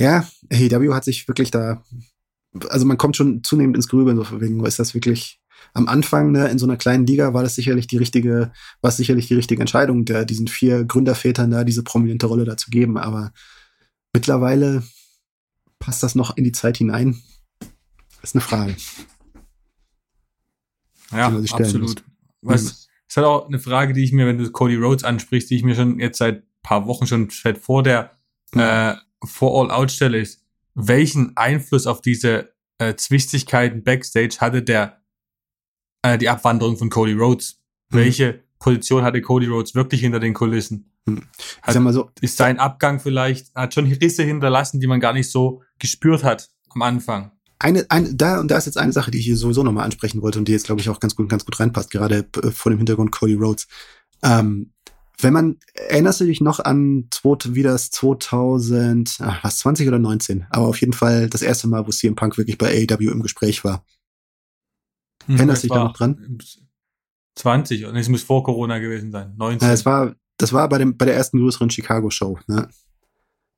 ja, 0.00 0.26
AEW 0.50 0.94
hat 0.94 1.04
sich 1.04 1.28
wirklich 1.28 1.50
da, 1.50 1.84
also 2.68 2.86
man 2.86 2.98
kommt 2.98 3.16
schon 3.16 3.44
zunehmend 3.44 3.76
ins 3.76 3.88
Grübeln, 3.88 4.16
so 4.16 4.40
wegen, 4.40 4.64
ist 4.64 4.78
das 4.78 4.94
wirklich 4.94 5.40
am 5.74 5.88
Anfang 5.88 6.32
ne, 6.32 6.48
in 6.48 6.58
so 6.58 6.66
einer 6.66 6.78
kleinen 6.78 7.06
Liga 7.06 7.34
war 7.34 7.42
das 7.42 7.54
sicherlich 7.54 7.86
die 7.86 7.98
richtige, 7.98 8.50
war 8.80 8.90
sicherlich 8.90 9.28
die 9.28 9.34
richtige 9.34 9.60
Entscheidung, 9.60 10.06
der 10.06 10.24
diesen 10.24 10.48
vier 10.48 10.84
Gründervätern 10.84 11.50
da 11.50 11.64
diese 11.64 11.84
prominente 11.84 12.26
Rolle 12.26 12.44
da 12.44 12.56
zu 12.56 12.70
geben, 12.70 12.96
aber 12.96 13.32
mittlerweile 14.14 14.82
passt 15.78 16.02
das 16.02 16.14
noch 16.14 16.36
in 16.36 16.44
die 16.44 16.52
Zeit 16.52 16.78
hinein? 16.78 17.20
ist 18.22 18.34
eine 18.34 18.42
Frage. 18.42 18.76
Ja, 21.12 21.28
absolut. 21.28 22.02
Was, 22.42 22.62
mhm. 22.62 22.68
ist 23.08 23.16
halt 23.16 23.26
auch 23.26 23.48
eine 23.48 23.58
Frage, 23.58 23.92
die 23.92 24.04
ich 24.04 24.12
mir, 24.12 24.26
wenn 24.26 24.38
du 24.38 24.50
Cody 24.50 24.76
Rhodes 24.76 25.04
ansprichst, 25.04 25.50
die 25.50 25.56
ich 25.56 25.64
mir 25.64 25.74
schon 25.74 25.98
jetzt 25.98 26.18
seit 26.18 26.44
paar 26.62 26.86
Wochen 26.86 27.06
schon 27.06 27.30
seit 27.30 27.58
vor 27.58 27.82
der 27.82 28.18
äh, 28.52 28.94
vor 29.24 29.60
All 29.60 29.70
Out 29.70 29.90
stelle, 29.90 30.18
ist, 30.18 30.44
welchen 30.74 31.36
Einfluss 31.36 31.86
auf 31.86 32.00
diese 32.00 32.52
äh, 32.78 32.94
Zwistigkeiten 32.94 33.82
Backstage 33.82 34.36
hatte 34.40 34.62
der 34.62 35.02
äh, 36.02 36.18
die 36.18 36.28
Abwanderung 36.28 36.76
von 36.76 36.90
Cody 36.90 37.12
Rhodes? 37.12 37.60
Mhm. 37.90 37.96
Welche 37.96 38.40
Position 38.58 39.02
hatte 39.02 39.20
Cody 39.20 39.46
Rhodes 39.46 39.74
wirklich 39.74 40.00
hinter 40.00 40.20
den 40.20 40.34
Kulissen? 40.34 40.92
Mhm. 41.06 41.24
Hat, 41.62 41.74
sag 41.74 41.82
mal 41.82 41.92
so, 41.92 42.10
ist 42.20 42.36
sein 42.36 42.58
Abgang 42.58 43.00
vielleicht, 43.00 43.54
hat 43.54 43.74
schon 43.74 43.86
Risse 43.86 44.22
hinterlassen, 44.22 44.80
die 44.80 44.86
man 44.86 45.00
gar 45.00 45.12
nicht 45.12 45.30
so 45.30 45.62
gespürt 45.78 46.24
hat 46.24 46.50
am 46.70 46.82
Anfang 46.82 47.32
eine, 47.60 47.86
eine, 47.90 48.14
da 48.14 48.40
und 48.40 48.50
da 48.50 48.56
ist 48.56 48.64
jetzt 48.64 48.78
eine 48.78 48.92
Sache, 48.92 49.10
die 49.10 49.18
ich 49.18 49.26
hier 49.26 49.36
sowieso 49.36 49.62
nochmal 49.62 49.84
ansprechen 49.84 50.22
wollte 50.22 50.38
und 50.38 50.48
die 50.48 50.52
jetzt, 50.52 50.66
glaube 50.66 50.80
ich, 50.80 50.88
auch 50.88 50.98
ganz 50.98 51.14
gut, 51.14 51.28
ganz 51.28 51.44
gut 51.44 51.60
reinpasst, 51.60 51.90
gerade 51.90 52.26
äh, 52.42 52.50
vor 52.50 52.70
dem 52.70 52.78
Hintergrund 52.78 53.12
Cody 53.12 53.34
Rhodes. 53.34 53.68
Ähm, 54.22 54.72
wenn 55.18 55.34
man, 55.34 55.58
erinnerst 55.74 56.20
du 56.20 56.24
dich 56.24 56.40
noch 56.40 56.60
an 56.60 57.08
wie 57.22 57.62
das 57.62 57.90
2000, 57.90 59.18
ach, 59.20 59.44
was, 59.44 59.58
20 59.58 59.86
oder 59.86 59.98
19? 59.98 60.46
Aber 60.48 60.66
auf 60.66 60.80
jeden 60.80 60.94
Fall 60.94 61.28
das 61.28 61.42
erste 61.42 61.68
Mal, 61.68 61.86
wo 61.86 61.90
CM 61.90 62.14
Punk 62.14 62.38
wirklich 62.38 62.56
bei 62.56 62.68
AEW 62.68 63.10
im 63.10 63.22
Gespräch 63.22 63.62
war. 63.62 63.84
Hm, 65.26 65.36
Erinnerst 65.36 65.62
du 65.62 65.68
dich 65.68 65.74
da 65.74 65.84
noch 65.84 65.92
dran? 65.92 66.38
20, 67.34 67.84
und 67.84 67.96
es 67.96 68.08
muss 68.08 68.22
vor 68.22 68.42
Corona 68.42 68.78
gewesen 68.78 69.12
sein, 69.12 69.34
19. 69.36 69.68
Ja, 69.68 69.74
es 69.74 69.84
war, 69.84 70.14
das 70.38 70.54
war 70.54 70.66
bei 70.70 70.78
dem, 70.78 70.96
bei 70.96 71.04
der 71.04 71.14
ersten 71.14 71.38
größeren 71.38 71.68
Chicago-Show, 71.68 72.38
ne? 72.46 72.68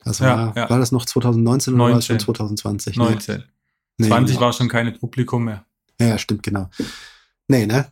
Das 0.05 0.21
war, 0.21 0.29
ja, 0.57 0.63
ja. 0.63 0.71
war 0.71 0.81
das 0.81 0.91
noch 0.91 1.05
2019 1.05 1.75
19. 1.75 1.75
oder 1.75 1.93
war 1.93 1.99
es 1.99 2.07
schon 2.07 2.19
2020? 2.19 2.97
19. 2.97 3.37
Ne? 3.37 3.45
Nee, 3.99 4.09
20 4.09 4.41
war 4.41 4.53
schon 4.53 4.69
keine 4.69 4.93
Publikum 4.93 5.45
mehr. 5.45 5.65
Ja, 6.01 6.19
stimmt, 6.19 6.43
genau. 6.43 6.69
Nee, 7.49 7.67
ne? 7.67 7.87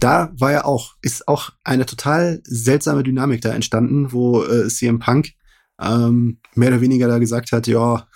Da 0.00 0.32
war 0.36 0.52
ja 0.52 0.64
auch, 0.64 0.96
ist 1.00 1.26
auch 1.28 1.50
eine 1.64 1.86
total 1.86 2.42
seltsame 2.44 3.02
Dynamik 3.02 3.40
da 3.40 3.54
entstanden, 3.54 4.12
wo 4.12 4.44
äh, 4.44 4.68
CM 4.68 4.98
Punk 4.98 5.32
ähm, 5.80 6.38
mehr 6.54 6.68
oder 6.68 6.80
weniger 6.80 7.08
da 7.08 7.18
gesagt 7.18 7.52
hat, 7.52 7.66
ja, 7.66 8.06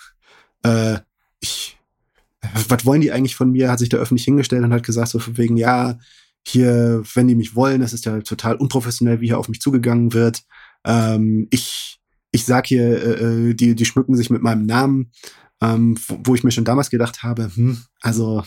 äh, 0.65 0.99
ich, 1.41 1.79
was 2.69 2.85
wollen 2.85 3.01
die 3.01 3.13
eigentlich 3.13 3.37
von 3.37 3.53
mir? 3.53 3.71
Hat 3.71 3.79
sich 3.79 3.89
da 3.89 3.99
öffentlich 3.99 4.25
hingestellt 4.25 4.65
und 4.65 4.73
hat 4.73 4.83
gesagt, 4.83 5.09
so 5.09 5.19
von 5.19 5.39
wegen, 5.39 5.57
ja, 5.57 5.99
hier, 6.47 7.03
wenn 7.15 7.29
die 7.29 7.37
mich 7.37 7.55
wollen, 7.55 7.81
das 7.81 7.93
ist 7.93 8.05
ja 8.05 8.19
total 8.21 8.57
unprofessionell, 8.57 9.21
wie 9.21 9.27
hier 9.27 9.39
auf 9.39 9.49
mich 9.49 9.61
zugegangen 9.61 10.13
wird. 10.13 10.43
Ähm, 10.85 11.47
ich, 11.51 12.01
ich 12.33 12.45
sag 12.45 12.67
hier, 12.67 12.83
äh, 12.83 13.51
äh 13.51 13.55
die, 13.55 13.75
die 13.77 13.85
schmücken 13.85 14.17
sich 14.17 14.29
mit 14.31 14.43
meinem 14.43 14.67
Namen, 14.67 15.13
ähm, 15.63 15.97
wo, 16.09 16.35
ich 16.35 16.43
mir 16.43 16.51
schon 16.51 16.65
damals 16.65 16.91
gedacht 16.91 17.23
habe, 17.23 17.51
hm, 17.55 17.83
also 18.01 18.43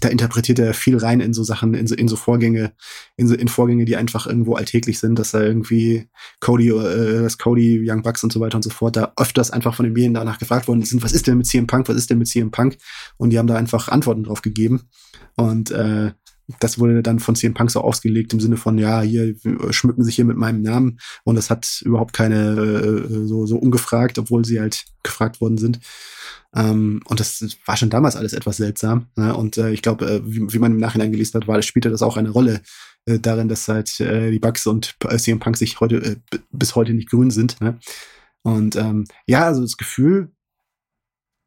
da 0.00 0.08
interpretiert 0.08 0.58
er 0.58 0.74
viel 0.74 0.96
rein 0.96 1.20
in 1.20 1.32
so 1.32 1.42
Sachen, 1.42 1.74
in 1.74 1.86
so, 1.86 1.94
in 1.94 2.06
so 2.06 2.16
Vorgänge, 2.16 2.72
in, 3.16 3.26
so, 3.26 3.34
in 3.34 3.48
Vorgänge, 3.48 3.84
die 3.84 3.96
einfach 3.96 4.26
irgendwo 4.26 4.54
alltäglich 4.54 4.98
sind, 4.98 5.18
dass 5.18 5.30
da 5.32 5.40
irgendwie 5.40 6.08
Cody, 6.40 6.68
äh, 6.68 7.22
dass 7.22 7.38
Cody, 7.38 7.82
Young 7.84 8.02
Bucks 8.02 8.22
und 8.22 8.32
so 8.32 8.40
weiter 8.40 8.56
und 8.56 8.62
so 8.62 8.70
fort 8.70 8.96
da 8.96 9.12
öfters 9.16 9.50
einfach 9.50 9.74
von 9.74 9.84
den 9.84 9.94
Medien 9.94 10.14
danach 10.14 10.38
gefragt 10.38 10.68
worden 10.68 10.82
sind, 10.82 11.02
was 11.02 11.12
ist 11.12 11.26
denn 11.26 11.38
mit 11.38 11.46
CM 11.46 11.66
Punk, 11.66 11.88
was 11.88 11.96
ist 11.96 12.10
denn 12.10 12.18
mit 12.18 12.28
CM 12.28 12.50
Punk? 12.50 12.76
Und 13.16 13.30
die 13.30 13.38
haben 13.38 13.48
da 13.48 13.56
einfach 13.56 13.88
Antworten 13.88 14.24
drauf 14.24 14.42
gegeben. 14.42 14.88
Und 15.36 15.70
äh, 15.70 16.12
das 16.60 16.78
wurde 16.78 17.02
dann 17.02 17.18
von 17.18 17.34
CM 17.34 17.54
Punk 17.54 17.70
so 17.70 17.80
ausgelegt 17.80 18.32
im 18.32 18.40
Sinne 18.40 18.56
von, 18.56 18.78
ja, 18.78 19.00
hier 19.00 19.34
schmücken 19.70 20.04
sich 20.04 20.14
hier 20.14 20.24
mit 20.24 20.36
meinem 20.36 20.62
Namen 20.62 20.98
und 21.24 21.34
das 21.34 21.50
hat 21.50 21.82
überhaupt 21.84 22.12
keine 22.12 22.52
äh, 22.52 23.26
so, 23.26 23.46
so 23.46 23.56
ungefragt, 23.56 24.18
obwohl 24.18 24.44
sie 24.44 24.60
halt 24.60 24.84
gefragt 25.02 25.40
worden 25.40 25.58
sind. 25.58 25.80
Ähm, 26.54 27.00
und 27.04 27.20
das 27.20 27.44
war 27.66 27.76
schon 27.76 27.90
damals 27.90 28.16
alles 28.16 28.32
etwas 28.32 28.56
seltsam. 28.56 29.08
Ne? 29.16 29.36
Und 29.36 29.58
äh, 29.58 29.70
ich 29.70 29.82
glaube, 29.82 30.06
äh, 30.06 30.20
wie, 30.24 30.52
wie, 30.52 30.58
man 30.58 30.72
im 30.72 30.78
Nachhinein 30.78 31.12
gelesen 31.12 31.40
hat, 31.40 31.48
war, 31.48 31.60
spielte 31.62 31.90
das 31.90 32.02
auch 32.02 32.16
eine 32.16 32.30
Rolle 32.30 32.62
äh, 33.06 33.18
darin, 33.18 33.48
dass 33.48 33.68
halt 33.68 34.00
äh, 34.00 34.30
die 34.30 34.38
Bugs 34.38 34.66
und 34.66 34.96
äh, 35.04 35.16
CM 35.18 35.38
Punk 35.38 35.56
sich 35.56 35.80
heute 35.80 35.96
äh, 35.96 36.16
bis 36.52 36.74
heute 36.74 36.94
nicht 36.94 37.10
grün 37.10 37.30
sind. 37.30 37.60
Ne? 37.60 37.78
Und 38.42 38.76
ähm, 38.76 39.04
ja, 39.26 39.44
also 39.44 39.62
das 39.62 39.76
Gefühl, 39.76 40.30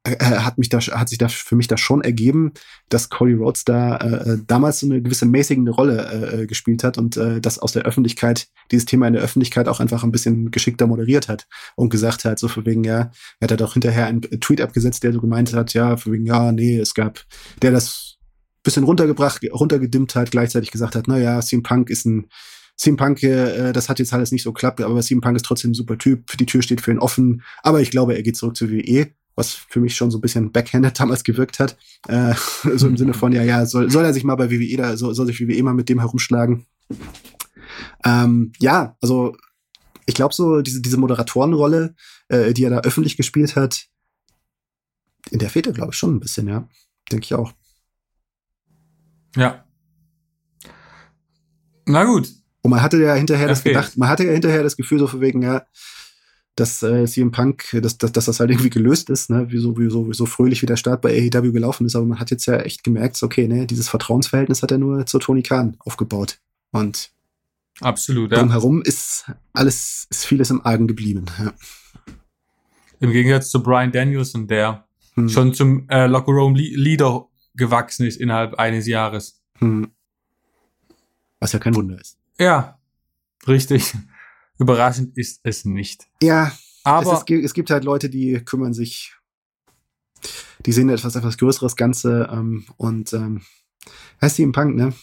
äh, 0.03 0.13
äh, 0.13 0.39
hat 0.39 0.57
mich 0.57 0.69
da 0.69 0.79
hat 0.79 1.09
sich 1.09 1.17
da 1.17 1.27
für 1.27 1.57
mich 1.57 1.67
da 1.67 1.75
schon 1.75 2.01
ergeben, 2.01 2.53
dass 2.87 3.09
Cody 3.09 3.33
Rhodes 3.33 3.65
da 3.65 3.97
äh, 3.97 4.31
äh, 4.31 4.37
damals 4.47 4.79
so 4.79 4.85
eine 4.85 5.01
gewisse 5.01 5.25
mäßigende 5.25 5.71
Rolle 5.71 6.41
äh, 6.41 6.47
gespielt 6.47 6.85
hat 6.85 6.97
und 6.97 7.17
äh, 7.17 7.41
das 7.41 7.59
aus 7.59 7.73
der 7.73 7.83
Öffentlichkeit 7.83 8.47
dieses 8.71 8.85
Thema 8.85 9.07
in 9.07 9.13
der 9.13 9.21
Öffentlichkeit 9.21 9.67
auch 9.67 9.81
einfach 9.81 10.03
ein 10.03 10.13
bisschen 10.13 10.51
geschickter 10.51 10.87
moderiert 10.87 11.27
hat 11.27 11.47
und 11.75 11.89
gesagt 11.89 12.23
hat 12.23 12.39
so 12.39 12.47
für 12.47 12.65
wegen 12.65 12.85
ja 12.85 13.11
er 13.39 13.43
hat 13.43 13.51
da 13.51 13.57
doch 13.57 13.73
hinterher 13.73 14.05
einen 14.05 14.21
Tweet 14.21 14.61
abgesetzt, 14.61 15.03
der 15.03 15.11
so 15.11 15.19
gemeint 15.19 15.53
hat 15.53 15.73
ja 15.73 15.97
für 15.97 16.13
wegen 16.13 16.25
ja 16.25 16.53
nee 16.53 16.77
es 16.79 16.93
gab 16.93 17.25
der 17.61 17.71
das 17.71 18.17
bisschen 18.63 18.85
runtergebracht 18.85 19.41
runtergedimmt 19.51 20.15
hat 20.15 20.31
gleichzeitig 20.31 20.71
gesagt 20.71 20.95
hat 20.95 21.05
na 21.07 21.17
ja 21.17 21.41
CM 21.41 21.61
Punk 21.61 21.89
ist 21.89 22.05
ein 22.05 22.27
CM 22.77 22.95
Punk, 22.95 23.21
äh, 23.23 23.73
das 23.73 23.89
hat 23.89 23.99
jetzt 23.99 24.13
alles 24.13 24.31
nicht 24.31 24.43
so 24.43 24.53
klappt, 24.53 24.79
aber 24.79 25.01
CM 25.01 25.19
Punk 25.19 25.35
ist 25.35 25.43
trotzdem 25.43 25.71
ein 25.71 25.73
super 25.73 25.97
Typ, 25.97 26.37
die 26.37 26.45
Tür 26.45 26.61
steht 26.61 26.79
für 26.79 26.91
ihn 26.91 26.99
offen, 26.99 27.43
aber 27.61 27.81
ich 27.81 27.91
glaube, 27.91 28.15
er 28.15 28.23
geht 28.23 28.37
zurück 28.37 28.55
zur 28.55 28.69
WWE 28.69 29.09
was 29.35 29.53
für 29.53 29.79
mich 29.79 29.95
schon 29.95 30.11
so 30.11 30.17
ein 30.17 30.21
bisschen 30.21 30.51
backhanded 30.51 30.99
damals 30.99 31.23
gewirkt 31.23 31.59
hat. 31.59 31.77
Äh, 32.07 32.33
so 32.75 32.87
im 32.87 32.97
Sinne 32.97 33.13
von, 33.13 33.31
ja, 33.31 33.43
ja, 33.43 33.65
soll, 33.65 33.89
soll 33.89 34.05
er 34.05 34.13
sich 34.13 34.23
mal 34.23 34.35
bei 34.35 34.51
WWE 34.51 34.77
da, 34.77 34.97
soll, 34.97 35.13
soll 35.15 35.27
sich 35.27 35.39
WWE 35.39 35.63
mal 35.63 35.73
mit 35.73 35.89
dem 35.89 35.99
herumschlagen. 35.99 36.65
Ähm, 38.03 38.51
ja, 38.59 38.97
also 39.01 39.35
ich 40.05 40.15
glaube 40.15 40.33
so, 40.33 40.61
diese, 40.61 40.81
diese 40.81 40.97
Moderatorenrolle, 40.97 41.95
äh, 42.29 42.53
die 42.53 42.63
er 42.63 42.71
da 42.71 42.79
öffentlich 42.79 43.15
gespielt 43.15 43.55
hat, 43.55 43.87
in 45.29 45.39
der 45.39 45.49
fehlt 45.49 45.67
er, 45.67 45.73
glaube 45.73 45.91
ich, 45.91 45.97
schon 45.97 46.15
ein 46.15 46.19
bisschen, 46.19 46.47
ja. 46.47 46.67
Denke 47.11 47.25
ich 47.25 47.33
auch. 47.33 47.53
Ja. 49.35 49.65
Na 51.85 52.03
gut. 52.05 52.29
Und 52.61 52.71
man 52.71 52.81
hatte 52.81 53.01
ja 53.01 53.13
hinterher 53.13 53.47
das, 53.47 53.59
das 53.59 53.63
gedacht, 53.63 53.97
man 53.97 54.09
hatte 54.09 54.25
ja 54.25 54.31
hinterher 54.31 54.63
das 54.63 54.75
Gefühl 54.75 54.99
so 54.99 55.07
von 55.07 55.21
wegen, 55.21 55.41
ja, 55.41 55.65
dass 56.55 56.83
äh, 56.83 57.05
CM 57.05 57.31
Punk, 57.31 57.77
dass, 57.81 57.97
dass, 57.97 58.11
dass 58.11 58.25
das 58.25 58.39
halt 58.39 58.51
irgendwie 58.51 58.69
gelöst 58.69 59.09
ist, 59.09 59.29
ne? 59.29 59.49
wie 59.49 59.59
so, 59.59 59.77
wie 59.77 59.89
so, 59.89 60.07
wie 60.09 60.13
so 60.13 60.25
fröhlich 60.25 60.61
wie 60.61 60.65
der 60.65 60.75
Start 60.75 61.01
bei 61.01 61.11
AEW 61.11 61.51
gelaufen 61.51 61.85
ist. 61.85 61.95
Aber 61.95 62.05
man 62.05 62.19
hat 62.19 62.31
jetzt 62.31 62.45
ja 62.45 62.57
echt 62.57 62.83
gemerkt, 62.83 63.21
okay, 63.23 63.47
ne, 63.47 63.65
dieses 63.65 63.89
Vertrauensverhältnis 63.89 64.61
hat 64.61 64.71
er 64.71 64.77
nur 64.77 65.05
zu 65.05 65.19
Tony 65.19 65.41
Khan 65.41 65.77
aufgebaut. 65.79 66.39
Und 66.71 67.11
absolut, 67.79 68.31
ja. 68.31 68.39
drumherum 68.39 68.81
ist 68.81 69.31
alles, 69.53 70.07
ist 70.09 70.25
vieles 70.25 70.49
im 70.49 70.65
Argen 70.65 70.87
geblieben. 70.87 71.25
Ja. 71.39 71.53
Im 72.99 73.11
Gegensatz 73.11 73.49
zu 73.49 73.63
Brian 73.63 73.91
Danielson, 73.91 74.47
der 74.47 74.85
hm. 75.15 75.29
schon 75.29 75.53
zum 75.53 75.87
äh, 75.89 76.07
Locker 76.07 76.33
Room 76.33 76.55
Leader 76.55 77.27
gewachsen 77.55 78.05
ist 78.05 78.17
innerhalb 78.17 78.55
eines 78.55 78.87
Jahres. 78.87 79.41
Hm. 79.59 79.91
Was 81.39 81.53
ja 81.53 81.59
kein 81.59 81.75
Wunder 81.75 81.99
ist. 81.99 82.17
Ja, 82.37 82.79
richtig. 83.47 83.93
Überraschend 84.59 85.17
ist 85.17 85.39
es 85.43 85.65
nicht. 85.65 86.07
Ja, 86.21 86.51
aber 86.83 87.13
es, 87.13 87.19
ist, 87.19 87.29
es 87.45 87.53
gibt 87.53 87.69
halt 87.69 87.85
Leute, 87.85 88.09
die 88.09 88.41
kümmern 88.43 88.73
sich, 88.73 89.15
die 90.65 90.73
sehen 90.73 90.89
etwas 90.89 91.15
etwas 91.15 91.37
größeres 91.37 91.75
Ganze 91.75 92.29
ähm, 92.31 92.65
und 92.77 93.13
ähm, 93.13 93.41
heißt 94.21 94.35
sie 94.35 94.43
im 94.43 94.51
Punk, 94.51 94.75
ne? 94.75 94.93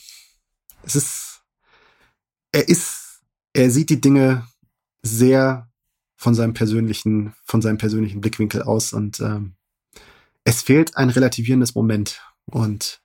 Es 0.82 0.94
ist, 0.94 1.42
er 2.52 2.68
ist, 2.68 3.22
er 3.54 3.70
sieht 3.70 3.90
die 3.90 4.00
Dinge 4.00 4.46
sehr 5.02 5.70
von 6.16 6.34
seinem 6.34 6.54
persönlichen, 6.54 7.34
von 7.44 7.62
seinem 7.62 7.78
persönlichen 7.78 8.20
Blickwinkel 8.20 8.62
aus 8.62 8.92
und 8.92 9.20
ähm, 9.20 9.56
es 10.44 10.62
fehlt 10.62 10.96
ein 10.96 11.10
relativierendes 11.10 11.74
Moment 11.74 12.20
und 12.44 13.00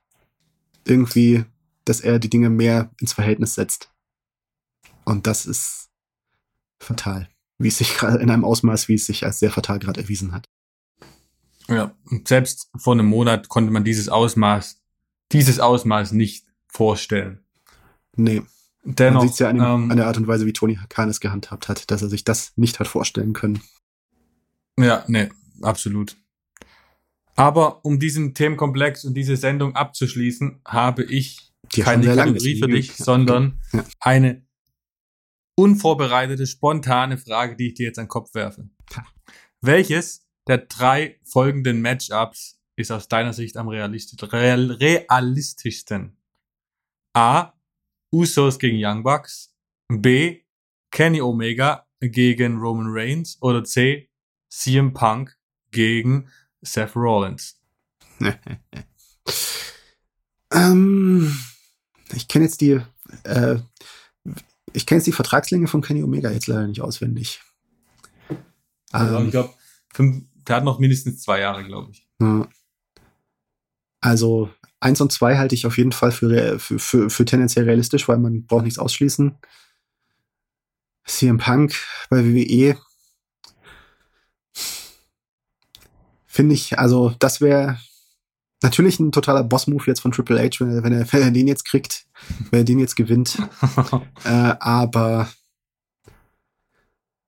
irgendwie, 0.84 1.44
dass 1.84 2.00
er 2.00 2.18
die 2.18 2.30
Dinge 2.30 2.50
mehr 2.50 2.90
ins 3.00 3.14
Verhältnis 3.14 3.54
setzt. 3.54 3.90
Und 5.04 5.26
das 5.26 5.46
ist 5.46 5.91
fatal. 6.84 7.28
Wie 7.58 7.68
es 7.68 7.78
sich 7.78 7.94
gerade 7.94 8.18
in 8.18 8.30
einem 8.30 8.44
Ausmaß, 8.44 8.88
wie 8.88 8.94
es 8.94 9.06
sich 9.06 9.24
als 9.24 9.38
sehr 9.38 9.50
fatal 9.50 9.78
gerade 9.78 10.00
erwiesen 10.00 10.32
hat. 10.32 10.48
Ja, 11.68 11.94
und 12.10 12.28
selbst 12.28 12.70
vor 12.76 12.94
einem 12.94 13.06
Monat 13.06 13.48
konnte 13.48 13.70
man 13.70 13.84
dieses 13.84 14.08
Ausmaß, 14.08 14.80
dieses 15.30 15.60
Ausmaß 15.60 16.12
nicht 16.12 16.46
vorstellen. 16.66 17.40
Nee. 18.16 18.42
Dennoch, 18.84 19.20
man 19.20 19.28
sieht 19.28 19.38
ja 19.38 19.48
an, 19.48 19.56
ähm, 19.56 19.90
an, 19.90 19.96
der 19.96 20.08
Art 20.08 20.16
und 20.16 20.26
Weise, 20.26 20.44
wie 20.44 20.52
Tony 20.52 20.76
Khan 20.88 21.08
es 21.08 21.20
gehandhabt 21.20 21.68
hat, 21.68 21.90
dass 21.90 22.02
er 22.02 22.08
sich 22.08 22.24
das 22.24 22.52
nicht 22.56 22.80
hat 22.80 22.88
vorstellen 22.88 23.32
können. 23.32 23.62
Ja, 24.78 25.04
nee, 25.06 25.28
absolut. 25.60 26.16
Aber 27.36 27.84
um 27.84 27.98
diesen 27.98 28.34
Themenkomplex 28.34 29.04
und 29.04 29.14
diese 29.14 29.36
Sendung 29.36 29.76
abzuschließen, 29.76 30.60
habe 30.64 31.04
ich 31.04 31.52
Die 31.74 31.82
keine 31.82 32.14
Kategorie 32.14 32.58
für 32.58 32.68
dich, 32.68 32.96
sondern 32.96 33.60
ja. 33.72 33.84
eine 34.00 34.44
unvorbereitete, 35.54 36.46
spontane 36.46 37.18
Frage, 37.18 37.56
die 37.56 37.68
ich 37.68 37.74
dir 37.74 37.86
jetzt 37.86 37.98
an 37.98 38.06
den 38.06 38.10
Kopf 38.10 38.34
werfe. 38.34 38.68
Welches 39.60 40.26
der 40.48 40.58
drei 40.58 41.20
folgenden 41.24 41.82
Matchups 41.82 42.60
ist 42.76 42.90
aus 42.90 43.08
deiner 43.08 43.32
Sicht 43.32 43.56
am 43.56 43.68
realistisch, 43.68 44.32
real, 44.32 44.72
realistischsten? 44.72 46.16
A. 47.14 47.52
Usos 48.12 48.58
gegen 48.58 48.78
Young 48.80 49.02
Bucks. 49.02 49.54
B. 49.88 50.42
Kenny 50.90 51.20
Omega 51.20 51.86
gegen 52.00 52.58
Roman 52.58 52.88
Reigns. 52.88 53.38
Oder 53.40 53.64
C. 53.64 54.10
CM 54.48 54.92
Punk 54.92 55.36
gegen 55.70 56.28
Seth 56.62 56.96
Rollins. 56.96 57.60
ähm, 60.52 61.36
ich 62.12 62.28
kenne 62.28 62.44
jetzt 62.44 62.60
die 62.60 62.80
äh, 63.24 63.58
ich 64.72 64.86
kenne 64.86 64.98
jetzt 64.98 65.06
die 65.06 65.12
Vertragslänge 65.12 65.68
von 65.68 65.82
Kenny 65.82 66.02
Omega 66.02 66.30
jetzt 66.30 66.46
leider 66.46 66.66
nicht 66.66 66.80
auswendig. 66.80 67.40
Also, 68.90 69.16
ähm, 69.16 69.26
ich 69.26 69.30
glaube, 69.30 69.54
der 70.46 70.56
hat 70.56 70.64
noch 70.64 70.78
mindestens 70.78 71.22
zwei 71.22 71.40
Jahre, 71.40 71.64
glaube 71.64 71.92
ich. 71.92 72.06
Ja. 72.20 72.48
Also 74.00 74.50
eins 74.80 75.00
und 75.00 75.12
zwei 75.12 75.38
halte 75.38 75.54
ich 75.54 75.64
auf 75.64 75.78
jeden 75.78 75.92
Fall 75.92 76.10
für, 76.10 76.58
für, 76.58 76.78
für, 76.78 77.10
für 77.10 77.24
tendenziell 77.24 77.64
realistisch, 77.64 78.08
weil 78.08 78.18
man 78.18 78.44
braucht 78.46 78.64
nichts 78.64 78.78
ausschließen. 78.78 79.38
CM 81.04 81.38
Punk 81.38 81.74
bei 82.10 82.24
WWE 82.24 82.76
finde 86.26 86.54
ich, 86.54 86.78
also 86.78 87.14
das 87.18 87.40
wäre 87.40 87.78
Natürlich 88.62 89.00
ein 89.00 89.12
totaler 89.12 89.44
Boss-Move 89.44 89.84
jetzt 89.86 90.00
von 90.00 90.12
Triple 90.12 90.38
H, 90.38 90.60
wenn 90.60 90.70
er, 90.70 90.84
wenn 90.84 90.92
er, 90.92 91.12
wenn 91.12 91.22
er 91.22 91.30
den 91.30 91.48
jetzt 91.48 91.64
kriegt, 91.64 92.06
wenn 92.50 92.60
er 92.60 92.64
den 92.64 92.78
jetzt 92.78 92.96
gewinnt. 92.96 93.38
äh, 94.24 94.54
aber 94.60 95.28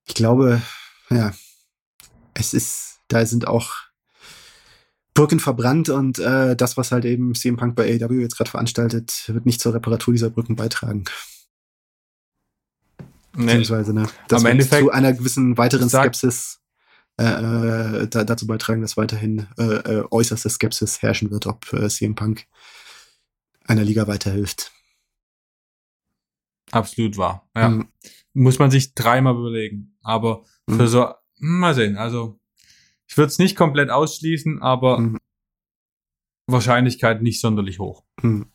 ich 0.06 0.14
glaube, 0.14 0.62
ja, 1.10 1.32
es 2.34 2.54
ist, 2.54 3.00
da 3.08 3.24
sind 3.26 3.46
auch 3.46 3.74
Brücken 5.14 5.38
verbrannt 5.38 5.88
und 5.88 6.18
äh, 6.18 6.56
das, 6.56 6.76
was 6.76 6.90
halt 6.90 7.04
eben 7.04 7.34
CM 7.34 7.56
Punk 7.56 7.76
bei 7.76 7.84
AEW 7.84 8.20
jetzt 8.20 8.36
gerade 8.36 8.50
veranstaltet, 8.50 9.24
wird 9.28 9.46
nicht 9.46 9.60
zur 9.60 9.72
Reparatur 9.74 10.12
dieser 10.12 10.30
Brücken 10.30 10.56
beitragen. 10.56 11.04
Nee. 13.36 13.46
Beziehungsweise, 13.46 13.94
ne? 13.94 14.08
Das 14.28 14.42
Am 14.42 14.50
Endeffekt 14.50 14.84
zu 14.84 14.90
einer 14.90 15.12
gewissen 15.12 15.56
weiteren 15.56 15.88
Skepsis 15.88 16.60
äh, 17.20 18.02
äh, 18.02 18.08
da, 18.08 18.24
dazu 18.24 18.46
beitragen, 18.46 18.80
dass 18.80 18.96
weiterhin 18.96 19.46
äh, 19.56 19.62
äh, 19.62 20.04
äußerste 20.10 20.50
Skepsis 20.50 21.00
herrschen 21.00 21.30
wird, 21.30 21.46
ob 21.46 21.72
äh, 21.72 21.88
CM 21.88 22.14
Punk 22.14 22.46
einer 23.64 23.84
Liga 23.84 24.06
weiterhilft. 24.06 24.72
Absolut 26.72 27.16
wahr. 27.16 27.48
Ja. 27.54 27.68
Mhm. 27.68 27.88
Muss 28.32 28.58
man 28.58 28.70
sich 28.70 28.94
dreimal 28.94 29.36
überlegen. 29.36 29.96
Aber 30.02 30.44
für 30.68 30.82
mhm. 30.82 30.86
so, 30.88 31.14
mal 31.38 31.74
sehen. 31.74 31.96
Also, 31.96 32.40
ich 33.06 33.16
würde 33.16 33.28
es 33.28 33.38
nicht 33.38 33.56
komplett 33.56 33.90
ausschließen, 33.90 34.60
aber 34.60 34.98
mhm. 34.98 35.18
Wahrscheinlichkeit 36.46 37.22
nicht 37.22 37.40
sonderlich 37.40 37.78
hoch. 37.78 38.04
Mhm. 38.22 38.46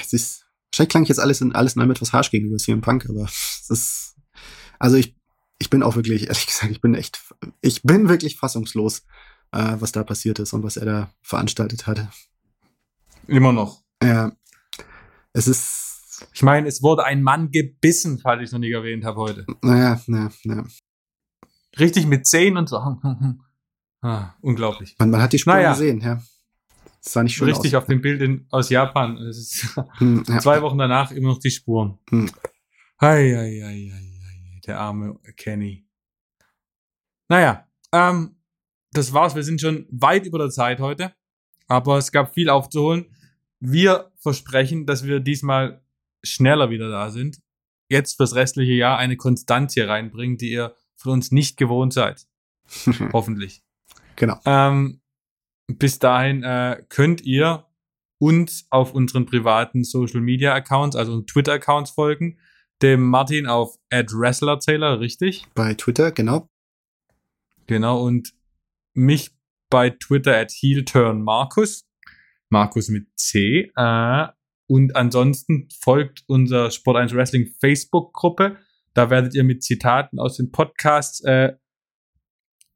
Es 0.00 0.12
ist, 0.12 0.46
wahrscheinlich 0.70 0.90
klang 0.90 1.02
ich 1.02 1.08
jetzt 1.08 1.18
alles 1.18 1.40
in, 1.40 1.52
alles 1.54 1.74
in 1.74 1.82
allem 1.82 1.90
etwas 1.90 2.12
harsch 2.12 2.30
gegenüber 2.30 2.58
CM 2.58 2.80
Punk, 2.80 3.08
aber 3.08 3.24
es 3.24 3.66
ist, 3.68 4.16
also 4.78 4.96
ich, 4.96 5.15
ich 5.58 5.70
bin 5.70 5.82
auch 5.82 5.96
wirklich, 5.96 6.22
ehrlich 6.28 6.46
gesagt, 6.46 6.70
ich 6.72 6.80
bin 6.80 6.94
echt, 6.94 7.22
ich 7.60 7.82
bin 7.82 8.08
wirklich 8.08 8.36
fassungslos, 8.36 9.00
äh, 9.52 9.76
was 9.78 9.92
da 9.92 10.02
passiert 10.04 10.38
ist 10.38 10.52
und 10.52 10.62
was 10.62 10.76
er 10.76 10.86
da 10.86 11.14
veranstaltet 11.22 11.86
hatte. 11.86 12.08
Immer 13.26 13.52
noch. 13.52 13.82
Ja, 14.02 14.32
es 15.32 15.48
ist, 15.48 16.26
Ich 16.32 16.42
meine, 16.42 16.68
es 16.68 16.82
wurde 16.82 17.04
ein 17.04 17.22
Mann 17.22 17.50
gebissen, 17.50 18.18
falls 18.18 18.40
ich 18.40 18.46
es 18.46 18.52
noch 18.52 18.58
nicht 18.60 18.72
erwähnt 18.72 19.04
habe 19.04 19.20
heute. 19.20 19.46
naja, 19.62 20.00
naja, 20.06 20.30
naja. 20.44 20.64
Richtig 21.78 22.06
mit 22.06 22.26
Zehen 22.26 22.56
und 22.56 22.68
so. 22.68 22.78
Ah, 24.02 24.34
unglaublich. 24.40 24.94
Man, 24.98 25.10
man 25.10 25.20
hat 25.22 25.32
die 25.32 25.38
Spuren 25.38 25.56
Naja. 25.56 25.72
gesehen, 25.72 26.00
ja. 26.00 26.22
Es 27.04 27.12
sah 27.12 27.22
nicht 27.24 27.34
schön 27.34 27.48
Richtig 27.48 27.74
aus. 27.74 27.82
auf 27.82 27.88
dem 27.88 28.02
Bild 28.02 28.20
in, 28.22 28.46
aus 28.50 28.68
Japan. 28.68 29.18
Hm, 29.98 30.22
ja. 30.28 30.38
zwei 30.40 30.62
Wochen 30.62 30.78
danach 30.78 31.10
immer 31.10 31.30
noch 31.30 31.38
die 31.40 31.50
Spuren. 31.50 31.98
Hm. 32.10 32.30
Ei, 32.98 33.36
ei, 33.36 33.64
ei, 33.64 33.92
ei, 33.92 34.05
der 34.66 34.78
arme 34.80 35.18
Kenny. 35.36 35.86
Naja, 37.28 37.66
ähm, 37.92 38.36
das 38.92 39.12
war's. 39.12 39.34
Wir 39.34 39.42
sind 39.42 39.60
schon 39.60 39.86
weit 39.90 40.26
über 40.26 40.38
der 40.38 40.50
Zeit 40.50 40.80
heute. 40.80 41.14
Aber 41.68 41.98
es 41.98 42.12
gab 42.12 42.34
viel 42.34 42.48
aufzuholen. 42.48 43.06
Wir 43.60 44.12
versprechen, 44.18 44.86
dass 44.86 45.04
wir 45.04 45.20
diesmal 45.20 45.82
schneller 46.22 46.70
wieder 46.70 46.90
da 46.90 47.10
sind. 47.10 47.40
Jetzt 47.88 48.16
fürs 48.16 48.34
restliche 48.34 48.72
Jahr 48.72 48.98
eine 48.98 49.16
Konstanz 49.16 49.74
hier 49.74 49.88
reinbringen, 49.88 50.38
die 50.38 50.50
ihr 50.50 50.74
von 50.96 51.12
uns 51.12 51.32
nicht 51.32 51.56
gewohnt 51.56 51.92
seid. 51.92 52.26
Hoffentlich. 53.12 53.62
genau. 54.16 54.40
Ähm, 54.44 55.00
bis 55.68 55.98
dahin 55.98 56.42
äh, 56.42 56.82
könnt 56.88 57.22
ihr 57.22 57.66
uns 58.18 58.66
auf 58.70 58.94
unseren 58.94 59.26
privaten 59.26 59.84
Social 59.84 60.20
Media 60.20 60.54
Accounts, 60.54 60.96
also 60.96 61.20
Twitter 61.22 61.54
Accounts 61.54 61.90
folgen. 61.90 62.38
Dem 62.82 63.02
Martin 63.02 63.46
auf 63.46 63.76
@wrestlerzähler, 63.90 65.00
richtig? 65.00 65.46
Bei 65.54 65.74
Twitter, 65.74 66.12
genau. 66.12 66.48
Genau 67.66 68.02
und 68.02 68.32
mich 68.94 69.30
bei 69.70 69.90
Twitter 69.90 70.36
at 70.36 70.52
HeelTurnMarkus, 70.52 71.86
Markus 72.48 72.88
mit 72.88 73.08
C. 73.16 73.72
Äh, 73.74 74.26
und 74.68 74.96
ansonsten 74.96 75.68
folgt 75.80 76.24
unser 76.26 76.70
Sport 76.70 76.96
1 76.96 77.14
Wrestling 77.14 77.52
Facebook 77.60 78.12
Gruppe. 78.12 78.56
Da 78.94 79.10
werdet 79.10 79.34
ihr 79.34 79.44
mit 79.44 79.62
Zitaten 79.62 80.18
aus 80.18 80.36
den 80.36 80.50
Podcasts 80.50 81.22
äh, 81.24 81.52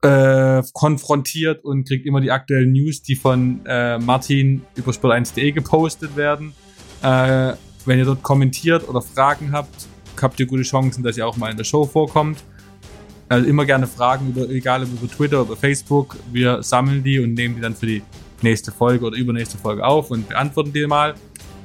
äh, 0.03 0.63
konfrontiert 0.73 1.65
und 1.65 1.87
kriegt 1.87 2.07
immer 2.07 2.21
die 2.21 2.31
aktuellen 2.31 2.73
News, 2.73 3.03
die 3.03 3.17
von 3.17 3.65
äh, 3.67 3.99
Martin 3.99 4.63
über 4.77 4.93
sport1.de 4.93 5.53
gepostet 5.53 6.17
werden. 6.17 6.55
Äh, 7.03 7.55
wenn 7.87 7.99
ihr 7.99 8.05
dort 8.05 8.23
kommentiert 8.23 8.89
oder 8.89 9.03
Fragen 9.03 9.53
habt, 9.53 9.87
habt 10.21 10.39
ihr 10.41 10.47
gute 10.47 10.63
Chancen, 10.63 11.03
dass 11.03 11.17
ihr 11.17 11.27
auch 11.27 11.37
mal 11.37 11.51
in 11.51 11.57
der 11.57 11.65
Show 11.65 11.85
vorkommt. 11.85 12.43
Also 13.29 13.49
immer 13.49 13.65
gerne 13.65 13.87
Fragen, 13.87 14.31
über, 14.31 14.49
egal 14.51 14.83
ob 14.83 14.89
über 14.93 15.09
Twitter 15.09 15.43
oder 15.43 15.57
Facebook. 15.57 16.17
Wir 16.33 16.63
sammeln 16.63 17.03
die 17.03 17.21
und 17.21 17.35
nehmen 17.35 17.55
die 17.55 17.61
dann 17.61 17.77
für 17.77 17.87
die 17.87 18.03
nächste 18.43 18.73
Folge 18.73 19.07
oder 19.07 19.17
übernächste 19.17 19.57
Folge 19.57 19.85
auf 19.85 20.11
und 20.11 20.29
beantworten 20.29 20.73
die 20.73 20.87
mal. 20.87 21.15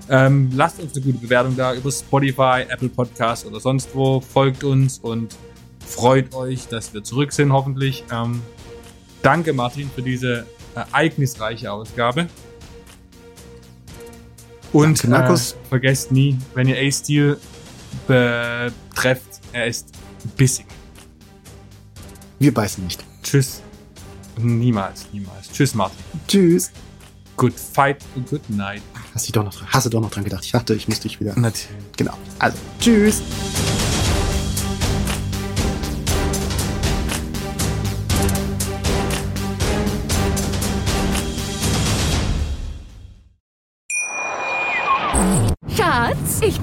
Ähm, 0.08 0.52
lasst 0.54 0.80
uns 0.80 0.94
eine 0.94 1.04
gute 1.04 1.18
Bewertung 1.18 1.56
da 1.56 1.74
über 1.74 1.92
Spotify, 1.92 2.66
Apple 2.70 2.90
Podcasts 2.90 3.46
oder 3.46 3.60
sonst 3.60 3.90
wo. 3.96 4.22
Folgt 4.22 4.64
uns 4.64 5.00
und 5.00 5.36
freut 5.80 6.36
euch, 6.36 6.68
dass 6.68 6.94
wir 6.94 7.04
zurück 7.04 7.34
sind, 7.34 7.52
hoffentlich. 7.52 8.04
Ähm, 8.12 8.42
danke, 9.24 9.54
Martin, 9.54 9.90
für 9.90 10.04
diese 10.04 10.46
ereignisreiche 10.76 11.72
Ausgabe. 11.72 12.28
Und 14.76 15.04
Danke, 15.04 15.08
Markus. 15.10 15.52
Äh, 15.54 15.56
vergesst 15.70 16.12
nie, 16.12 16.38
wenn 16.54 16.68
ihr 16.68 16.76
A-Steel 16.78 17.38
betrefft, 18.08 19.42
er 19.54 19.68
ist 19.68 19.88
bissig. 20.36 20.66
Wir 22.40 22.54
beißen 22.54 22.84
nicht. 22.84 23.04
Tschüss. 23.24 23.62
Niemals, 24.38 25.06
niemals. 25.14 25.50
Tschüss, 25.52 25.74
Martin. 25.74 25.98
Tschüss. 26.28 26.72
Good 27.38 27.54
fight 27.54 27.98
and 28.16 28.30
good 28.30 28.50
night. 28.50 28.82
Hast 29.14 29.28
du 29.28 29.32
doch 29.32 29.44
noch, 29.46 29.54
dran- 29.54 29.68
hast 29.70 29.86
du 29.86 29.90
doch 29.90 30.02
noch 30.02 30.12
dran 30.12 30.24
gedacht? 30.26 30.44
Ich 30.46 30.52
dachte, 30.52 30.74
ich 30.74 30.88
muss 30.88 31.00
dich 31.00 31.20
wieder. 31.20 31.38
Natürlich. 31.40 31.68
Genau. 31.98 32.14
Also, 32.40 32.58
tschüss. 32.80 33.22